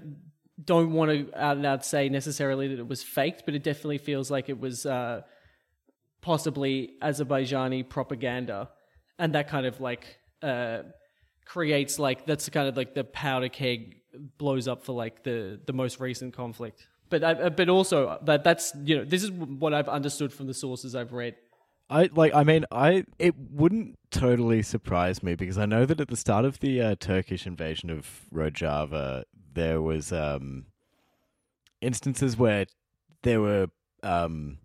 don't 0.63 0.91
want 0.91 1.11
to 1.11 1.39
out 1.39 1.57
and 1.57 1.65
out 1.65 1.85
say 1.85 2.09
necessarily 2.09 2.67
that 2.67 2.79
it 2.79 2.87
was 2.87 3.03
faked, 3.03 3.45
but 3.45 3.55
it 3.55 3.63
definitely 3.63 3.97
feels 3.97 4.31
like 4.31 4.49
it 4.49 4.59
was 4.59 4.85
uh, 4.85 5.21
possibly 6.21 6.93
Azerbaijani 7.01 7.87
propaganda, 7.87 8.69
and 9.19 9.33
that 9.33 9.47
kind 9.47 9.65
of 9.65 9.79
like 9.79 10.19
uh, 10.41 10.79
creates 11.45 11.99
like 11.99 12.25
that's 12.25 12.49
kind 12.49 12.67
of 12.67 12.77
like 12.77 12.93
the 12.93 13.03
powder 13.03 13.49
keg 13.49 13.97
blows 14.37 14.67
up 14.67 14.83
for 14.83 14.93
like 14.93 15.23
the 15.23 15.59
the 15.65 15.73
most 15.73 15.99
recent 15.99 16.33
conflict. 16.33 16.87
But 17.09 17.23
I, 17.23 17.31
uh, 17.33 17.49
but 17.49 17.69
also 17.69 18.19
that 18.23 18.43
that's 18.43 18.73
you 18.83 18.97
know 18.97 19.05
this 19.05 19.23
is 19.23 19.31
what 19.31 19.73
I've 19.73 19.89
understood 19.89 20.33
from 20.33 20.47
the 20.47 20.53
sources 20.53 20.95
I've 20.95 21.13
read. 21.13 21.35
I 21.89 22.09
like. 22.13 22.33
I 22.33 22.43
mean, 22.43 22.65
I 22.71 23.05
it 23.17 23.35
wouldn't 23.51 23.95
totally 24.11 24.61
surprise 24.61 25.23
me 25.23 25.35
because 25.35 25.57
I 25.57 25.65
know 25.65 25.85
that 25.85 26.01
at 26.01 26.09
the 26.09 26.17
start 26.17 26.43
of 26.43 26.59
the 26.59 26.81
uh, 26.81 26.95
Turkish 26.99 27.47
invasion 27.47 27.89
of 27.89 28.21
Rojava, 28.33 29.23
there 29.53 29.81
was 29.81 30.11
um, 30.11 30.65
instances 31.81 32.35
where 32.35 32.65
there 33.23 33.39
were 33.39 33.67
um, 34.03 34.57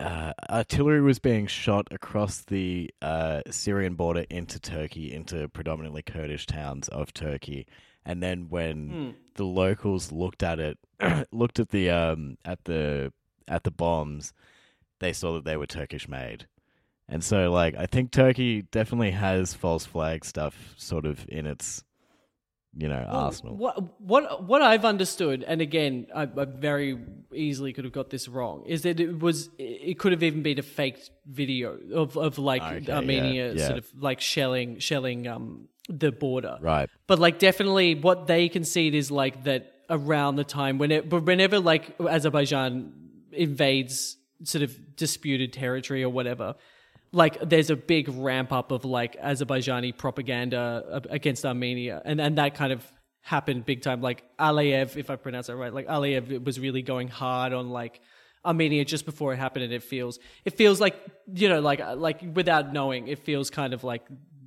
uh, 0.00 0.32
artillery 0.50 1.00
was 1.00 1.18
being 1.18 1.46
shot 1.46 1.88
across 1.90 2.42
the 2.42 2.90
uh, 3.02 3.42
Syrian 3.50 3.94
border 3.94 4.24
into 4.30 4.58
Turkey, 4.58 5.12
into 5.12 5.48
predominantly 5.48 6.02
Kurdish 6.02 6.46
towns 6.46 6.88
of 6.88 7.12
Turkey. 7.12 7.66
And 8.04 8.22
then 8.22 8.48
when 8.48 8.90
mm. 8.90 9.14
the 9.34 9.44
locals 9.44 10.10
looked 10.10 10.42
at 10.42 10.58
it, 10.58 10.78
looked 11.32 11.60
at 11.60 11.70
the 11.70 11.90
um, 11.90 12.38
at 12.44 12.64
the 12.64 13.12
at 13.46 13.64
the 13.64 13.70
bombs, 13.70 14.32
they 15.00 15.12
saw 15.12 15.34
that 15.34 15.44
they 15.44 15.56
were 15.56 15.66
Turkish 15.66 16.08
made. 16.08 16.46
And 17.08 17.22
so, 17.22 17.52
like, 17.52 17.74
I 17.76 17.86
think 17.86 18.10
Turkey 18.10 18.62
definitely 18.62 19.10
has 19.10 19.52
false 19.54 19.84
flag 19.84 20.24
stuff 20.24 20.74
sort 20.76 21.04
of 21.04 21.26
in 21.28 21.46
its 21.46 21.84
you 22.76 22.88
know, 22.88 23.04
well, 23.06 23.24
Arsenal. 23.24 23.56
What 23.56 24.00
what 24.00 24.44
what 24.44 24.62
I've 24.62 24.84
understood, 24.84 25.44
and 25.46 25.60
again, 25.60 26.06
I, 26.14 26.22
I, 26.22 26.44
very 26.46 26.98
easily 27.32 27.72
could 27.72 27.84
have 27.84 27.92
got 27.92 28.08
this 28.08 28.28
wrong, 28.28 28.64
is 28.66 28.82
that 28.82 28.98
it 28.98 29.20
was 29.20 29.50
it 29.58 29.98
could 29.98 30.12
have 30.12 30.22
even 30.22 30.42
been 30.42 30.58
a 30.58 30.62
faked 30.62 31.10
video 31.26 31.78
of 31.94 32.16
of 32.16 32.38
like 32.38 32.62
okay, 32.62 32.92
Armenia 32.92 33.48
yeah, 33.48 33.52
yeah. 33.52 33.66
sort 33.66 33.78
of 33.78 33.86
like 33.98 34.20
shelling 34.20 34.78
shelling 34.78 35.26
um 35.28 35.68
the 35.88 36.12
border, 36.12 36.56
right? 36.60 36.88
But 37.06 37.18
like 37.18 37.38
definitely, 37.38 37.94
what 37.94 38.26
they 38.26 38.48
concede 38.48 38.94
is 38.94 39.10
like 39.10 39.44
that 39.44 39.72
around 39.90 40.36
the 40.36 40.44
time 40.44 40.78
whenever 40.78 41.06
but 41.06 41.24
whenever 41.24 41.60
like 41.60 41.94
Azerbaijan 42.00 42.94
invades 43.32 44.16
sort 44.44 44.62
of 44.62 44.96
disputed 44.96 45.52
territory 45.52 46.02
or 46.02 46.08
whatever 46.08 46.54
like 47.12 47.38
there's 47.40 47.70
a 47.70 47.76
big 47.76 48.08
ramp 48.08 48.52
up 48.52 48.72
of 48.72 48.84
like 48.84 49.20
Azerbaijani 49.20 49.96
propaganda 49.96 50.84
uh, 50.90 51.00
against 51.10 51.44
Armenia, 51.44 52.00
and 52.04 52.20
and 52.20 52.38
that 52.38 52.54
kind 52.54 52.72
of 52.72 52.84
happened 53.20 53.66
big 53.66 53.82
time. 53.82 54.00
Like 54.00 54.24
Aliyev, 54.38 54.96
if 54.96 55.10
I 55.10 55.16
pronounce 55.16 55.48
it 55.48 55.54
right, 55.54 55.72
like 55.72 55.86
Aliyev 55.86 56.44
was 56.44 56.58
really 56.58 56.82
going 56.82 57.08
hard 57.08 57.52
on 57.52 57.70
like 57.70 58.00
Armenia 58.44 58.84
just 58.84 59.04
before 59.04 59.32
it 59.32 59.36
happened, 59.36 59.64
and 59.64 59.72
it 59.72 59.82
feels 59.82 60.18
it 60.44 60.56
feels 60.56 60.80
like 60.80 60.96
you 61.34 61.48
know 61.48 61.60
like 61.60 61.80
like 61.96 62.20
without 62.34 62.72
knowing, 62.72 63.08
it 63.08 63.18
feels 63.18 63.50
kind 63.50 63.74
of 63.74 63.84
like 63.84 64.02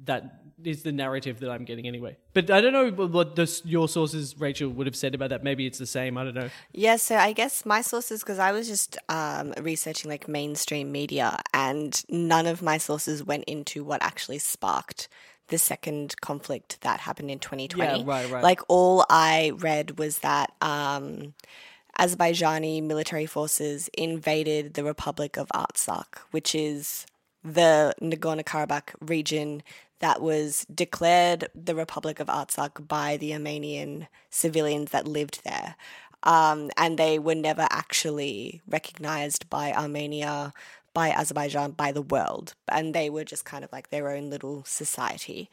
that 0.06 0.45
is 0.64 0.84
the 0.84 0.92
narrative 0.92 1.40
that 1.40 1.50
I'm 1.50 1.66
getting 1.66 1.88
anyway. 1.88 2.18
But 2.34 2.50
I 2.50 2.62
don't 2.62 2.74
know 2.74 2.90
what 3.08 3.36
this, 3.36 3.62
your 3.66 3.88
sources, 3.88 4.36
Rachel, 4.40 4.70
would 4.70 4.88
have 4.88 4.96
said 4.96 5.14
about 5.14 5.30
that. 5.30 5.44
Maybe 5.44 5.66
it's 5.66 5.78
the 5.78 5.86
same. 5.86 6.18
I 6.18 6.24
don't 6.24 6.36
know. 6.36 6.50
Yeah, 6.72 6.96
so 6.96 7.18
I 7.18 7.34
guess 7.34 7.66
my 7.66 7.82
sources, 7.82 8.22
because 8.22 8.40
I 8.40 8.52
was 8.52 8.68
just 8.68 8.98
um, 9.10 9.54
researching 9.60 10.10
like 10.10 10.28
mainstream 10.28 10.92
media, 10.92 11.42
and 11.54 12.04
none 12.10 12.48
of 12.48 12.62
my 12.62 12.78
sources 12.78 13.24
went 13.24 13.44
into 13.46 13.84
what 13.84 14.02
actually 14.02 14.40
sparked 14.40 15.08
the 15.48 15.58
second 15.58 16.20
conflict 16.22 16.82
that 16.82 17.02
happened 17.02 17.30
in 17.30 17.40
2020. 17.40 18.00
Yeah, 18.00 18.04
right, 18.06 18.30
right. 18.32 18.44
Like 18.44 18.62
all 18.68 19.06
I 19.10 19.52
read 19.58 20.00
was 20.00 20.20
that. 20.20 20.54
Um, 20.62 21.34
Azerbaijani 21.98 22.84
military 22.84 23.26
forces 23.26 23.90
invaded 23.98 24.74
the 24.74 24.84
Republic 24.84 25.38
of 25.38 25.48
Artsakh, 25.56 26.18
which 26.32 26.54
is 26.54 27.06
the 27.46 27.94
Nagorno 28.02 28.44
Karabakh 28.44 28.96
region 29.00 29.62
that 30.00 30.22
was 30.22 30.66
declared 30.74 31.48
the 31.56 31.76
Republic 31.76 32.20
of 32.20 32.28
Artsakh 32.28 32.88
by 32.88 33.18
the 33.18 33.34
Armenian 33.34 34.08
civilians 34.30 34.92
that 34.92 35.08
lived 35.08 35.44
there. 35.46 35.76
Um, 36.24 36.72
and 36.76 36.98
they 36.98 37.20
were 37.20 37.36
never 37.36 37.68
actually 37.70 38.62
recognized 38.68 39.50
by 39.50 39.72
Armenia, 39.72 40.54
by 40.94 41.12
Azerbaijan, 41.12 41.72
by 41.72 41.92
the 41.92 42.02
world. 42.02 42.56
And 42.68 42.94
they 42.94 43.10
were 43.10 43.24
just 43.24 43.46
kind 43.46 43.64
of 43.64 43.72
like 43.72 43.90
their 43.90 44.10
own 44.10 44.30
little 44.30 44.64
society. 44.66 45.50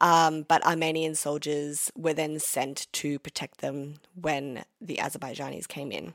Um, 0.00 0.42
but 0.42 0.66
Armenian 0.66 1.14
soldiers 1.14 1.90
were 1.96 2.12
then 2.12 2.38
sent 2.38 2.88
to 2.94 3.18
protect 3.20 3.60
them 3.60 3.94
when 4.20 4.64
the 4.80 4.96
Azerbaijanis 4.96 5.68
came 5.68 5.92
in. 5.92 6.12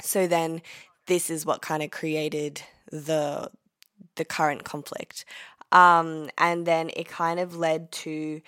So 0.00 0.26
then 0.26 0.62
this 1.06 1.30
is 1.30 1.46
what 1.46 1.62
kind 1.62 1.82
of 1.82 1.90
created 1.90 2.62
the 2.92 3.50
the 4.16 4.24
current 4.24 4.64
conflict. 4.64 5.24
Um, 5.72 6.30
and 6.38 6.66
then 6.66 6.90
it 6.96 7.08
kind 7.08 7.38
of 7.40 7.56
led 7.56 7.92
to 7.92 8.40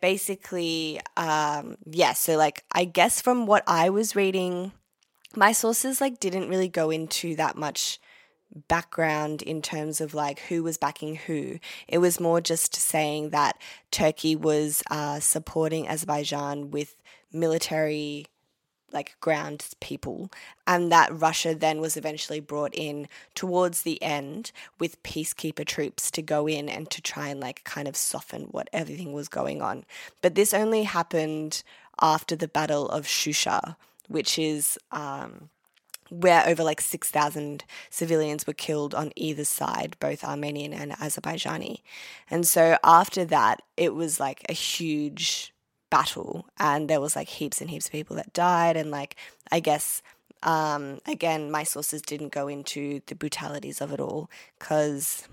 basically, 0.00 1.00
um, 1.16 1.76
yeah, 1.86 2.12
so 2.12 2.36
like 2.36 2.64
I 2.72 2.84
guess 2.84 3.20
from 3.20 3.46
what 3.46 3.62
I 3.66 3.90
was 3.90 4.16
reading, 4.16 4.72
my 5.36 5.52
sources 5.52 6.00
like 6.00 6.20
didn't 6.20 6.48
really 6.48 6.68
go 6.68 6.90
into 6.90 7.36
that 7.36 7.56
much 7.56 8.00
background 8.68 9.42
in 9.42 9.60
terms 9.62 10.00
of 10.00 10.14
like 10.14 10.40
who 10.40 10.62
was 10.62 10.76
backing 10.76 11.16
who. 11.16 11.58
It 11.88 11.98
was 11.98 12.20
more 12.20 12.40
just 12.40 12.74
saying 12.74 13.30
that 13.30 13.58
Turkey 13.90 14.36
was 14.36 14.82
uh, 14.90 15.20
supporting 15.20 15.88
Azerbaijan 15.88 16.70
with 16.70 16.96
military 17.32 18.26
like 18.94 19.16
ground 19.20 19.66
people, 19.80 20.30
and 20.66 20.90
that 20.92 21.12
Russia 21.12 21.54
then 21.54 21.80
was 21.80 21.96
eventually 21.96 22.40
brought 22.40 22.74
in 22.74 23.08
towards 23.34 23.82
the 23.82 24.02
end 24.02 24.52
with 24.78 25.02
peacekeeper 25.02 25.66
troops 25.66 26.10
to 26.12 26.22
go 26.22 26.46
in 26.46 26.68
and 26.68 26.88
to 26.90 27.02
try 27.02 27.28
and 27.28 27.40
like 27.40 27.64
kind 27.64 27.88
of 27.88 27.96
soften 27.96 28.44
what 28.44 28.70
everything 28.72 29.12
was 29.12 29.28
going 29.28 29.60
on. 29.60 29.84
But 30.22 30.34
this 30.34 30.54
only 30.54 30.84
happened 30.84 31.62
after 32.00 32.36
the 32.36 32.48
Battle 32.48 32.88
of 32.88 33.06
Shusha, 33.06 33.76
which 34.08 34.38
is 34.38 34.78
um, 34.90 35.50
where 36.10 36.46
over 36.46 36.62
like 36.62 36.80
6,000 36.80 37.64
civilians 37.90 38.46
were 38.46 38.52
killed 38.52 38.94
on 38.94 39.12
either 39.16 39.44
side, 39.44 39.96
both 40.00 40.24
Armenian 40.24 40.72
and 40.72 40.92
Azerbaijani. 40.92 41.80
And 42.30 42.46
so 42.46 42.78
after 42.84 43.24
that, 43.26 43.62
it 43.76 43.94
was 43.94 44.20
like 44.20 44.44
a 44.48 44.52
huge 44.52 45.53
battle, 45.94 46.46
and 46.58 46.90
there 46.90 47.00
was 47.00 47.14
like 47.14 47.28
heaps 47.28 47.60
and 47.60 47.70
heaps 47.70 47.86
of 47.86 47.92
people 47.92 48.16
that 48.16 48.32
died. 48.32 48.76
And 48.76 48.90
like, 48.90 49.16
I 49.52 49.60
guess, 49.60 50.02
um, 50.42 50.98
again, 51.06 51.50
my 51.50 51.64
sources 51.64 52.02
didn't 52.02 52.32
go 52.32 52.48
into 52.48 53.00
the 53.06 53.14
brutalities 53.14 53.80
of 53.80 53.92
it 53.92 54.00
all 54.00 54.28
because 54.58 55.28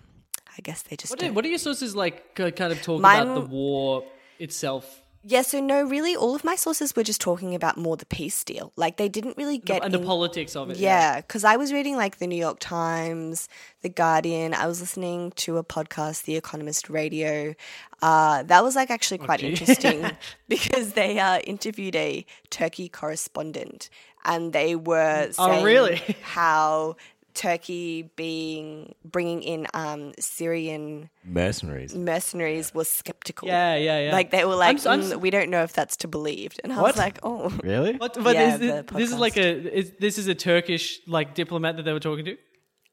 I 0.58 0.62
guess 0.62 0.84
they 0.84 0.96
just 0.96 1.12
What 1.12 1.24
are, 1.24 1.34
what 1.34 1.46
are 1.46 1.48
your 1.48 1.58
sources 1.58 1.96
like? 1.96 2.36
Kind 2.36 2.72
of 2.74 2.82
talk 2.82 3.02
Mine- 3.02 3.24
about 3.24 3.36
the 3.42 3.48
war 3.48 4.04
itself 4.40 5.02
Yeah, 5.24 5.44
so 5.44 5.60
no, 5.60 5.84
really, 5.84 6.16
all 6.16 6.34
of 6.36 6.44
my 6.44 6.56
sources 6.56 6.96
were 6.96 7.04
just 7.04 7.22
talking 7.22 7.54
about 7.54 7.78
more 7.78 7.96
the 7.96 8.08
peace 8.08 8.44
deal. 8.44 8.74
Like 8.76 8.98
they 8.98 9.08
didn't 9.08 9.38
really 9.38 9.60
get 9.60 9.84
and 9.84 9.94
the 9.94 10.00
in- 10.00 10.06
politics 10.06 10.56
of 10.56 10.72
it. 10.72 10.78
Yeah, 10.78 11.22
because 11.22 11.44
I 11.44 11.58
was 11.58 11.72
reading 11.72 11.96
like 11.96 12.18
the 12.18 12.26
New 12.26 12.36
York 12.38 12.58
Times, 12.60 13.48
The 13.82 13.90
Guardian. 13.90 14.54
I 14.56 14.66
was 14.66 14.80
listening 14.82 15.32
to 15.38 15.58
a 15.58 15.64
podcast, 15.64 16.24
The 16.24 16.36
Economist 16.38 16.90
Radio. 16.90 17.54
Uh, 18.02 18.42
that 18.44 18.64
was 18.64 18.76
like 18.76 18.90
actually 18.90 19.20
quite 19.20 19.44
interesting 19.44 20.10
because 20.50 20.94
they 20.94 21.20
uh, 21.20 21.38
interviewed 21.40 21.96
a 21.96 22.26
Turkey 22.50 22.90
correspondent, 22.90 23.90
and 24.26 24.54
they 24.54 24.76
were 24.76 25.28
Oh, 25.38 25.48
saying 25.48 25.64
really? 25.64 26.02
how 26.24 26.96
Turkey 27.34 28.12
being 28.16 28.94
bringing 29.04 29.42
in 29.44 29.68
um, 29.74 30.14
Syrian 30.20 31.10
Mercenaries. 31.24 31.96
mercenaries 31.96 32.74
was 32.74 32.90
skeptical. 32.90 33.48
Yeah, 33.48 33.76
yeah, 33.76 34.00
yeah. 34.00 34.12
Like 34.12 34.32
they 34.32 34.44
were 34.46 34.54
I'm 34.54 34.60
like, 34.60 34.78
s- 34.78 34.86
I'm 34.86 35.02
"Mm, 35.02 35.20
we 35.22 35.30
don't 35.30 35.50
know 35.50 35.64
if 35.64 35.74
that's 35.74 35.96
to 35.98 36.08
believe, 36.08 36.54
and 36.64 36.72
I 36.74 36.78
What? 36.78 36.96
was 36.96 36.98
like, 36.98 37.20
oh, 37.24 37.50
Really? 37.64 37.94
What, 37.94 38.16
but 38.24 38.36
Yeah, 38.36 38.54
is 38.56 38.60
this, 38.60 38.86
this 38.92 39.12
is 39.12 39.18
like 39.18 39.38
a 39.38 39.78
is, 39.80 39.92
this 40.00 40.18
is 40.18 40.28
a 40.28 40.36
Turkish 40.36 41.00
like 41.08 41.34
diplomat 41.36 41.78
that 41.78 41.84
they 41.84 41.94
were 41.94 42.00
talking 42.00 42.26
to. 42.26 42.38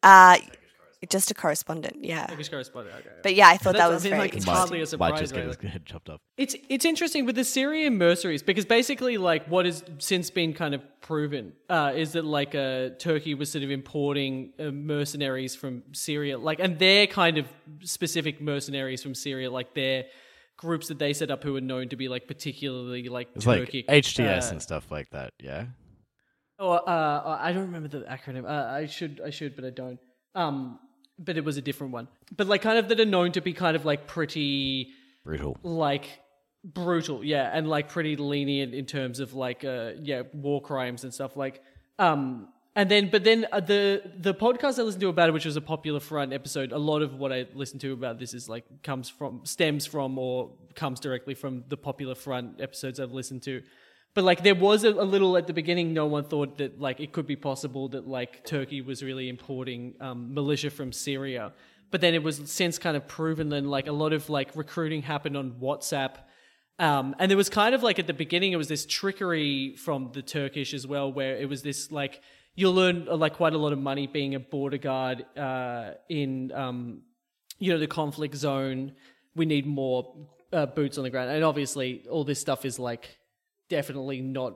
uh, 0.03 0.37
just 1.09 1.31
a 1.31 1.35
correspondent, 1.35 2.05
yeah. 2.05 2.27
Turkish 2.27 2.49
correspondent. 2.49 2.97
Okay. 2.97 3.09
But 3.23 3.35
yeah, 3.35 3.49
I 3.49 3.57
thought 3.57 3.77
that 3.77 3.89
was 3.89 4.05
I 4.05 4.05
mean, 4.05 4.11
very 4.11 4.21
like, 4.23 4.35
it's 4.35 4.45
interesting. 4.45 4.59
hardly 4.59 4.79
a 4.79 4.81
Might 4.81 4.89
surprise. 4.89 5.21
just 5.21 5.35
get 5.35 5.41
really. 5.45 5.57
his 5.61 5.71
head 5.71 5.87
chopped 5.87 6.11
off. 6.11 6.21
It's 6.37 6.57
it's 6.69 6.85
interesting 6.85 7.25
with 7.25 7.37
the 7.37 7.45
Syrian 7.45 7.99
mercenaries 7.99 8.43
because 8.43 8.65
basically 8.65 9.17
like 9.17 9.47
what 9.47 9.65
has 9.65 9.85
since 9.99 10.31
been 10.31 10.55
kind 10.55 10.75
of 10.75 10.83
proven 11.01 11.53
uh, 11.69 11.93
is 11.95 12.13
that 12.13 12.25
like 12.25 12.55
uh, 12.55 12.91
Turkey 12.99 13.35
was 13.35 13.51
sort 13.51 13.63
of 13.65 13.71
importing 13.71 14.53
uh, 14.59 14.65
mercenaries 14.71 15.55
from 15.55 15.83
Syria 15.93 16.37
like 16.37 16.59
and 16.59 16.79
they're 16.79 17.07
kind 17.07 17.39
of 17.39 17.47
specific 17.83 18.41
mercenaries 18.41 19.03
from 19.03 19.15
Syria 19.15 19.51
like 19.51 19.75
they're 19.75 20.05
groups 20.57 20.89
that 20.89 20.99
they 20.99 21.13
set 21.13 21.31
up 21.31 21.45
who 21.45 21.57
are 21.57 21.61
known 21.61 21.89
to 21.89 21.97
be 21.97 22.09
like 22.09 22.27
particularly 22.27 23.09
like 23.09 23.29
It's 23.37 23.47
like 23.47 23.71
HTS 23.71 24.49
uh, 24.49 24.51
and 24.51 24.63
stuff 24.63 24.91
like 24.91 25.09
that. 25.11 25.33
Yeah. 25.41 25.67
Oh, 26.59 26.73
uh, 26.73 27.39
I 27.41 27.53
don't 27.53 27.67
remember 27.67 27.89
the 27.89 28.01
acronym. 28.01 28.45
Uh, 28.45 28.73
I 28.73 28.87
should, 28.87 29.21
I 29.25 29.31
should, 29.31 29.55
but 29.55 29.65
I 29.65 29.71
don't. 29.71 30.01
Um, 30.35 30.81
but 31.19 31.37
it 31.37 31.45
was 31.45 31.57
a 31.57 31.63
different 31.63 31.93
one. 31.93 32.09
But 32.37 32.47
like, 32.47 32.63
kind 32.63 32.79
of 32.79 32.89
that 32.89 33.01
are 33.01 33.05
known 33.05 33.33
to 33.33 33.41
be 33.41 33.53
kind 33.53 33.77
of 33.77 33.85
like 33.85 34.07
pretty, 34.07 34.91
Brutal. 35.25 35.59
like 35.63 36.07
brutal, 36.65 37.25
yeah, 37.25 37.51
and 37.53 37.69
like 37.69 37.89
pretty 37.89 38.17
lenient 38.17 38.75
in 38.75 38.87
terms 38.87 39.21
of 39.21 39.35
like, 39.35 39.65
uh, 39.65 39.93
yeah, 40.03 40.23
war 40.33 40.61
crimes 40.61 41.05
and 41.05 41.13
stuff. 41.13 41.37
Like, 41.37 41.63
um, 41.99 42.49
and 42.77 42.89
then, 42.91 43.11
but 43.11 43.25
then 43.25 43.47
uh, 43.51 43.59
the 43.59 44.03
the 44.17 44.33
podcast 44.33 44.79
I 44.79 44.83
listened 44.83 45.01
to 45.01 45.09
about 45.09 45.29
it, 45.29 45.33
which 45.33 45.47
was 45.47 45.57
a 45.57 45.61
popular 45.61 45.99
front 45.99 46.33
episode, 46.33 46.71
a 46.71 46.79
lot 46.79 47.03
of 47.03 47.15
what 47.15 47.33
I 47.33 47.47
listened 47.55 47.81
to 47.81 47.93
about 47.93 48.21
this 48.21 48.35
is 48.35 48.49
like 48.49 48.83
comes 48.85 49.09
from 49.09 49.41
stems 49.45 49.85
from 49.85 50.17
or 50.17 50.53
comes 50.77 51.01
directly 51.01 51.35
from 51.35 51.65
the 51.69 51.77
popular 51.77 52.15
front 52.15 52.61
episodes 52.61 53.01
I've 53.01 53.13
listened 53.13 53.43
to. 53.45 53.63
But 54.19 54.25
like 54.25 54.43
there 54.43 54.57
was 54.57 54.83
a, 54.83 54.89
a 54.89 55.07
little 55.07 55.37
at 55.37 55.47
the 55.47 55.53
beginning, 55.53 55.95
no 55.95 56.07
one 56.07 56.25
thought 56.25 56.59
that 56.59 56.81
like 56.81 56.99
it 56.99 57.13
could 57.13 57.29
be 57.29 57.37
possible 57.37 57.89
that 57.91 58.09
like 58.09 58.45
Turkey 58.45 58.81
was 58.81 59.01
really 59.01 59.29
importing 59.29 59.95
um, 60.01 60.35
militia 60.35 60.71
from 60.71 60.91
Syria. 60.91 61.53
But 61.93 62.01
then 62.01 62.15
it 62.15 62.25
was 62.25 62.41
since 62.47 62.81
kind 62.81 62.97
of 62.97 63.07
proven 63.07 63.49
that 63.51 63.63
like 63.63 63.87
a 63.87 63.93
lot 63.93 64.13
of 64.13 64.29
like 64.29 64.57
recruiting 64.57 65.03
happened 65.03 65.37
on 65.37 65.53
WhatsApp. 65.61 66.17
Um, 66.81 67.15
and 67.21 67.31
there 67.31 67.37
was 67.37 67.49
kind 67.49 67.77
of 67.77 67.85
like 67.85 68.01
at 68.01 68.09
the 68.09 68.13
beginning, 68.13 68.51
it 68.51 68.57
was 68.57 68.67
this 68.67 68.87
trickery 68.87 69.77
from 69.77 70.11
the 70.13 70.23
Turkish 70.23 70.75
as 70.75 70.85
well, 70.85 71.13
where 71.13 71.37
it 71.37 71.49
was 71.49 71.63
this 71.63 71.93
like 71.93 72.21
you'll 72.57 72.81
earn 72.81 73.07
uh, 73.09 73.15
like 73.15 73.35
quite 73.35 73.53
a 73.53 73.59
lot 73.59 73.73
of 73.73 73.79
money 73.79 74.09
being 74.09 74.35
a 74.35 74.41
border 74.41 74.79
guard 74.79 75.27
uh, 75.37 75.93
in 76.09 76.51
um, 76.51 77.03
you 77.61 77.73
know 77.73 77.79
the 77.79 77.87
conflict 77.87 78.35
zone. 78.35 78.95
We 79.37 79.47
need 79.47 79.65
more 79.65 80.13
uh, 80.53 80.67
boots 80.67 80.99
on 80.99 81.05
the 81.05 81.11
ground, 81.11 81.31
and 81.31 81.45
obviously 81.45 82.05
all 82.11 82.25
this 82.25 82.41
stuff 82.41 82.65
is 82.65 82.81
like 82.81 83.18
definitely 83.69 84.21
not 84.21 84.55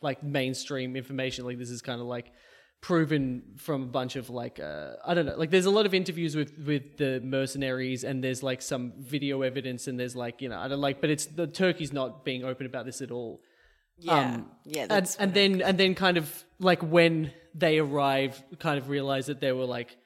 like 0.00 0.22
mainstream 0.22 0.96
information. 0.96 1.44
Like 1.44 1.58
this 1.58 1.70
is 1.70 1.82
kind 1.82 2.00
of 2.00 2.06
like 2.06 2.32
proven 2.80 3.42
from 3.56 3.82
a 3.82 3.86
bunch 3.86 4.14
of 4.16 4.28
like 4.28 4.60
uh, 4.60 4.92
I 5.04 5.14
don't 5.14 5.26
know. 5.26 5.36
Like 5.36 5.50
there's 5.50 5.66
a 5.66 5.70
lot 5.70 5.86
of 5.86 5.94
interviews 5.94 6.36
with 6.36 6.52
with 6.58 6.98
the 6.98 7.20
mercenaries, 7.24 8.04
and 8.04 8.22
there's 8.22 8.42
like 8.42 8.62
some 8.62 8.92
video 8.98 9.42
evidence, 9.42 9.86
and 9.86 9.98
there's 9.98 10.14
like 10.14 10.42
you 10.42 10.48
know 10.48 10.58
I 10.58 10.68
don't 10.68 10.80
like, 10.80 11.00
but 11.00 11.10
it's 11.10 11.26
the 11.26 11.46
Turkey's 11.46 11.92
not 11.92 12.24
being 12.24 12.44
open 12.44 12.66
about 12.66 12.84
this 12.84 13.00
at 13.00 13.10
all. 13.10 13.40
Yeah, 13.96 14.34
Um, 14.34 14.50
yeah, 14.64 14.86
and, 14.90 15.16
and 15.18 15.34
then 15.34 15.62
and 15.62 15.78
then 15.78 15.94
kind 15.94 16.16
of 16.16 16.44
like 16.58 16.82
when 16.82 17.32
they 17.54 17.78
arrived, 17.78 18.42
kind 18.58 18.78
of 18.78 18.88
realized 18.88 19.28
that 19.28 19.40
they 19.40 19.52
were 19.52 19.64
like 19.64 19.96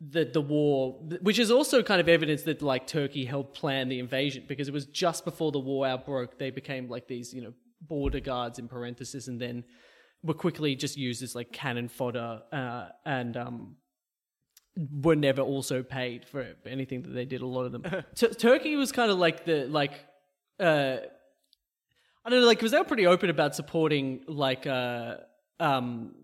the 0.00 0.24
the 0.24 0.40
war, 0.40 1.00
which 1.20 1.38
is 1.38 1.50
also 1.50 1.82
kind 1.82 2.00
of 2.00 2.08
evidence 2.08 2.42
that 2.42 2.62
like 2.62 2.86
Turkey 2.86 3.26
helped 3.26 3.54
plan 3.56 3.88
the 3.88 4.00
invasion 4.00 4.44
because 4.48 4.66
it 4.66 4.74
was 4.74 4.86
just 4.86 5.24
before 5.24 5.52
the 5.52 5.60
war 5.60 5.86
outbroke 5.86 6.38
they 6.38 6.50
became 6.50 6.88
like 6.88 7.06
these 7.06 7.32
you 7.32 7.42
know 7.42 7.52
border 7.88 8.20
guards 8.20 8.58
in 8.58 8.68
parenthesis, 8.68 9.28
and 9.28 9.40
then 9.40 9.64
were 10.22 10.34
quickly 10.34 10.74
just 10.74 10.96
used 10.96 11.22
as 11.22 11.34
like 11.34 11.52
cannon 11.52 11.88
fodder 11.88 12.42
uh, 12.52 12.86
and 13.04 13.36
um 13.36 13.76
were 14.76 15.16
never 15.16 15.42
also 15.42 15.82
paid 15.82 16.26
for 16.26 16.54
anything 16.66 17.02
that 17.02 17.10
they 17.10 17.24
did. 17.24 17.42
A 17.42 17.46
lot 17.46 17.64
of 17.64 17.72
them. 17.72 17.84
T- 18.14 18.28
Turkey 18.28 18.76
was 18.76 18.92
kind 18.92 19.10
of 19.10 19.18
like 19.18 19.44
the 19.44 19.66
like. 19.66 19.92
uh 20.58 20.96
I 22.26 22.30
don't 22.30 22.40
know, 22.40 22.46
like, 22.46 22.56
because 22.56 22.72
they 22.72 22.78
were 22.78 22.84
pretty 22.84 23.06
open 23.06 23.28
about 23.28 23.54
supporting, 23.54 24.24
like, 24.26 24.66
uh, 24.66 25.16
um, 25.60 26.14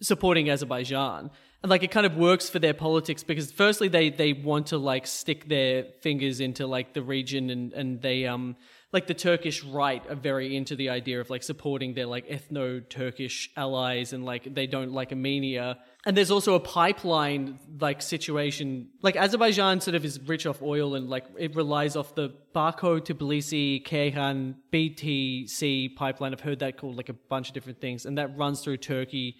supporting 0.00 0.48
Azerbaijan, 0.48 1.28
and 1.62 1.70
like, 1.70 1.82
it 1.82 1.90
kind 1.90 2.06
of 2.06 2.16
works 2.16 2.48
for 2.48 2.60
their 2.60 2.72
politics 2.72 3.24
because, 3.24 3.50
firstly, 3.50 3.88
they 3.88 4.10
they 4.10 4.32
want 4.32 4.68
to 4.68 4.78
like 4.78 5.08
stick 5.08 5.48
their 5.48 5.86
fingers 6.02 6.38
into 6.40 6.68
like 6.68 6.94
the 6.94 7.02
region, 7.02 7.50
and 7.50 7.72
and 7.72 8.00
they 8.00 8.26
um 8.26 8.56
like 8.92 9.06
the 9.06 9.14
Turkish 9.14 9.62
right 9.62 10.02
are 10.10 10.16
very 10.16 10.56
into 10.56 10.74
the 10.74 10.88
idea 10.88 11.20
of 11.20 11.30
like 11.30 11.44
supporting 11.44 11.94
their 11.94 12.06
like 12.06 12.28
ethno-Turkish 12.28 13.50
allies, 13.56 14.12
and 14.12 14.24
like 14.24 14.52
they 14.52 14.66
don't 14.66 14.92
like 14.92 15.12
Armenia. 15.12 15.78
And 16.04 16.16
there's 16.16 16.30
also 16.30 16.54
a 16.54 16.60
pipeline 16.60 17.60
like 17.78 18.02
situation. 18.02 18.88
Like 19.02 19.16
Azerbaijan 19.16 19.80
sort 19.80 19.94
of 19.94 20.04
is 20.04 20.18
rich 20.20 20.44
off 20.44 20.60
oil 20.60 20.96
and 20.96 21.08
like 21.08 21.24
it 21.38 21.54
relies 21.54 21.94
off 21.94 22.14
the 22.16 22.34
Baku, 22.52 23.00
Tbilisi, 23.00 23.86
Ceyhan, 23.86 24.56
BTC 24.72 25.94
pipeline. 25.94 26.32
I've 26.32 26.40
heard 26.40 26.58
that 26.58 26.76
called 26.76 26.96
like 26.96 27.10
a 27.10 27.18
bunch 27.28 27.48
of 27.48 27.54
different 27.54 27.80
things, 27.80 28.06
and 28.06 28.18
that 28.18 28.36
runs 28.36 28.60
through 28.60 28.78
Turkey. 28.78 29.36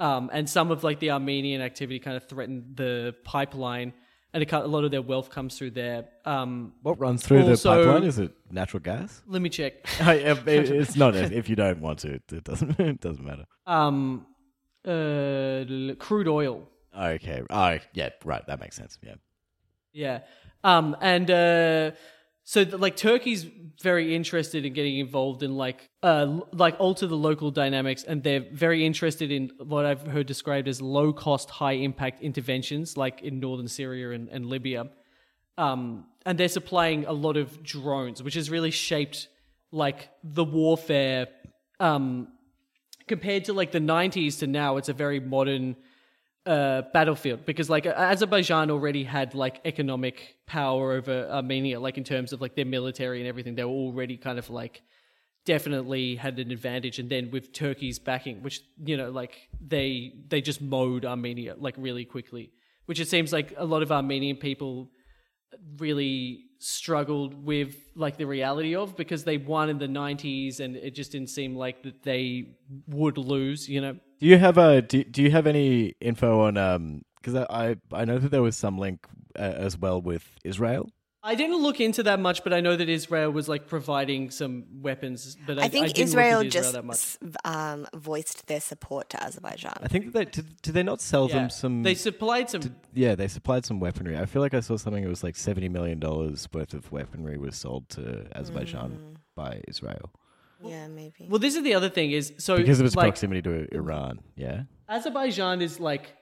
Um, 0.00 0.30
and 0.32 0.48
some 0.48 0.70
of 0.70 0.82
like 0.82 1.00
the 1.00 1.10
Armenian 1.12 1.60
activity 1.60 1.98
kind 1.98 2.16
of 2.16 2.28
threatened 2.28 2.76
the 2.76 3.14
pipeline, 3.24 3.92
and 4.34 4.52
a 4.52 4.66
lot 4.66 4.84
of 4.84 4.90
their 4.90 5.02
wealth 5.02 5.30
comes 5.30 5.56
through 5.56 5.70
there. 5.72 6.06
Um, 6.24 6.72
What 6.82 6.98
runs 7.00 7.24
through 7.26 7.42
Also- 7.48 7.70
the 7.70 7.84
pipeline? 7.84 8.04
Is 8.04 8.18
it 8.18 8.32
natural 8.50 8.80
gas? 8.82 9.22
let 9.26 9.40
me 9.42 9.48
check. 9.48 9.74
It- 10.00 10.46
it's 10.70 10.96
not 10.96 11.16
if 11.16 11.48
you 11.48 11.56
don't 11.56 11.80
want 11.80 12.00
to. 12.00 12.14
It 12.32 12.44
doesn't. 12.44 12.78
It 12.80 13.00
doesn't 13.00 13.24
matter. 13.24 13.46
Um, 13.66 14.26
uh, 14.84 15.94
crude 15.98 16.28
oil. 16.28 16.68
Okay. 16.96 17.42
Oh, 17.50 17.78
yeah. 17.92 18.10
Right. 18.24 18.44
That 18.46 18.60
makes 18.60 18.76
sense. 18.76 18.98
Yeah. 19.02 19.14
Yeah. 19.92 20.20
Um, 20.64 20.96
and 21.00 21.30
uh, 21.30 21.90
so 22.48 22.64
th- 22.64 22.78
like 22.78 22.96
Turkey's 22.96 23.44
very 23.82 24.14
interested 24.14 24.64
in 24.64 24.72
getting 24.72 24.98
involved 24.98 25.42
in 25.42 25.54
like 25.54 25.90
uh 26.02 26.40
like 26.50 26.76
alter 26.78 27.06
the 27.06 27.14
local 27.14 27.50
dynamics, 27.50 28.04
and 28.04 28.22
they're 28.22 28.46
very 28.50 28.86
interested 28.86 29.30
in 29.30 29.50
what 29.58 29.84
I've 29.84 30.06
heard 30.06 30.26
described 30.26 30.66
as 30.66 30.80
low 30.80 31.12
cost, 31.12 31.50
high 31.50 31.72
impact 31.72 32.22
interventions, 32.22 32.96
like 32.96 33.20
in 33.20 33.38
northern 33.38 33.68
Syria 33.68 34.12
and, 34.12 34.30
and 34.30 34.46
Libya. 34.46 34.88
Um, 35.58 36.06
and 36.24 36.38
they're 36.38 36.48
supplying 36.48 37.04
a 37.04 37.12
lot 37.12 37.36
of 37.36 37.62
drones, 37.62 38.22
which 38.22 38.32
has 38.32 38.48
really 38.48 38.70
shaped 38.70 39.28
like 39.70 40.08
the 40.24 40.44
warfare. 40.44 41.26
Um, 41.80 42.28
compared 43.08 43.44
to 43.44 43.52
like 43.52 43.72
the 43.72 43.78
90s 43.78 44.38
to 44.38 44.46
now, 44.46 44.78
it's 44.78 44.88
a 44.88 44.94
very 44.94 45.20
modern 45.20 45.76
uh, 46.48 46.82
battlefield 46.94 47.44
because 47.44 47.68
like 47.68 47.84
Azerbaijan 47.86 48.70
already 48.70 49.04
had 49.04 49.34
like 49.34 49.60
economic 49.66 50.36
power 50.46 50.92
over 50.92 51.28
Armenia, 51.30 51.78
like 51.78 51.98
in 51.98 52.04
terms 52.04 52.32
of 52.32 52.40
like 52.40 52.56
their 52.56 52.64
military 52.64 53.20
and 53.20 53.28
everything. 53.28 53.54
They 53.54 53.64
were 53.64 53.70
already 53.70 54.16
kind 54.16 54.38
of 54.38 54.48
like 54.48 54.80
definitely 55.44 56.16
had 56.16 56.38
an 56.38 56.50
advantage. 56.50 56.98
And 56.98 57.10
then 57.10 57.30
with 57.30 57.52
Turkey's 57.52 57.98
backing, 57.98 58.42
which 58.42 58.62
you 58.82 58.96
know, 58.96 59.10
like 59.10 59.36
they 59.60 60.14
they 60.28 60.40
just 60.40 60.62
mowed 60.62 61.04
Armenia 61.04 61.54
like 61.58 61.74
really 61.76 62.06
quickly, 62.06 62.52
which 62.86 62.98
it 62.98 63.08
seems 63.08 63.30
like 63.30 63.52
a 63.58 63.66
lot 63.66 63.82
of 63.82 63.92
Armenian 63.92 64.36
people 64.36 64.90
really 65.76 66.44
struggled 66.60 67.44
with 67.44 67.76
like 67.94 68.16
the 68.16 68.26
reality 68.26 68.74
of 68.74 68.96
because 68.96 69.24
they 69.24 69.36
won 69.36 69.68
in 69.68 69.78
the 69.78 69.86
90s 69.86 70.60
and 70.60 70.76
it 70.76 70.94
just 70.94 71.12
didn't 71.12 71.28
seem 71.28 71.54
like 71.54 71.82
that 71.82 72.02
they 72.02 72.56
would 72.86 73.18
lose, 73.18 73.68
you 73.68 73.82
know. 73.82 73.96
Do 74.20 74.26
you 74.26 74.38
have 74.38 74.58
a 74.58 74.82
do, 74.82 75.04
do 75.04 75.22
you 75.22 75.30
have 75.30 75.46
any 75.46 75.94
info 76.00 76.40
on 76.42 76.56
um 76.56 77.02
because 77.16 77.34
I, 77.34 77.46
I 77.50 77.76
I 77.92 78.04
know 78.04 78.18
that 78.18 78.30
there 78.30 78.42
was 78.42 78.56
some 78.56 78.78
link 78.78 79.06
uh, 79.38 79.42
as 79.42 79.76
well 79.78 80.00
with 80.00 80.24
Israel. 80.44 80.90
I 81.20 81.34
didn't 81.34 81.60
look 81.62 81.80
into 81.80 82.04
that 82.04 82.20
much, 82.20 82.44
but 82.44 82.52
I 82.52 82.60
know 82.60 82.76
that 82.76 82.88
Israel 82.88 83.30
was 83.32 83.48
like 83.48 83.66
providing 83.66 84.30
some 84.30 84.64
weapons. 84.80 85.36
But 85.48 85.58
I, 85.58 85.64
I 85.64 85.68
think 85.68 85.88
didn't 85.88 85.98
look 85.98 86.04
Israel 86.08 86.44
just 86.44 86.72
that 86.74 86.84
much. 86.84 87.16
um, 87.44 87.86
voiced 87.92 88.46
their 88.46 88.60
support 88.60 89.10
to 89.10 89.22
Azerbaijan. 89.22 89.74
I 89.82 89.88
think 89.88 90.04
that 90.06 90.12
they 90.12 90.24
did, 90.26 90.62
did 90.62 90.74
they 90.74 90.84
not 90.84 91.00
sell 91.00 91.28
Yeah. 91.28 91.34
them 91.40 91.50
some 91.50 91.82
They 91.82 91.96
supplied 91.96 92.48
some. 92.50 92.62
yeah 92.94 93.14
they 93.16 93.26
supplied 93.28 93.66
some 93.66 93.78
weaponry. 93.80 94.16
I 94.16 94.26
feel 94.26 94.42
like 94.42 94.54
I 94.54 94.60
saw 94.60 94.76
something 94.76 95.02
that 95.02 95.08
was 95.10 95.24
like 95.24 95.36
seventy 95.36 95.68
million 95.68 95.98
dollars 95.98 96.48
worth 96.52 96.72
of 96.72 96.90
weaponry 96.92 97.36
was 97.36 97.56
sold 97.56 97.88
to 97.90 98.26
Azerbaijan 98.34 98.90
Mm. 98.92 99.16
by 99.34 99.60
Israel 99.68 100.10
yeah, 100.62 100.88
maybe. 100.88 101.26
Well, 101.28 101.38
this 101.38 101.54
is 101.54 101.62
the 101.62 101.74
other 101.74 101.88
thing 101.88 102.12
is 102.12 102.32
so 102.38 102.56
because 102.56 102.80
of 102.80 102.86
its 102.86 102.96
like, 102.96 103.04
proximity 103.04 103.42
to 103.42 103.74
Iran. 103.74 104.20
Yeah. 104.36 104.62
Azerbaijan 104.88 105.62
is 105.62 105.78
like 105.78 106.14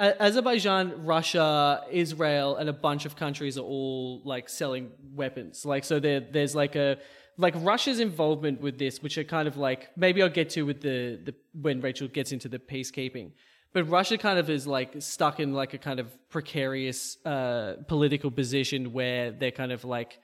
Azerbaijan, 0.00 1.04
Russia, 1.04 1.84
Israel, 1.90 2.56
and 2.56 2.68
a 2.68 2.72
bunch 2.72 3.04
of 3.04 3.16
countries 3.16 3.58
are 3.58 3.64
all 3.64 4.22
like 4.24 4.48
selling 4.48 4.90
weapons. 5.14 5.64
Like 5.66 5.84
so, 5.84 6.00
there 6.00 6.20
there's 6.20 6.54
like 6.54 6.74
a 6.74 6.98
like 7.36 7.54
Russia's 7.58 8.00
involvement 8.00 8.60
with 8.60 8.78
this, 8.78 9.02
which 9.02 9.18
are 9.18 9.24
kind 9.24 9.46
of 9.46 9.56
like 9.56 9.90
maybe 9.96 10.22
I'll 10.22 10.30
get 10.30 10.50
to 10.50 10.62
with 10.62 10.80
the 10.80 11.20
the 11.22 11.34
when 11.52 11.80
Rachel 11.80 12.08
gets 12.08 12.32
into 12.32 12.48
the 12.48 12.58
peacekeeping. 12.58 13.32
But 13.72 13.88
Russia 13.88 14.18
kind 14.18 14.38
of 14.38 14.50
is 14.50 14.66
like 14.66 14.94
stuck 15.00 15.38
in 15.38 15.52
like 15.52 15.74
a 15.74 15.78
kind 15.78 16.00
of 16.00 16.08
precarious 16.28 17.18
uh, 17.24 17.74
political 17.86 18.30
position 18.30 18.92
where 18.92 19.30
they're 19.30 19.52
kind 19.52 19.70
of 19.70 19.84
like 19.84 20.18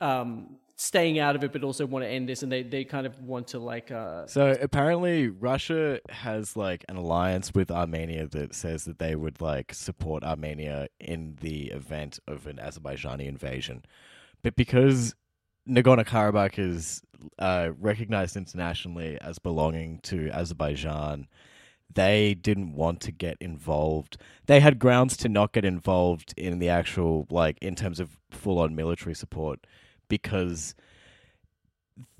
um, 0.00 0.56
staying 0.80 1.18
out 1.18 1.36
of 1.36 1.44
it, 1.44 1.52
but 1.52 1.62
also 1.62 1.84
want 1.84 2.02
to 2.02 2.08
end 2.08 2.26
this, 2.26 2.42
and 2.42 2.50
they, 2.50 2.62
they 2.62 2.84
kind 2.84 3.06
of 3.06 3.20
want 3.20 3.48
to 3.48 3.58
like 3.58 3.90
uh, 3.90 4.26
So 4.26 4.56
apparently, 4.62 5.28
Russia 5.28 6.00
has 6.08 6.56
like 6.56 6.86
an 6.88 6.96
alliance 6.96 7.52
with 7.52 7.70
Armenia 7.70 8.26
that 8.28 8.54
says 8.54 8.86
that 8.86 8.98
they 8.98 9.14
would 9.14 9.42
like 9.42 9.74
support 9.74 10.24
Armenia 10.24 10.88
in 10.98 11.36
the 11.42 11.66
event 11.66 12.18
of 12.26 12.46
an 12.46 12.56
Azerbaijani 12.56 13.26
invasion, 13.26 13.84
but 14.42 14.56
because 14.56 15.14
Nagorno 15.68 16.04
Karabakh 16.04 16.58
is 16.58 17.02
uh, 17.38 17.72
recognized 17.78 18.34
internationally 18.34 19.18
as 19.20 19.38
belonging 19.38 20.00
to 20.04 20.30
Azerbaijan, 20.30 21.28
they 21.92 22.32
didn't 22.32 22.72
want 22.72 23.02
to 23.02 23.12
get 23.12 23.36
involved. 23.38 24.16
They 24.46 24.60
had 24.60 24.78
grounds 24.78 25.18
to 25.18 25.28
not 25.28 25.52
get 25.52 25.66
involved 25.66 26.32
in 26.38 26.58
the 26.58 26.70
actual 26.70 27.26
like 27.28 27.58
in 27.60 27.74
terms 27.74 28.00
of 28.00 28.16
full 28.30 28.58
on 28.58 28.74
military 28.74 29.14
support 29.14 29.66
because 30.10 30.74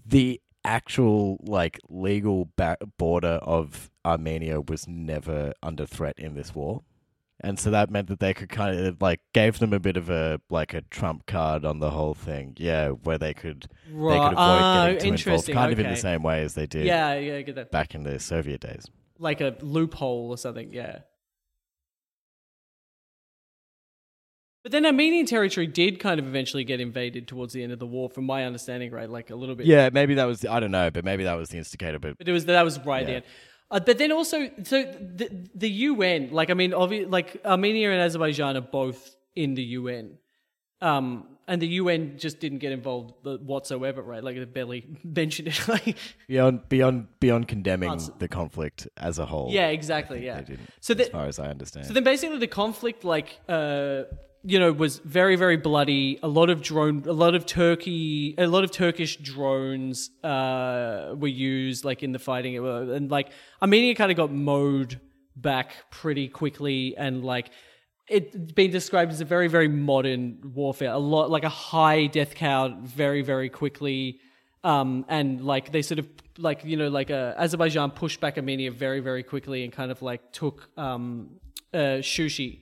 the 0.06 0.40
actual 0.64 1.38
like 1.42 1.78
legal 1.90 2.48
ba- 2.56 2.78
border 2.96 3.38
of 3.42 3.90
Armenia 4.04 4.62
was 4.62 4.88
never 4.88 5.52
under 5.62 5.84
threat 5.84 6.18
in 6.18 6.34
this 6.34 6.54
war. 6.54 6.82
And 7.42 7.58
so 7.58 7.70
that 7.70 7.90
meant 7.90 8.08
that 8.08 8.20
they 8.20 8.34
could 8.34 8.50
kind 8.50 8.78
of 8.78 9.00
like 9.00 9.20
gave 9.32 9.58
them 9.60 9.72
a 9.72 9.80
bit 9.80 9.96
of 9.96 10.10
a 10.10 10.40
like 10.50 10.74
a 10.74 10.82
trump 10.82 11.24
card 11.26 11.64
on 11.64 11.78
the 11.80 11.90
whole 11.90 12.12
thing, 12.12 12.54
yeah, 12.58 12.90
where 12.90 13.16
they 13.16 13.32
could 13.32 13.66
they 13.86 13.92
could 13.92 14.34
avoid 14.34 14.92
getting 14.98 15.14
oh, 15.14 15.16
too 15.16 15.30
involved, 15.30 15.52
kind 15.52 15.72
of 15.72 15.80
in 15.80 15.88
the 15.88 15.96
same 15.96 16.22
way 16.22 16.42
as 16.42 16.52
they 16.54 16.66
did 16.66 16.84
yeah, 16.84 17.14
yeah, 17.14 17.40
get 17.40 17.54
that. 17.54 17.70
back 17.70 17.94
in 17.94 18.02
the 18.02 18.18
Soviet 18.20 18.60
days. 18.60 18.86
like 19.18 19.40
a 19.40 19.56
loophole 19.62 20.28
or 20.30 20.36
something. 20.36 20.72
Yeah. 20.72 20.98
But 24.62 24.72
then 24.72 24.84
Armenian 24.84 25.24
territory 25.26 25.66
did 25.66 26.00
kind 26.00 26.20
of 26.20 26.26
eventually 26.26 26.64
get 26.64 26.80
invaded 26.80 27.26
towards 27.26 27.54
the 27.54 27.62
end 27.62 27.72
of 27.72 27.78
the 27.78 27.86
war, 27.86 28.10
from 28.10 28.24
my 28.26 28.44
understanding, 28.44 28.90
right? 28.90 29.08
Like 29.08 29.30
a 29.30 29.34
little 29.34 29.54
bit. 29.54 29.66
Yeah, 29.66 29.88
maybe 29.92 30.14
that 30.14 30.24
was 30.26 30.40
the, 30.40 30.52
I 30.52 30.60
don't 30.60 30.70
know, 30.70 30.90
but 30.90 31.04
maybe 31.04 31.24
that 31.24 31.34
was 31.34 31.48
the 31.48 31.56
instigator. 31.58 31.98
But 31.98 32.18
But 32.18 32.28
it 32.28 32.32
was 32.32 32.44
that 32.44 32.62
was 32.62 32.78
right 32.84 33.06
Yeah. 33.06 33.12
then. 33.14 33.22
Uh, 33.70 33.80
but 33.80 33.98
then 33.98 34.10
also, 34.12 34.50
so 34.64 34.82
the 34.82 35.48
the 35.54 35.70
UN, 35.70 36.30
like 36.32 36.50
I 36.50 36.54
mean, 36.54 36.72
obvi- 36.72 37.08
like 37.10 37.40
Armenia 37.44 37.90
and 37.92 38.00
Azerbaijan 38.02 38.56
are 38.56 38.60
both 38.60 39.14
in 39.36 39.54
the 39.54 39.62
UN, 39.62 40.18
um, 40.82 41.26
and 41.46 41.62
the 41.62 41.68
UN 41.80 42.18
just 42.18 42.40
didn't 42.40 42.58
get 42.58 42.72
involved 42.72 43.14
whatsoever, 43.24 44.02
right? 44.02 44.22
Like 44.24 44.36
they 44.36 44.44
barely 44.44 44.86
mentioned 45.04 45.48
it. 45.48 45.68
like, 45.68 45.96
beyond 46.28 46.68
beyond 46.68 47.06
beyond 47.20 47.46
condemning 47.48 47.90
Answer. 47.92 48.12
the 48.18 48.28
conflict 48.28 48.88
as 48.96 49.18
a 49.18 49.24
whole, 49.26 49.50
yeah, 49.52 49.68
exactly, 49.68 50.24
yeah. 50.26 50.42
So 50.80 50.92
as 50.94 51.08
far 51.08 51.26
as 51.26 51.38
I 51.38 51.48
understand, 51.48 51.86
So 51.86 51.92
then 51.94 52.04
basically 52.04 52.38
the 52.38 52.46
conflict 52.48 53.04
like 53.04 53.38
uh 53.48 54.02
you 54.42 54.58
know 54.58 54.72
was 54.72 54.98
very 54.98 55.36
very 55.36 55.56
bloody. 55.56 56.18
A 56.22 56.28
lot 56.28 56.50
of 56.50 56.62
drone 56.62 57.04
a 57.06 57.12
lot 57.12 57.34
of 57.34 57.46
turkey 57.46 58.34
a 58.38 58.46
lot 58.46 58.64
of 58.64 58.70
turkish 58.70 59.16
drones 59.16 60.10
uh 60.24 61.14
were 61.16 61.28
used 61.28 61.84
like 61.84 62.02
in 62.02 62.12
the 62.12 62.18
fighting. 62.18 62.56
And 62.56 63.10
like 63.10 63.30
armenia 63.60 63.94
kind 63.94 64.10
of 64.10 64.16
got 64.16 64.32
mowed 64.32 65.00
back 65.36 65.72
pretty 65.90 66.28
quickly 66.28 66.94
and 66.96 67.24
like 67.24 67.50
it's 68.08 68.34
been 68.34 68.70
described 68.70 69.12
as 69.12 69.20
a 69.20 69.24
very 69.24 69.48
very 69.48 69.68
modern 69.68 70.52
warfare. 70.54 70.90
A 70.90 70.98
lot 70.98 71.30
like 71.30 71.44
a 71.44 71.48
high 71.48 72.06
death 72.06 72.34
count 72.34 72.80
very 72.80 73.22
very 73.22 73.48
quickly. 73.48 74.20
Um, 74.62 75.06
and 75.08 75.40
like 75.42 75.72
they 75.72 75.80
sort 75.80 76.00
of 76.00 76.08
like 76.36 76.64
you 76.64 76.76
know 76.76 76.88
like 76.88 77.10
uh, 77.10 77.34
Azerbaijan 77.36 77.92
pushed 77.92 78.20
back 78.20 78.36
Armenia 78.36 78.70
very 78.70 79.00
very 79.00 79.22
quickly 79.22 79.64
and 79.64 79.72
kind 79.72 79.90
of 79.90 80.02
like 80.02 80.32
took 80.32 80.68
um, 80.76 81.40
uh, 81.72 82.02
Shushi, 82.02 82.60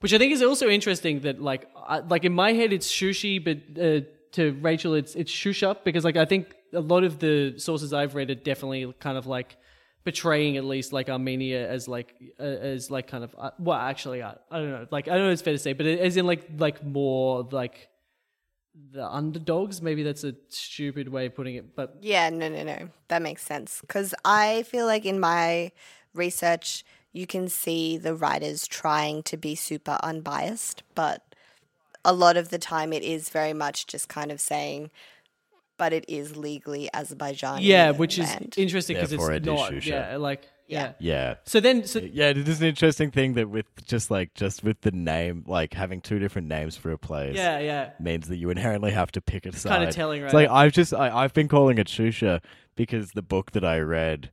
which 0.00 0.12
I 0.12 0.18
think 0.18 0.32
is 0.32 0.42
also 0.42 0.68
interesting 0.68 1.20
that 1.20 1.40
like 1.40 1.68
I, 1.76 1.98
like 2.00 2.24
in 2.24 2.32
my 2.32 2.52
head 2.52 2.72
it's 2.72 2.90
sushi, 2.90 3.42
but 3.42 3.58
uh, 3.80 4.00
to 4.32 4.52
Rachel 4.60 4.94
it's 4.94 5.14
it's 5.14 5.32
Shusha 5.32 5.76
because 5.84 6.04
like 6.04 6.16
I 6.16 6.24
think 6.24 6.54
a 6.72 6.80
lot 6.80 7.04
of 7.04 7.18
the 7.18 7.58
sources 7.58 7.92
I've 7.92 8.14
read 8.14 8.30
are 8.30 8.34
definitely 8.34 8.92
kind 9.00 9.16
of 9.16 9.26
like 9.26 9.56
betraying 10.04 10.56
at 10.56 10.64
least 10.64 10.92
like 10.92 11.08
Armenia 11.08 11.68
as 11.68 11.88
like 11.88 12.14
uh, 12.38 12.42
as 12.42 12.90
like 12.90 13.08
kind 13.08 13.24
of 13.24 13.34
uh, 13.38 13.50
well 13.58 13.78
actually 13.78 14.22
I, 14.22 14.36
I 14.50 14.58
don't 14.58 14.70
know 14.70 14.86
like 14.90 15.08
I 15.08 15.14
don't 15.14 15.26
know 15.26 15.30
it's 15.30 15.42
fair 15.42 15.52
to 15.52 15.58
say 15.58 15.72
but 15.72 15.86
as 15.86 16.16
in 16.16 16.26
like 16.26 16.48
like 16.58 16.84
more 16.84 17.42
like 17.50 17.88
the 18.92 19.06
underdogs 19.06 19.80
maybe 19.80 20.02
that's 20.02 20.22
a 20.22 20.34
stupid 20.48 21.08
way 21.08 21.26
of 21.26 21.34
putting 21.34 21.54
it 21.54 21.74
but 21.74 21.96
Yeah, 22.02 22.28
no, 22.30 22.48
no, 22.48 22.62
no. 22.62 22.90
That 23.08 23.22
makes 23.22 23.42
sense. 23.42 23.80
Because 23.80 24.14
I 24.24 24.64
feel 24.64 24.86
like 24.86 25.06
in 25.06 25.18
my 25.18 25.72
research, 26.14 26.84
you 27.16 27.26
can 27.26 27.48
see 27.48 27.96
the 27.96 28.14
writers 28.14 28.66
trying 28.68 29.22
to 29.24 29.36
be 29.36 29.54
super 29.54 29.98
unbiased, 30.02 30.82
but 30.94 31.22
a 32.04 32.12
lot 32.12 32.36
of 32.36 32.50
the 32.50 32.58
time 32.58 32.92
it 32.92 33.02
is 33.02 33.30
very 33.30 33.52
much 33.54 33.86
just 33.86 34.08
kind 34.08 34.30
of 34.30 34.40
saying, 34.40 34.90
but 35.78 35.92
it 35.92 36.04
is 36.08 36.36
legally 36.36 36.88
Azerbaijan. 36.92 37.62
yeah 37.62 37.90
which 37.90 38.18
is 38.18 38.28
land." 38.28 38.54
interesting 38.58 38.96
because 38.96 39.12
it's 39.12 39.20
Therefore 39.22 39.34
it 39.34 39.46
is 39.46 39.46
not 39.46 39.72
Shusha. 39.72 39.86
yeah 39.86 40.16
like 40.16 40.42
yeah. 40.68 40.92
yeah, 40.98 41.34
so 41.44 41.60
then 41.60 41.86
so 41.86 42.00
Yeah, 42.00 42.30
it 42.30 42.48
is 42.48 42.60
an 42.60 42.66
interesting 42.66 43.12
thing 43.12 43.34
that 43.34 43.48
with 43.48 43.66
just 43.86 44.10
like 44.10 44.34
just 44.34 44.64
with 44.64 44.80
the 44.80 44.90
name, 44.90 45.44
like 45.46 45.74
having 45.74 46.00
two 46.00 46.18
different 46.18 46.48
names 46.48 46.76
for 46.76 46.90
a 46.90 46.98
place, 46.98 47.36
yeah 47.36 47.60
yeah 47.60 47.90
means 48.00 48.26
that 48.28 48.36
you 48.36 48.50
inherently 48.50 48.90
have 48.90 49.12
to 49.12 49.20
pick 49.20 49.46
a 49.46 49.52
side. 49.52 49.78
kinda 49.78 49.92
telling, 49.92 50.22
It's 50.24 50.34
right? 50.34 50.50
like 50.50 50.60
I've 50.60 50.72
just 50.72 50.92
I, 50.92 51.16
I've 51.22 51.32
been 51.32 51.46
calling 51.46 51.78
it 51.78 51.86
Shusha 51.86 52.42
because 52.74 53.12
the 53.12 53.22
book 53.22 53.52
that 53.52 53.64
I 53.64 53.78
read 53.78 54.30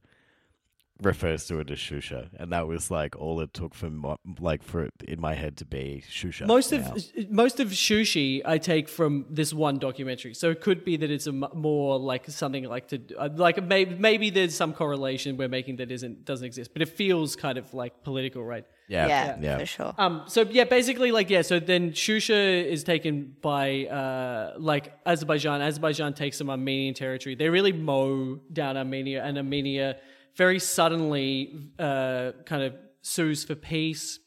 refers 1.01 1.45
to 1.47 1.59
it 1.59 1.71
as 1.71 1.77
Shusha, 1.77 2.29
and 2.37 2.51
that 2.51 2.67
was 2.67 2.91
like 2.91 3.15
all 3.17 3.41
it 3.41 3.53
took 3.53 3.73
for 3.73 3.89
mo- 3.89 4.19
like 4.39 4.63
for 4.63 4.83
it 4.83 4.93
in 5.07 5.19
my 5.19 5.33
head 5.33 5.57
to 5.57 5.65
be 5.65 6.03
Shusha. 6.09 6.45
most 6.45 6.71
now. 6.71 6.93
of 6.93 7.29
most 7.29 7.59
of 7.59 7.69
Shushi 7.69 8.41
I 8.45 8.57
take 8.57 8.87
from 8.87 9.25
this 9.29 9.53
one 9.53 9.79
documentary. 9.79 10.33
So 10.33 10.51
it 10.51 10.61
could 10.61 10.85
be 10.85 10.97
that 10.97 11.09
it's 11.09 11.27
a 11.27 11.31
m- 11.31 11.45
more 11.53 11.99
like 11.99 12.29
something 12.29 12.63
like 12.65 12.87
to 12.89 13.01
uh, 13.17 13.29
like 13.35 13.63
maybe 13.63 13.95
maybe 13.95 14.29
there's 14.29 14.55
some 14.55 14.73
correlation 14.73 15.37
we're 15.37 15.47
making 15.47 15.77
that 15.77 15.91
isn't 15.91 16.25
doesn't 16.25 16.45
exist, 16.45 16.71
but 16.73 16.81
it 16.81 16.89
feels 16.89 17.35
kind 17.35 17.57
of 17.57 17.73
like 17.73 18.03
political, 18.03 18.43
right? 18.43 18.65
yeah, 18.87 19.07
yeah, 19.07 19.37
yeah. 19.41 19.57
for 19.57 19.65
sure. 19.65 19.95
Um, 19.97 20.23
so 20.27 20.41
yeah, 20.41 20.65
basically, 20.65 21.11
like 21.11 21.29
yeah. 21.29 21.41
So 21.41 21.59
then 21.59 21.91
Shusha 21.91 22.65
is 22.65 22.83
taken 22.83 23.35
by 23.41 23.85
uh, 23.85 24.53
like 24.57 24.93
Azerbaijan. 25.05 25.61
Azerbaijan 25.61 26.13
takes 26.13 26.37
some 26.37 26.49
Armenian 26.49 26.93
territory. 26.93 27.35
They 27.35 27.49
really 27.49 27.71
mow 27.71 28.39
down 28.51 28.77
Armenia, 28.77 29.23
and 29.23 29.37
Armenia 29.37 29.97
very 30.35 30.59
suddenly 30.59 31.71
uh, 31.79 32.31
kind 32.45 32.63
of 32.63 32.75
sues 33.01 33.43
for 33.43 33.55
peace, 33.55 34.19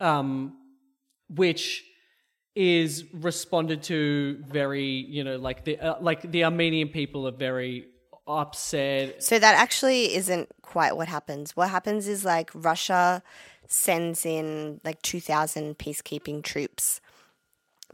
um, 0.00 0.56
which 1.28 1.84
is 2.54 3.04
responded 3.12 3.82
to 3.82 4.42
very 4.46 4.86
you 4.86 5.22
know 5.22 5.36
like 5.36 5.64
the 5.64 5.78
uh, 5.78 5.96
like 6.00 6.30
the 6.30 6.44
Armenian 6.44 6.88
people 6.88 7.28
are 7.28 7.32
very 7.32 7.86
upset. 8.26 9.22
So 9.22 9.38
that 9.38 9.54
actually 9.54 10.14
isn't 10.14 10.48
quite 10.62 10.96
what 10.96 11.08
happens. 11.08 11.56
What 11.56 11.70
happens 11.70 12.08
is 12.08 12.24
like 12.24 12.50
Russia 12.54 13.22
sends 13.68 14.24
in 14.24 14.80
like 14.84 15.02
2,000 15.02 15.78
peacekeeping 15.78 16.42
troops 16.42 17.00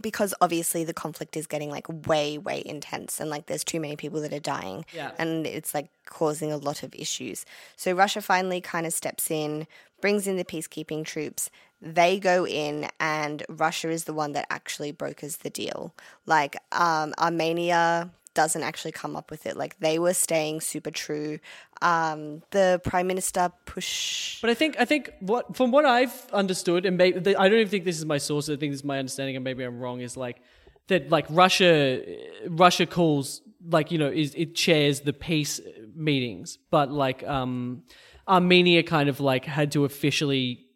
because 0.00 0.34
obviously 0.40 0.84
the 0.84 0.94
conflict 0.94 1.36
is 1.36 1.46
getting 1.46 1.70
like 1.70 1.86
way, 2.06 2.38
way 2.38 2.62
intense 2.64 3.20
and 3.20 3.28
like 3.30 3.46
there's 3.46 3.64
too 3.64 3.80
many 3.80 3.96
people 3.96 4.20
that 4.22 4.32
are 4.32 4.40
dying. 4.40 4.84
Yeah. 4.94 5.12
And 5.18 5.46
it's 5.46 5.74
like 5.74 5.90
causing 6.06 6.50
a 6.50 6.56
lot 6.56 6.82
of 6.82 6.94
issues. 6.94 7.44
So 7.76 7.92
Russia 7.92 8.22
finally 8.22 8.60
kind 8.60 8.86
of 8.86 8.92
steps 8.92 9.30
in, 9.30 9.66
brings 10.00 10.26
in 10.26 10.36
the 10.36 10.44
peacekeeping 10.44 11.04
troops. 11.04 11.50
they 11.82 12.18
go 12.18 12.46
in 12.46 12.88
and 13.00 13.44
Russia 13.48 13.90
is 13.90 14.04
the 14.04 14.14
one 14.14 14.32
that 14.32 14.46
actually 14.50 14.92
brokers 14.92 15.38
the 15.38 15.50
deal. 15.50 15.92
Like 16.26 16.56
um, 16.70 17.12
Armenia 17.18 18.10
doesn't 18.34 18.62
actually 18.62 18.92
come 18.92 19.16
up 19.16 19.30
with 19.30 19.46
it. 19.46 19.56
Like 19.56 19.78
they 19.80 19.98
were 19.98 20.14
staying 20.14 20.60
super 20.60 20.90
true. 20.90 21.38
Um, 21.80 22.42
the 22.50 22.80
prime 22.84 23.06
minister 23.06 23.52
push. 23.64 24.40
But 24.40 24.50
I 24.50 24.54
think 24.54 24.76
I 24.78 24.84
think 24.84 25.12
what 25.20 25.56
from 25.56 25.70
what 25.70 25.84
I've 25.84 26.14
understood, 26.32 26.86
and 26.86 26.96
maybe 26.96 27.36
I 27.36 27.48
don't 27.48 27.58
even 27.58 27.70
think 27.70 27.84
this 27.84 27.98
is 27.98 28.06
my 28.06 28.18
source. 28.18 28.48
I 28.48 28.56
think 28.56 28.72
this 28.72 28.80
is 28.80 28.84
my 28.84 28.98
understanding, 28.98 29.36
and 29.36 29.44
maybe 29.44 29.64
I'm 29.64 29.80
wrong. 29.80 30.00
Is 30.00 30.16
like 30.16 30.40
that 30.88 31.10
like 31.10 31.26
Russia 31.28 32.02
Russia 32.48 32.86
calls 32.86 33.42
like 33.68 33.90
you 33.90 33.98
know 33.98 34.08
is 34.08 34.34
it 34.34 34.54
chairs 34.54 35.00
the 35.00 35.12
peace 35.12 35.60
meetings, 35.94 36.58
but 36.70 36.90
like 36.90 37.22
um 37.24 37.82
Armenia 38.28 38.82
kind 38.82 39.08
of 39.08 39.20
like 39.20 39.44
had 39.44 39.72
to 39.72 39.84
officially 39.84 40.66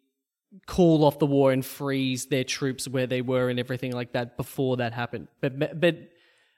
call 0.65 1.03
off 1.03 1.19
the 1.19 1.25
war 1.25 1.51
and 1.51 1.65
freeze 1.65 2.25
their 2.27 2.43
troops 2.43 2.87
where 2.87 3.07
they 3.07 3.21
were 3.21 3.49
and 3.49 3.59
everything 3.59 3.91
like 3.91 4.13
that 4.13 4.37
before 4.37 4.77
that 4.77 4.93
happened. 4.93 5.27
But 5.41 5.79
but 5.79 5.97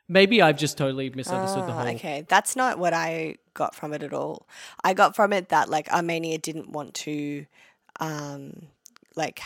maybe 0.09 0.41
I've 0.41 0.57
just 0.57 0.77
totally 0.77 1.09
misunderstood 1.11 1.63
the 1.67 1.71
Ah, 1.71 1.83
whole. 1.85 1.95
Okay, 1.95 2.25
that's 2.27 2.55
not 2.55 2.77
what 2.79 2.93
I 2.93 3.35
got 3.53 3.75
from 3.75 3.93
it 3.93 4.03
at 4.03 4.13
all. 4.13 4.47
I 4.83 4.93
got 4.93 5.15
from 5.15 5.31
it 5.31 5.49
that 5.49 5.69
like 5.69 5.87
Armenia 5.93 6.37
didn't 6.37 6.69
want 6.71 6.93
to, 6.95 7.45
um, 8.01 8.67
like 9.15 9.39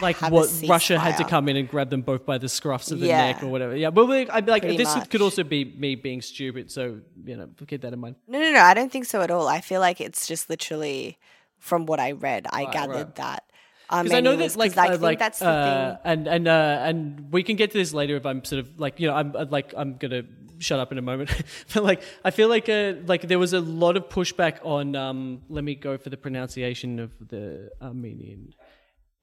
Like 0.00 0.16
what 0.20 0.48
Russia 0.66 0.98
had 0.98 1.16
to 1.16 1.24
come 1.24 1.48
in 1.48 1.56
and 1.56 1.68
grab 1.68 1.90
them 1.90 2.02
both 2.02 2.24
by 2.24 2.38
the 2.38 2.46
scruffs 2.46 2.92
of 2.92 3.00
the 3.00 3.06
Yeah. 3.06 3.32
neck 3.32 3.42
or 3.42 3.48
whatever. 3.48 3.74
Yeah, 3.76 3.90
but 3.90 4.08
like, 4.08 4.30
I'd 4.30 4.44
be 4.46 4.50
like 4.52 4.62
Pretty 4.62 4.76
this 4.76 4.94
much. 4.94 5.10
could 5.10 5.22
also 5.22 5.42
be 5.44 5.64
me 5.64 5.94
being 5.96 6.22
stupid. 6.22 6.70
So 6.70 7.00
you 7.24 7.36
know, 7.36 7.48
keep 7.66 7.80
that 7.82 7.92
in 7.92 7.98
mind. 7.98 8.16
No, 8.28 8.38
no, 8.38 8.52
no. 8.52 8.60
I 8.60 8.74
don't 8.74 8.92
think 8.92 9.06
so 9.06 9.22
at 9.22 9.30
all. 9.30 9.48
I 9.48 9.60
feel 9.60 9.80
like 9.80 10.00
it's 10.00 10.26
just 10.26 10.48
literally 10.50 11.18
from 11.58 11.86
what 11.86 11.98
I 12.00 12.12
read. 12.12 12.46
I 12.52 12.64
Right, 12.64 12.72
gathered 12.72 12.94
right. 13.08 13.14
that. 13.16 13.44
Because 13.90 14.12
I 14.12 14.20
know 14.20 14.30
Armenia 14.30 14.36
that 14.38 14.44
was- 14.44 14.56
like 14.56 14.72
'cause 14.72 14.78
I 14.78 14.86
uh, 14.86 14.90
think 14.90 15.02
like 15.02 15.18
that's 15.18 15.38
the 15.38 15.46
uh, 15.48 15.90
thing. 15.96 16.00
and 16.04 16.28
and 16.28 16.48
uh, 16.48 16.78
and 16.88 17.32
we 17.32 17.42
can 17.42 17.56
get 17.56 17.70
to 17.72 17.78
this 17.78 17.92
later 17.94 18.16
if 18.16 18.26
I'm 18.26 18.44
sort 18.44 18.60
of 18.60 18.78
like 18.78 19.00
you 19.00 19.08
know 19.08 19.14
I'm 19.14 19.34
uh, 19.34 19.46
like 19.48 19.72
I'm 19.76 19.96
gonna 19.96 20.22
shut 20.58 20.80
up 20.80 20.90
in 20.92 20.98
a 20.98 21.02
moment, 21.02 21.30
but 21.74 21.84
like 21.84 22.02
I 22.24 22.30
feel 22.30 22.48
like 22.48 22.68
uh, 22.68 22.94
like 23.06 23.22
there 23.28 23.38
was 23.38 23.52
a 23.52 23.60
lot 23.60 23.96
of 23.96 24.08
pushback 24.08 24.58
on 24.64 24.94
um 24.96 25.42
let 25.48 25.64
me 25.64 25.74
go 25.74 25.96
for 25.96 26.10
the 26.10 26.16
pronunciation 26.16 26.98
of 26.98 27.12
the 27.28 27.70
Armenian. 27.80 28.54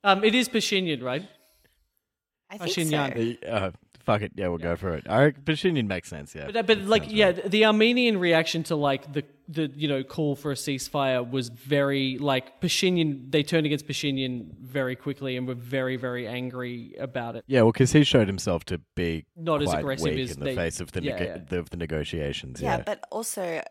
Um, 0.04 0.24
it 0.24 0.34
is 0.36 0.48
Pashinyan, 0.50 1.02
right? 1.04 1.28
I 2.50 2.58
think 2.58 2.72
Pashinyan. 2.72 3.38
so. 3.44 3.50
Uh, 3.50 3.72
fuck 4.06 4.22
it. 4.22 4.32
Yeah, 4.36 4.48
we'll 4.50 4.58
go 4.58 4.76
for 4.76 4.94
it. 4.96 5.10
I, 5.10 5.32
Pashinyan 5.32 5.88
makes 5.88 6.10
sense. 6.10 6.34
Yeah. 6.36 6.46
But, 6.46 6.56
uh, 6.56 6.64
but 6.64 6.80
like 6.82 7.04
yeah, 7.12 7.32
the 7.32 7.66
Armenian 7.66 8.20
reaction 8.20 8.64
to 8.64 8.76
like 8.76 9.12
the 9.12 9.24
the 9.48 9.72
you 9.76 9.88
know 9.88 10.04
call 10.04 10.36
for 10.36 10.52
a 10.52 10.56
ceasefire 10.56 11.30
was 11.30 11.50
very 11.50 12.18
like 12.18 12.62
Pashinyan. 12.62 13.32
They 13.32 13.44
turned 13.44 13.66
against 13.66 13.88
Pashinyan 13.88 14.52
very 14.60 14.96
quickly 14.96 15.38
and 15.38 15.48
were 15.48 15.54
very 15.56 15.98
very 15.98 16.28
angry 16.28 16.96
about 17.00 17.36
it. 17.36 17.44
Yeah, 17.48 17.62
well, 17.64 17.72
because 17.72 17.92
he 17.92 18.04
showed 18.04 18.28
himself 18.28 18.64
to 18.66 18.80
be 18.96 19.26
Not 19.36 19.62
as 19.62 19.70
quite 19.70 19.80
aggressive 19.80 20.06
weak 20.14 20.20
as 20.20 20.32
in 20.32 20.40
the 20.40 20.46
they- 20.46 20.56
face 20.56 20.80
of 20.80 20.92
the, 20.94 21.04
yeah, 21.04 21.18
neg- 21.18 21.28
yeah. 21.28 21.38
the 21.50 21.60
of 21.60 21.70
the 21.70 21.78
negotiations. 21.78 22.62
Yeah, 22.62 22.78
Yeah, 22.78 22.84
but 22.86 23.06
also, 23.12 23.62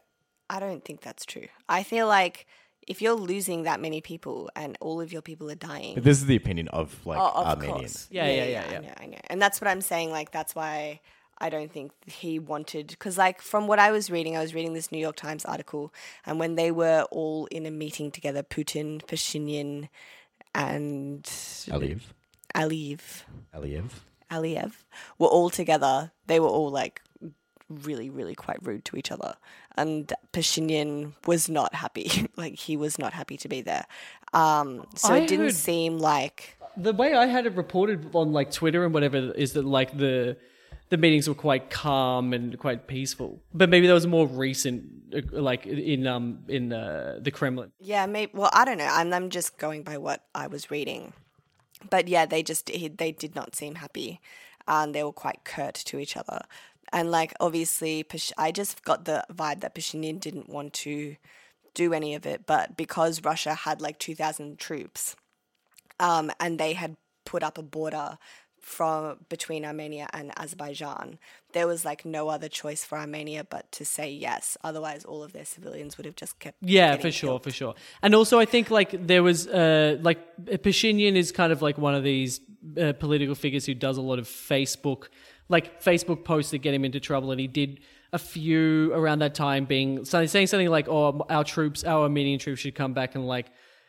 I 0.50 0.60
don't 0.60 0.84
think 0.84 1.00
that's 1.00 1.24
true. 1.24 1.48
I 1.68 1.82
feel 1.82 2.06
like 2.06 2.46
if 2.86 3.00
you're 3.02 3.14
losing 3.14 3.62
that 3.64 3.80
many 3.80 4.00
people 4.00 4.50
and 4.56 4.76
all 4.80 5.00
of 5.00 5.12
your 5.12 5.22
people 5.22 5.50
are 5.50 5.54
dying, 5.54 5.94
But 5.94 6.04
this 6.04 6.18
is 6.18 6.26
the 6.26 6.36
opinion 6.36 6.68
of 6.68 6.94
like 7.06 7.18
Oh, 7.18 7.32
of 7.34 7.46
Armenians. 7.46 7.80
course. 7.80 8.08
Yeah, 8.10 8.26
yeah, 8.28 8.44
yeah, 8.44 8.64
I 8.68 8.72
yeah. 8.72 8.78
know, 8.80 8.92
I 9.00 9.06
know. 9.06 9.18
And 9.28 9.40
that's 9.42 9.60
what 9.60 9.68
I'm 9.68 9.80
saying. 9.80 10.10
Like, 10.10 10.30
that's 10.32 10.54
why 10.54 11.00
I 11.38 11.50
don't 11.50 11.72
think 11.72 11.92
he 12.06 12.38
wanted. 12.38 12.88
Because, 12.88 13.18
like, 13.18 13.40
from 13.42 13.66
what 13.66 13.78
I 13.78 13.90
was 13.90 14.10
reading, 14.10 14.36
I 14.36 14.40
was 14.40 14.54
reading 14.54 14.74
this 14.74 14.92
New 14.92 14.98
York 14.98 15.16
Times 15.16 15.44
article, 15.44 15.92
and 16.26 16.38
when 16.38 16.54
they 16.54 16.70
were 16.70 17.06
all 17.10 17.46
in 17.46 17.66
a 17.66 17.70
meeting 17.70 18.10
together, 18.10 18.42
Putin, 18.42 19.00
Pashinyan, 19.06 19.88
and 20.54 21.24
Aliyev. 21.24 22.00
Aliyev, 22.54 23.24
Aliyev. 23.54 23.90
Aliyev 24.30 24.72
were 25.18 25.26
all 25.28 25.50
together. 25.50 26.12
They 26.26 26.38
were 26.38 26.48
all 26.48 26.70
like 26.70 27.02
really, 27.68 28.10
really 28.10 28.34
quite 28.34 28.58
rude 28.64 28.84
to 28.84 28.96
each 28.96 29.10
other. 29.10 29.34
And 29.76 30.12
Pashinyan 30.32 31.12
was 31.26 31.48
not 31.48 31.74
happy. 31.74 32.28
like 32.36 32.54
he 32.56 32.76
was 32.76 32.98
not 32.98 33.12
happy 33.12 33.36
to 33.38 33.48
be 33.48 33.60
there. 33.60 33.86
Um, 34.32 34.86
so 34.94 35.14
I 35.14 35.18
it 35.18 35.28
didn't 35.28 35.46
heard- 35.46 35.54
seem 35.54 35.98
like 35.98 36.56
the 36.76 36.92
way 36.92 37.14
I 37.14 37.26
had 37.26 37.46
it 37.46 37.54
reported 37.54 38.10
on 38.14 38.32
like 38.32 38.50
Twitter 38.50 38.84
and 38.84 38.92
whatever 38.92 39.32
is 39.32 39.52
that 39.52 39.64
like 39.64 39.96
the 39.96 40.36
the 40.90 40.96
meetings 40.98 41.28
were 41.28 41.34
quite 41.34 41.70
calm 41.70 42.32
and 42.32 42.58
quite 42.58 42.86
peaceful. 42.86 43.40
But 43.52 43.70
maybe 43.70 43.86
that 43.86 43.94
was 43.94 44.04
a 44.04 44.08
more 44.08 44.26
recent, 44.26 44.84
uh, 45.14 45.40
like 45.40 45.66
in 45.66 46.06
um 46.06 46.40
in 46.48 46.72
uh, 46.72 47.18
the 47.20 47.30
Kremlin. 47.30 47.72
yeah, 47.80 48.06
maybe. 48.06 48.32
Well, 48.34 48.50
I 48.52 48.64
don't 48.64 48.78
know. 48.78 48.88
I'm 48.90 49.12
I'm 49.12 49.30
just 49.30 49.56
going 49.58 49.82
by 49.82 49.98
what 49.98 50.24
I 50.34 50.46
was 50.46 50.70
reading. 50.70 51.12
But 51.90 52.06
yeah, 52.08 52.26
they 52.26 52.42
just 52.42 52.68
he, 52.68 52.88
they 52.88 53.12
did 53.12 53.34
not 53.34 53.54
seem 53.56 53.76
happy, 53.76 54.20
and 54.66 54.94
they 54.94 55.02
were 55.04 55.12
quite 55.12 55.44
curt 55.44 55.74
to 55.74 55.98
each 55.98 56.16
other. 56.16 56.42
And 56.92 57.10
like 57.10 57.34
obviously, 57.40 58.06
I 58.38 58.52
just 58.52 58.84
got 58.84 59.04
the 59.04 59.24
vibe 59.32 59.60
that 59.60 59.74
Pashinyan 59.74 60.20
didn't 60.20 60.48
want 60.48 60.72
to 60.74 61.16
do 61.74 61.92
any 61.92 62.14
of 62.14 62.24
it, 62.24 62.46
but 62.46 62.76
because 62.76 63.24
Russia 63.24 63.54
had 63.54 63.80
like 63.80 63.98
two 63.98 64.14
thousand 64.14 64.58
troops, 64.58 65.16
um, 65.98 66.30
and 66.38 66.58
they 66.58 66.74
had 66.74 66.96
put 67.24 67.42
up 67.42 67.58
a 67.58 67.62
border 67.62 68.18
from 68.60 69.18
between 69.28 69.64
Armenia 69.64 70.08
and 70.14 70.32
Azerbaijan, 70.38 71.18
there 71.52 71.66
was 71.66 71.84
like 71.84 72.04
no 72.04 72.28
other 72.28 72.48
choice 72.48 72.82
for 72.82 72.96
Armenia 72.96 73.44
but 73.44 73.70
to 73.72 73.84
say 73.84 74.10
yes. 74.10 74.56
Otherwise, 74.64 75.04
all 75.04 75.22
of 75.22 75.32
their 75.32 75.44
civilians 75.44 75.98
would 75.98 76.06
have 76.06 76.16
just 76.16 76.38
kept. 76.38 76.56
Yeah, 76.62 76.96
for 76.96 77.10
sure, 77.10 77.30
killed. 77.30 77.42
for 77.42 77.50
sure. 77.50 77.74
And 78.02 78.14
also, 78.14 78.38
I 78.38 78.46
think 78.46 78.70
like 78.70 79.06
there 79.06 79.22
was 79.22 79.46
uh 79.46 79.98
like 80.00 80.18
Pashinyan 80.46 81.16
is 81.16 81.32
kind 81.32 81.52
of 81.52 81.60
like 81.60 81.76
one 81.76 81.94
of 81.94 82.02
these 82.02 82.40
uh, 82.80 82.92
political 82.94 83.34
figures 83.34 83.66
who 83.66 83.74
does 83.74 83.98
a 83.98 84.02
lot 84.02 84.18
of 84.18 84.26
Facebook, 84.26 85.08
like 85.48 85.82
Facebook 85.82 86.24
posts 86.24 86.50
that 86.52 86.58
get 86.58 86.74
him 86.74 86.84
into 86.84 87.00
trouble, 87.00 87.30
and 87.30 87.40
he 87.40 87.46
did 87.46 87.80
a 88.12 88.18
few 88.18 88.92
around 88.94 89.18
that 89.20 89.34
time, 89.34 89.64
being 89.64 90.04
saying 90.04 90.46
something 90.46 90.68
like, 90.68 90.88
"Oh, 90.88 91.24
our 91.28 91.44
troops, 91.44 91.84
our 91.84 92.02
Armenian 92.04 92.38
troops 92.38 92.60
should 92.60 92.74
come 92.74 92.94
back 92.94 93.14
and 93.14 93.26
like." 93.26 93.46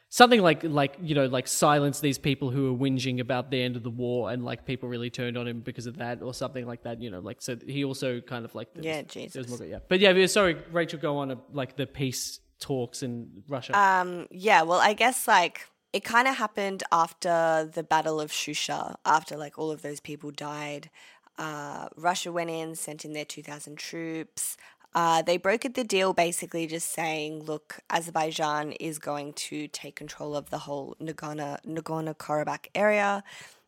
Something 0.09 0.41
like, 0.43 0.63
like 0.63 0.95
you 1.01 1.13
know, 1.15 1.25
like 1.25 1.45
silence 1.47 1.99
these 1.99 2.17
people 2.19 2.49
who 2.49 2.73
are 2.73 2.77
whinging 2.77 3.19
about 3.19 3.49
the 3.51 3.61
end 3.61 3.75
of 3.75 3.83
the 3.83 3.89
war, 3.89 4.31
and 4.31 4.45
like 4.45 4.63
people 4.63 4.87
really 4.87 5.09
turned 5.09 5.35
on 5.37 5.45
him 5.47 5.59
because 5.59 5.87
of 5.87 5.97
that, 5.97 6.21
or 6.21 6.33
something 6.33 6.65
like 6.65 6.83
that. 6.83 7.01
You 7.01 7.09
know, 7.09 7.19
like 7.19 7.41
so 7.41 7.57
he 7.67 7.83
also 7.83 8.21
kind 8.21 8.45
of 8.45 8.53
like 8.55 8.69
Yeah, 8.79 9.01
was- 9.01 9.13
there 9.13 9.23
was 9.25 9.33
Jesus. 9.33 9.59
more- 9.59 9.67
yeah. 9.67 9.79
But 9.89 9.99
yeah, 9.99 10.25
sorry, 10.27 10.55
Rachel, 10.71 10.99
go 10.99 11.17
on. 11.17 11.31
uh, 11.31 11.35
Like 11.51 11.75
the 11.75 11.87
peace 11.87 12.39
talks 12.59 13.03
in 13.03 13.43
Russia. 13.49 13.77
Um, 13.77 14.27
yeah, 14.31 14.61
well, 14.61 14.79
I 14.79 14.93
guess 14.93 15.27
like 15.27 15.67
it 15.91 16.03
kind 16.05 16.27
of 16.29 16.35
happened 16.37 16.83
after 16.91 17.69
the 17.73 17.83
Battle 17.83 18.21
of 18.21 18.31
Shusha, 18.31 18.95
after 19.05 19.35
like 19.35 19.57
all 19.57 19.71
of 19.71 19.81
those 19.81 19.99
people 19.99 20.31
died. 20.31 20.89
Uh, 21.37 21.89
Russia 21.95 22.31
went 22.31 22.49
in, 22.49 22.75
sent 22.75 23.05
in 23.05 23.13
their 23.13 23.25
2,000 23.25 23.77
troops. 23.77 24.57
Uh, 24.93 25.21
they 25.21 25.37
brokered 25.37 25.73
the 25.73 25.83
deal 25.83 26.13
basically 26.13 26.65
just 26.67 26.91
saying, 26.91 27.43
look, 27.43 27.79
Azerbaijan 27.89 28.71
is 28.73 28.97
going 28.97 29.33
to 29.33 29.67
take 29.67 29.95
control 29.95 30.35
of 30.35 30.49
the 30.49 30.59
whole 30.59 30.95
Nagorno 31.01 32.15
Karabakh 32.15 32.67
area. 32.73 33.23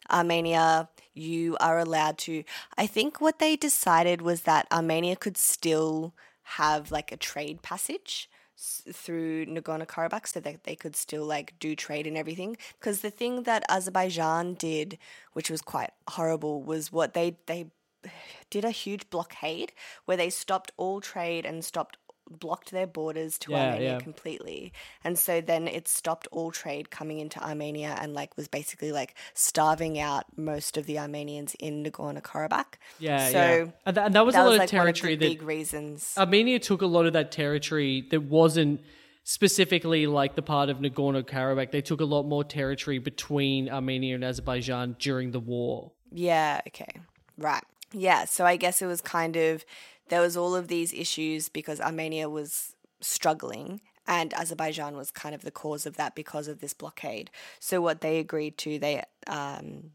Armenia, 0.10 0.88
you 1.14 1.58
are 1.60 1.80
allowed 1.80 2.18
to. 2.20 2.46
I 2.78 2.88
think 2.88 3.20
what 3.20 3.40
they 3.40 3.58
decided 3.58 4.22
was 4.22 4.44
that 4.44 4.68
Armenia 4.72 5.18
could 5.18 5.36
still 5.36 6.14
have 6.44 6.92
like 6.92 7.12
a 7.12 7.18
trade 7.18 7.62
passage 7.62 8.30
through 8.58 9.46
Nagorno 9.46 9.86
Karabakh 9.86 10.28
so 10.28 10.40
that 10.40 10.64
they 10.64 10.76
could 10.76 10.96
still 10.96 11.26
like 11.26 11.54
do 11.60 11.76
trade 11.76 12.08
and 12.08 12.18
everything. 12.18 12.58
Because 12.80 13.02
the 13.02 13.12
thing 13.12 13.44
that 13.44 13.64
Azerbaijan 13.70 14.56
did, 14.56 14.98
which 15.34 15.50
was 15.50 15.62
quite 15.62 15.92
horrible, 16.10 16.64
was 16.64 16.92
what 16.92 17.14
they 17.14 17.38
they 17.46 17.68
did 18.50 18.66
a 18.66 18.72
huge 18.72 19.10
blockade 19.10 19.74
where 20.06 20.18
they 20.18 20.30
stopped 20.30 20.72
all 20.78 21.02
trade 21.02 21.46
and 21.46 21.64
stopped 21.64 21.98
blocked 22.30 22.72
their 22.72 22.88
borders 22.88 23.38
to 23.40 23.52
Yeah, 23.52 23.66
Armenia 23.66 23.92
yeah. 23.94 24.00
completely. 24.00 24.74
And 25.04 25.18
so 25.18 25.42
then 25.42 25.68
it 25.68 25.88
stopped 25.88 26.28
all 26.32 26.52
trade 26.52 26.90
coming 26.90 27.20
into 27.20 27.44
Armenia 27.44 27.98
and 28.00 28.14
like 28.14 28.36
was 28.38 28.48
basically 28.48 28.92
like 28.92 29.16
starving 29.34 30.00
out 30.00 30.26
most 30.38 30.78
of 30.78 30.86
the 30.86 31.00
Armenians 31.00 31.56
in 31.60 31.84
Nagorno 31.84 32.22
Karabakh. 32.22 32.76
Yeah, 33.00 33.30
so 33.30 33.38
yeah. 33.38 33.66
And, 33.86 33.98
and 33.98 34.16
that 34.16 34.26
was 34.26 34.36
that 34.36 34.42
a 34.42 34.44
lot 34.44 34.50
was 34.50 34.56
of 34.56 34.60
like 34.60 34.68
of 34.68 34.72
territory 34.72 35.16
the 35.16 35.26
that 35.26 35.40
big 35.40 35.44
reasons. 35.44 36.14
Armenia 36.18 36.60
took 36.60 36.82
a 36.82 36.88
lot 36.88 37.06
of 37.06 37.14
that 37.14 37.32
territory 37.32 38.06
that 38.12 38.24
wasn't 38.24 38.82
specifically 39.24 40.08
like 40.08 40.36
the 40.36 40.42
part 40.42 40.70
of 40.70 40.78
Nagorno 40.78 41.22
Karabakh. 41.22 41.72
They 41.72 41.82
took 41.82 42.00
a 42.00 42.06
lot 42.06 42.24
more 42.24 42.44
territory 42.44 42.98
between 43.00 43.70
Armenia 43.70 44.16
and 44.16 44.24
Azerbaijan 44.24 44.96
during 45.00 45.32
the 45.32 45.40
war. 45.40 45.92
Yeah, 46.14 46.62
okay. 46.68 47.02
Right. 47.38 47.64
Yeah, 47.92 48.26
so 48.26 48.46
I 48.46 48.56
guess 48.56 48.82
it 48.82 48.86
was 48.86 49.02
kind 49.02 49.36
of 49.36 49.66
there 50.10 50.22
was 50.22 50.38
all 50.38 50.56
of 50.56 50.68
these 50.68 50.94
issues 50.94 51.50
because 51.50 51.80
Armenia 51.80 52.30
was 52.30 52.76
struggling 53.02 53.82
and 54.08 54.34
Azerbaijan 54.34 54.96
was 54.96 55.12
kind 55.12 55.36
of 55.36 55.42
the 55.42 55.52
cause 55.52 55.86
of 55.86 55.98
that 55.98 56.16
because 56.16 56.48
of 56.48 56.60
this 56.60 56.74
blockade. 56.74 57.30
So 57.60 57.82
what 57.82 58.02
they 58.02 58.20
agreed 58.20 58.58
to, 58.60 58.80
they 58.80 59.04
um 59.28 59.92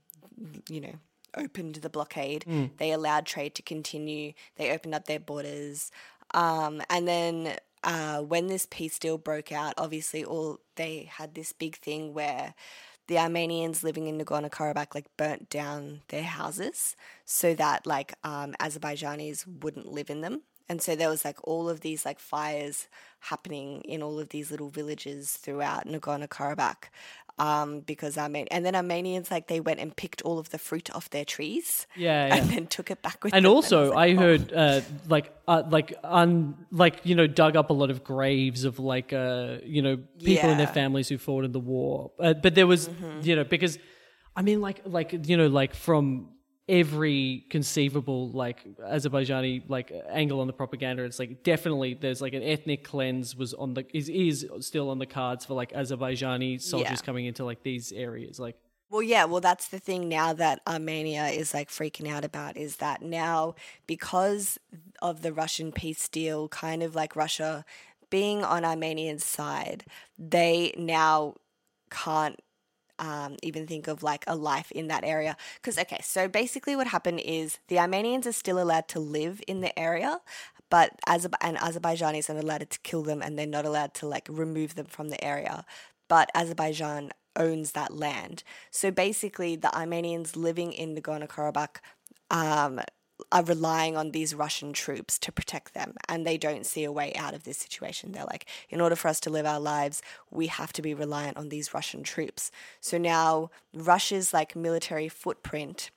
you 0.68 0.80
know, 0.80 0.94
opened 1.36 1.76
the 1.76 1.90
blockade. 1.90 2.44
They 2.78 2.92
allowed 2.92 3.26
trade 3.26 3.54
to 3.56 3.62
continue. 3.62 4.32
They 4.56 4.70
opened 4.70 4.94
up 4.94 5.06
their 5.06 5.20
borders. 5.20 5.90
Um, 6.34 6.82
and 6.90 7.06
then 7.06 7.56
uh, 7.84 8.20
when 8.20 8.46
this 8.46 8.66
peace 8.70 8.98
deal 8.98 9.18
broke 9.18 9.52
out, 9.52 9.74
obviously 9.78 10.24
all 10.24 10.60
they 10.76 11.08
had 11.10 11.34
this 11.34 11.52
big 11.52 11.76
thing 11.76 12.14
where 12.14 12.54
the 13.12 13.18
Armenians 13.18 13.84
living 13.84 14.06
in 14.06 14.18
Nagorno 14.18 14.48
Karabakh 14.48 14.94
like 14.94 15.04
burnt 15.18 15.50
down 15.50 16.00
their 16.08 16.22
houses 16.22 16.96
so 17.26 17.52
that 17.52 17.86
like 17.86 18.14
um, 18.24 18.54
Azerbaijanis 18.58 19.46
wouldn't 19.62 19.92
live 19.92 20.08
in 20.08 20.22
them. 20.22 20.40
And 20.66 20.80
so 20.80 20.96
there 20.96 21.10
was 21.10 21.22
like 21.22 21.36
all 21.44 21.68
of 21.68 21.80
these 21.80 22.06
like 22.06 22.18
fires 22.18 22.88
happening 23.20 23.82
in 23.82 24.02
all 24.02 24.18
of 24.18 24.30
these 24.30 24.50
little 24.50 24.70
villages 24.70 25.32
throughout 25.32 25.86
Nagorno 25.86 26.26
Karabakh. 26.26 26.84
Um, 27.38 27.80
because 27.80 28.18
Armen 28.18 28.46
and 28.50 28.64
then 28.64 28.76
Armenians 28.76 29.30
like 29.30 29.48
they 29.48 29.58
went 29.58 29.80
and 29.80 29.96
picked 29.96 30.20
all 30.22 30.38
of 30.38 30.50
the 30.50 30.58
fruit 30.58 30.94
off 30.94 31.08
their 31.10 31.24
trees, 31.24 31.86
Yeah, 31.96 32.26
yeah. 32.26 32.36
and 32.36 32.50
then 32.50 32.66
took 32.66 32.90
it 32.90 33.00
back 33.02 33.24
with 33.24 33.32
them. 33.32 33.38
and 33.38 33.46
them. 33.46 33.52
also 33.52 33.80
was 33.88 33.90
I, 33.92 33.94
like, 33.94 34.16
oh. 34.18 34.20
heard 34.20 34.52
uh, 34.52 34.80
like 35.08 35.32
uh, 35.48 35.62
like 35.70 35.94
un 36.04 36.54
like 36.70 37.00
you 37.04 37.14
know 37.14 37.26
dug 37.26 37.56
up 37.56 37.70
a 37.70 37.72
lot 37.72 37.90
of 37.90 38.04
graves 38.04 38.64
of 38.64 38.78
like 38.78 39.12
uh 39.12 39.56
you 39.64 39.80
know 39.82 39.96
people 40.22 40.50
and 40.50 40.60
their 40.60 40.66
Mm-hmm. 40.66 40.74
families 40.74 41.08
who 41.08 41.18
fought 41.18 41.44
in 41.44 41.52
the 41.52 41.60
war. 41.60 42.12
Uh, 42.20 42.34
but 42.34 42.54
there 42.54 42.66
was 42.66 42.88
you 43.22 43.34
know 43.34 43.44
because 43.44 43.78
I 44.36 44.42
mean 44.42 44.60
like 44.60 44.82
like 44.84 45.26
you 45.26 45.36
know 45.36 45.46
like 45.48 45.74
from 45.74 46.28
every 46.72 47.44
conceivable 47.50 48.30
like 48.30 48.64
Azerbaijani 48.78 49.62
like 49.68 49.92
angle 50.08 50.40
on 50.40 50.46
the 50.46 50.52
propaganda 50.54 51.02
it's 51.04 51.18
like 51.18 51.42
definitely 51.42 51.92
there's 51.92 52.22
like 52.22 52.32
an 52.32 52.42
ethnic 52.42 52.82
cleanse 52.82 53.36
was 53.36 53.52
on 53.52 53.74
the 53.74 53.84
is 53.94 54.08
is 54.08 54.48
still 54.60 54.88
on 54.88 54.98
the 54.98 55.04
cards 55.06 55.44
for 55.44 55.52
like 55.52 55.70
Azerbaijani 55.72 56.60
soldiers 56.60 57.00
Yeah. 57.00 57.06
coming 57.06 57.26
into 57.26 57.44
like 57.44 57.62
these 57.62 57.92
areas 57.92 58.40
like 58.40 58.56
Well, 58.90 59.02
yeah, 59.02 59.24
well, 59.24 59.40
that's 59.40 59.68
the 59.68 59.78
thing 59.78 60.08
now 60.08 60.32
that 60.34 60.60
Armenia 60.66 61.26
is 61.28 61.54
like 61.54 61.68
freaking 61.70 62.08
out 62.14 62.24
about 62.24 62.56
is 62.56 62.76
that 62.76 63.00
now 63.02 63.54
because 63.86 64.58
of 65.00 65.22
the 65.22 65.32
Russian 65.32 65.72
peace 65.72 66.08
deal, 66.08 66.48
kind 66.48 66.82
of 66.82 66.94
like 66.94 67.16
Russia 67.16 67.64
being 68.10 68.44
on 68.44 68.64
Armenian 68.64 69.18
side, 69.18 69.84
they 70.18 70.74
now 70.76 71.34
can't 71.90 72.38
um, 73.02 73.36
even 73.42 73.66
think 73.66 73.88
of 73.88 74.02
like 74.04 74.24
a 74.28 74.36
life 74.36 74.70
in 74.70 74.86
that 74.86 75.04
area. 75.04 75.36
Because, 75.56 75.76
okay, 75.76 76.00
so 76.02 76.28
basically 76.28 76.76
what 76.76 76.86
happened 76.86 77.20
is 77.24 77.58
the 77.66 77.80
Armenians 77.80 78.26
are 78.28 78.32
still 78.32 78.62
allowed 78.62 78.86
to 78.88 79.00
live 79.00 79.42
in 79.48 79.60
the 79.60 79.76
area, 79.76 80.20
but 80.70 80.92
and 81.04 81.58
Azerbaijanis 81.58 82.30
are 82.30 82.38
allowed 82.38 82.70
to 82.70 82.78
kill 82.78 83.02
them 83.02 83.20
and 83.20 83.36
they're 83.36 83.46
not 83.46 83.66
allowed 83.66 83.92
to 83.94 84.06
like 84.06 84.28
remove 84.30 84.76
them 84.76 84.86
from 84.86 85.08
the 85.08 85.22
area. 85.22 85.64
But 86.08 86.30
Azerbaijan 86.34 87.10
owns 87.34 87.72
that 87.72 87.92
land. 87.92 88.44
So 88.70 88.90
basically, 88.90 89.56
the 89.56 89.76
Armenians 89.76 90.36
living 90.36 90.72
in 90.72 90.94
Nagorno 90.94 91.26
Karabakh 91.26 91.78
um, 92.30 92.80
are 93.30 93.44
relying 93.44 93.96
on 93.96 94.10
these 94.10 94.34
Russian 94.34 94.72
troops 94.72 95.18
to 95.20 95.32
protect 95.32 95.74
them, 95.74 95.94
and 96.08 96.26
they 96.26 96.38
don't 96.38 96.66
see 96.66 96.84
a 96.84 96.92
way 96.92 97.14
out 97.14 97.34
of 97.34 97.44
this 97.44 97.58
situation. 97.58 98.12
They're 98.12 98.24
like, 98.24 98.46
in 98.70 98.80
order 98.80 98.96
for 98.96 99.08
us 99.08 99.20
to 99.20 99.30
live 99.30 99.46
our 99.46 99.60
lives, 99.60 100.02
we 100.30 100.46
have 100.48 100.72
to 100.74 100.82
be 100.82 100.94
reliant 100.94 101.36
on 101.36 101.48
these 101.48 101.74
Russian 101.74 102.02
troops. 102.02 102.50
So 102.80 102.98
now 102.98 103.50
Russia's 103.74 104.32
like 104.32 104.56
military 104.56 105.08
footprint 105.08 105.90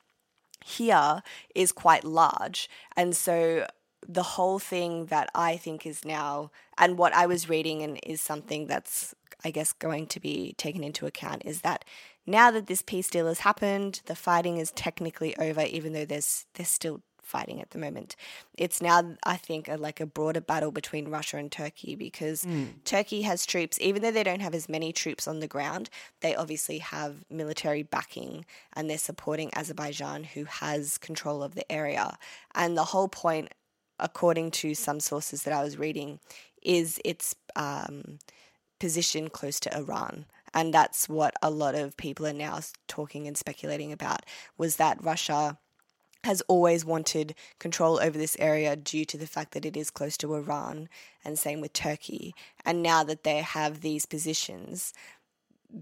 here 0.64 1.22
is 1.54 1.72
quite 1.72 2.04
large, 2.04 2.70
and 2.96 3.16
so 3.16 3.66
the 4.08 4.24
whole 4.24 4.60
thing 4.60 5.08
that 5.08 5.30
I 5.34 5.58
think 5.58 5.86
is 5.86 6.06
now, 6.06 6.52
and 6.78 6.98
what 6.98 7.14
I 7.14 7.26
was 7.26 7.50
reading, 7.50 7.82
and 7.82 8.00
is 8.04 8.22
something 8.22 8.68
that's, 8.68 9.16
I 9.44 9.50
guess, 9.52 9.74
going 9.74 10.06
to 10.08 10.20
be 10.20 10.54
taken 10.58 10.84
into 10.84 11.08
account, 11.08 11.42
is 11.44 11.62
that 11.62 11.84
now 12.28 12.52
that 12.52 12.68
this 12.68 12.82
peace 12.82 13.10
deal 13.10 13.28
has 13.28 13.40
happened, 13.40 14.02
the 14.06 14.16
fighting 14.16 14.58
is 14.58 14.72
technically 14.72 15.36
over, 15.38 15.62
even 15.62 15.94
though 15.94 16.06
there's 16.06 16.46
there's 16.54 16.70
still 16.70 17.02
fighting 17.26 17.62
at 17.62 17.72
the 17.72 17.78
moment. 17.78 18.16
It's 18.58 18.82
now, 18.82 19.16
I 19.24 19.38
think, 19.38 19.68
a, 19.68 19.76
like 19.76 20.00
a 20.00 20.06
broader 20.06 20.42
battle 20.42 20.72
between 20.72 21.10
Russia 21.10 21.38
and 21.38 21.52
Turkey 21.52 21.96
because 21.96 22.46
Turkey 22.86 23.24
has 23.24 23.46
troops, 23.46 23.78
even 23.82 24.02
though 24.02 24.12
they 24.12 24.24
don't 24.24 24.42
have 24.42 24.56
as 24.56 24.70
many 24.70 24.94
troops 24.94 25.28
on 25.28 25.40
the 25.40 25.48
ground, 25.48 25.90
they 26.22 26.36
obviously 26.36 26.80
have 26.80 27.26
military 27.30 27.84
backing 27.84 28.46
and 28.74 28.90
they're 28.90 28.98
supporting 28.98 29.50
Azerbaijan, 29.56 30.24
who 30.24 30.46
has 30.46 30.98
control 30.98 31.44
of 31.44 31.56
the 31.56 31.70
area. 31.72 32.18
And 32.54 32.78
the 32.78 32.86
whole 32.86 33.08
point 33.08 33.52
according 34.00 34.52
to 34.52 34.76
some 34.76 35.00
sources 35.00 35.44
that 35.44 35.54
I 35.54 35.64
was 35.64 35.78
reading, 35.78 36.20
is 36.62 37.00
its 37.06 37.36
um, 37.56 38.20
position 38.80 39.30
close 39.30 39.60
to 39.62 39.78
Iran. 39.78 40.26
And 40.54 40.74
that's 40.74 41.10
what 41.10 41.34
a 41.42 41.50
lot 41.50 41.76
of 41.76 41.98
people 41.98 42.26
are 42.26 42.34
now 42.34 42.60
talking 42.88 43.28
and 43.28 43.38
speculating 43.38 43.92
about 43.92 44.26
was 44.58 44.78
that 44.78 45.04
Russia 45.04 45.58
has 46.26 46.42
always 46.42 46.84
wanted 46.86 47.34
control 47.60 48.00
over 48.00 48.18
this 48.18 48.36
area 48.40 48.76
due 48.76 49.06
to 49.06 49.18
the 49.18 49.28
fact 49.28 49.54
that 49.54 49.66
it 49.66 49.76
is 49.78 49.90
close 49.90 50.18
to 50.18 50.36
Iran, 50.36 50.90
and 51.24 51.40
same 51.40 51.62
with 51.62 51.74
Turkey. 51.74 52.36
And 52.66 52.84
now 52.84 53.04
that 53.04 53.24
they 53.24 53.38
have 53.38 53.82
these 53.82 54.06
positions, 54.06 54.94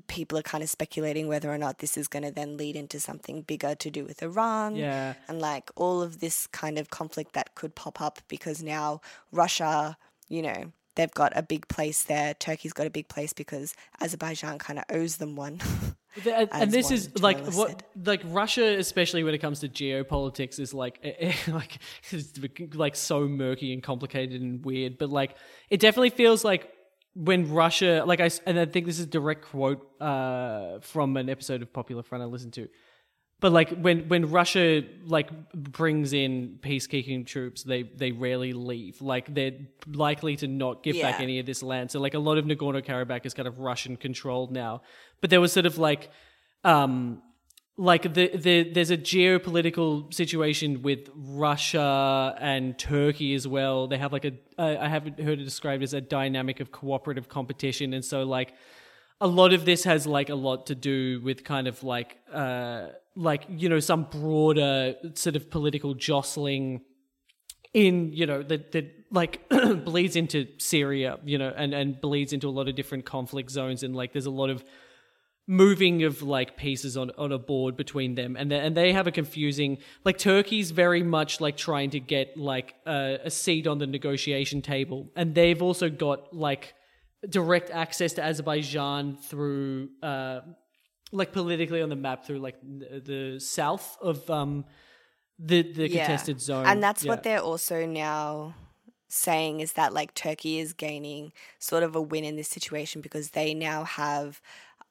people 0.08 0.38
are 0.38 0.44
kind 0.44 0.64
of 0.64 0.70
speculating 0.70 1.28
whether 1.28 1.52
or 1.52 1.58
not 1.58 1.80
this 1.80 1.98
is 1.98 2.08
going 2.08 2.24
to 2.24 2.32
then 2.32 2.58
lead 2.58 2.76
into 2.76 3.00
something 3.00 3.42
bigger 3.42 3.76
to 3.76 3.92
do 3.92 4.06
with 4.06 4.24
Iran 4.24 4.76
Yeah. 4.76 5.14
and 5.28 5.40
like 5.40 5.70
all 5.76 6.02
of 6.02 6.20
this 6.20 6.48
kind 6.48 6.80
of 6.80 6.90
conflict 6.90 7.34
that 7.34 7.54
could 7.56 7.76
pop 7.76 8.02
up 8.02 8.20
because 8.28 8.64
now 8.64 9.02
Russia, 9.32 9.98
you 10.30 10.42
know, 10.42 10.72
they've 10.96 11.12
got 11.14 11.34
a 11.36 11.44
big 11.44 11.68
place 11.68 12.04
there. 12.04 12.34
Turkey's 12.34 12.74
got 12.74 12.88
a 12.88 12.90
big 12.92 13.08
place 13.08 13.34
because 13.34 13.76
Azerbaijan 14.02 14.58
kind 14.58 14.80
of 14.80 14.86
owes 14.90 15.18
them 15.18 15.36
one. 15.36 15.62
The- 16.24 16.54
and, 16.54 16.72
this 16.72 16.92
is 16.92 17.22
like 17.22 17.40
what 17.48 17.70
said. 17.70 17.84
like 18.06 18.22
Russia, 18.26 18.78
especially 18.78 19.24
when 19.24 19.34
it 19.34 19.40
comes 19.40 19.62
to 19.62 19.70
geopolitics, 19.70 20.60
is 20.60 20.74
like 20.74 21.00
eh, 21.04 21.14
eh, 21.20 21.34
like 21.52 21.80
like 22.76 22.96
so 22.96 23.28
murky 23.28 23.74
and 23.74 23.82
complicated 23.82 24.42
and 24.42 24.64
weird. 24.64 24.98
But 24.98 25.10
like 25.10 25.36
it 25.70 25.80
definitely 25.80 26.12
feels 26.12 26.44
like 26.44 26.72
when 27.16 27.52
Russia, 27.52 28.04
like 28.06 28.20
I 28.20 28.30
and 28.46 28.60
I 28.60 28.66
think 28.66 28.86
this 28.86 29.00
is 29.00 29.06
a 29.06 29.10
direct 29.10 29.46
quote 29.46 29.88
uh, 30.02 30.80
from 30.82 31.18
an 31.18 31.30
episode 31.30 31.62
of 31.62 31.74
Popular 31.74 32.04
Front 32.04 32.24
I 32.24 32.28
listened 32.28 32.54
to. 32.54 32.68
But 33.44 33.52
like 33.52 33.78
when 33.78 34.08
when 34.08 34.32
Russia 34.32 34.84
like 35.06 35.30
brings 35.54 36.14
in 36.14 36.60
peacekeeping 36.62 37.28
troops, 37.28 37.64
they 37.64 37.84
they 37.84 38.14
rarely 38.14 38.54
leave. 38.54 39.02
Like 39.02 39.34
they're 39.34 39.58
likely 39.86 40.38
to 40.38 40.48
not 40.48 40.82
give 40.82 40.96
back 41.02 41.20
any 41.20 41.40
of 41.40 41.46
this 41.46 41.62
land. 41.62 41.92
So 41.92 42.00
like 42.00 42.14
a 42.14 42.20
lot 42.20 42.38
of 42.38 42.46
Nagorno 42.46 42.82
Karabakh 42.82 43.26
is 43.26 43.34
kind 43.34 43.46
of 43.46 43.60
Russian 43.60 43.98
controlled 43.98 44.54
now. 44.54 44.82
But 45.20 45.30
there 45.30 45.42
was 45.42 45.52
sort 45.52 45.66
of 45.66 45.78
like 45.78 46.10
um 46.64 47.22
like 47.76 48.14
the, 48.14 48.30
the 48.34 48.72
there's 48.72 48.92
a 48.92 48.98
geopolitical 48.98 50.14
situation 50.14 50.82
with 50.82 51.10
Russia 51.14 52.38
and 52.40 52.80
Turkey 52.80 53.34
as 53.34 53.46
well. 53.46 53.88
They 53.88 53.98
have 53.98 54.14
like 54.14 54.24
a 54.24 54.32
I 54.58 54.78
I 54.78 54.88
haven't 54.88 55.20
heard 55.20 55.42
it 55.42 55.44
described 55.44 55.84
as 55.84 55.94
a 55.94 56.00
dynamic 56.00 56.62
of 56.62 56.72
cooperative 56.72 57.28
competition, 57.28 57.94
and 57.94 58.06
so 58.06 58.24
like 58.24 58.54
a 59.24 59.28
lot 59.28 59.54
of 59.54 59.66
this 59.66 59.84
has 59.86 60.06
like 60.06 60.30
a 60.30 60.36
lot 60.36 60.68
to 60.68 60.76
do 60.76 61.22
with 61.22 61.44
kind 61.44 61.68
of 61.68 61.84
like 61.84 62.18
uh 62.32 62.88
like 63.16 63.46
you 63.48 63.70
know 63.70 63.80
some 63.80 64.04
broader 64.04 64.96
sort 65.14 65.36
of 65.36 65.50
political 65.50 65.94
jostling 65.94 66.82
in 67.74 68.12
you 68.14 68.26
know 68.26 68.44
that 68.44 68.72
that 68.74 68.92
like 69.12 69.48
bleeds 69.86 70.16
into 70.16 70.48
Syria, 70.58 71.20
you 71.24 71.38
know, 71.38 71.54
and 71.56 71.74
and 71.74 72.02
bleeds 72.02 72.34
into 72.34 72.50
a 72.50 72.52
lot 72.52 72.68
of 72.68 72.76
different 72.76 73.06
conflict 73.06 73.52
zones, 73.52 73.84
and 73.84 73.96
like 73.96 74.12
there's 74.12 74.26
a 74.26 74.32
lot 74.32 74.50
of 74.50 74.64
moving 75.46 76.04
of 76.04 76.22
like 76.24 76.58
pieces 76.58 76.98
on 76.98 77.12
on 77.18 77.32
a 77.32 77.38
board 77.38 77.78
between 77.78 78.16
them, 78.16 78.36
and 78.36 78.52
they, 78.52 78.60
and 78.60 78.76
they 78.76 78.92
have 78.92 79.08
a 79.08 79.12
confusing 79.12 79.78
like 80.04 80.18
Turkey's 80.18 80.72
very 80.72 81.04
much 81.04 81.40
like 81.40 81.56
trying 81.56 81.92
to 81.92 82.00
get 82.00 82.36
like 82.38 82.74
a, 82.86 83.20
a 83.26 83.30
seat 83.30 83.68
on 83.68 83.78
the 83.78 83.88
negotiation 83.88 84.62
table, 84.62 85.10
and 85.16 85.36
they've 85.36 85.62
also 85.62 85.90
got 85.90 86.36
like 86.36 86.74
direct 87.30 87.70
access 87.70 88.14
to 88.14 88.24
Azerbaijan 88.24 89.16
through 89.16 89.90
uh 90.02 90.42
like 91.12 91.32
politically 91.32 91.82
on 91.82 91.90
the 91.90 91.96
map 91.96 92.26
through 92.26 92.40
like 92.40 92.56
the, 92.62 93.00
the 93.00 93.40
south 93.40 93.98
of 94.02 94.30
um 94.30 94.66
the 95.40 95.62
the 95.62 95.90
contested 95.90 96.42
zone 96.42 96.66
And 96.68 96.84
that's 96.84 97.04
Yeah. 97.04 97.10
what 97.10 97.24
they're 97.24 97.40
also 97.42 97.86
now 97.86 98.56
saying 99.10 99.60
is 99.60 99.74
that 99.74 99.94
like 99.94 100.14
Turkey 100.16 100.60
is 100.60 100.74
gaining 100.74 101.32
sort 101.60 101.84
of 101.84 101.96
a 101.96 102.02
win 102.02 102.24
in 102.24 102.36
this 102.36 102.50
situation 102.50 103.02
because 103.02 103.30
they 103.32 103.54
now 103.54 103.84
have 103.84 104.42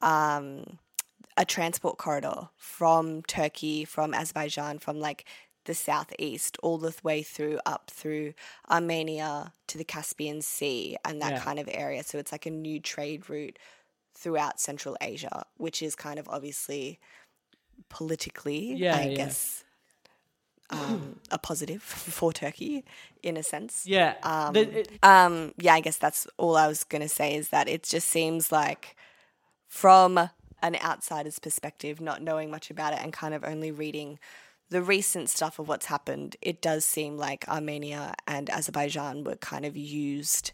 um, 0.00 0.78
a 1.36 1.44
transport 1.44 1.98
corridor 1.98 2.48
from 2.56 3.22
Turkey, 3.22 3.84
from 3.84 4.14
Azerbaijan, 4.14 4.78
from 4.78 5.00
like 5.00 5.24
the 5.64 5.74
southeast 5.74 6.56
all 6.62 6.78
the 6.78 6.94
way 7.02 7.22
through 7.22 7.58
up 7.64 7.90
through 7.90 8.34
Armenia 8.70 9.52
to 9.68 9.78
the 9.78 9.84
Caspian 9.84 10.42
Sea 10.42 10.96
and 11.04 11.20
that 11.22 11.32
Yeah. 11.32 11.40
kind 11.40 11.58
of 11.58 11.68
area. 11.72 12.02
So 12.02 12.18
it's 12.18 12.32
like 12.32 12.46
a 12.46 12.50
new 12.50 12.80
trade 12.80 13.28
route 13.30 13.58
throughout 14.14 14.60
Central 14.60 14.96
Asia, 15.00 15.44
which 15.56 15.82
is 15.82 15.94
kind 15.94 16.18
of 16.18 16.28
obviously 16.28 16.98
politically, 17.88 18.74
Yeah, 18.74 18.96
I 18.96 19.08
yeah. 19.08 19.16
guess, 19.16 19.64
um, 20.70 21.20
a 21.30 21.38
positive 21.38 21.82
for 22.18 22.32
Turkey 22.32 22.84
in 23.22 23.36
a 23.36 23.42
sense. 23.42 23.86
yeah 23.86 24.14
Um, 24.22 24.56
it- 24.56 24.98
um, 25.02 25.52
yeah, 25.58 25.74
I 25.74 25.80
guess 25.80 25.96
that's 25.98 26.26
all 26.38 26.56
I 26.56 26.66
was 26.68 26.84
going 26.84 27.02
to 27.02 27.08
say 27.08 27.34
is 27.34 27.50
that 27.50 27.68
it 27.68 27.82
just 27.82 28.08
seems 28.08 28.50
like 28.52 28.96
from 29.68 30.30
an 30.62 30.76
outsider's 30.76 31.38
perspective, 31.38 32.00
not 32.00 32.22
knowing 32.22 32.50
much 32.50 32.70
about 32.70 32.92
it 32.92 33.00
and 33.02 33.12
kind 33.12 33.34
of 33.34 33.42
only 33.44 33.70
reading 33.70 34.18
the 34.72 34.82
recent 34.82 35.28
stuff 35.28 35.58
of 35.58 35.68
what's 35.68 35.86
happened, 35.86 36.36
it 36.40 36.60
does 36.60 36.84
seem 36.84 37.16
like 37.16 37.46
Armenia 37.48 38.14
and 38.26 38.48
Azerbaijan 38.50 39.22
were 39.22 39.36
kind 39.36 39.64
of 39.64 39.76
used 39.76 40.52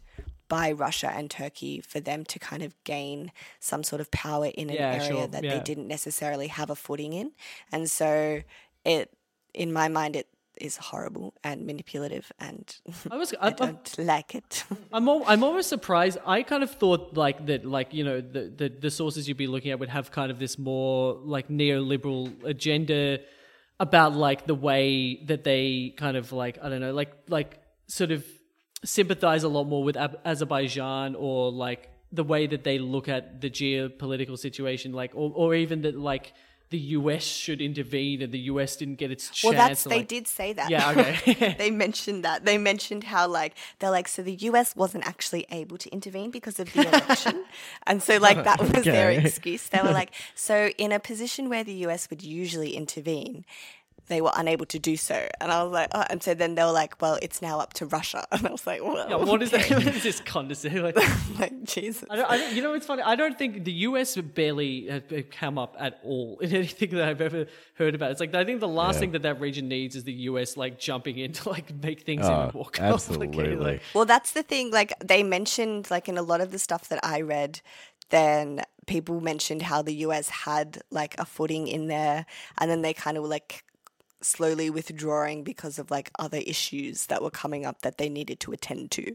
by 0.49 0.73
Russia 0.73 1.11
and 1.15 1.31
Turkey 1.31 1.81
for 1.81 2.01
them 2.01 2.25
to 2.25 2.39
kind 2.39 2.63
of 2.63 2.75
gain 2.85 3.33
some 3.61 3.83
sort 3.85 4.01
of 4.01 4.11
power 4.11 4.47
in 4.47 4.71
an 4.71 4.77
Yeah, 4.77 4.95
area 4.95 5.09
sure, 5.09 5.27
that 5.29 5.45
yeah. 5.45 5.55
they 5.59 5.63
didn't 5.63 5.89
necessarily 5.89 6.49
have 6.49 6.69
a 6.71 6.75
footing 6.75 7.13
in. 7.13 7.33
And 7.71 7.89
so 7.91 8.43
it 8.85 9.13
in 9.55 9.73
my 9.73 9.89
mind 9.89 10.17
it 10.17 10.27
is 10.61 10.77
horrible 10.77 11.35
and 11.45 11.65
manipulative 11.67 12.33
and 12.41 12.65
I 13.11 13.17
was 13.17 13.33
I 13.41 13.47
I, 13.47 13.47
I, 13.49 13.51
don't 13.53 13.99
like 13.99 14.35
it. 14.35 14.65
I'm 14.93 15.09
al- 15.09 15.25
I'm 15.27 15.45
almost 15.45 15.69
surprised. 15.69 16.19
I 16.27 16.43
kind 16.43 16.63
of 16.65 16.71
thought 16.71 17.17
like 17.17 17.47
that, 17.47 17.65
like 17.65 17.95
you 17.95 18.05
know, 18.05 18.21
the, 18.21 18.43
the 18.61 18.69
the 18.69 18.91
sources 18.91 19.29
you'd 19.29 19.37
be 19.37 19.47
looking 19.47 19.71
at 19.71 19.79
would 19.79 19.91
have 19.91 20.11
kind 20.11 20.31
of 20.33 20.39
this 20.39 20.59
more 20.59 21.15
like 21.23 21.49
neoliberal 21.49 22.33
agenda 22.45 23.21
about 23.81 24.15
like 24.15 24.47
the 24.47 24.55
way 24.55 25.23
that 25.27 25.45
they 25.45 25.95
kind 25.97 26.17
of 26.17 26.33
like 26.33 26.59
I 26.63 26.69
don't 26.69 26.81
know, 26.81 26.93
like 26.93 27.13
like 27.29 27.61
sort 27.87 28.11
of 28.11 28.25
sympathize 28.85 29.43
a 29.43 29.49
lot 29.49 29.65
more 29.65 29.83
with 29.83 29.97
Azerbaijan 29.97 31.15
or 31.15 31.51
like 31.51 31.91
the 32.13 32.25
way 32.25 32.47
that 32.47 32.65
they 32.65 32.79
look 32.79 33.09
at 33.09 33.41
the 33.41 33.51
geopolitical 33.51 34.39
situation, 34.39 34.93
like 34.93 35.13
or 35.15 35.33
or 35.35 35.55
even 35.55 35.83
that 35.83 35.99
like 35.99 36.33
the 36.71 36.79
US 36.79 37.23
should 37.23 37.61
intervene 37.61 38.21
and 38.23 38.33
the 38.33 38.39
US 38.41 38.77
didn't 38.77 38.97
get 38.97 39.11
its 39.11 39.31
chance. 39.31 39.45
well, 39.45 39.53
that's 39.69 39.85
they 39.85 39.97
like- 39.99 40.09
did 40.09 40.29
say 40.29 40.53
that. 40.53 40.71
Yeah, 40.71 40.91
okay. 40.91 41.55
they 41.59 41.71
mentioned 41.71 42.25
that. 42.25 42.45
They 42.45 42.59
mentioned 42.59 43.05
how 43.05 43.27
like 43.29 43.55
they're 43.79 43.91
like 43.91 44.09
so 44.09 44.23
the 44.23 44.35
US 44.35 44.77
wasn't 44.77 45.07
actually 45.07 45.47
able 45.51 45.79
to 45.79 45.89
intervene 45.91 46.31
because 46.31 46.61
of 46.61 46.73
the 46.73 46.87
election, 46.89 47.45
and 47.87 48.03
so 48.03 48.19
like 48.19 48.45
that 48.45 48.61
was 48.61 48.85
their 48.85 49.11
excuse. 49.11 49.69
They 49.69 49.81
were 49.83 49.93
like, 49.93 50.13
so 50.35 50.69
in 50.79 50.93
a 50.93 51.01
position 51.01 51.49
where 51.49 51.65
the 51.65 51.75
US 51.87 52.11
would 52.11 52.23
usually 52.23 52.77
intervene. 52.77 53.45
They 54.07 54.23
were 54.23 54.33
unable 54.37 54.65
to 54.67 54.79
do 54.79 54.97
so, 54.97 55.29
and 55.39 55.53
I 55.53 55.63
was 55.63 55.71
like, 55.73 55.89
oh, 55.93 56.05
and 56.09 56.23
so 56.23 56.33
then 56.33 56.55
they 56.55 56.65
were 56.65 56.73
like, 56.73 57.03
"Well, 57.03 57.19
it's 57.21 57.43
now 57.43 57.59
up 57.61 57.75
to 57.75 57.85
Russia," 57.85 58.25
and 58.33 58.47
I 58.47 58.51
was 58.51 58.67
like, 58.67 58.83
"Well, 58.83 59.07
Yeah, 59.07 59.17
what 59.17 59.43
is 59.43 59.51
that? 59.51 59.61
okay." 59.61 59.75
What 59.75 59.95
is 59.97 60.03
this 60.11 60.21
condescending? 60.21 60.83
Like, 60.89 61.39
like 61.39 61.65
Jesus. 61.65 62.09
I 62.09 62.17
don't, 62.17 62.31
I 62.31 62.39
don't, 62.39 62.55
you 62.57 62.63
know, 62.63 62.73
it's 62.73 62.87
funny. 62.87 63.03
I 63.03 63.17
don't 63.17 63.37
think 63.37 63.65
the 63.65 63.73
US 63.89 64.17
barely 64.17 64.87
has 64.89 65.03
come 65.31 65.59
up 65.59 65.77
at 65.79 65.99
all 66.05 66.39
in 66.41 66.55
anything 66.55 66.91
that 66.91 67.07
I've 67.07 67.21
ever 67.21 67.47
heard 67.75 67.95
about. 67.95 68.13
It's 68.13 68.21
like 68.21 68.35
I 68.35 68.45
think 68.45 68.61
the 68.61 68.69
last 68.69 68.95
Yeah. 68.95 69.01
thing 69.01 69.13
that 69.13 69.23
that 69.23 69.41
region 69.41 69.69
needs 69.69 69.95
is 69.95 70.05
the 70.05 70.13
US 70.31 70.57
like 70.57 70.79
jumping 70.79 71.19
in 71.19 71.33
to 71.33 71.51
like 71.51 71.75
make 71.83 72.03
things 72.03 72.23
Oh, 72.25 72.33
even 72.45 72.51
more 72.55 72.65
complicated. 72.71 72.95
absolutely. 72.95 73.57
Like, 73.57 73.83
Well, 73.95 74.07
that's 74.07 74.33
the 74.33 74.43
thing. 74.43 74.71
Like 74.71 74.95
they 75.05 75.23
mentioned, 75.23 75.91
like 75.91 76.09
in 76.09 76.17
a 76.17 76.23
lot 76.23 76.41
of 76.41 76.51
the 76.51 76.59
stuff 76.59 76.89
that 76.89 77.01
I 77.05 77.21
read, 77.21 77.61
then 78.11 78.63
people 78.87 79.21
mentioned 79.21 79.63
how 79.63 79.83
the 79.83 79.95
US 80.07 80.31
had 80.31 80.81
like 80.91 81.15
a 81.19 81.27
footing 81.27 81.69
in 81.69 81.89
there, 81.89 82.25
and 82.57 82.71
then 82.71 82.81
they 82.81 82.95
kind 82.95 83.19
of 83.19 83.23
were 83.25 83.29
like 83.29 83.65
slowly 84.21 84.71
withdrawing 84.71 85.45
because 85.45 85.79
of 85.79 85.91
like 85.91 86.11
other 86.19 86.39
issues 86.39 87.07
that 87.07 87.23
were 87.23 87.31
coming 87.31 87.65
up 87.65 87.83
that 87.83 87.99
they 87.99 88.09
needed 88.09 88.41
to 88.41 88.53
attend 88.53 88.91
to. 88.93 89.15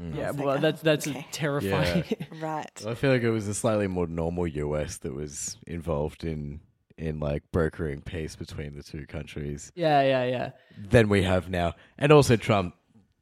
Mm. 0.00 0.16
yeah, 0.16 0.30
like, 0.30 0.38
well, 0.38 0.56
oh, 0.56 0.60
that's 0.60 0.80
that's 0.82 1.08
okay. 1.08 1.26
terrifying. 1.32 2.04
Right. 2.40 2.84
I 2.86 2.94
feel 2.94 3.10
like 3.10 3.22
it 3.22 3.30
was 3.30 3.48
a 3.48 3.54
slightly 3.54 3.88
more 3.88 4.06
normal 4.06 4.46
US 4.46 4.98
that 4.98 5.12
was 5.14 5.56
involved 5.66 6.24
in 6.24 6.60
in 6.96 7.20
like 7.20 7.42
brokering 7.52 8.00
peace 8.02 8.36
between 8.36 8.74
the 8.76 8.82
two 8.82 9.06
countries 9.06 9.72
yeah, 9.74 10.02
yeah, 10.02 10.24
yeah. 10.24 10.50
than 10.76 11.08
we 11.08 11.22
have 11.22 11.48
now. 11.48 11.74
And 11.96 12.12
also 12.12 12.36
Trump 12.36 12.74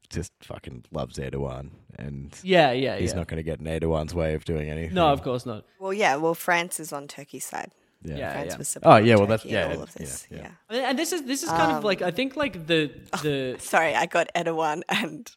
just 0.09 0.31
fucking 0.41 0.85
loves 0.91 1.17
Erdogan 1.17 1.71
and 1.97 2.35
Yeah, 2.43 2.71
yeah, 2.71 2.97
he's 2.97 3.11
yeah. 3.11 3.17
not 3.17 3.27
going 3.27 3.37
to 3.37 3.43
get 3.43 3.59
in 3.59 3.65
Erdogan's 3.65 4.13
way 4.15 4.33
of 4.33 4.45
doing 4.45 4.69
anything. 4.69 4.93
no, 4.95 5.07
of 5.07 5.21
course 5.21 5.45
not. 5.45 5.63
Well, 5.79 5.93
yeah. 5.93 6.15
Well, 6.15 6.33
France 6.33 6.79
is 6.79 6.91
on 6.93 7.07
Turkey's 7.07 7.45
side. 7.45 7.71
Yeah. 8.03 8.17
Yeah. 8.17 8.31
France 8.33 8.57
was 8.57 8.77
Oh, 8.83 8.95
yeah, 8.97 9.15
well, 9.15 9.25
that's- 9.27 9.45
yeah, 9.51 9.65
all 9.75 9.81
of 9.83 9.89
yeah, 9.95 10.05
this. 10.05 10.27
yeah. 10.29 10.37
yeah. 10.37 10.49
And 10.69 10.79
and 10.85 10.99
this 10.99 11.11
is 11.11 11.23
this 11.23 11.43
is 11.43 11.49
kind 11.49 11.71
of 11.71 11.77
Um, 11.77 11.83
like 11.83 12.01
I 12.01 12.11
think 12.11 12.35
like 12.35 12.67
the 12.67 12.91
the 13.23 13.55
Sorry, 13.59 13.95
I 13.95 14.05
got 14.05 14.29
Erdogan 14.35 14.81
and 14.89 15.29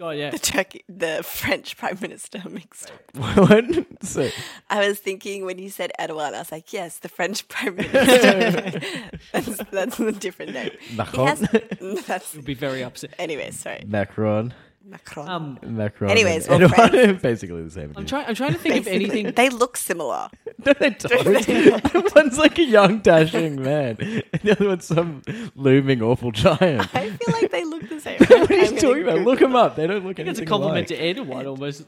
oh 0.00 0.10
yeah 0.10 0.30
the 0.30 0.38
Turkey, 0.38 0.84
the 0.88 1.22
French 1.22 1.76
Prime 1.80 1.98
Minister 2.00 2.42
mixed 2.48 2.90
up. 2.90 3.00
What? 3.48 3.64
so, 4.02 4.30
I 4.70 4.86
was 4.86 4.98
thinking 5.00 5.44
when 5.44 5.58
you 5.58 5.70
said 5.70 5.90
Erdogan, 6.00 6.34
I 6.34 6.38
was 6.38 6.52
like, 6.52 6.72
yes, 6.72 6.98
the 6.98 7.08
French 7.08 7.46
Prime 7.48 7.76
Minister. 7.76 8.80
that's, 9.32 9.56
that's 9.70 10.00
a 10.00 10.12
different 10.12 10.52
name. 10.54 10.70
Macron? 10.96 11.26
has, 11.28 11.40
that's, 12.06 12.34
would 12.34 12.44
be 12.44 12.54
very 12.54 12.82
upset. 12.84 13.10
anyway, 13.18 13.50
sorry. 13.50 13.82
Macron. 13.86 14.54
Macron. 14.86 15.28
Um, 15.28 15.58
Macron. 15.62 16.10
Anyways, 16.10 16.46
and 16.46 16.60
well, 16.60 16.70
Erdogan 16.70 17.00
France- 17.00 17.22
basically 17.30 17.62
the 17.62 17.70
same. 17.70 17.92
I'm 17.96 18.04
trying 18.06 18.26
I'm 18.26 18.34
trying 18.34 18.52
to 18.52 18.58
think 18.58 18.76
of 18.76 18.84
Basically, 18.84 19.04
anything. 19.20 19.34
They 19.34 19.48
look 19.48 19.76
similar. 19.76 20.28
No, 20.66 20.72
they 20.72 20.90
don't. 20.90 21.46
they? 21.92 22.02
One's 22.14 22.38
like 22.38 22.58
a 22.58 22.64
young, 22.64 23.00
dashing 23.00 23.60
man, 23.60 23.96
and 24.00 24.22
the 24.42 24.52
other 24.52 24.68
one's 24.68 24.86
some 24.86 25.20
looming, 25.56 26.00
awful 26.00 26.30
giant. 26.30 26.94
I 26.94 27.10
feel 27.10 27.34
like 27.34 27.50
they 27.50 27.64
look 27.64 27.86
the 27.88 28.00
same. 28.00 28.18
what 28.20 28.50
are 28.50 28.54
you 28.54 28.78
talking 28.80 29.02
about? 29.02 29.20
Look 29.20 29.40
them 29.40 29.56
up. 29.56 29.76
They 29.76 29.86
don't 29.86 30.06
look 30.06 30.18
I 30.18 30.22
think 30.22 30.28
it's 30.28 30.38
a 30.38 30.46
compliment 30.46 30.90
alike. 30.90 31.16
to 31.16 31.22
Erdogan 31.22 31.46
almost. 31.46 31.82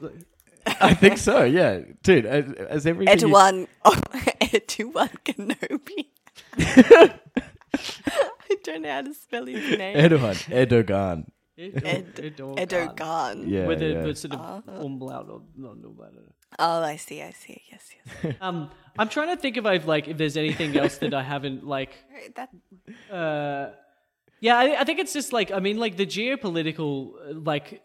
I 0.79 0.93
think 0.93 1.17
so. 1.17 1.43
Yeah, 1.43 1.79
dude. 2.03 2.25
As, 2.27 2.51
as 2.53 2.85
everything. 2.85 3.17
you- 3.19 3.27
Erdogan, 3.33 3.67
oh, 3.85 3.91
Erdogan 4.41 5.09
Kenobi. 5.23 6.07
I 8.49 8.55
don't 8.63 8.81
know 8.81 8.91
how 8.91 9.01
to 9.01 9.13
spell 9.13 9.45
his 9.45 9.77
name. 9.77 9.97
Erdogan. 9.97 10.35
Erdogan. 10.67 11.25
Ed- 11.57 12.15
Erdogan. 12.15 12.57
Erdogan. 12.67 13.43
Yeah. 13.47 13.65
with 13.65 13.81
a 13.81 13.89
yeah. 13.89 14.03
with 14.03 14.17
sort 14.17 14.33
of 14.35 14.63
umlaut 14.67 15.29
or 15.29 15.41
not 15.55 15.71
umlaut. 15.73 16.09
I 16.11 16.15
don't 16.15 16.25
know. 16.25 16.33
Oh, 16.59 16.81
I 16.81 16.95
see, 16.97 17.21
I 17.21 17.31
see. 17.31 17.61
Yes, 17.71 17.89
yes. 18.23 18.35
Um, 18.41 18.69
I'm 18.97 19.09
trying 19.09 19.35
to 19.35 19.41
think 19.41 19.57
if 19.57 19.65
I've 19.65 19.87
like 19.87 20.07
if 20.07 20.17
there's 20.17 20.37
anything 20.37 20.77
else 20.77 20.97
that 20.99 21.13
I 21.13 21.23
haven't 21.23 21.65
like. 21.65 21.91
That, 22.35 22.49
Uh, 23.11 23.71
yeah, 24.39 24.57
I, 24.57 24.81
I 24.81 24.83
think 24.83 24.99
it's 24.99 25.13
just 25.13 25.33
like 25.33 25.51
I 25.51 25.59
mean, 25.59 25.77
like 25.77 25.97
the 25.97 26.05
geopolitical 26.05 27.13
uh, 27.29 27.33
like 27.33 27.81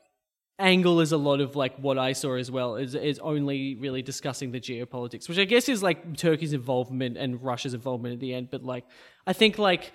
angle 0.59 1.01
is 1.01 1.13
a 1.13 1.17
lot 1.17 1.41
of 1.41 1.57
like 1.57 1.77
what 1.79 1.99
I 1.99 2.13
saw 2.13 2.35
as 2.35 2.51
well 2.51 2.77
is 2.77 2.95
is 2.95 3.19
only 3.21 3.75
really 3.77 4.03
discussing 4.03 4.53
the 4.53 4.61
geopolitics, 4.61 5.29
which 5.29 5.39
I 5.39 5.45
guess 5.45 5.69
is 5.69 5.83
like 5.83 6.17
Turkey's 6.17 6.53
involvement 6.53 7.17
and 7.17 7.43
Russia's 7.43 7.73
involvement 7.73 8.13
at 8.15 8.21
the 8.21 8.35
end. 8.35 8.49
But 8.51 8.63
like, 8.63 8.85
I 9.27 9.33
think 9.33 9.59
like. 9.59 9.93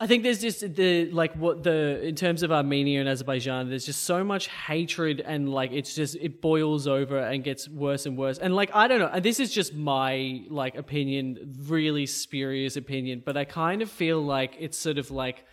I 0.00 0.08
think 0.08 0.24
there's 0.24 0.40
just 0.40 0.74
the 0.74 1.08
like 1.12 1.34
what 1.36 1.62
the 1.62 2.02
in 2.02 2.16
terms 2.16 2.42
of 2.42 2.50
Armenia 2.50 2.98
and 2.98 3.08
Azerbaijan, 3.08 3.68
there's 3.68 3.86
just 3.86 4.02
so 4.02 4.24
much 4.24 4.48
hatred 4.48 5.20
and 5.20 5.48
like 5.48 5.70
it's 5.72 5.94
just 5.94 6.16
it 6.16 6.40
boils 6.40 6.88
over 6.88 7.18
and 7.18 7.44
gets 7.44 7.68
worse 7.68 8.04
and 8.04 8.18
worse. 8.18 8.38
And 8.38 8.56
like 8.56 8.70
I 8.74 8.88
don't 8.88 8.98
know, 8.98 9.10
and 9.12 9.24
this 9.24 9.38
is 9.38 9.52
just 9.52 9.72
my 9.72 10.42
like 10.50 10.74
opinion, 10.74 11.54
really 11.68 12.06
spurious 12.06 12.76
opinion, 12.76 13.22
but 13.24 13.36
I 13.36 13.44
kind 13.44 13.82
of 13.82 13.90
feel 13.90 14.20
like 14.20 14.56
it's 14.58 14.76
sort 14.76 14.98
of 14.98 15.12
like 15.12 15.44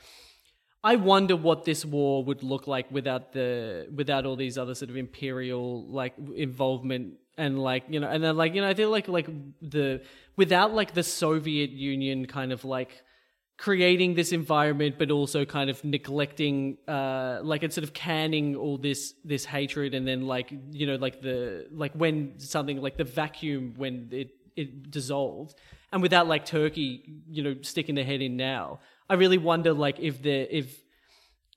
I 0.83 0.95
wonder 0.95 1.35
what 1.35 1.63
this 1.63 1.85
war 1.85 2.23
would 2.23 2.41
look 2.41 2.65
like 2.65 2.89
without 2.89 3.33
the 3.33 3.87
without 3.93 4.25
all 4.25 4.35
these 4.35 4.57
other 4.57 4.73
sort 4.73 4.89
of 4.89 4.97
imperial 4.97 5.85
like 5.87 6.15
involvement 6.35 7.13
and 7.37 7.59
like 7.59 7.83
you 7.89 7.99
know 7.99 8.09
and 8.09 8.23
then 8.23 8.35
like 8.35 8.55
you 8.55 8.61
know 8.61 8.67
I 8.67 8.73
feel 8.73 8.89
like 8.89 9.07
like 9.07 9.27
the 9.61 10.01
without 10.35 10.73
like 10.73 10.95
the 10.95 11.03
Soviet 11.03 11.69
Union 11.69 12.25
kind 12.25 12.51
of 12.51 12.65
like 12.65 13.03
creating 13.61 14.15
this 14.15 14.31
environment 14.31 14.95
but 14.97 15.11
also 15.11 15.45
kind 15.45 15.69
of 15.69 15.83
neglecting 15.83 16.79
uh 16.87 17.39
like 17.43 17.61
it's 17.61 17.75
sort 17.75 17.83
of 17.83 17.93
canning 17.93 18.55
all 18.55 18.75
this 18.75 19.13
this 19.23 19.45
hatred 19.45 19.93
and 19.93 20.07
then 20.07 20.25
like 20.25 20.51
you 20.71 20.87
know 20.87 20.95
like 20.95 21.21
the 21.21 21.67
like 21.71 21.93
when 21.93 22.33
something 22.39 22.81
like 22.81 22.97
the 22.97 23.03
vacuum 23.03 23.75
when 23.77 24.09
it 24.11 24.31
it 24.55 24.89
dissolved 24.89 25.53
and 25.93 26.01
without 26.01 26.25
like 26.25 26.43
turkey 26.43 27.21
you 27.29 27.43
know 27.43 27.55
sticking 27.61 27.93
their 27.93 28.03
head 28.03 28.19
in 28.19 28.35
now 28.35 28.79
i 29.11 29.13
really 29.13 29.37
wonder 29.37 29.73
like 29.73 29.99
if 29.99 30.23
the 30.23 30.57
if 30.57 30.81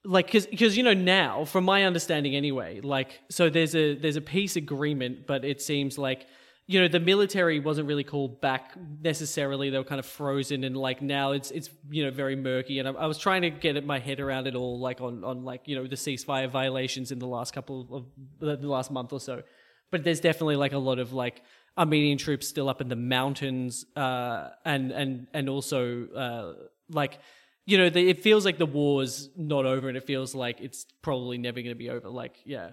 like 0.04 0.26
because 0.26 0.46
because 0.46 0.76
you 0.76 0.82
know 0.82 0.92
now 0.92 1.46
from 1.46 1.64
my 1.64 1.84
understanding 1.84 2.36
anyway 2.36 2.82
like 2.82 3.22
so 3.30 3.48
there's 3.48 3.74
a 3.74 3.94
there's 3.94 4.16
a 4.16 4.26
peace 4.36 4.56
agreement 4.56 5.26
but 5.26 5.42
it 5.42 5.62
seems 5.62 5.96
like 5.96 6.26
you 6.66 6.80
know 6.80 6.88
the 6.88 7.00
military 7.00 7.60
wasn't 7.60 7.86
really 7.86 8.04
called 8.04 8.40
back 8.40 8.72
necessarily. 9.02 9.68
They 9.68 9.78
were 9.78 9.84
kind 9.84 9.98
of 9.98 10.06
frozen 10.06 10.64
and 10.64 10.76
like 10.76 11.02
now 11.02 11.32
it's 11.32 11.50
it's 11.50 11.68
you 11.90 12.04
know 12.04 12.10
very 12.10 12.36
murky. 12.36 12.78
And 12.78 12.88
I, 12.88 12.92
I 12.92 13.06
was 13.06 13.18
trying 13.18 13.42
to 13.42 13.50
get 13.50 13.84
my 13.84 13.98
head 13.98 14.18
around 14.18 14.46
it 14.46 14.54
all 14.54 14.78
like 14.78 15.00
on 15.00 15.24
on 15.24 15.44
like 15.44 15.68
you 15.68 15.76
know 15.76 15.86
the 15.86 15.96
ceasefire 15.96 16.48
violations 16.50 17.12
in 17.12 17.18
the 17.18 17.26
last 17.26 17.52
couple 17.52 17.88
of 17.92 18.06
the 18.40 18.56
the 18.56 18.68
last 18.68 18.90
month 18.90 19.12
or 19.12 19.20
so. 19.20 19.42
But 19.90 20.04
there's 20.04 20.20
definitely 20.20 20.56
like 20.56 20.72
a 20.72 20.78
lot 20.78 20.98
of 20.98 21.12
like 21.12 21.42
Armenian 21.76 22.16
troops 22.16 22.48
still 22.48 22.68
up 22.68 22.80
in 22.80 22.88
the 22.88 22.96
mountains 22.96 23.84
uh 23.94 24.48
and 24.64 24.90
and 24.90 25.26
and 25.34 25.48
also 25.50 26.06
uh 26.08 26.52
like 26.88 27.18
you 27.66 27.76
know 27.76 27.90
the, 27.90 28.08
it 28.08 28.22
feels 28.22 28.46
like 28.46 28.56
the 28.56 28.66
war's 28.66 29.28
not 29.36 29.66
over 29.66 29.88
and 29.88 29.98
it 29.98 30.06
feels 30.06 30.34
like 30.34 30.60
it's 30.60 30.86
probably 31.02 31.36
never 31.36 31.60
going 31.60 31.74
to 31.74 31.74
be 31.74 31.90
over. 31.90 32.08
Like 32.08 32.36
yeah. 32.46 32.70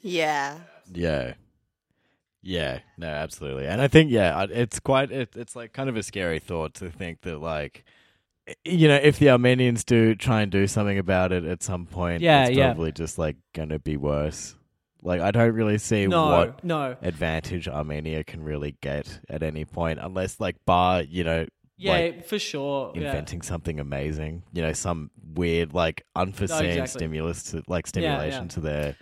Yeah. 0.00 0.58
Yeah. 0.92 1.34
Yeah, 2.42 2.80
no, 2.98 3.06
absolutely. 3.06 3.66
And 3.66 3.80
I 3.80 3.88
think 3.88 4.10
yeah, 4.10 4.46
it's 4.50 4.80
quite 4.80 5.12
it, 5.12 5.36
it's 5.36 5.54
like 5.54 5.72
kind 5.72 5.88
of 5.88 5.96
a 5.96 6.02
scary 6.02 6.40
thought 6.40 6.74
to 6.74 6.90
think 6.90 7.22
that 7.22 7.38
like 7.38 7.84
you 8.64 8.88
know, 8.88 8.96
if 8.96 9.18
the 9.18 9.30
Armenians 9.30 9.84
do 9.84 10.14
try 10.14 10.42
and 10.42 10.50
do 10.50 10.66
something 10.66 10.98
about 10.98 11.32
it 11.32 11.44
at 11.44 11.62
some 11.62 11.86
point, 11.86 12.22
Yeah, 12.22 12.46
it's 12.46 12.56
yeah. 12.56 12.72
probably 12.72 12.92
just 12.92 13.18
like 13.18 13.36
going 13.54 13.68
to 13.68 13.78
be 13.78 13.96
worse. 13.96 14.56
Like 15.02 15.20
I 15.20 15.30
don't 15.30 15.54
really 15.54 15.78
see 15.78 16.06
no 16.06 16.26
what 16.26 16.64
no 16.64 16.96
advantage 17.02 17.68
Armenia 17.68 18.22
can 18.22 18.42
really 18.44 18.76
get 18.80 19.20
at 19.28 19.42
any 19.42 19.64
point 19.64 19.98
unless 20.00 20.38
like 20.38 20.64
bar, 20.64 21.02
you 21.02 21.24
know, 21.24 21.46
yeah 21.76 21.92
like 21.92 22.26
for 22.26 22.38
sure 22.38 22.92
yeah. 22.94 23.08
inventing 23.08 23.42
something 23.42 23.80
amazing, 23.80 24.44
you 24.52 24.62
know, 24.62 24.72
some 24.72 25.10
weird 25.34 25.74
like 25.74 26.04
unforeseen 26.14 26.66
exactly. 26.66 26.98
stimulus 27.00 27.42
to 27.50 27.62
like 27.66 27.86
yeah. 27.86 27.88
stimulation 27.88 28.48
to 28.48 28.60
their 28.60 28.96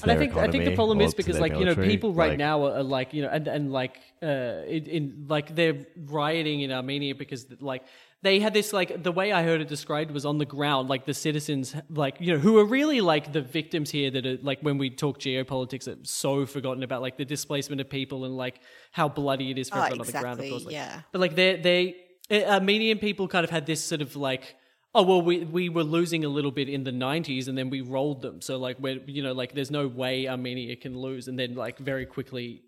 and 0.00 0.10
I 0.10 0.14
their 0.14 0.22
think 0.26 0.36
I 0.36 0.50
think 0.50 0.64
the 0.64 0.74
problem 0.74 1.00
is 1.00 1.14
because 1.14 1.34
their 1.34 1.42
like 1.42 1.58
you 1.58 1.64
know 1.64 1.74
people 1.74 2.12
right 2.14 2.30
Like, 2.30 2.38
now 2.38 2.64
are, 2.66 2.76
are 2.78 2.82
like 2.82 3.12
you 3.12 3.22
know 3.22 3.28
and 3.28 3.46
and 3.46 3.72
like 3.72 3.98
uh 4.22 4.62
in, 4.66 4.86
in 4.86 5.26
like 5.28 5.54
they're 5.54 5.86
rioting 6.06 6.60
in 6.62 6.72
Armenia 6.72 7.14
because 7.14 7.46
like 7.60 7.84
they 8.22 8.38
had 8.38 8.54
this 8.54 8.72
like 8.72 9.02
the 9.02 9.12
way 9.12 9.32
I 9.32 9.42
heard 9.42 9.60
it 9.60 9.68
described 9.68 10.10
was 10.12 10.24
on 10.24 10.38
the 10.38 10.46
ground 10.46 10.88
like 10.88 11.04
the 11.04 11.14
citizens 11.14 11.74
like 11.90 12.16
you 12.20 12.32
know 12.32 12.38
who 12.38 12.58
are 12.58 12.64
really 12.64 13.00
like 13.00 13.32
the 13.32 13.42
victims 13.42 13.90
here 13.90 14.10
that 14.12 14.24
are 14.24 14.38
like 14.42 14.60
when 14.60 14.78
we 14.78 14.88
talk 14.90 15.18
geopolitics 15.18 15.86
are 15.88 15.98
so 16.04 16.46
forgotten 16.46 16.82
about 16.82 17.02
like 17.02 17.16
the 17.16 17.24
displacement 17.24 17.80
of 17.80 17.90
people 17.90 18.24
and 18.24 18.36
like 18.36 18.60
how 18.92 19.08
bloody 19.08 19.50
it 19.50 19.58
is 19.58 19.68
for 19.68 19.78
Oh, 19.78 19.82
everyone 19.82 20.00
on 20.00 20.06
the 20.06 20.12
ground 20.12 20.40
of 20.40 20.48
course 20.48 20.64
like, 20.64 20.72
yeah. 20.74 21.02
but 21.12 21.20
like 21.20 21.34
they 21.34 21.56
they 21.56 21.96
uh, 22.30 22.54
Armenian 22.54 22.98
people 22.98 23.28
kind 23.28 23.44
of 23.44 23.50
had 23.50 23.66
this 23.66 23.84
sort 23.84 24.00
of 24.00 24.16
like 24.16 24.56
oh 24.94 25.02
well 25.02 25.22
we 25.22 25.44
we 25.44 25.68
were 25.68 25.84
losing 25.84 26.24
a 26.24 26.28
little 26.28 26.50
bit 26.50 26.68
in 26.68 26.84
the 26.84 26.90
90s 26.90 27.48
and 27.48 27.56
then 27.56 27.70
we 27.70 27.80
rolled 27.80 28.22
them 28.22 28.40
so 28.40 28.58
like 28.58 28.78
we're 28.78 29.00
you 29.06 29.22
know 29.22 29.32
like 29.32 29.54
there's 29.54 29.70
no 29.70 29.86
way 29.88 30.28
Armenia 30.28 30.76
can 30.76 30.98
lose 30.98 31.28
and 31.28 31.38
then 31.38 31.54
like 31.54 31.78
very 31.78 32.06
quickly 32.06 32.62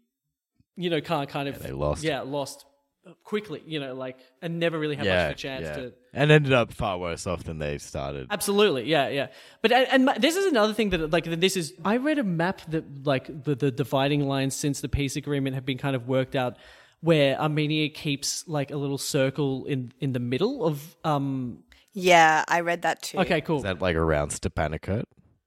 you 0.77 0.91
know 0.91 1.01
kind 1.01 1.29
kind 1.29 1.49
of 1.49 1.63
they 1.63 1.73
lost. 1.73 2.03
yeah 2.03 2.21
lost 2.21 2.65
quickly 3.23 3.63
you 3.67 3.79
know 3.81 3.95
like 3.95 4.19
and 4.41 4.59
never 4.59 4.79
really 4.79 4.97
had 4.97 5.07
much 5.07 5.27
of 5.27 5.31
a 5.31 5.35
chance 5.35 5.65
yeah. 5.65 5.77
to 5.77 5.93
and 6.15 6.31
ended 6.31 6.53
up 6.53 6.73
far 6.73 6.97
worse 6.99 7.27
off 7.27 7.45
than 7.45 7.59
they 7.59 7.79
started. 7.79 8.29
Absolutely, 8.31 8.85
yeah, 8.85 9.09
yeah. 9.09 9.27
But 9.63 9.73
and, 9.73 10.09
and 10.09 10.23
this 10.23 10.37
is 10.37 10.47
another 10.47 10.73
thing 10.73 10.91
that 10.91 11.11
like 11.11 11.25
this 11.25 11.57
is. 11.57 11.75
I 11.85 11.97
read 11.97 12.19
a 12.19 12.25
map 12.25 12.63
that 12.69 13.05
like 13.05 13.27
the 13.27 13.55
the 13.55 13.71
dividing 13.71 14.27
lines 14.27 14.55
since 14.55 14.81
the 14.81 14.89
peace 14.89 15.17
agreement 15.17 15.55
have 15.57 15.67
been 15.67 15.79
kind 15.79 15.97
of 15.97 16.07
worked 16.07 16.37
out, 16.37 16.57
where 17.01 17.39
Armenia 17.39 17.89
keeps 17.89 18.47
like 18.47 18.71
a 18.71 18.77
little 18.77 18.99
circle 18.99 19.67
in 19.67 19.93
in 20.01 20.13
the 20.13 20.21
middle 20.21 20.65
of 20.65 20.97
um. 21.05 21.65
Yeah, 21.95 22.45
I 22.49 22.61
read 22.61 22.83
that 22.83 23.03
too. 23.03 23.19
Okay, 23.21 23.41
cool. 23.41 23.59
Is 23.59 23.63
that 23.63 23.81
like 23.81 23.97
around 23.97 24.31
Stepanakert? 24.31 25.05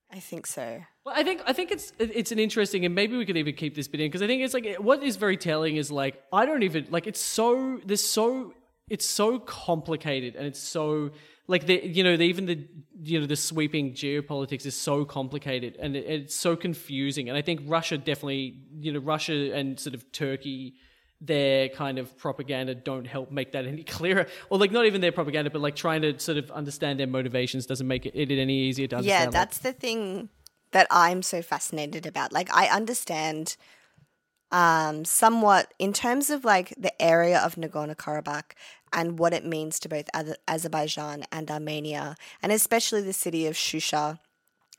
I 0.09 0.19
think 0.19 0.47
so. 0.47 0.81
Well, 1.05 1.13
I 1.15 1.23
think 1.23 1.41
I 1.45 1.53
think 1.53 1.71
it's 1.71 1.93
it's 1.99 2.31
an 2.31 2.39
interesting, 2.39 2.85
and 2.85 2.95
maybe 2.95 3.17
we 3.17 3.25
could 3.25 3.37
even 3.37 3.55
keep 3.55 3.75
this 3.75 3.87
bit 3.87 3.99
in 3.99 4.07
because 4.07 4.21
I 4.21 4.27
think 4.27 4.41
it's 4.41 4.53
like 4.53 4.77
what 4.77 5.03
is 5.03 5.17
very 5.17 5.37
telling 5.37 5.75
is 5.75 5.91
like 5.91 6.21
I 6.31 6.45
don't 6.45 6.63
even 6.63 6.87
like 6.89 7.05
it's 7.05 7.21
so 7.21 7.79
there's 7.85 8.03
so 8.03 8.53
it's 8.89 9.05
so 9.05 9.39
complicated 9.39 10.35
and 10.35 10.47
it's 10.47 10.59
so 10.59 11.11
like 11.47 11.65
the 11.65 11.85
you 11.85 12.03
know 12.03 12.15
the, 12.15 12.23
even 12.23 12.45
the 12.45 12.65
you 13.03 13.19
know 13.19 13.25
the 13.25 13.35
sweeping 13.35 13.93
geopolitics 13.93 14.65
is 14.65 14.75
so 14.75 15.03
complicated 15.03 15.75
and 15.79 15.95
it, 15.95 16.05
it's 16.05 16.35
so 16.35 16.55
confusing 16.55 17.27
and 17.27 17.37
I 17.37 17.41
think 17.41 17.61
Russia 17.65 17.97
definitely 17.97 18.61
you 18.79 18.93
know 18.93 18.99
Russia 18.99 19.53
and 19.53 19.77
sort 19.77 19.93
of 19.93 20.09
Turkey 20.13 20.75
their 21.19 21.69
kind 21.69 21.97
of 21.97 22.15
propaganda 22.17 22.75
don't 22.75 23.07
help 23.07 23.31
make 23.31 23.51
that 23.53 23.65
any 23.65 23.83
clearer 23.97 24.27
or 24.49 24.59
like 24.59 24.71
not 24.71 24.85
even 24.85 25.01
their 25.01 25.11
propaganda 25.11 25.49
but 25.49 25.61
like 25.61 25.75
trying 25.75 26.01
to 26.01 26.17
sort 26.19 26.37
of 26.37 26.51
understand 26.51 26.99
their 26.99 27.07
motivations 27.07 27.65
doesn't 27.65 27.87
make 27.87 28.05
it, 28.05 28.13
it 28.15 28.31
any 28.31 28.59
easier 28.59 28.87
to 28.87 28.97
understand 28.97 29.19
Yeah, 29.19 29.25
like- 29.25 29.33
that's 29.33 29.57
the 29.57 29.73
thing 29.73 30.29
that 30.71 30.87
I'm 30.91 31.21
so 31.21 31.41
fascinated 31.41 32.05
about. 32.05 32.31
Like, 32.31 32.53
I 32.53 32.67
understand 32.67 33.57
um, 34.51 35.05
somewhat 35.05 35.73
in 35.77 35.91
terms 35.91 36.29
of 36.29 36.45
like 36.45 36.73
the 36.77 36.99
area 37.01 37.39
of 37.39 37.55
Nagorno 37.55 37.95
Karabakh 37.95 38.51
and 38.93 39.19
what 39.19 39.33
it 39.33 39.45
means 39.45 39.79
to 39.79 39.89
both 39.89 40.09
Azerbaijan 40.47 41.25
and 41.31 41.51
Armenia, 41.51 42.15
and 42.41 42.51
especially 42.51 43.01
the 43.01 43.13
city 43.13 43.45
of 43.47 43.55
Shusha, 43.55 44.19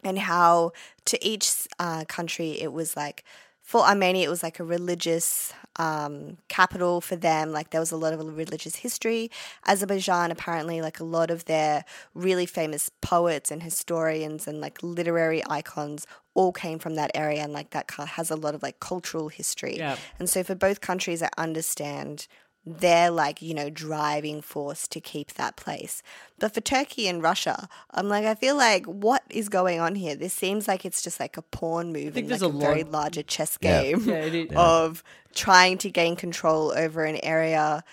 and 0.03 0.19
how 0.21 0.73
to 1.05 1.23
each 1.27 1.67
uh, 1.79 2.05
country 2.07 2.61
it 2.61 2.73
was 2.73 2.97
like. 2.97 3.25
For 3.61 3.83
Armenia, 3.83 4.27
it 4.27 4.31
was 4.31 4.43
like 4.43 4.59
a 4.59 4.65
religious 4.65 5.53
um, 5.79 6.37
capital 6.49 7.01
for 7.01 7.17
them. 7.17 7.53
Like 7.53 7.71
there 7.71 7.81
was 7.81 7.93
a 7.93 7.97
lot 7.97 8.13
of 8.13 8.21
religious 8.37 8.77
history. 8.77 9.31
Azerbaijan, 9.67 10.31
apparently, 10.31 10.83
like 10.83 11.01
a 11.01 11.05
lot 11.05 11.31
of 11.31 11.45
their 11.47 11.85
really 12.15 12.47
famous 12.47 12.91
poets 13.01 13.51
and 13.51 13.63
historians 13.63 14.47
and 14.47 14.61
like 14.61 14.83
literary 14.83 15.43
icons 15.49 16.07
all 16.35 16.53
came 16.53 16.79
from 16.79 16.95
that 16.95 17.11
area, 17.15 17.43
and 17.43 17.53
like 17.53 17.71
that 17.71 17.91
has 17.91 18.31
a 18.31 18.37
lot 18.37 18.55
of 18.55 18.63
like 18.63 18.81
cultural 18.81 19.29
history. 19.29 19.77
Yeah. 19.77 19.97
And 20.19 20.29
so 20.29 20.45
for 20.45 20.55
both 20.55 20.81
countries, 20.81 21.23
I 21.23 21.31
understand 21.37 22.29
their 22.69 23.11
like 23.11 23.43
you 23.43 23.55
know 23.55 23.71
driving 23.71 24.41
force 24.43 24.87
to 24.89 25.01
keep 25.01 25.35
that 25.35 25.57
place. 25.57 26.03
But 26.39 26.55
for 26.55 26.61
Turkey 26.61 27.09
and 27.09 27.23
Russia, 27.23 27.69
I'm 27.93 28.09
like 28.09 28.25
I 28.27 28.35
feel 28.35 28.57
like 28.57 28.87
what 28.87 29.23
is 29.31 29.49
going 29.49 29.81
on 29.81 29.95
here? 29.95 30.17
This 30.17 30.35
seems 30.35 30.69
like 30.69 30.85
it's 30.85 31.03
just 31.03 31.21
like 31.21 31.37
a 31.37 31.43
pawn 31.43 31.93
move 31.93 32.15
think 32.15 32.27
in 32.27 32.29
there's 32.29 32.43
like 32.43 32.43
a 32.43 32.49
a, 32.49 32.53
very 32.59 32.85
larger 32.85 33.23
chess 33.23 33.57
Yeah. 33.61 33.83
game 33.83 34.01
Yeah, 34.07 34.25
of 34.57 35.03
trying 35.35 35.79
to 35.79 35.91
gain 35.91 36.17
control 36.17 36.73
over 36.77 37.05
an 37.05 37.19
area 37.23 37.85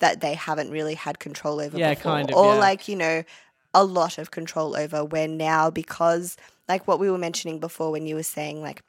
that 0.00 0.20
they 0.20 0.34
haven't 0.34 0.70
really 0.70 0.94
had 0.94 1.18
control 1.18 1.60
over 1.60 1.78
Yeah, 1.78 1.94
before. 1.94 2.12
kind 2.12 2.30
of, 2.30 2.36
or 2.36 2.54
yeah. 2.54 2.60
like 2.60 2.88
you 2.88 2.96
know 2.96 3.24
a 3.74 3.84
lot 3.84 4.18
of 4.18 4.30
control 4.30 4.76
over 4.76 5.04
where 5.04 5.28
now 5.28 5.70
because 5.70 6.36
like 6.68 6.86
what 6.86 6.98
we 6.98 7.10
were 7.10 7.18
mentioning 7.18 7.58
before 7.58 7.90
when 7.90 8.06
you 8.06 8.14
were 8.16 8.22
saying 8.22 8.60
like 8.62 8.82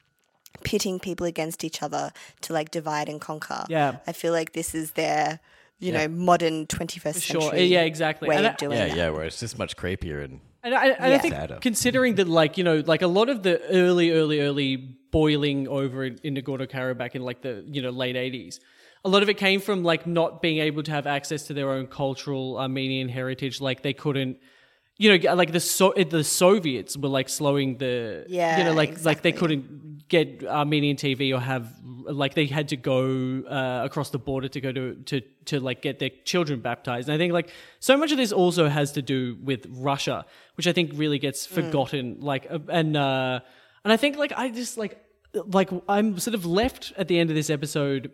pitting 0.64 1.00
people 1.00 1.26
against 1.26 1.64
each 1.64 1.82
other 1.82 2.12
to 2.42 2.54
like 2.54 2.72
divide 2.72 3.10
and 3.10 3.20
conquer. 3.20 3.66
Yeah. 3.70 3.98
I 4.08 4.12
feel 4.14 4.34
like 4.34 4.54
this 4.54 4.74
is 4.76 4.92
their, 4.92 5.40
you 5.80 5.92
Yeah. 5.92 6.06
know, 6.08 6.08
modern 6.10 6.68
21st 6.68 7.22
Sure. 7.22 7.42
century 7.42 7.66
Yeah, 7.66 7.82
exactly. 7.82 8.30
way 8.30 8.38
And 8.38 8.46
of 8.46 8.54
I- 8.54 8.56
doing 8.58 8.78
Yeah, 8.78 8.88
that. 8.88 8.98
yeah, 8.98 9.10
where 9.10 9.24
it's 9.26 9.40
just 9.40 9.58
much 9.58 9.76
creepier 9.76 10.24
and 10.24 10.40
And 10.66 10.74
I, 10.74 10.88
and 10.92 11.14
I 11.14 11.18
think 11.18 11.34
Sadder. 11.34 11.58
considering 11.62 12.16
that, 12.16 12.30
like 12.30 12.58
you 12.58 12.64
know, 12.64 12.82
like 12.86 13.02
a 13.02 13.08
lot 13.08 13.28
of 13.30 13.44
the 13.44 13.62
early, 13.70 14.12
early, 14.12 14.40
early 14.40 14.78
boiling 15.12 15.68
over 15.68 16.06
in, 16.06 16.18
in 16.24 16.36
Nagorno 16.36 16.66
Karabakh 16.70 17.16
in 17.16 17.22
like 17.22 17.42
the 17.42 17.66
you 17.68 17.82
know 17.82 17.90
late 17.90 18.16
eighties, 18.16 18.62
a 19.04 19.10
lot 19.10 19.22
of 19.24 19.28
it 19.30 19.34
came 19.38 19.60
from 19.60 19.84
like 19.84 20.08
not 20.08 20.42
being 20.42 20.60
able 20.60 20.82
to 20.84 20.92
have 20.92 21.06
access 21.06 21.48
to 21.48 21.54
their 21.54 21.70
own 21.72 21.88
cultural 21.88 22.58
Armenian 22.58 23.10
heritage. 23.10 23.60
Like 23.60 23.82
they 23.84 23.92
couldn't, 23.92 24.38
you 24.98 25.18
know, 25.18 25.34
like 25.36 25.52
the 25.52 25.60
so 25.60 25.92
the 25.98 26.24
Soviets 26.24 26.96
were 26.96 27.10
like 27.10 27.28
slowing 27.28 27.78
the, 27.80 28.26
Yeah, 28.30 28.58
you 28.60 28.64
know, 28.64 28.74
like 28.74 29.04
like 29.04 29.22
they 29.22 29.34
couldn't 29.34 29.93
get 30.10 30.44
Armenian 30.46 30.98
TV 30.98 31.34
or 31.36 31.40
have 31.40 31.72
like 31.84 32.34
they 32.34 32.46
had 32.46 32.70
to 32.70 32.76
go 32.76 33.44
uh, 33.50 33.82
across 33.84 34.10
the 34.10 34.20
border 34.20 34.48
to 34.48 34.62
go 34.62 34.72
to 34.72 34.96
to 35.06 35.22
to 35.46 35.60
like 35.60 35.82
get 35.82 36.00
their 36.00 36.12
children 36.24 36.60
baptized. 36.60 37.08
And 37.10 37.16
I 37.16 37.18
think 37.18 37.34
like 37.34 37.50
so 37.80 37.98
much 37.98 38.12
of 38.12 38.18
this 38.18 38.32
also 38.32 38.68
has 38.68 38.92
to 38.94 39.02
do 39.02 39.38
with 39.44 39.66
Russia, 39.70 40.26
which 40.56 40.68
I 40.68 40.74
think 40.74 40.92
really 40.96 41.20
gets 41.20 41.46
forgotten. 41.46 42.18
Like 42.20 42.48
uh, 42.50 42.60
and 42.70 42.96
uh, 42.98 43.40
and 43.84 43.94
I 43.94 43.98
think 43.98 44.18
like 44.18 44.34
I 44.36 44.50
just 44.50 44.78
like 44.78 45.00
like 45.34 45.70
I'm 45.88 46.20
sort 46.20 46.36
of 46.36 46.46
left 46.46 46.94
at 46.98 47.08
the 47.08 47.20
end 47.20 47.30
of 47.30 47.36
this 47.36 47.50
episode. 47.50 48.12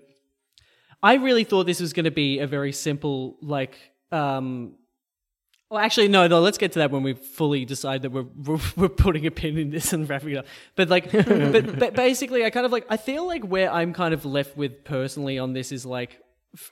I 1.02 1.16
really 1.16 1.46
thought 1.46 1.66
this 1.66 1.80
was 1.80 1.94
going 1.94 2.06
to 2.06 2.12
be 2.12 2.40
a 2.40 2.48
very 2.48 2.74
simple 2.74 3.38
like 3.42 3.78
um 4.12 4.76
well, 5.70 5.80
actually, 5.80 6.08
no, 6.08 6.26
no. 6.28 6.40
Let's 6.40 6.58
get 6.58 6.72
to 6.74 6.80
that 6.80 6.90
when 6.90 7.04
we 7.04 7.14
fully 7.14 7.64
decide 7.64 8.02
that 8.02 8.12
we're 8.12 8.24
we're, 8.24 8.60
we're 8.76 8.90
putting 8.90 9.26
a 9.28 9.32
pin 9.32 9.58
in 9.58 9.70
this 9.70 9.94
and 9.94 10.10
wrapping 10.10 10.32
it 10.32 10.38
up. 10.38 10.46
But 10.76 10.90
like, 10.90 11.12
but, 11.12 11.80
but 11.80 11.94
basically, 11.94 12.44
I 12.44 12.50
kind 12.50 12.66
of 12.66 12.72
like 12.72 12.86
I 12.90 12.98
feel 12.98 13.28
like 13.28 13.44
where 13.44 13.72
I'm 13.72 13.94
kind 13.94 14.14
of 14.14 14.26
left 14.26 14.58
with 14.58 14.84
personally 14.84 15.38
on 15.38 15.54
this 15.54 15.72
is 15.72 15.86
like, 15.86 16.20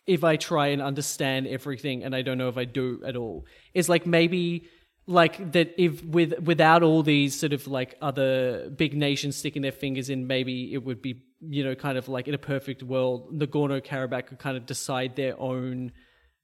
if 0.08 0.24
I 0.24 0.36
try 0.36 0.68
and 0.68 0.82
understand 0.82 1.48
everything, 1.48 2.04
and 2.04 2.16
I 2.16 2.24
don't 2.24 2.40
know 2.40 2.50
if 2.50 2.58
I 2.58 2.66
do 2.66 3.02
at 3.06 3.16
all, 3.16 3.46
is 3.74 3.88
like 3.88 4.08
maybe 4.08 4.68
like 5.06 5.52
that 5.54 5.76
if 5.78 6.04
with 6.04 6.40
without 6.40 6.82
all 6.82 7.04
these 7.04 7.40
sort 7.40 7.54
of 7.54 7.68
like 7.68 7.96
other 8.02 8.70
big 8.70 8.96
nations 8.96 9.36
sticking 9.36 9.62
their 9.62 9.72
fingers 9.72 10.10
in, 10.10 10.26
maybe 10.26 10.74
it 10.74 10.84
would 10.84 11.04
be 11.04 11.24
you 11.42 11.64
know 11.64 11.76
kind 11.76 12.00
of 12.00 12.10
like 12.10 12.28
in 12.28 12.34
a 12.34 12.40
perfect 12.40 12.82
world, 12.82 13.32
Nagorno 13.32 13.80
Karabakh 13.80 14.26
could 14.26 14.40
kind 14.40 14.58
of 14.58 14.66
decide 14.66 15.16
their 15.16 15.40
own 15.40 15.92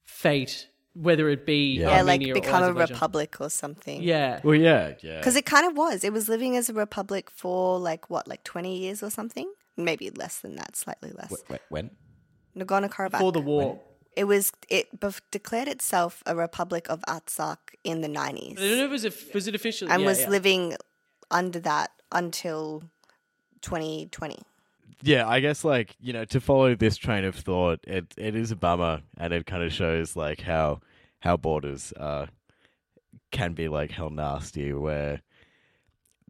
fate. 0.04 0.68
Whether 0.94 1.28
it 1.28 1.44
be 1.44 1.78
Yeah, 1.78 2.02
like 2.02 2.20
Armenia 2.20 2.32
or 2.32 2.40
become 2.40 2.62
a 2.62 2.72
republic 2.72 3.40
or 3.40 3.50
something. 3.50 4.02
Yeah. 4.02 4.40
well, 4.44 4.54
yeah, 4.54 4.94
yeah. 5.00 5.18
Because 5.18 5.36
it 5.36 5.44
kind 5.44 5.66
of 5.66 5.76
was. 5.76 6.04
It 6.04 6.12
was 6.12 6.28
living 6.28 6.56
as 6.56 6.68
a 6.68 6.72
republic 6.72 7.30
for 7.30 7.78
like 7.78 8.08
what, 8.08 8.28
like 8.28 8.44
20 8.44 8.76
years 8.78 9.02
or 9.02 9.10
something? 9.10 9.52
Maybe 9.76 10.10
less 10.10 10.38
than 10.38 10.54
that, 10.56 10.76
slightly 10.76 11.10
less. 11.10 11.32
Wh- 11.32 11.54
wh- 11.54 11.72
when? 11.72 11.90
Nagorno 12.56 12.88
Karabakh. 12.88 13.12
Before 13.12 13.32
the 13.32 13.40
war. 13.40 13.80
It 14.16 14.24
was 14.24 14.52
it 14.68 15.00
bef- 15.00 15.20
declared 15.32 15.66
itself 15.66 16.22
a 16.24 16.36
republic 16.36 16.86
of 16.88 17.00
Artsakh 17.08 17.74
in 17.82 18.00
the 18.00 18.06
nineties. 18.06 18.58
I 18.58 18.62
don't 18.62 18.70
90s 18.70 18.78
know 18.78 18.84
if 18.84 18.90
it 18.90 19.26
was, 19.26 19.34
was 19.34 19.48
it 19.48 19.54
official? 19.56 19.90
and 19.90 20.02
yeah, 20.02 20.06
was 20.08 20.20
yeah. 20.20 20.28
living 20.28 20.76
under 21.32 21.58
that 21.60 21.90
until 22.12 22.84
2020. 23.62 24.38
Yeah, 25.02 25.28
I 25.28 25.40
guess 25.40 25.64
like 25.64 25.96
you 26.00 26.12
know 26.12 26.24
to 26.26 26.40
follow 26.40 26.74
this 26.74 26.96
train 26.96 27.24
of 27.24 27.34
thought, 27.34 27.80
it 27.86 28.06
it 28.16 28.34
is 28.34 28.50
a 28.50 28.56
bummer, 28.56 29.02
and 29.18 29.32
it 29.32 29.46
kind 29.46 29.62
of 29.62 29.72
shows 29.72 30.16
like 30.16 30.40
how 30.40 30.80
how 31.20 31.36
borders 31.36 31.92
uh 31.94 32.26
can 33.30 33.52
be 33.54 33.68
like 33.68 33.90
hell 33.90 34.10
nasty. 34.10 34.72
Where 34.72 35.22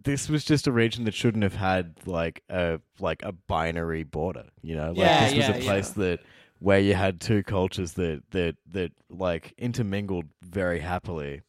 this 0.02 0.28
was 0.28 0.44
just 0.44 0.66
a 0.66 0.72
region 0.72 1.04
that 1.04 1.14
shouldn't 1.14 1.42
have 1.44 1.54
had 1.54 1.94
like 2.06 2.42
a 2.48 2.80
like 3.00 3.22
a 3.22 3.32
binary 3.32 4.02
border. 4.02 4.46
You 4.62 4.76
know, 4.76 4.92
like 4.92 4.98
Yeah, 4.98 5.18
this 5.18 5.34
was 5.34 5.48
yeah, 5.48 5.56
a 5.56 5.60
place 5.60 5.90
that 5.90 6.20
where 6.58 6.80
you 6.80 6.94
had 6.94 7.20
two 7.20 7.42
cultures 7.42 7.92
that 7.94 8.22
that 8.30 8.56
that 8.70 8.92
like 9.08 9.54
intermingled 9.58 10.26
very 10.42 10.80
happily, 10.80 11.42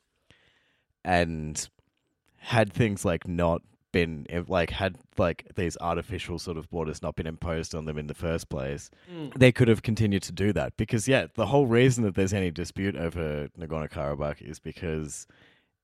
and 1.04 1.68
had 2.38 2.72
things 2.72 3.04
like 3.06 3.28
not 3.28 3.62
been 3.96 4.26
like 4.50 4.72
had 4.72 4.94
like 5.18 5.46
these 5.56 5.78
artificial 5.80 6.38
sort 6.38 6.58
of 6.58 6.70
borders 6.70 7.02
not 7.02 7.16
been 7.16 7.28
imposed 7.28 7.74
on 7.74 7.86
them 7.86 7.98
in 7.98 8.08
the 8.08 8.14
first 8.14 8.50
place 8.50 8.90
mm. 9.12 9.32
they 9.40 9.52
could 9.52 9.70
have 9.70 9.82
continued 9.82 10.22
to 10.22 10.34
do 10.34 10.52
that 10.52 10.76
because 10.76 11.08
yeah 11.08 11.28
the 11.36 11.46
whole 11.46 11.66
reason 11.66 12.04
that 12.04 12.14
there's 12.16 12.34
any 12.34 12.52
dispute 12.52 12.96
over 12.96 13.48
Nagorno-Karabakh 13.58 14.42
is 14.42 14.60
because 14.60 15.28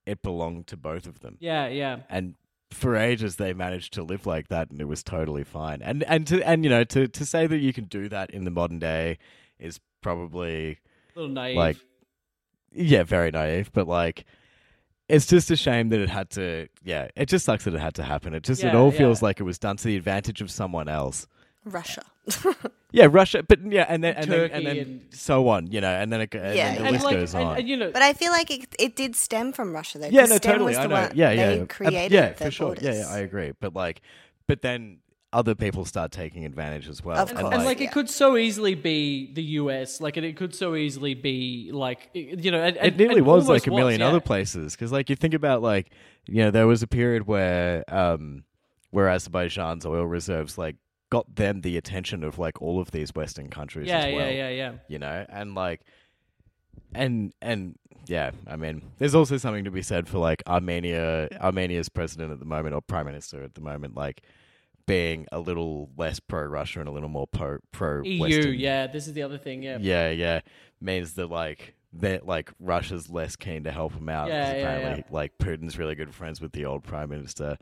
it 0.05 0.21
belonged 0.21 0.67
to 0.67 0.75
both 0.75 1.05
of 1.07 1.21
them 1.21 1.37
Yeah, 1.39 1.67
yeah. 1.67 1.99
and 2.09 2.35
for 2.71 2.95
ages 2.95 3.35
they 3.37 3.53
managed 3.53 3.93
to 3.93 4.03
live 4.03 4.25
like 4.25 4.47
that 4.49 4.71
and 4.71 4.79
it 4.81 4.87
was 4.93 5.03
totally 5.03 5.43
fine. 5.43 5.81
And 5.81 6.03
and 6.03 6.25
to 6.27 6.41
and 6.47 6.63
you 6.65 6.69
know 6.69 6.83
to 6.85 7.07
to 7.07 7.25
say 7.25 7.47
that 7.47 7.59
you 7.59 7.71
can 7.73 7.85
do 7.85 8.09
that 8.09 8.29
in 8.31 8.43
the 8.45 8.51
modern 8.51 8.79
day 8.79 9.17
is 9.59 9.79
probably 10.01 10.79
A 11.15 11.19
little 11.19 11.33
naive. 11.33 11.57
like 11.57 11.77
yeah, 12.73 13.03
very 13.03 13.31
naive, 13.31 13.71
but 13.73 13.87
like 13.87 14.25
it's 15.11 15.25
just 15.27 15.51
a 15.51 15.55
shame 15.55 15.89
that 15.89 15.99
it 15.99 16.09
had 16.09 16.29
to 16.31 16.67
yeah, 16.83 17.07
it 17.15 17.27
just 17.27 17.45
sucks 17.45 17.63
that 17.65 17.73
it 17.73 17.79
had 17.79 17.95
to 17.95 18.03
happen. 18.03 18.33
It 18.33 18.43
just 18.43 18.63
it 18.63 18.67
Yeah, 18.73 18.77
all 18.79 18.91
feels 18.91 19.21
yeah. 19.21 19.25
like 19.27 19.39
it 19.39 19.43
was 19.43 19.59
done 19.59 19.77
to 19.77 19.83
the 19.83 19.95
advantage 19.97 20.41
of 20.41 20.49
someone 20.49 20.87
else. 20.87 21.27
Russia. 21.65 22.03
Yeah, 22.93 23.07
Russia, 23.09 23.41
but 23.41 23.59
yeah, 23.71 23.85
and 23.87 24.03
then 24.03 24.15
and 24.17 24.29
then, 24.29 24.39
and 24.41 24.51
Turkey 24.51 24.65
then 24.65 24.77
and- 24.77 25.13
so 25.13 25.47
on, 25.47 25.71
you 25.71 25.79
know, 25.79 25.87
and 26.01 26.11
then 26.11 26.19
it, 26.19 26.35
and 26.35 26.57
Yeah, 26.57 26.73
then 26.73 26.77
the 26.79 26.83
yeah. 26.83 26.89
list 26.91 27.05
like, 27.05 27.15
goes 27.15 27.33
and- 27.35 27.43
on. 27.45 27.57
and, 27.59 27.69
you 27.69 27.77
know, 27.77 27.89
But 27.89 28.01
I 28.01 28.11
feel 28.11 28.33
like 28.33 28.51
it, 28.51 28.67
it 28.77 28.97
did 28.97 29.15
stem 29.15 29.53
from 29.53 29.71
Russia 29.71 29.97
though. 29.99 30.07
yeah, 30.07 30.23
'cause 30.23 30.29
no, 30.31 30.35
STEM 30.35 30.51
totally, 30.51 30.69
was 30.71 30.77
I 30.77 30.87
know. 30.87 30.95
one- 31.07 31.11
yeah, 31.15 31.31
yeah, 31.31 31.45
They 31.51 31.55
yeah. 31.55 31.61
Uh, 31.61 31.65
created 31.67 32.11
yeah, 32.11 32.29
the 32.33 32.43
for 32.45 32.51
sure. 32.51 32.75
Yeah, 32.81 32.93
yeah. 32.95 33.07
I 33.07 33.19
agree. 33.19 33.53
But 33.57 33.73
like, 33.73 34.01
but 34.45 34.61
then 34.61 34.97
other 35.33 35.55
people 35.55 35.85
start 35.85 36.11
taking 36.11 36.45
advantage 36.45 36.89
as 36.89 37.03
well. 37.03 37.17
Of 37.17 37.29
and, 37.29 37.39
and 37.39 37.49
like, 37.49 37.65
like 37.65 37.81
it 37.81 37.91
could 37.91 38.09
so 38.09 38.37
easily 38.37 38.75
be 38.75 39.31
the 39.33 39.43
US, 39.43 40.01
like 40.01 40.17
and 40.17 40.25
it 40.25 40.35
could 40.35 40.53
so 40.53 40.75
easily 40.75 41.13
be 41.13 41.71
like 41.73 42.09
you 42.13 42.51
know, 42.51 42.61
and, 42.61 42.77
it 42.77 42.97
nearly 42.97 43.17
and 43.17 43.25
was 43.27 43.47
like 43.47 43.67
a 43.67 43.71
million 43.71 44.01
yeah. 44.01 44.07
other 44.07 44.19
places 44.19 44.75
because 44.75 44.91
like 44.91 45.09
you 45.09 45.15
think 45.15 45.33
about 45.33 45.61
like 45.61 45.91
you 46.27 46.43
know 46.43 46.51
there 46.51 46.67
was 46.67 46.83
a 46.83 46.87
period 46.87 47.27
where 47.27 47.83
um 47.93 48.43
where 48.91 49.07
Azerbaijan's 49.07 49.85
oil 49.85 50.05
reserves 50.05 50.57
like 50.57 50.75
got 51.11 51.35
them 51.35 51.61
the 51.61 51.77
attention 51.77 52.23
of 52.23 52.39
like 52.39 52.61
all 52.61 52.79
of 52.79 52.91
these 52.91 53.13
Western 53.13 53.49
countries 53.49 53.87
Yeah, 53.87 53.99
as 53.99 54.13
well. 54.13 54.25
yeah, 54.25 54.29
yeah, 54.29 54.49
yeah. 54.49 54.71
You 54.87 54.99
know, 54.99 55.25
and 55.29 55.55
like, 55.55 55.81
and 56.93 57.33
and 57.41 57.77
yeah, 58.07 58.31
I 58.47 58.55
mean, 58.55 58.81
there's 58.97 59.13
also 59.13 59.37
something 59.37 59.65
to 59.65 59.71
be 59.71 59.81
said 59.81 60.07
for 60.07 60.17
like 60.17 60.41
Armenia, 60.47 61.29
Armenia's 61.39 61.89
president 61.89 62.31
at 62.31 62.39
the 62.39 62.45
moment 62.45 62.73
or 62.73 62.81
prime 62.81 63.05
minister 63.05 63.43
at 63.43 63.53
the 63.55 63.61
moment, 63.61 63.95
like 63.95 64.23
being 64.91 65.25
a 65.31 65.39
little 65.39 65.89
less 65.97 66.19
pro 66.19 66.43
Russia 66.43 66.79
and 66.81 66.89
a 66.89 66.91
little 66.91 67.09
more 67.09 67.27
pro 67.27 67.59
pro 67.71 68.03
EU, 68.03 68.19
Western. 68.21 68.53
yeah, 68.55 68.87
this 68.87 69.07
is 69.07 69.13
the 69.13 69.23
other 69.23 69.37
thing, 69.37 69.63
yeah. 69.63 69.77
yeah, 69.79 70.09
yeah, 70.09 70.41
means 70.81 71.13
that 71.13 71.27
like 71.29 71.75
that 71.93 72.25
like 72.25 72.51
Russia's 72.59 73.09
less 73.09 73.35
keen 73.35 73.63
to 73.63 73.71
help 73.71 73.93
him 73.93 74.09
out. 74.09 74.27
Yeah, 74.27 74.51
yeah, 74.51 74.57
apparently, 74.59 75.03
yeah. 75.07 75.15
like 75.15 75.37
Putin's 75.37 75.77
really 75.77 75.95
good 75.95 76.13
friends 76.13 76.41
with 76.41 76.51
the 76.51 76.65
old 76.65 76.83
prime 76.83 77.09
minister. 77.09 77.57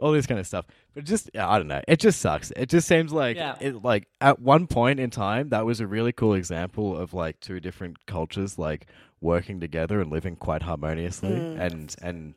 All 0.00 0.12
this 0.12 0.26
kind 0.26 0.38
of 0.38 0.46
stuff, 0.46 0.64
but 0.94 1.02
just 1.04 1.28
I 1.36 1.58
don't 1.58 1.66
know. 1.66 1.80
It 1.88 1.98
just 1.98 2.20
sucks. 2.20 2.52
It 2.54 2.68
just 2.68 2.86
seems 2.86 3.12
like 3.12 3.36
Yeah. 3.36 3.56
it 3.60 3.82
like 3.82 4.06
at 4.20 4.38
one 4.38 4.66
point 4.68 5.00
in 5.00 5.10
time 5.10 5.48
that 5.48 5.66
was 5.66 5.80
a 5.80 5.86
really 5.88 6.12
cool 6.12 6.34
example 6.34 6.96
of 6.96 7.12
like 7.14 7.40
two 7.40 7.58
different 7.60 8.06
cultures 8.06 8.58
like 8.58 8.86
working 9.20 9.58
together 9.58 10.00
and 10.00 10.08
living 10.12 10.36
quite 10.36 10.62
harmoniously, 10.62 11.30
Mm. 11.30 11.58
and 11.60 11.96
and 12.00 12.34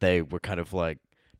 they 0.00 0.22
were 0.22 0.40
kind 0.40 0.58
of 0.58 0.72
like 0.72 0.98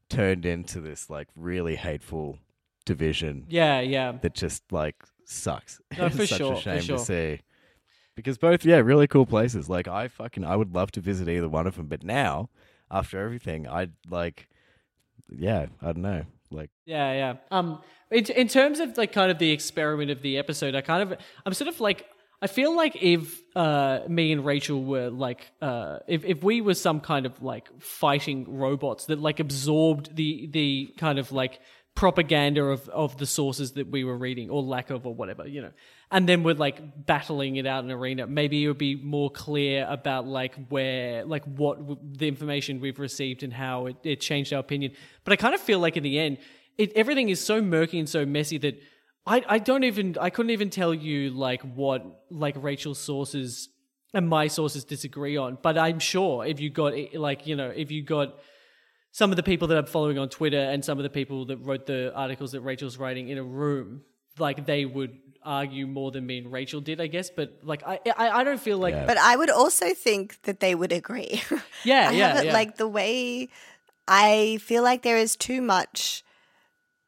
turned 0.09 0.44
into 0.47 0.81
this 0.81 1.09
like 1.10 1.28
really 1.36 1.76
hateful 1.76 2.39
division 2.85 3.47
Yeah, 3.48 3.81
yeah. 3.81 4.12
that 4.22 4.35
just 4.35 4.62
like 4.70 4.97
sucks. 5.24 5.81
No, 5.97 6.06
it's 6.06 6.16
for 6.16 6.26
such 6.26 6.39
sure, 6.39 6.52
a 6.52 6.56
for 6.56 6.62
shame 6.62 6.81
sure. 6.82 6.98
to 6.98 7.05
see. 7.05 7.40
Because 8.16 8.39
both, 8.39 8.64
yeah, 8.64 8.76
really 8.76 9.06
cool 9.09 9.26
places. 9.26 9.68
Like 9.68 9.89
I 9.89 10.09
fucking, 10.09 10.44
I 10.44 10.55
would 10.56 10.74
love 10.74 10.93
to 10.93 11.01
visit 11.01 11.28
either 11.28 11.48
one 11.48 11.66
of 11.66 11.76
them. 11.76 11.86
But 11.86 12.05
now, 12.05 12.48
after 12.90 13.18
everything, 13.18 13.66
I'd 13.66 13.93
like, 14.09 14.48
yeah, 15.28 15.66
I 15.82 15.86
don't 15.86 16.02
know, 16.02 16.24
like, 16.51 16.70
Yeah, 16.85 17.12
yeah. 17.12 17.35
Um, 17.51 17.81
in, 18.10 18.24
in 18.26 18.47
terms 18.47 18.78
of 18.78 18.97
like 18.97 19.12
kind 19.12 19.31
of 19.32 19.39
the 19.39 19.51
experiment 19.51 20.10
of 20.10 20.22
the 20.22 20.39
episode, 20.39 20.74
I 20.76 20.81
kind 20.82 21.02
of, 21.02 21.18
I'm 21.44 21.55
sort 21.55 21.68
of 21.68 21.81
like, 21.81 22.06
I 22.43 22.47
feel 22.47 22.77
like 22.77 22.97
if 23.01 23.40
uh, 23.56 24.01
me 24.09 24.32
and 24.32 24.44
Rachel 24.44 24.85
were 24.85 25.09
like, 25.11 25.51
uh, 25.62 26.01
if 26.06 26.24
if 26.24 26.43
we 26.43 26.61
were 26.61 26.74
some 26.74 27.01
kind 27.01 27.27
of 27.27 27.43
like 27.43 27.69
fighting 27.81 28.59
robots 28.59 29.06
that 29.06 29.19
like 29.19 29.40
absorbed 29.40 30.15
the 30.15 30.48
the 30.51 30.94
kind 30.98 31.19
of 31.19 31.32
like 31.32 31.61
propaganda 31.94 32.65
of 32.65 32.89
of 32.89 33.16
the 33.19 33.27
sources 33.27 33.73
that 33.73 33.89
we 33.89 34.02
were 34.05 34.16
reading 34.16 34.51
or 34.51 34.62
lack 34.62 34.90
of 34.90 35.06
or 35.06 35.15
whatever, 35.15 35.47
you 35.47 35.62
know, 35.62 35.70
and 36.11 36.28
then 36.28 36.43
we're 36.43 36.55
like 36.55 37.06
battling 37.06 37.56
it 37.56 37.66
out 37.66 37.82
in 37.85 37.90
arena, 37.90 38.27
maybe 38.27 38.62
it 38.62 38.69
would 38.69 38.78
be 38.78 38.94
more 38.94 39.31
clear 39.31 39.86
about 39.89 40.27
like 40.27 40.55
where, 40.69 41.24
like 41.24 41.44
what 41.44 41.78
w- 41.78 41.98
the 42.02 42.28
information 42.28 42.81
we've 42.81 42.98
received 42.98 43.43
and 43.43 43.52
how 43.52 43.86
it, 43.86 43.97
it 44.05 44.20
changed 44.20 44.52
our 44.52 44.61
opinion. 44.61 44.93
But 45.24 45.32
I 45.32 45.36
kind 45.36 45.55
of 45.55 45.61
feel 45.61 45.81
like 45.81 45.97
in 45.97 46.02
the 46.02 46.19
end, 46.19 46.39
it, 46.78 46.93
everything 46.94 47.31
is 47.31 47.44
so 47.44 47.62
murky 47.62 47.98
and 47.98 48.09
so 48.09 48.24
messy 48.27 48.59
that 48.59 48.81
I, 49.26 49.42
I 49.48 49.59
don't 49.59 49.84
even 49.84 50.16
I 50.20 50.30
couldn't 50.30 50.51
even 50.51 50.70
tell 50.70 50.92
you 50.92 51.30
like 51.30 51.62
what 51.62 52.05
like 52.30 52.56
Rachel's 52.62 52.98
sources 52.98 53.68
and 54.12 54.28
my 54.28 54.48
sources 54.48 54.84
disagree 54.84 55.36
on. 55.36 55.59
But 55.60 55.78
I'm 55.78 55.98
sure 55.98 56.44
if 56.44 56.60
you 56.60 56.70
got 56.70 56.92
like 57.14 57.46
you 57.46 57.56
know 57.56 57.70
if 57.74 57.90
you 57.90 58.02
got 58.02 58.38
some 59.12 59.30
of 59.30 59.36
the 59.36 59.42
people 59.42 59.68
that 59.68 59.78
I'm 59.78 59.86
following 59.86 60.18
on 60.18 60.28
Twitter 60.28 60.59
and 60.59 60.84
some 60.84 60.98
of 60.98 61.05
the 61.05 61.10
people 61.10 61.46
that 61.46 61.59
wrote 61.59 61.86
the 61.86 62.12
articles 62.14 62.52
that 62.52 62.60
Rachel's 62.60 62.98
writing 62.98 63.28
in 63.28 63.38
a 63.38 63.42
room, 63.44 64.02
like 64.38 64.66
they 64.66 64.84
would 64.84 65.16
argue 65.42 65.86
more 65.86 66.10
than 66.10 66.26
me 66.26 66.38
and 66.38 66.51
Rachel 66.52 66.80
did, 66.80 67.01
I 67.01 67.06
guess. 67.06 67.30
But 67.30 67.60
like 67.62 67.82
I 67.86 68.01
I, 68.16 68.28
I 68.40 68.44
don't 68.44 68.60
feel 68.60 68.76
like 68.78 68.94
Yeah. 68.94 69.06
But 69.06 69.16
I 69.16 69.36
would 69.36 69.51
also 69.51 69.94
think 69.94 70.42
that 70.42 70.60
they 70.60 70.74
would 70.74 70.92
agree. 70.92 71.42
Yeah, 71.84 72.09
I 72.09 72.12
yeah, 72.12 72.28
haven't- 72.28 72.46
yeah. 72.46 72.52
Like 72.52 72.76
the 72.76 72.88
way 72.88 73.48
I 74.09 74.59
feel 74.62 74.82
like 74.82 75.02
there 75.02 75.18
is 75.18 75.36
too 75.36 75.60
much 75.62 76.24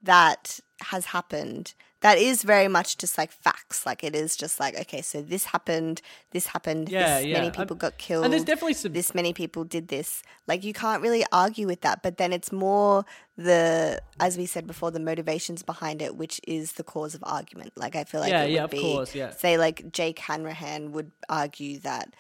that 0.02 0.60
has 0.82 1.06
happened 1.06 1.74
that 2.01 2.18
is 2.18 2.43
very 2.43 2.68
much 2.68 2.98
just 2.98 3.16
like 3.16 3.32
facts. 3.32 3.86
Like 3.86 4.05
it 4.05 4.14
is 4.14 4.36
just 4.36 4.60
like, 4.60 4.78
okay, 4.82 5.01
so 5.02 5.23
this 5.23 5.47
happened, 5.47 6.02
this 6.32 6.48
happened, 6.48 6.89
Yeah, 6.90 7.18
this 7.18 7.27
yeah. 7.27 7.39
many 7.40 7.51
people 7.51 7.74
Um, 7.74 7.78
got 7.78 7.97
killed. 7.98 8.24
and 8.24 8.32
there's 8.32 8.44
definitely 8.44 8.74
some- 8.74 8.93
this 8.93 9.14
many 9.14 9.32
people 9.32 9.64
did 9.64 9.89
this. 9.89 10.23
Like 10.47 10.62
you 10.62 10.73
can't 10.74 11.02
really 11.02 11.24
argue 11.32 11.66
with 11.66 11.81
that. 11.81 12.02
But 12.02 12.18
then 12.18 12.32
it's 12.32 12.52
more 12.52 13.05
the 13.36 14.01
as 14.20 14.36
we 14.36 14.47
said 14.47 14.66
before, 14.66 14.90
the 14.90 15.01
motivations 15.01 15.62
behind 15.62 16.02
it, 16.02 16.16
which 16.16 16.40
is 16.47 16.73
the 16.73 16.85
cause 16.85 17.14
of 17.14 17.23
argument. 17.27 17.73
Like 17.77 17.97
I 17.97 18.05
feel 18.05 18.20
like 18.20 18.31
Yeah, 18.31 18.43
it 18.44 18.51
yeah, 18.51 18.62
would 18.62 18.64
of 18.64 18.70
be 18.73 18.81
course, 18.81 19.14
yeah. 19.14 19.31
say 19.31 19.56
like 19.56 19.90
Jake 19.93 20.18
Hanrahan 20.18 20.93
would 20.93 21.12
argue 21.28 21.78
that 21.81 22.14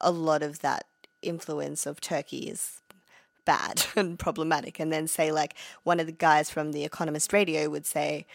a 0.00 0.10
lot 0.10 0.42
of 0.42 0.60
that 0.60 0.84
influence 1.22 1.84
of 1.86 2.00
Turkey 2.00 2.48
is 2.48 2.80
bad 3.44 3.84
and 3.96 4.18
problematic. 4.18 4.78
And 4.80 4.92
then 4.92 5.06
say 5.06 5.32
like 5.32 5.54
one 5.84 6.00
of 6.00 6.06
the 6.06 6.12
guys 6.12 6.48
from 6.50 6.72
the 6.72 6.84
Economist 6.84 7.32
Radio 7.32 7.68
would 7.68 7.86
say 7.86 8.26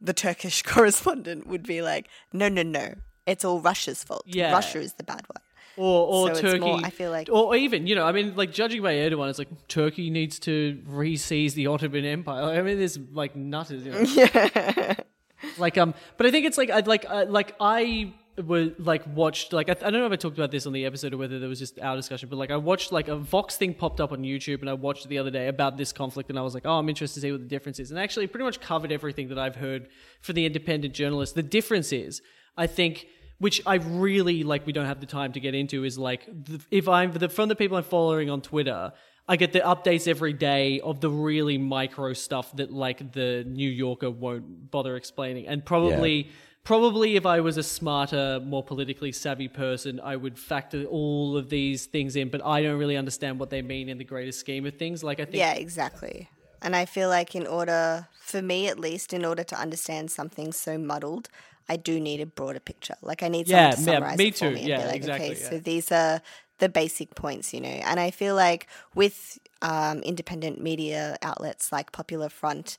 the 0.00 0.12
Turkish 0.12 0.62
correspondent 0.74 1.46
would 1.46 1.62
be 1.62 1.82
like, 1.82 2.08
no, 2.32 2.48
no, 2.48 2.62
no, 2.62 2.94
it's 3.26 3.44
all 3.44 3.60
Russia's 3.60 4.02
fault. 4.04 4.22
Yeah. 4.26 4.52
Russia 4.52 4.78
is 4.80 4.94
the 4.94 5.04
bad 5.04 5.22
one. 5.28 5.42
or 5.78 6.06
or 6.30 6.34
So 6.34 6.40
Turkey. 6.42 6.58
more- 6.60 6.80
I 6.84 6.90
feel 6.90 7.10
like- 7.10 7.28
or 7.30 7.54
even 7.56 7.86
you 7.86 7.94
know, 7.94 8.04
I 8.06 8.12
mean, 8.12 8.34
like 8.36 8.50
judging 8.52 8.82
by 8.82 8.94
Erdogan, 8.94 9.28
it's 9.28 9.38
like 9.38 9.68
Turkey 9.68 10.08
needs 10.10 10.38
to 10.40 10.80
re-seize 10.86 11.54
the 11.54 11.66
Ottoman 11.66 12.04
Empire. 12.04 12.44
I 12.58 12.62
mean, 12.62 12.78
there's 12.78 12.98
like 13.12 13.36
nutters, 13.36 13.84
you 13.84 13.92
know. 13.92 14.94
like 15.58 15.76
um, 15.76 15.92
but 16.16 16.26
I 16.26 16.30
think 16.30 16.46
it's 16.46 16.56
like 16.58 16.70
I 16.70 16.80
like 16.80 17.04
uh, 17.08 17.26
like 17.28 17.54
I 17.60 18.14
was 18.44 18.70
like 18.78 19.02
watched 19.14 19.52
like 19.52 19.68
I, 19.68 19.72
I 19.72 19.90
don't 19.90 20.00
know 20.00 20.06
if 20.06 20.12
I 20.12 20.16
talked 20.16 20.36
about 20.36 20.50
this 20.50 20.66
on 20.66 20.72
the 20.72 20.84
episode 20.84 21.14
or 21.14 21.16
whether 21.16 21.38
there 21.38 21.48
was 21.48 21.58
just 21.58 21.80
our 21.80 21.96
discussion, 21.96 22.28
but 22.28 22.36
like 22.36 22.50
I 22.50 22.56
watched 22.56 22.92
like 22.92 23.08
a 23.08 23.16
Vox 23.16 23.56
thing 23.56 23.72
popped 23.74 24.00
up 24.00 24.12
on 24.12 24.22
YouTube 24.22 24.60
and 24.60 24.68
I 24.68 24.74
watched 24.74 25.04
it 25.06 25.08
the 25.08 25.18
other 25.18 25.30
day 25.30 25.48
about 25.48 25.76
this 25.76 25.92
conflict 25.92 26.28
and 26.28 26.38
I 26.38 26.42
was 26.42 26.54
like, 26.54 26.66
oh, 26.66 26.78
I'm 26.78 26.88
interested 26.88 27.20
to 27.20 27.20
see 27.20 27.32
what 27.32 27.40
the 27.40 27.46
difference 27.46 27.78
is, 27.78 27.90
and 27.90 27.98
actually 27.98 28.26
pretty 28.26 28.44
much 28.44 28.60
covered 28.60 28.92
everything 28.92 29.28
that 29.28 29.38
I've 29.38 29.56
heard 29.56 29.88
for 30.20 30.32
the 30.32 30.44
independent 30.44 30.94
journalist. 30.94 31.34
The 31.34 31.42
difference 31.42 31.92
is, 31.92 32.20
I 32.56 32.66
think 32.66 33.06
which 33.38 33.60
I 33.66 33.76
really 33.76 34.44
like. 34.44 34.66
We 34.66 34.72
don't 34.72 34.86
have 34.86 35.00
the 35.00 35.06
time 35.06 35.32
to 35.32 35.40
get 35.40 35.54
into. 35.54 35.84
Is 35.84 35.98
like 35.98 36.28
if 36.70 36.88
I'm 36.88 37.12
from 37.12 37.48
the 37.48 37.56
people 37.56 37.76
I'm 37.76 37.84
following 37.84 38.30
on 38.30 38.40
Twitter, 38.40 38.92
I 39.28 39.36
get 39.36 39.52
the 39.52 39.60
updates 39.60 40.08
every 40.08 40.32
day 40.32 40.80
of 40.80 41.00
the 41.00 41.10
really 41.10 41.58
micro 41.58 42.12
stuff 42.12 42.54
that 42.56 42.72
like 42.72 43.12
the 43.12 43.44
New 43.46 43.68
Yorker 43.68 44.10
won't 44.10 44.70
bother 44.70 44.96
explaining, 44.96 45.46
and 45.46 45.64
probably. 45.64 46.30
Probably, 46.66 47.14
if 47.14 47.24
I 47.24 47.38
was 47.38 47.56
a 47.58 47.62
smarter, 47.62 48.40
more 48.44 48.60
politically 48.60 49.12
savvy 49.12 49.46
person, 49.46 50.00
I 50.00 50.16
would 50.16 50.36
factor 50.36 50.84
all 50.86 51.36
of 51.36 51.48
these 51.48 51.86
things 51.86 52.16
in. 52.16 52.28
But 52.28 52.44
I 52.44 52.60
don't 52.60 52.76
really 52.76 52.96
understand 52.96 53.38
what 53.38 53.50
they 53.50 53.62
mean 53.62 53.88
in 53.88 53.98
the 53.98 54.04
greater 54.04 54.32
scheme 54.32 54.66
of 54.66 54.74
things. 54.76 55.04
Like 55.04 55.20
I 55.20 55.26
think, 55.26 55.36
Yeah, 55.38 55.52
exactly. 55.52 56.28
And 56.60 56.74
I 56.74 56.84
feel 56.84 57.08
like 57.08 57.36
in 57.36 57.46
order, 57.46 58.08
for 58.18 58.42
me 58.42 58.66
at 58.66 58.80
least, 58.80 59.12
in 59.12 59.24
order 59.24 59.44
to 59.44 59.56
understand 59.56 60.10
something 60.10 60.52
so 60.52 60.76
muddled, 60.76 61.28
I 61.68 61.76
do 61.76 62.00
need 62.00 62.20
a 62.20 62.26
broader 62.26 62.58
picture. 62.58 62.96
Like 63.00 63.22
I 63.22 63.28
need 63.28 63.46
Yeah, 63.46 63.70
someone 63.70 63.70
to 63.70 63.76
yeah, 63.76 64.00
summarize 64.00 64.18
me 64.18 64.26
it 64.26 64.34
for 64.34 64.46
too. 64.46 64.54
me 64.54 64.62
and 64.64 64.68
Yeah, 64.68 64.78
be 64.78 64.84
like, 64.84 64.96
exactly, 64.96 65.36
okay, 65.36 65.40
yeah. 65.40 65.50
so 65.50 65.58
these 65.60 65.92
are 65.92 66.20
the 66.58 66.68
basic 66.68 67.14
points, 67.14 67.54
you 67.54 67.60
know. 67.60 67.68
And 67.68 68.00
I 68.00 68.10
feel 68.10 68.34
like 68.34 68.66
with 68.96 69.38
um, 69.62 70.00
independent 70.00 70.60
media 70.60 71.16
outlets 71.22 71.70
like 71.70 71.92
Popular 71.92 72.28
Front, 72.28 72.76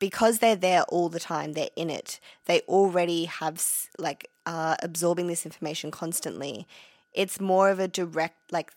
because 0.00 0.38
they're 0.38 0.56
there 0.56 0.82
all 0.84 1.08
the 1.08 1.20
time, 1.20 1.52
they're 1.52 1.68
in 1.76 1.90
it. 1.90 2.18
They 2.46 2.62
already 2.62 3.26
have 3.26 3.64
like 3.98 4.28
uh, 4.46 4.74
absorbing 4.82 5.28
this 5.28 5.46
information 5.46 5.92
constantly. 5.92 6.66
It's 7.12 7.40
more 7.40 7.70
of 7.70 7.78
a 7.78 7.86
direct, 7.86 8.52
like 8.52 8.72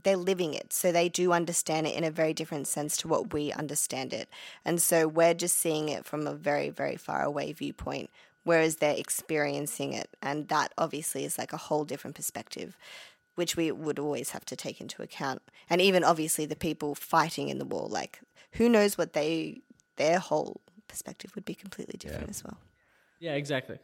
they're 0.00 0.16
living 0.16 0.54
it, 0.54 0.72
so 0.72 0.92
they 0.92 1.08
do 1.08 1.32
understand 1.32 1.86
it 1.86 1.96
in 1.96 2.04
a 2.04 2.10
very 2.10 2.34
different 2.34 2.68
sense 2.68 2.96
to 2.98 3.08
what 3.08 3.32
we 3.32 3.52
understand 3.52 4.12
it. 4.12 4.28
And 4.64 4.80
so 4.80 5.08
we're 5.08 5.34
just 5.34 5.58
seeing 5.58 5.88
it 5.88 6.04
from 6.04 6.26
a 6.26 6.34
very, 6.34 6.68
very 6.68 6.96
far 6.96 7.22
away 7.22 7.52
viewpoint, 7.52 8.10
whereas 8.44 8.76
they're 8.76 8.96
experiencing 8.96 9.92
it, 9.92 10.10
and 10.20 10.48
that 10.48 10.72
obviously 10.76 11.24
is 11.24 11.38
like 11.38 11.52
a 11.52 11.58
whole 11.58 11.84
different 11.84 12.14
perspective 12.16 12.76
which 13.36 13.54
we 13.54 13.70
would 13.70 13.98
always 13.98 14.30
have 14.30 14.46
to 14.46 14.56
take 14.56 14.80
into 14.80 15.02
account. 15.02 15.42
And 15.68 15.78
even 15.78 16.02
obviously 16.02 16.46
the 16.46 16.56
people 16.56 16.94
fighting 16.94 17.50
in 17.50 17.58
the 17.58 17.66
war, 17.66 17.86
like 17.86 18.20
who 18.52 18.66
knows 18.66 18.96
what 18.96 19.12
they 19.12 19.60
their 19.96 20.18
whole 20.18 20.60
perspective 20.88 21.32
would 21.34 21.44
be 21.44 21.54
completely 21.54 21.96
different 21.98 22.30
as 22.30 22.42
well. 22.44 22.58
Yeah, 23.20 23.34
exactly. 23.34 23.78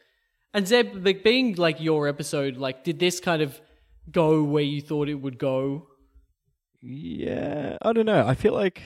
And 0.54 0.66
Zeb, 0.68 1.04
like 1.06 1.22
being 1.24 1.54
like 1.56 1.80
your 1.80 2.08
episode, 2.08 2.56
like 2.56 2.84
did 2.84 2.98
this 2.98 3.20
kind 3.20 3.40
of 3.42 3.60
go 4.10 4.42
where 4.42 4.62
you 4.62 4.80
thought 4.82 5.08
it 5.08 5.14
would 5.14 5.38
go? 5.38 5.86
Yeah, 6.80 7.78
I 7.82 7.92
don't 7.92 8.06
know. 8.06 8.26
I 8.26 8.34
feel 8.34 8.52
like 8.54 8.82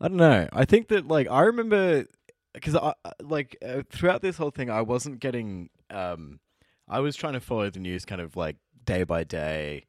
I 0.00 0.08
don't 0.08 0.16
know. 0.16 0.48
I 0.52 0.64
think 0.64 0.88
that 0.88 1.08
like 1.08 1.28
I 1.30 1.42
remember 1.42 2.06
because 2.52 2.76
I 2.76 2.94
I- 3.04 3.12
like 3.22 3.56
uh, 3.64 3.82
throughout 3.90 4.22
this 4.22 4.36
whole 4.36 4.50
thing, 4.50 4.70
I 4.70 4.82
wasn't 4.82 5.20
getting. 5.20 5.70
um 5.90 6.40
I 6.88 7.00
was 7.00 7.16
trying 7.16 7.32
to 7.32 7.40
follow 7.40 7.70
the 7.70 7.80
news 7.80 8.04
kind 8.04 8.20
of 8.20 8.36
like 8.36 8.56
day 8.84 9.04
by 9.04 9.24
day 9.24 9.86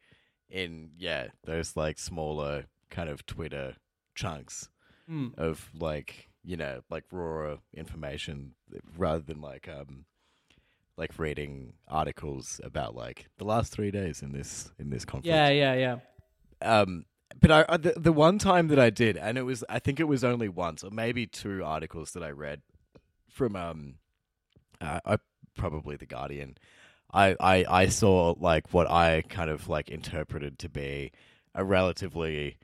in 0.50 0.92
yeah 0.98 1.28
those 1.44 1.76
like 1.76 2.00
smaller 2.00 2.66
kind 2.90 3.10
of 3.10 3.26
Twitter 3.26 3.76
chunks 4.16 4.70
Hmm. 5.08 5.28
of 5.38 5.70
like 5.78 6.30
you 6.46 6.56
know 6.56 6.82
like 6.90 7.04
raw 7.12 7.58
information 7.74 8.54
rather 8.98 9.20
than 9.20 9.42
like 9.42 9.68
um 9.68 10.06
like 10.98 11.18
reading 11.20 11.74
articles 11.88 12.62
about 12.64 12.96
like 12.96 13.28
the 13.38 13.44
last 13.44 13.72
three 13.74 13.92
days 13.92 14.22
in 14.22 14.32
this 14.32 14.72
in 14.80 14.90
this 14.90 15.04
conflict 15.04 15.28
Yeah, 15.28 15.50
yeah, 15.50 15.74
yeah. 15.74 15.98
um 16.62 17.06
but 17.42 17.52
I 17.52 17.78
the, 17.78 17.94
the 17.98 18.14
one 18.14 18.38
time 18.38 18.68
that 18.70 18.80
I 18.80 18.90
did 18.90 19.18
and 19.18 19.38
it 19.38 19.42
was 19.44 19.64
I 19.68 19.80
think 19.80 20.00
it 20.00 20.06
was 20.06 20.24
only 20.24 20.48
once 20.48 20.84
or 20.84 20.92
maybe 20.92 21.26
two 21.26 21.64
articles 21.64 22.12
that 22.12 22.24
I 22.24 22.30
read 22.30 22.62
from 23.30 23.56
um 23.56 23.96
uh, 24.80 25.00
I, 25.06 25.18
probably 25.58 25.96
the 25.96 26.06
Guardian 26.06 26.58
I, 27.14 27.36
I 27.40 27.66
I 27.68 27.86
saw 27.88 28.36
like 28.40 28.74
what 28.74 28.90
I 28.90 29.24
kind 29.30 29.50
of 29.50 29.68
like 29.68 29.90
interpreted 29.90 30.60
to 30.60 30.70
be 30.70 31.12
a 31.54 31.64
relatively 31.64 32.58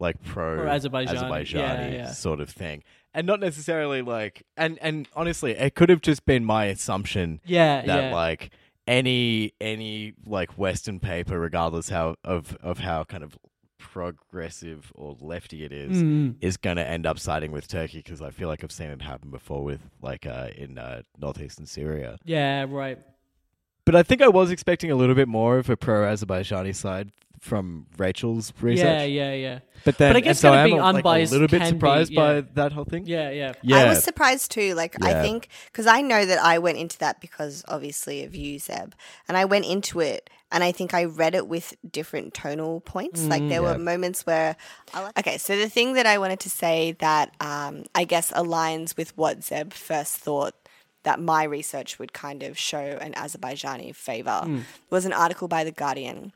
like 0.00 0.20
pro 0.24 0.56
Pro 0.56 0.68
Azerbaijan, 0.68 1.16
Azerbaijani 1.16 1.52
yeah, 1.54 1.88
yeah. 1.88 2.10
sort 2.12 2.40
of 2.40 2.48
thing 2.50 2.82
and 3.14 3.26
not 3.26 3.38
necessarily 3.40 4.02
like 4.02 4.42
and 4.56 4.78
and 4.80 5.06
honestly 5.14 5.52
it 5.52 5.74
could 5.74 5.88
have 5.88 6.00
just 6.00 6.24
been 6.26 6.44
my 6.44 6.64
assumption 6.66 7.40
Yeah, 7.44 7.82
that 7.86 8.04
yeah. 8.04 8.14
like 8.14 8.50
any 8.88 9.52
any 9.60 10.14
like 10.26 10.58
Western 10.58 10.98
paper, 10.98 11.38
regardless 11.38 11.90
how 11.90 12.16
of 12.24 12.56
of 12.62 12.78
how 12.78 13.04
kind 13.04 13.22
of 13.22 13.36
progressive 13.78 14.92
or 14.94 15.16
lefty 15.20 15.64
it 15.64 15.72
is, 15.72 16.02
Mm. 16.02 16.36
is 16.40 16.56
going 16.56 16.76
to 16.76 16.86
end 16.86 17.06
up 17.06 17.18
siding 17.18 17.52
with 17.52 17.68
Turkey 17.68 17.98
because 17.98 18.22
I 18.22 18.30
feel 18.30 18.48
like 18.48 18.62
I've 18.64 18.72
seen 18.72 18.90
it 18.90 19.02
happen 19.02 19.30
before 19.30 19.62
with 19.64 19.80
like 20.00 20.26
uh, 20.26 20.48
in 20.56 20.78
uh, 20.78 21.02
northeastern 21.18 21.66
Syria. 21.66 22.18
Yeah, 22.24 22.66
right. 22.68 22.98
But 23.84 23.96
I 23.96 24.02
think 24.02 24.22
I 24.22 24.28
was 24.28 24.50
expecting 24.50 24.90
a 24.90 24.94
little 24.94 25.14
bit 25.14 25.28
more 25.28 25.58
of 25.58 25.68
a 25.70 25.76
pro-Azerbaijani 25.76 26.74
side 26.74 27.10
from 27.40 27.86
Rachel's 27.96 28.52
research. 28.60 28.84
Yeah, 28.84 29.02
yeah, 29.04 29.32
yeah. 29.32 29.58
But 29.84 29.96
then, 29.96 30.10
But 30.10 30.16
I 30.18 30.20
guess 30.20 30.40
so 30.40 30.50
kind 30.50 30.72
of 30.74 30.78
I 30.78 30.88
am 30.90 30.94
being 30.96 31.04
like, 31.04 31.28
a 31.28 31.30
little 31.30 31.48
bit 31.48 31.62
can 31.62 31.72
be- 31.72 31.78
surprised 31.78 32.12
yeah. 32.12 32.20
by 32.20 32.40
that 32.54 32.72
whole 32.72 32.84
thing. 32.84 33.06
Yeah, 33.06 33.30
yeah. 33.30 33.54
Yeah, 33.62 33.78
I 33.78 33.88
was 33.88 34.04
surprised 34.04 34.50
too. 34.50 34.74
Like 34.74 34.94
Yeah. 35.00 35.08
I 35.08 35.22
think 35.22 35.48
because 35.66 35.86
I 35.86 36.02
know 36.02 36.24
that 36.26 36.38
I 36.38 36.58
went 36.58 36.76
into 36.76 36.98
that 36.98 37.20
because 37.20 37.64
obviously 37.66 38.22
of 38.24 38.34
you, 38.34 38.58
Zeb, 38.58 38.92
and 39.26 39.38
I 39.38 39.46
went 39.46 39.64
into 39.64 40.00
it 40.00 40.28
and 40.52 40.62
I 40.62 40.70
think 40.72 40.92
I 40.92 41.04
read 41.04 41.34
it 41.34 41.48
with 41.48 41.74
different 41.90 42.34
tonal 42.34 42.80
points. 42.80 43.24
like 43.24 43.48
there 43.48 43.62
were 43.62 43.78
moments 43.78 44.26
where, 44.26 44.56
like- 44.94 45.18
okay, 45.18 45.38
so 45.38 45.56
the 45.56 45.68
thing 45.70 45.94
that 45.94 46.04
I 46.06 46.18
wanted 46.18 46.40
to 46.40 46.50
say 46.50 46.92
that 46.98 47.34
um, 47.40 47.84
I 47.94 48.04
guess 48.04 48.30
aligns 48.32 48.96
with 48.98 49.16
what 49.16 49.42
Zeb 49.42 49.72
first 49.72 50.16
thought 50.18 50.54
that 51.04 51.18
my 51.18 51.44
research 51.44 51.98
would 51.98 52.12
kind 52.12 52.42
of 52.42 52.58
show 52.58 52.98
an 53.00 53.14
Azerbaijani 53.14 53.94
favor 53.94 54.62
was 54.90 55.06
an 55.06 55.14
article 55.14 55.48
by 55.48 55.64
the 55.64 55.72
Guardian. 55.72 56.34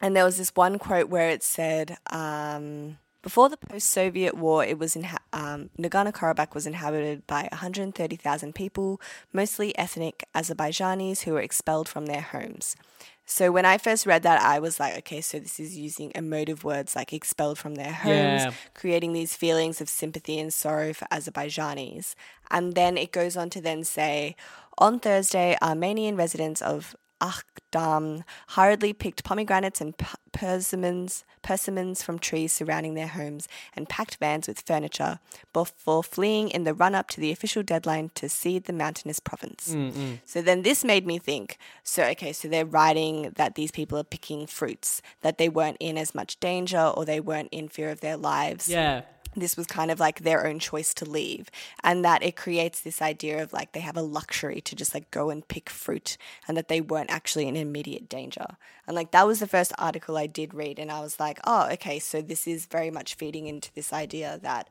And 0.00 0.14
there 0.14 0.24
was 0.24 0.36
this 0.36 0.50
one 0.54 0.78
quote 0.78 1.08
where 1.08 1.30
it 1.30 1.42
said, 1.42 1.96
um, 2.10 2.98
before 3.22 3.48
the 3.48 3.56
post-Soviet 3.56 4.36
war, 4.36 4.64
it 4.64 4.78
was 4.78 4.94
inha- 4.94 5.16
um, 5.32 5.70
Nagorno-Karabakh 5.78 6.54
was 6.54 6.66
inhabited 6.66 7.26
by 7.26 7.48
130,000 7.50 8.54
people, 8.54 9.00
mostly 9.32 9.76
ethnic 9.76 10.24
Azerbaijanis 10.34 11.22
who 11.22 11.32
were 11.32 11.40
expelled 11.40 11.88
from 11.88 12.06
their 12.06 12.20
homes. 12.20 12.76
So 13.24 13.50
when 13.50 13.64
I 13.64 13.78
first 13.78 14.06
read 14.06 14.22
that, 14.22 14.40
I 14.40 14.60
was 14.60 14.78
like, 14.78 14.96
okay, 14.98 15.20
so 15.20 15.40
this 15.40 15.58
is 15.58 15.76
using 15.76 16.12
emotive 16.14 16.62
words 16.62 16.94
like 16.94 17.12
expelled 17.12 17.58
from 17.58 17.74
their 17.74 17.92
homes, 17.92 18.42
Yeah. 18.42 18.52
creating 18.74 19.14
these 19.14 19.34
feelings 19.34 19.80
of 19.80 19.88
sympathy 19.88 20.38
and 20.38 20.54
sorrow 20.54 20.92
for 20.92 21.06
Azerbaijanis. 21.06 22.14
And 22.52 22.76
then 22.76 22.96
it 22.96 23.10
goes 23.10 23.36
on 23.36 23.50
to 23.50 23.60
then 23.60 23.82
say, 23.82 24.36
on 24.78 25.00
Thursday, 25.00 25.56
Armenian 25.60 26.16
residents 26.16 26.62
of 26.62 26.94
Aghdam 27.20 28.22
hurriedly 28.48 28.92
picked 28.92 29.24
pomegranates 29.24 29.80
and 29.80 29.94
persimmons, 30.32 31.24
persimmons 31.42 32.02
from 32.02 32.18
trees 32.18 32.52
surrounding 32.52 32.94
their 32.94 33.06
homes 33.06 33.48
and 33.74 33.88
packed 33.88 34.16
vans 34.16 34.48
with 34.48 34.60
furniture 34.60 35.18
before 35.52 36.02
fleeing 36.02 36.50
in 36.50 36.64
the 36.64 36.74
run 36.74 36.94
up 36.94 37.08
to 37.08 37.20
the 37.20 37.32
official 37.32 37.62
deadline 37.62 38.10
to 38.14 38.28
cede 38.28 38.64
the 38.64 38.72
mountainous 38.72 39.20
province. 39.20 39.74
Mm, 39.74 39.92
mm. 39.92 40.18
So 40.26 40.42
then 40.42 40.62
this 40.62 40.84
made 40.84 41.06
me 41.06 41.18
think 41.18 41.58
so, 41.82 42.04
okay, 42.04 42.32
so 42.32 42.48
they're 42.48 42.66
writing 42.66 43.32
that 43.36 43.54
these 43.54 43.70
people 43.70 43.98
are 43.98 44.04
picking 44.04 44.46
fruits, 44.46 45.00
that 45.22 45.38
they 45.38 45.48
weren't 45.48 45.78
in 45.80 45.96
as 45.96 46.14
much 46.14 46.38
danger 46.40 46.92
or 46.96 47.04
they 47.04 47.20
weren't 47.20 47.48
in 47.50 47.68
fear 47.68 47.90
of 47.90 48.00
their 48.00 48.16
lives 48.16 48.68
Yeah. 48.68 49.02
This 49.42 49.56
was 49.56 49.66
kind 49.66 49.90
of 49.90 50.00
like 50.00 50.20
their 50.20 50.46
own 50.46 50.58
choice 50.58 50.94
to 50.94 51.04
leave 51.04 51.50
and 51.82 52.04
that 52.04 52.22
it 52.22 52.36
creates 52.36 52.80
this 52.80 53.02
idea 53.02 53.42
of 53.42 53.52
like 53.52 53.72
they 53.72 53.80
have 53.80 53.96
a 53.96 54.02
luxury 54.02 54.60
to 54.60 54.74
just 54.74 54.94
like 54.94 55.10
go 55.10 55.30
and 55.30 55.48
pick 55.48 55.68
fruit 55.70 56.16
and 56.48 56.56
that 56.56 56.68
they 56.68 56.80
weren't 56.80 57.10
actually 57.10 57.46
in 57.46 57.56
immediate 57.56 58.08
danger 58.08 58.56
and 58.86 58.94
like 58.96 59.10
that 59.10 59.26
was 59.26 59.40
the 59.40 59.46
first 59.46 59.72
article 59.78 60.16
i 60.16 60.26
did 60.26 60.54
read 60.54 60.78
and 60.78 60.90
i 60.90 61.00
was 61.00 61.18
like 61.20 61.38
oh 61.44 61.68
okay 61.70 61.98
so 61.98 62.20
this 62.22 62.46
is 62.46 62.66
very 62.66 62.90
much 62.90 63.14
feeding 63.14 63.46
into 63.46 63.72
this 63.74 63.92
idea 63.92 64.38
that 64.42 64.68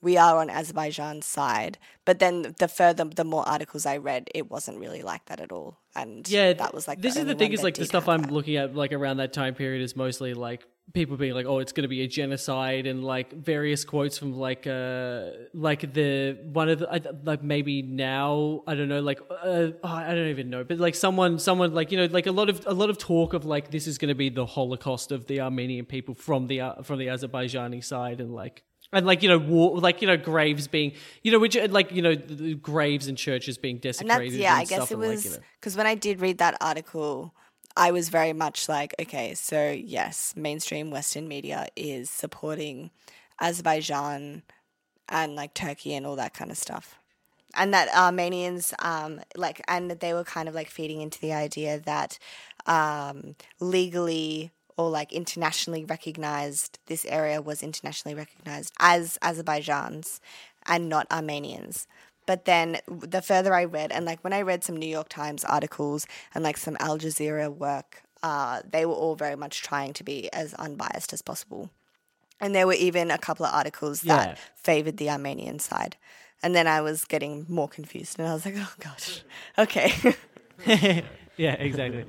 we 0.00 0.16
are 0.16 0.38
on 0.38 0.50
azerbaijan's 0.50 1.26
side 1.26 1.78
but 2.04 2.18
then 2.18 2.54
the 2.58 2.68
further 2.68 3.04
the 3.04 3.24
more 3.24 3.48
articles 3.48 3.86
i 3.86 3.96
read 3.96 4.28
it 4.34 4.50
wasn't 4.50 4.78
really 4.78 5.02
like 5.02 5.24
that 5.26 5.40
at 5.40 5.52
all 5.52 5.78
and 5.94 6.28
Yeah, 6.28 6.52
that 6.54 6.74
was 6.74 6.88
like 6.88 7.00
this 7.02 7.16
is 7.16 7.26
the 7.26 7.34
thing 7.34 7.52
is 7.52 7.62
like 7.62 7.74
the 7.74 7.84
stuff 7.86 8.08
I'm 8.08 8.22
that. 8.22 8.32
looking 8.32 8.56
at 8.56 8.74
like 8.74 8.92
around 8.92 9.18
that 9.18 9.32
time 9.32 9.54
period 9.54 9.82
is 9.82 9.94
mostly 9.94 10.34
like 10.34 10.66
people 10.94 11.16
being 11.16 11.32
like, 11.32 11.46
oh, 11.46 11.58
it's 11.58 11.72
going 11.72 11.82
to 11.82 11.88
be 11.88 12.02
a 12.02 12.08
genocide 12.08 12.86
and 12.86 13.02
like 13.02 13.32
various 13.32 13.84
quotes 13.84 14.18
from 14.18 14.34
like 14.34 14.66
uh 14.66 15.30
like 15.54 15.94
the 15.94 16.38
one 16.52 16.68
of 16.68 16.80
the 16.80 17.18
like 17.24 17.42
maybe 17.42 17.82
now 17.82 18.62
I 18.66 18.74
don't 18.74 18.88
know 18.88 19.00
like 19.00 19.20
uh, 19.30 19.70
oh, 19.82 19.88
I 19.88 20.14
don't 20.14 20.28
even 20.28 20.50
know 20.50 20.64
but 20.64 20.78
like 20.78 20.94
someone 20.94 21.38
someone 21.38 21.72
like 21.72 21.92
you 21.92 21.98
know 21.98 22.06
like 22.06 22.26
a 22.26 22.32
lot 22.32 22.50
of 22.50 22.66
a 22.66 22.74
lot 22.74 22.90
of 22.90 22.98
talk 22.98 23.32
of 23.32 23.44
like 23.44 23.70
this 23.70 23.86
is 23.86 23.96
going 23.96 24.10
to 24.10 24.14
be 24.14 24.28
the 24.28 24.44
Holocaust 24.44 25.12
of 25.12 25.26
the 25.26 25.40
Armenian 25.40 25.86
people 25.86 26.14
from 26.14 26.46
the 26.46 26.60
uh, 26.60 26.82
from 26.82 26.98
the 26.98 27.06
Azerbaijani 27.06 27.82
side 27.82 28.20
and 28.20 28.34
like. 28.34 28.62
And 28.94 29.06
like 29.06 29.22
you 29.22 29.28
know, 29.30 29.38
war, 29.38 29.78
like 29.78 30.02
you 30.02 30.08
know, 30.08 30.18
graves 30.18 30.68
being, 30.68 30.92
you 31.22 31.32
know, 31.32 31.38
which 31.38 31.56
like 31.70 31.92
you 31.92 32.02
know, 32.02 32.14
graves 32.60 33.06
and 33.06 33.16
churches 33.16 33.56
being 33.56 33.76
And 33.76 33.82
desecrated. 33.82 34.32
that's 34.32 34.38
yeah, 34.38 34.52
and 34.52 34.60
I 34.60 34.64
guess 34.64 34.90
it 34.90 34.94
and, 34.94 35.00
like, 35.00 35.10
was 35.10 35.24
you 35.24 35.30
know. 35.30 35.36
because 35.58 35.78
when 35.78 35.86
I 35.86 35.94
did 35.94 36.20
read 36.20 36.36
that 36.38 36.58
article, 36.60 37.34
I 37.76 37.90
was 37.90 38.08
very 38.08 38.32
much 38.32 38.68
like, 38.68 38.94
okay, 39.00 39.34
so 39.34 39.70
yes, 39.70 40.34
mainstream 40.36 40.90
Western 40.90 41.28
media 41.28 41.68
is 41.76 42.10
supporting 42.10 42.90
Azerbaijan 43.40 44.42
and 45.08 45.34
like 45.34 45.54
Turkey 45.54 45.94
and 45.94 46.06
all 46.06 46.16
that 46.16 46.34
kind 46.34 46.50
of 46.50 46.58
stuff. 46.58 46.98
And 47.54 47.74
that 47.74 47.94
Armenians, 47.94 48.72
um, 48.78 49.20
like, 49.36 49.62
and 49.68 49.90
they 49.90 50.14
were 50.14 50.24
kind 50.24 50.48
of 50.48 50.54
like 50.54 50.68
feeding 50.68 51.02
into 51.02 51.20
the 51.20 51.34
idea 51.34 51.80
that 51.80 52.18
um, 52.66 53.36
legally 53.60 54.52
or 54.76 54.88
like 54.90 55.12
internationally 55.12 55.84
recognized, 55.84 56.78
this 56.86 57.04
area 57.04 57.42
was 57.42 57.62
internationally 57.62 58.14
recognized 58.14 58.72
as 58.80 59.18
Azerbaijan's 59.20 60.20
and 60.66 60.88
not 60.88 61.06
Armenians. 61.10 61.86
But 62.26 62.44
then 62.44 62.78
the 62.88 63.22
further 63.22 63.52
I 63.54 63.64
read, 63.64 63.90
and 63.92 64.04
like 64.04 64.22
when 64.22 64.32
I 64.32 64.42
read 64.42 64.62
some 64.64 64.76
New 64.76 64.88
York 64.88 65.08
Times 65.08 65.44
articles 65.44 66.06
and 66.34 66.44
like 66.44 66.56
some 66.56 66.76
Al 66.80 66.98
Jazeera 66.98 67.54
work, 67.54 68.02
uh, 68.22 68.62
they 68.68 68.86
were 68.86 68.94
all 68.94 69.16
very 69.16 69.36
much 69.36 69.62
trying 69.62 69.92
to 69.94 70.04
be 70.04 70.32
as 70.32 70.54
unbiased 70.54 71.12
as 71.12 71.22
possible. 71.22 71.70
And 72.40 72.54
there 72.54 72.66
were 72.66 72.74
even 72.74 73.10
a 73.10 73.18
couple 73.18 73.44
of 73.46 73.54
articles 73.54 74.04
Yeah. 74.04 74.16
that 74.16 74.38
favored 74.54 74.96
the 74.96 75.10
Armenian 75.10 75.58
side. 75.58 75.96
And 76.42 76.54
then 76.54 76.66
I 76.66 76.80
was 76.80 77.04
getting 77.04 77.46
more 77.48 77.68
confused 77.68 78.18
and 78.18 78.28
I 78.28 78.34
was 78.34 78.44
like, 78.44 78.54
oh 78.56 78.72
gosh, 78.80 79.22
okay. 79.58 79.92
yeah, 81.36 81.52
exactly. 81.52 82.04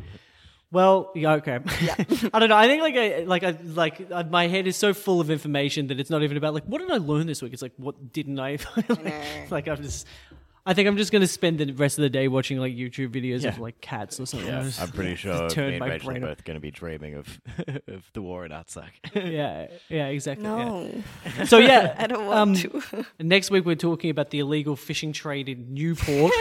Well, 0.73 1.11
yeah, 1.13 1.33
okay. 1.33 1.59
I 2.33 2.39
don't 2.39 2.49
know. 2.49 2.57
I 2.57 2.65
think 2.65 2.81
like 2.81 2.95
I 2.95 3.23
like 3.25 3.43
I 3.43 3.55
like 3.63 4.07
uh, 4.11 4.23
my 4.23 4.47
head 4.47 4.65
is 4.65 4.75
so 4.75 4.91
full 4.91 5.21
of 5.21 5.29
information 5.29 5.85
that 5.87 5.99
it's 5.99 6.09
not 6.09 6.23
even 6.23 6.35
about 6.35 6.55
like 6.55 6.63
what 6.65 6.79
did 6.81 6.89
I 6.89 6.97
learn 6.97 7.27
this 7.27 7.43
week. 7.43 7.53
It's 7.53 7.61
like 7.61 7.73
what 7.77 8.11
didn't 8.11 8.39
I? 8.39 8.57
like 9.51 9.67
I'm 9.67 9.83
just. 9.83 10.07
I 10.65 10.73
think 10.73 10.87
I'm 10.87 10.95
just 10.95 11.11
gonna 11.11 11.27
spend 11.27 11.59
the 11.59 11.71
rest 11.73 11.97
of 11.97 12.03
the 12.03 12.09
day 12.09 12.27
watching 12.29 12.57
like 12.57 12.73
YouTube 12.73 13.09
videos 13.09 13.37
of 13.45 13.57
Yeah. 13.57 13.57
like 13.59 13.81
cats 13.81 14.19
or 14.19 14.25
something. 14.25 14.47
Yeah, 14.47 14.63
Just- 14.63 14.81
I'm 14.81 14.89
pretty 14.91 15.15
sure 15.23 15.33
just 15.33 15.55
turn 15.55 15.67
me 15.67 15.73
and 15.75 15.79
my 15.81 15.87
Rachel 15.89 16.09
are 16.09 16.13
brain 16.13 16.23
off. 16.23 16.29
both 16.37 16.43
going 16.45 16.55
to 16.55 16.61
be 16.61 16.71
dreaming 16.71 17.15
of 17.15 17.41
of 17.87 18.03
the 18.13 18.21
war 18.21 18.45
in 18.45 18.51
Artsakh. 18.51 18.91
yeah, 19.13 19.67
yeah, 19.89 20.07
exactly. 20.07 20.45
yeah. 20.45 20.53
no, 21.37 21.45
So 21.45 21.57
yeah, 21.57 21.95
I 21.97 22.07
don't 22.07 22.25
want 22.25 22.37
um, 22.39 22.55
to. 22.55 23.05
Next 23.19 23.51
week 23.51 23.65
we're 23.65 23.75
talking 23.75 24.09
about 24.09 24.29
the 24.29 24.39
illegal 24.39 24.75
fishing 24.75 25.11
trade 25.11 25.49
in 25.49 25.73
Newport. 25.73 26.31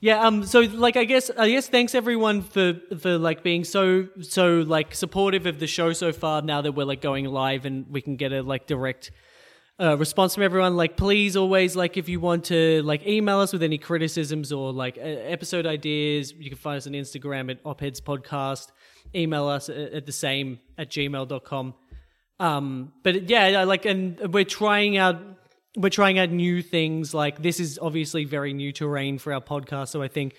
yeah, 0.00 0.20
um 0.26 0.44
so 0.44 0.60
like 0.60 0.96
I 0.96 1.04
guess 1.04 1.30
I 1.36 1.48
guess 1.48 1.68
thanks 1.68 1.94
everyone 1.94 2.42
for 2.42 2.74
for 2.98 3.16
like 3.18 3.42
being 3.42 3.64
so 3.64 4.08
so 4.20 4.60
like 4.66 4.94
supportive 4.94 5.46
of 5.46 5.58
the 5.60 5.66
show 5.66 5.92
so 5.92 6.12
far 6.12 6.42
now 6.42 6.60
that 6.62 6.72
we're 6.72 6.84
like 6.84 7.00
going 7.00 7.24
live 7.26 7.64
and 7.64 7.86
we 7.90 8.00
can 8.00 8.16
get 8.16 8.32
a 8.32 8.42
like 8.42 8.66
direct 8.66 9.10
uh, 9.80 9.96
response 9.98 10.34
from 10.34 10.44
everyone. 10.44 10.76
Like, 10.76 10.96
please 10.96 11.36
always 11.36 11.74
like 11.74 11.96
if 11.96 12.08
you 12.08 12.20
want 12.20 12.44
to 12.46 12.82
like 12.82 13.06
email 13.06 13.40
us 13.40 13.52
with 13.52 13.62
any 13.62 13.78
criticisms 13.78 14.52
or 14.52 14.72
like 14.72 14.96
uh, 14.98 15.00
episode 15.00 15.66
ideas, 15.66 16.32
you 16.32 16.48
can 16.48 16.58
find 16.58 16.76
us 16.76 16.86
on 16.86 16.92
Instagram 16.92 17.50
at 17.50 17.58
Op-Eds 17.64 18.00
Podcast. 18.00 18.68
Email 19.14 19.46
us 19.48 19.68
at, 19.68 19.76
at 19.76 20.06
the 20.06 20.12
same 20.12 20.60
at 20.78 20.90
gmail.com. 20.90 21.74
Um, 22.40 22.92
but 23.02 23.28
yeah, 23.28 23.60
I 23.60 23.64
like, 23.64 23.84
and 23.84 24.32
we're 24.32 24.44
trying 24.44 24.96
out, 24.96 25.20
we're 25.76 25.88
trying 25.88 26.18
out 26.18 26.30
new 26.30 26.62
things. 26.62 27.12
Like 27.12 27.42
this 27.42 27.58
is 27.58 27.78
obviously 27.80 28.24
very 28.24 28.52
new 28.52 28.72
terrain 28.72 29.18
for 29.18 29.32
our 29.32 29.40
podcast. 29.40 29.88
So 29.88 30.02
I 30.02 30.08
think, 30.08 30.34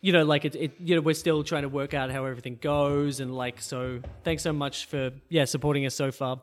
you 0.00 0.12
know, 0.12 0.24
like 0.24 0.44
it, 0.46 0.54
it, 0.54 0.72
you 0.78 0.94
know, 0.94 1.00
we're 1.02 1.14
still 1.14 1.44
trying 1.44 1.62
to 1.62 1.68
work 1.68 1.94
out 1.94 2.10
how 2.10 2.24
everything 2.24 2.58
goes. 2.60 3.20
And 3.20 3.34
like, 3.34 3.60
so 3.60 4.00
thanks 4.24 4.42
so 4.42 4.52
much 4.52 4.86
for, 4.86 5.10
yeah, 5.28 5.44
supporting 5.44 5.84
us 5.84 5.94
so 5.94 6.10
far. 6.10 6.42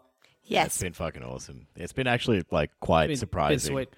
It's 0.49 0.53
Yes. 0.53 0.81
been 0.81 0.93
fucking 0.93 1.23
awesome. 1.23 1.67
It's 1.75 1.93
been 1.93 2.07
actually 2.07 2.43
like 2.51 2.71
quite 2.79 3.03
been- 3.03 3.09
been 3.11 3.17
surprising. 3.17 3.73
sweet. 3.75 3.89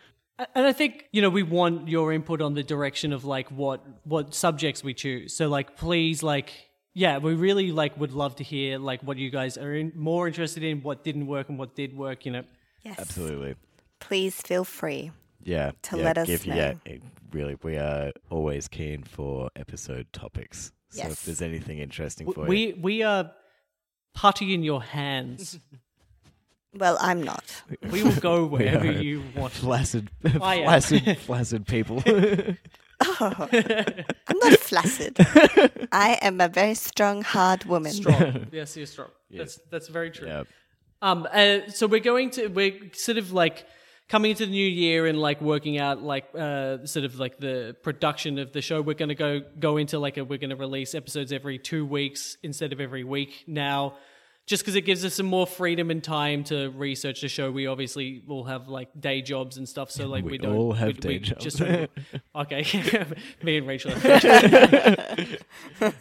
And 0.55 0.65
I 0.65 0.73
think 0.73 1.05
you 1.11 1.21
know 1.21 1.29
we 1.29 1.43
want 1.43 1.87
your 1.87 2.11
input 2.11 2.41
on 2.41 2.55
the 2.55 2.63
direction 2.63 3.13
of 3.13 3.23
like 3.25 3.49
what 3.51 3.81
what 4.05 4.33
subjects 4.33 4.83
we 4.83 4.93
choose. 4.93 5.35
So 5.35 5.47
like 5.47 5.77
please 5.77 6.23
like 6.23 6.51
yeah, 6.93 7.19
we 7.19 7.35
really 7.35 7.71
like 7.71 7.97
would 7.97 8.11
love 8.11 8.35
to 8.37 8.43
hear 8.43 8.77
like 8.79 9.01
what 9.01 9.17
you 9.17 9.29
guys 9.29 9.57
are 9.57 9.73
in, 9.73 9.93
more 9.95 10.27
interested 10.27 10.61
in, 10.63 10.81
what 10.83 11.03
didn't 11.05 11.27
work 11.27 11.47
and 11.47 11.57
what 11.57 11.73
did 11.75 11.95
work. 11.95 12.25
You 12.25 12.31
know, 12.33 12.43
Yes. 12.83 12.99
Absolutely. 12.99 13.55
Please 13.99 14.41
feel 14.41 14.63
free. 14.65 15.11
Yeah. 15.43 15.71
To 15.83 15.97
yeah, 15.97 16.03
let 16.03 16.17
us 16.17 16.27
give, 16.27 16.47
know. 16.47 16.55
Yeah, 16.55 16.73
it- 16.85 17.01
really, 17.31 17.55
we 17.63 17.77
are 17.77 18.11
always 18.29 18.67
keen 18.67 19.03
for 19.03 19.49
episode 19.55 20.11
topics. 20.11 20.71
So 20.89 21.03
Yes. 21.03 21.11
if 21.13 21.23
there's 21.25 21.41
anything 21.41 21.77
interesting 21.79 22.29
for 22.33 22.41
you, 22.41 22.49
we 22.49 22.73
we 22.73 23.03
are 23.03 23.31
putty 24.15 24.53
in 24.53 24.63
your 24.63 24.81
hands. 24.83 25.59
Well, 26.73 26.97
I'm 27.01 27.21
not. 27.21 27.43
We 27.91 28.03
will 28.03 28.15
go 28.15 28.45
wherever 28.53 28.87
are 28.87 28.91
you 28.91 29.23
want. 29.35 29.53
flaccid, 29.53 30.09
I 30.41 30.55
am. 30.55 30.63
flaccid, 30.65 31.17
flaccid 31.25 31.67
people. 31.67 32.01
I'm 32.05 32.57
not 34.29 34.53
flaccid. 34.59 35.17
I 35.91 36.17
am 36.21 36.39
a 36.39 36.47
very 36.47 36.75
strong, 36.75 37.23
hard 37.23 37.65
woman. 37.65 37.91
Strong. 37.91 38.47
yes, 38.51 38.77
you're 38.77 38.85
strong. 38.85 39.09
That's 39.29 39.59
that's 39.69 39.87
very 39.87 40.11
true. 40.11 40.27
yeah. 40.27 40.43
Um, 41.01 41.27
uh, 41.31 41.67
so 41.69 41.87
we're 41.87 41.99
going 41.99 42.29
to 42.31 42.47
we're 42.47 42.73
sort 42.93 43.17
of 43.17 43.31
like 43.31 43.65
coming 44.07 44.31
into 44.31 44.45
the 44.45 44.51
new 44.51 44.67
year 44.67 45.07
and 45.07 45.19
like 45.19 45.41
working 45.41 45.77
out 45.79 46.03
like 46.03 46.25
uh 46.35 46.85
sort 46.85 47.05
of 47.05 47.17
like 47.17 47.39
the 47.39 47.75
production 47.81 48.37
of 48.39 48.53
the 48.53 48.61
show. 48.61 48.81
We're 48.81 48.93
going 48.93 49.09
to 49.09 49.15
go 49.15 49.41
go 49.59 49.77
into 49.77 49.99
like 49.99 50.17
a, 50.17 50.23
we're 50.23 50.37
going 50.37 50.51
to 50.51 50.55
release 50.55 50.93
episodes 50.95 51.31
every 51.33 51.57
two 51.57 51.85
weeks 51.85 52.37
instead 52.43 52.71
of 52.71 52.79
every 52.79 53.03
week 53.03 53.43
now. 53.47 53.95
Just 54.51 54.63
because 54.63 54.75
it 54.75 54.81
gives 54.81 55.05
us 55.05 55.13
some 55.13 55.27
more 55.27 55.47
freedom 55.47 55.89
and 55.91 56.03
time 56.03 56.43
to 56.43 56.71
research 56.71 57.21
the 57.21 57.29
show, 57.29 57.49
we 57.49 57.67
obviously 57.67 58.21
will 58.27 58.43
have 58.43 58.67
like 58.67 58.89
day 58.99 59.21
jobs 59.21 59.55
and 59.55 59.69
stuff. 59.69 59.89
So 59.89 60.07
like 60.07 60.25
we, 60.25 60.31
We 60.31 60.37
don't 60.39 60.57
all 60.57 60.73
have 60.73 60.87
we, 60.87 60.93
day 60.93 61.07
we 61.07 61.19
jobs. 61.19 61.41
Just 61.41 61.61
okay, 62.35 62.65
me 63.43 63.59
and 63.59 63.65
Rachel. 63.65 63.93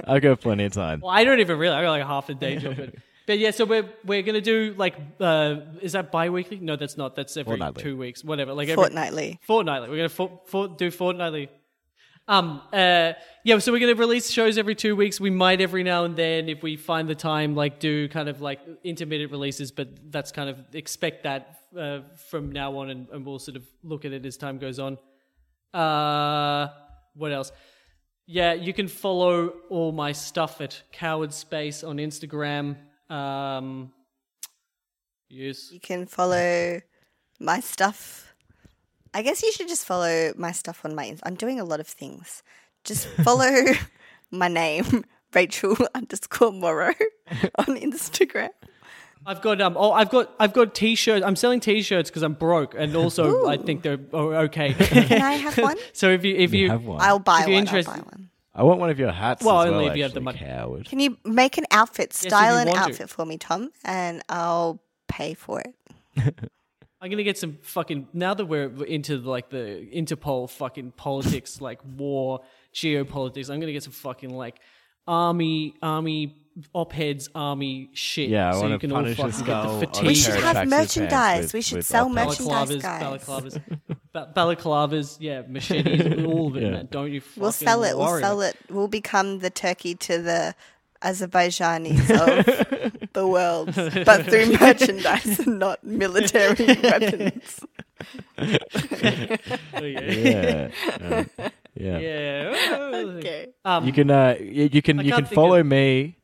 I 0.04 0.18
got 0.20 0.40
plenty 0.40 0.64
of 0.64 0.72
time. 0.72 0.98
Well, 0.98 1.12
I 1.12 1.22
don't 1.22 1.38
even 1.38 1.58
really. 1.60 1.76
I 1.76 1.82
got 1.82 1.90
like 1.92 2.04
half 2.04 2.28
a 2.28 2.34
day 2.34 2.56
job. 2.56 2.76
But, 2.76 2.94
but 3.28 3.38
yeah, 3.38 3.52
so 3.52 3.66
we're 3.66 3.88
we're 4.04 4.22
gonna 4.22 4.40
do 4.40 4.74
like 4.76 4.96
uh 5.20 5.58
is 5.80 5.92
that 5.92 6.10
bi-weekly? 6.10 6.58
No, 6.58 6.74
that's 6.74 6.96
not. 6.96 7.14
That's 7.14 7.36
every 7.36 7.52
Fortnightly. 7.52 7.84
two 7.84 7.96
weeks, 7.96 8.24
whatever. 8.24 8.52
Like 8.52 8.68
every, 8.68 8.82
Fortnightly. 8.82 9.38
Fortnightly. 9.42 9.90
We're 9.90 9.96
gonna 9.98 10.08
for, 10.08 10.40
for, 10.46 10.66
do 10.66 10.90
fortnightly. 10.90 11.50
Um. 12.30 12.62
Uh. 12.72 13.12
Yeah. 13.44 13.58
So 13.58 13.72
we're 13.72 13.80
gonna 13.80 13.94
release 13.94 14.30
shows 14.30 14.56
every 14.56 14.74
two 14.74 14.94
weeks. 14.96 15.20
We 15.20 15.30
might 15.30 15.60
every 15.60 15.82
now 15.82 16.04
and 16.04 16.16
then, 16.16 16.48
if 16.48 16.62
we 16.62 16.76
find 16.76 17.08
the 17.08 17.14
time, 17.14 17.54
like 17.54 17.80
do 17.80 18.08
kind 18.08 18.28
of 18.28 18.40
like 18.40 18.60
intermittent 18.84 19.30
releases. 19.32 19.70
But 19.72 19.88
that's 20.10 20.32
kind 20.32 20.48
of 20.48 20.56
expect 20.72 21.24
that 21.24 21.42
uh, 21.78 22.00
from 22.30 22.52
now 22.52 22.78
on, 22.78 22.90
and, 22.90 23.08
and 23.12 23.26
we'll 23.26 23.38
sort 23.38 23.56
of 23.56 23.64
look 23.82 24.04
at 24.04 24.12
it 24.12 24.24
as 24.24 24.36
time 24.36 24.58
goes 24.58 24.78
on. 24.78 24.96
Uh. 25.74 26.68
What 27.14 27.32
else? 27.32 27.50
Yeah, 28.26 28.52
you 28.52 28.72
can 28.72 28.86
follow 28.86 29.54
all 29.68 29.90
my 29.90 30.12
stuff 30.12 30.60
at 30.60 30.80
Coward 30.92 31.34
Space 31.34 31.82
on 31.82 31.96
Instagram. 31.96 32.76
Um, 33.10 33.92
yes. 35.28 35.72
You 35.72 35.80
can 35.80 36.06
follow 36.06 36.80
my 37.40 37.58
stuff. 37.58 38.29
I 39.12 39.22
guess 39.22 39.42
you 39.42 39.52
should 39.52 39.68
just 39.68 39.84
follow 39.84 40.32
my 40.36 40.52
stuff 40.52 40.84
on 40.84 40.94
my. 40.94 41.16
I'm 41.24 41.34
doing 41.34 41.58
a 41.60 41.64
lot 41.64 41.80
of 41.80 41.86
things. 41.86 42.42
Just 42.84 43.06
follow 43.24 43.50
my 44.30 44.48
name, 44.48 45.04
Rachel 45.34 45.76
underscore 45.94 46.52
Morrow, 46.52 46.94
on 47.58 47.76
Instagram. 47.76 48.50
I've 49.26 49.42
got 49.42 49.60
um. 49.60 49.76
Oh, 49.76 49.92
I've 49.92 50.10
got 50.10 50.32
I've 50.40 50.52
got 50.54 50.74
t-shirts. 50.74 51.24
I'm 51.24 51.36
selling 51.36 51.60
t-shirts 51.60 52.08
because 52.08 52.22
I'm 52.22 52.32
broke, 52.34 52.74
and 52.74 52.96
also 52.96 53.46
I 53.46 53.58
think 53.58 53.82
they're 53.82 53.98
oh, 54.12 54.30
okay. 54.48 54.72
Can 54.72 55.20
I 55.20 55.32
have 55.32 55.58
one? 55.58 55.76
so 55.92 56.08
if 56.08 56.24
you 56.24 56.36
if 56.36 56.54
you, 56.54 56.70
have 56.70 56.84
one. 56.84 57.00
I'll 57.02 57.18
buy 57.18 57.40
If 57.42 57.48
you're 57.48 57.56
one. 57.56 57.60
interested- 57.64 57.90
I'll 57.90 57.96
buy 57.98 58.02
one. 58.04 58.26
I 58.52 58.62
want 58.64 58.80
one 58.80 58.90
of 58.90 58.98
your 58.98 59.12
hats. 59.12 59.44
Well, 59.44 59.60
as 59.60 59.70
only 59.70 59.84
well, 59.84 59.90
if 59.92 59.96
you 59.96 60.02
have 60.02 60.12
the 60.12 60.20
actually, 60.20 60.24
money. 60.24 60.38
Coward. 60.38 60.84
Can 60.86 60.98
you 60.98 61.16
make 61.24 61.56
an 61.56 61.66
outfit, 61.70 62.10
if 62.12 62.24
you 62.24 62.30
style 62.30 62.56
an 62.56 62.66
want 62.66 62.78
to. 62.78 62.84
outfit 62.90 63.08
for 63.08 63.24
me, 63.24 63.38
Tom, 63.38 63.70
and 63.84 64.22
I'll 64.28 64.80
pay 65.06 65.34
for 65.34 65.60
it. 65.60 66.34
I'm 67.00 67.10
gonna 67.10 67.22
get 67.22 67.38
some 67.38 67.58
fucking 67.62 68.08
now 68.12 68.34
that 68.34 68.44
we're 68.44 68.84
into 68.84 69.16
like 69.18 69.48
the 69.50 69.88
Interpol 69.94 70.50
fucking 70.50 70.92
politics, 70.92 71.60
like 71.60 71.80
war, 71.96 72.40
geopolitics. 72.74 73.48
I'm 73.50 73.58
gonna 73.60 73.72
get 73.72 73.82
some 73.82 73.92
fucking 73.92 74.30
like 74.30 74.60
army 75.06 75.74
army 75.82 76.36
Op-Eds 76.74 77.30
army 77.34 77.88
shit. 77.94 78.28
Yeah, 78.28 78.50
I 78.50 78.52
so 78.52 78.60
wanna 78.62 78.74
you 78.74 78.78
can 78.80 78.92
all 78.92 78.98
punish 78.98 79.18
a 79.18 79.22
fucking 79.22 79.30
get 79.30 79.44
skull 79.46 79.62
the 79.62 79.68
on 79.70 79.76
a 79.82 79.86
fatigue. 79.86 80.02
We 80.02 80.06
pair 80.08 80.14
should 80.16 80.34
of 80.34 80.42
have 80.42 80.56
tracksuit 80.56 80.68
merchandise. 80.70 81.10
pants 81.10 81.42
with- 81.46 81.54
we 81.54 81.62
should 81.62 81.76
with 81.78 81.86
sell 81.86 82.06
op- 82.06 82.12
merchandise, 82.12 82.68
balaclavas, 82.68 82.82
guys. 82.82 83.02
balaclavas, 83.24 83.60
ba- 84.12 84.32
balaclavas, 84.36 85.16
yeah, 85.20 85.42
machetes, 85.48 86.24
all 86.26 86.48
of 86.48 86.56
it, 86.56 86.62
Yeah. 86.64 86.70
man. 86.70 86.88
Don't 86.90 87.12
you? 87.12 87.20
Fucking 87.22 87.40
We'll 87.42 87.52
sell 87.52 87.82
it. 87.84 87.96
We'll 87.96 88.06
worry 88.08 88.20
sell 88.20 88.42
it. 88.42 88.56
We'll 88.68 88.88
become 88.88 89.38
the 89.38 89.48
Turkey 89.48 89.94
to 89.94 90.18
the 90.20 90.54
Azerbaijanis 91.02 92.10
of 92.10 92.92
the 93.12 93.26
world, 93.26 93.74
but 94.04 94.26
through 94.26 94.52
merchandise 94.58 95.38
and 95.40 95.58
not 95.58 95.82
military 95.84 96.66
weapons. 96.82 97.60
Oh, 98.38 99.84
yeah. 99.84 100.00
Yeah. 100.00 100.68
Uh, 101.00 101.24
yeah. 101.74 101.98
yeah. 101.98 102.90
Okay. 103.20 103.46
Um, 103.64 103.86
You 103.86 103.92
can 103.92 104.10
uh 104.10 104.36
you 104.40 104.82
can 104.82 104.98
I 104.98 105.02
you 105.02 105.10
can't 105.10 105.20
can 105.22 105.26
think 105.26 105.34
follow 105.34 105.60
of- 105.60 105.66
me 105.66 106.16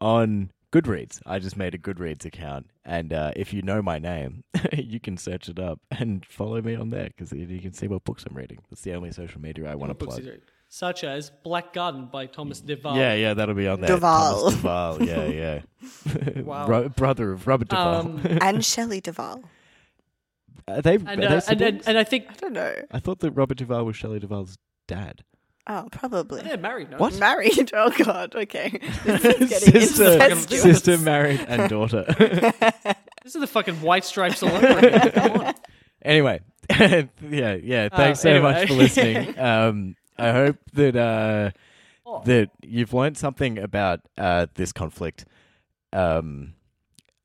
on 0.00 0.50
Goodreads. 0.72 1.20
I 1.24 1.38
just 1.38 1.56
made 1.56 1.74
a 1.74 1.78
Goodreads 1.78 2.24
account, 2.24 2.66
and 2.84 3.12
uh, 3.12 3.30
if 3.36 3.52
you 3.52 3.62
know 3.62 3.80
my 3.80 3.98
name, 4.00 4.42
you 4.76 4.98
can 4.98 5.16
search 5.16 5.48
it 5.48 5.58
up 5.58 5.78
and 5.90 6.26
follow 6.26 6.60
me 6.60 6.74
on 6.74 6.90
there 6.90 7.08
because 7.16 7.32
you 7.32 7.60
can 7.60 7.72
see 7.72 7.86
what 7.86 8.02
books 8.04 8.24
I'm 8.28 8.36
reading. 8.36 8.58
That's 8.70 8.82
the 8.82 8.92
only 8.94 9.12
social 9.12 9.40
media 9.40 9.70
I 9.70 9.76
want 9.76 9.90
to 9.90 9.94
books 9.94 10.18
plug. 10.18 10.34
Is 10.74 10.80
great. 10.80 10.88
Such 10.96 11.04
as 11.04 11.30
Black 11.42 11.72
Garden 11.72 12.08
by 12.10 12.26
Thomas 12.26 12.60
de 12.60 12.76
Waal. 12.76 12.96
Yeah, 12.96 13.14
yeah, 13.14 13.34
that'll 13.34 13.54
be 13.54 13.68
on 13.68 13.80
there. 13.80 13.96
de 13.96 13.96
Waal. 13.98 14.50
Thomas 14.50 14.60
de 14.60 14.66
Waal. 14.66 15.02
Yeah, 15.02 15.26
yeah. 15.26 15.60
Wow. 16.42 16.66
Ro- 16.66 16.88
brother 16.88 17.32
of 17.32 17.46
Robert 17.46 17.68
Duvall. 17.68 18.00
Um, 18.00 18.20
And 18.40 18.64
Shelley 18.64 19.00
Duvall. 19.00 19.42
are 20.66 20.82
they, 20.82 20.94
and, 20.96 21.08
are 21.08 21.16
they 21.16 21.26
uh, 21.26 21.40
and, 21.48 21.60
and 21.62 21.82
and 21.86 21.98
I 21.98 22.04
think 22.04 22.26
I 22.30 22.34
don't 22.34 22.52
know. 22.54 22.74
I 22.90 22.98
thought 22.98 23.20
that 23.20 23.30
Robert 23.32 23.58
Duvall 23.58 23.84
was 23.84 23.96
Shelley 23.96 24.18
Duvall's 24.18 24.58
dad. 24.88 25.22
Oh, 25.66 25.88
probably. 25.92 26.42
they're 26.42 26.58
married. 26.58 26.90
No? 26.90 26.98
What? 26.98 27.18
Married. 27.18 27.70
Oh 27.74 27.90
God. 27.90 28.34
Okay. 28.34 28.80
This 29.04 29.24
is 29.24 29.48
getting 29.50 29.80
sister, 29.80 30.12
incestuous. 30.12 30.62
sister, 30.62 30.98
married, 30.98 31.40
and 31.48 31.70
daughter. 31.70 32.04
This 33.24 33.34
is 33.34 33.40
the 33.40 33.46
fucking 33.46 33.80
white 33.80 34.04
stripes 34.04 34.42
all 34.42 34.50
over 34.50 34.78
again. 34.78 35.54
Anyway, 36.02 36.40
yeah, 36.68 37.06
yeah. 37.22 37.88
Thanks 37.88 38.20
so 38.20 38.30
anyway. 38.30 38.52
much 38.52 38.68
for 38.68 38.74
listening. 38.74 39.38
Um, 39.38 39.96
I 40.18 40.32
hope 40.32 40.56
that 40.74 40.96
uh, 40.96 41.50
Oh. 42.06 42.20
that 42.26 42.50
you've 42.62 42.92
learned 42.92 43.16
something 43.16 43.58
about 43.58 44.00
uh, 44.18 44.46
this 44.56 44.72
conflict. 44.72 45.24
Um, 45.92 46.54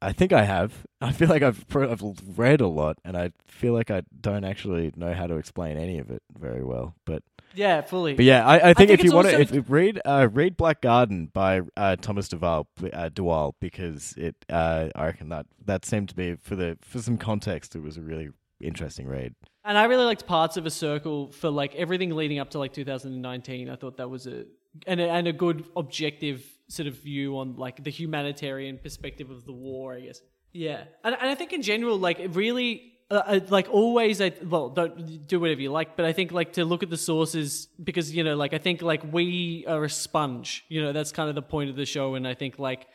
I 0.02 0.14
think 0.14 0.32
I 0.32 0.46
have. 0.46 0.86
I 1.02 1.12
feel 1.12 1.28
like 1.28 1.42
I've 1.42 1.68
pro- 1.68 1.92
I've 1.92 2.02
read 2.38 2.62
a 2.62 2.68
lot, 2.68 2.98
and 3.04 3.18
I 3.18 3.32
feel 3.48 3.74
like 3.74 3.92
I 3.92 4.04
don't 4.22 4.46
actually 4.46 4.94
know 4.96 5.14
how 5.14 5.28
to 5.28 5.36
explain 5.36 5.78
any 5.78 6.00
of 6.00 6.10
it 6.10 6.22
very 6.38 6.64
well. 6.64 6.96
But 7.06 7.24
Yeah, 7.54 7.82
fully. 7.82 8.14
but 8.14 8.24
yeah, 8.26 8.46
I, 8.48 8.56
I 8.56 8.60
think, 8.74 8.78
think 8.78 8.92
if 8.92 9.04
you 9.04 9.12
want 9.12 9.28
to, 9.28 9.34
also- 9.34 9.42
if, 9.42 9.54
if 9.54 9.66
read 9.70 10.00
uh, 10.06 10.30
read 10.32 10.56
Black 10.56 10.80
Garden 10.82 11.30
by 11.34 11.62
uh, 11.76 11.98
Thomas 11.98 12.30
de 12.30 12.38
Waal, 12.38 12.68
uh, 12.94 13.10
de 13.10 13.22
Waal, 13.22 13.56
because 13.60 14.14
it 14.18 14.36
uh, 14.50 14.88
I 14.96 15.06
reckon 15.08 15.28
that 15.30 15.46
that 15.66 15.84
seemed 15.84 16.08
to 16.10 16.16
be 16.16 16.36
for 16.36 16.56
the 16.56 16.78
for 16.82 17.00
some 17.02 17.18
context, 17.18 17.76
it 17.76 17.82
was 17.82 17.98
a 17.98 18.02
really 18.02 18.30
interesting 18.62 19.08
read. 19.08 19.36
And 19.70 19.78
I 19.78 19.84
really 19.84 20.06
liked 20.06 20.26
parts 20.26 20.58
of 20.58 20.66
a 20.66 20.72
circle 20.72 21.32
for 21.32 21.52
like 21.52 21.76
everything 21.76 22.10
leading 22.10 22.40
up 22.40 22.50
to 22.50 22.60
like 22.60 22.74
2019. 22.74 23.70
I 23.70 23.76
thought 23.76 23.98
that 23.98 24.10
was 24.10 24.26
a 24.26 24.46
and 24.88 25.00
a, 25.00 25.08
and 25.08 25.28
a 25.28 25.32
good 25.32 25.64
objective 25.78 26.44
sort 26.70 26.88
of 26.88 26.96
view 26.96 27.38
on 27.38 27.56
like 27.56 27.84
the 27.84 27.92
humanitarian 27.92 28.80
perspective 28.80 29.30
of 29.30 29.46
the 29.46 29.54
war. 29.54 29.94
I 29.94 30.00
guess. 30.00 30.24
Yeah, 30.54 30.86
and, 31.04 31.16
and 31.22 31.30
I 31.30 31.36
think 31.36 31.54
in 31.54 31.62
general, 31.62 31.98
like 31.98 32.20
really. 32.32 32.94
Uh, 33.12 33.24
uh, 33.26 33.40
like 33.50 33.68
always, 33.72 34.22
I 34.22 34.32
well 34.44 34.70
don't 34.70 35.26
do 35.26 35.40
whatever 35.40 35.60
you 35.60 35.72
like, 35.72 35.98
but 35.98 36.06
I 36.06 36.14
think 36.14 36.32
like 36.32 36.54
to 36.54 36.64
look 36.64 36.84
at 36.84 36.92
the 36.92 36.98
sources 36.98 37.68
because 37.84 38.14
you 38.16 38.24
know, 38.24 38.36
like 38.36 38.54
I 38.54 38.60
think 38.60 38.84
like 38.84 39.02
we 39.12 39.66
are 39.68 39.84
a 39.84 39.90
sponge. 39.90 40.64
You 40.70 40.84
know, 40.84 40.92
that's 40.92 41.12
kind 41.12 41.28
of 41.28 41.34
the 41.34 41.42
point 41.42 41.72
of 41.72 41.76
the 41.76 41.86
show, 41.86 42.14
and 42.14 42.28
I 42.28 42.36
think 42.36 42.60
like 42.60 42.86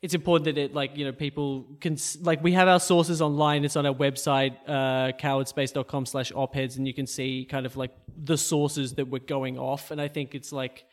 it's 0.00 0.14
important 0.14 0.44
that 0.44 0.58
it 0.58 0.74
like 0.74 0.96
you 0.96 1.04
know 1.04 1.12
people 1.12 1.66
can 1.80 1.96
like 2.22 2.42
we 2.42 2.52
have 2.52 2.68
our 2.68 2.80
sources 2.80 3.20
online. 3.20 3.64
It's 3.64 3.76
on 3.76 3.84
our 3.86 3.94
website, 3.94 4.56
uh, 4.66 5.12
cowardspace.com 5.18 6.06
slash 6.06 6.30
opeds, 6.32 6.76
and 6.76 6.86
you 6.86 6.94
can 6.94 7.06
see 7.06 7.44
kind 7.50 7.66
of 7.66 7.76
like 7.76 7.92
the 8.16 8.36
sources 8.38 8.94
that 8.94 9.08
were 9.08 9.18
going 9.18 9.58
off. 9.58 9.90
And 9.90 10.00
I 10.00 10.08
think 10.08 10.34
it's 10.34 10.52
like 10.52 10.84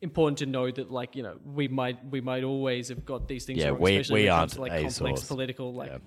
important 0.00 0.38
to 0.38 0.46
know 0.46 0.70
that 0.70 0.90
like 0.90 1.16
you 1.16 1.22
know 1.22 1.36
we 1.44 1.68
might 1.68 1.98
we 2.10 2.20
might 2.20 2.44
always 2.44 2.88
have 2.88 3.04
got 3.04 3.28
these 3.28 3.44
things 3.44 3.58
Yeah, 3.58 3.68
wrong, 3.68 3.80
we- 3.80 3.98
we 3.98 4.02
comes 4.02 4.08
to 4.08 4.28
aren't 4.28 4.58
like 4.58 4.72
a 4.72 4.74
complex 4.84 4.94
source. 5.20 5.24
political 5.28 5.74
like 5.74 5.90
Yeah. 5.90 5.98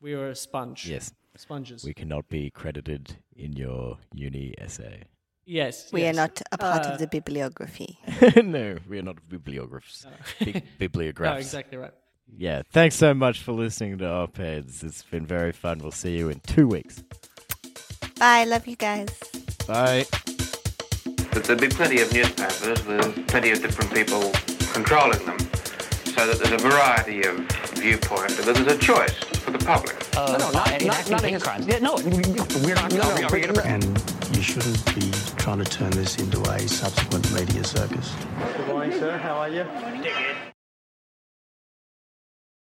we 0.00 0.12
are 0.14 0.28
a 0.28 0.34
sponge. 0.36 0.88
Yes. 0.88 1.12
sponges. 1.36 1.84
We 1.84 1.94
cannot 1.94 2.28
be 2.28 2.50
credited 2.50 3.16
in 3.34 3.54
your 3.54 3.98
uni 4.12 4.54
essay. 4.58 5.04
Yes, 5.44 5.90
We 5.92 6.02
yes. 6.02 6.14
are 6.14 6.16
not 6.16 6.42
a 6.52 6.58
part 6.58 6.86
Uh, 6.86 6.90
of 6.90 6.98
the 6.98 7.06
bibliography. 7.06 7.98
no, 8.42 8.76
we 8.88 8.98
are 8.98 9.02
not 9.02 9.16
bibliographs. 9.28 10.06
Big 10.38 10.54
No, 10.54 10.60
bibliographs. 10.78 11.36
Oh, 11.36 11.38
exactly 11.38 11.78
right. 11.78 11.92
Yeah. 12.36 12.62
Thanks 12.72 12.96
so 12.96 13.12
much 13.14 13.40
for 13.40 13.52
listening 13.52 13.98
to 13.98 14.06
Op-Eds. 14.08 14.82
It's 14.82 15.02
been 15.02 15.26
very 15.26 15.52
fun. 15.52 15.78
We'll 15.78 15.90
see 15.92 16.16
you 16.16 16.30
in 16.30 16.40
two 16.40 16.66
weeks. 16.66 17.02
Bye. 18.18 18.44
Love 18.44 18.66
you 18.66 18.76
guys. 18.76 19.08
Bye. 19.66 20.06
That 21.32 21.44
there'd 21.44 21.60
be 21.60 21.68
plenty 21.68 22.00
of 22.00 22.12
newspapers 22.12 22.84
with 22.86 23.26
plenty 23.28 23.50
of 23.50 23.60
different 23.62 23.92
people 23.92 24.30
controlling 24.72 25.24
them, 25.26 25.38
so 26.14 26.26
that 26.26 26.38
there's 26.38 26.52
a 26.52 26.58
variety 26.68 27.22
of 27.24 27.36
viewpoint, 27.74 28.30
and 28.38 28.44
that 28.46 28.54
there's 28.54 28.72
a 28.74 28.78
choice 28.78 29.14
for 29.42 29.50
the 29.50 29.58
public. 29.58 29.96
Uh, 30.16 30.36
no, 30.38 30.46
no, 30.46 30.50
not, 30.52 30.84
not, 30.84 31.10
not 31.10 31.24
hate 31.24 31.42
crimes. 31.42 31.66
Yeah, 31.66 31.78
no, 31.78 31.94
we're 31.96 32.74
not. 32.74 32.92
No, 32.92 33.14
no, 33.16 33.28
we're- 33.30 33.48
And 33.64 33.82
you 34.36 34.42
shouldn't 34.42 34.84
be 34.94 35.10
trying 35.42 35.58
to 35.58 35.64
turn 35.64 35.90
this 35.90 36.18
into 36.18 36.40
a 36.52 36.68
subsequent 36.68 37.32
media 37.32 37.64
circus. 37.64 38.14
Good 38.58 38.68
morning, 38.68 38.96
sir. 38.96 39.18
How 39.18 39.38
are 39.38 39.48
you? 39.48 39.66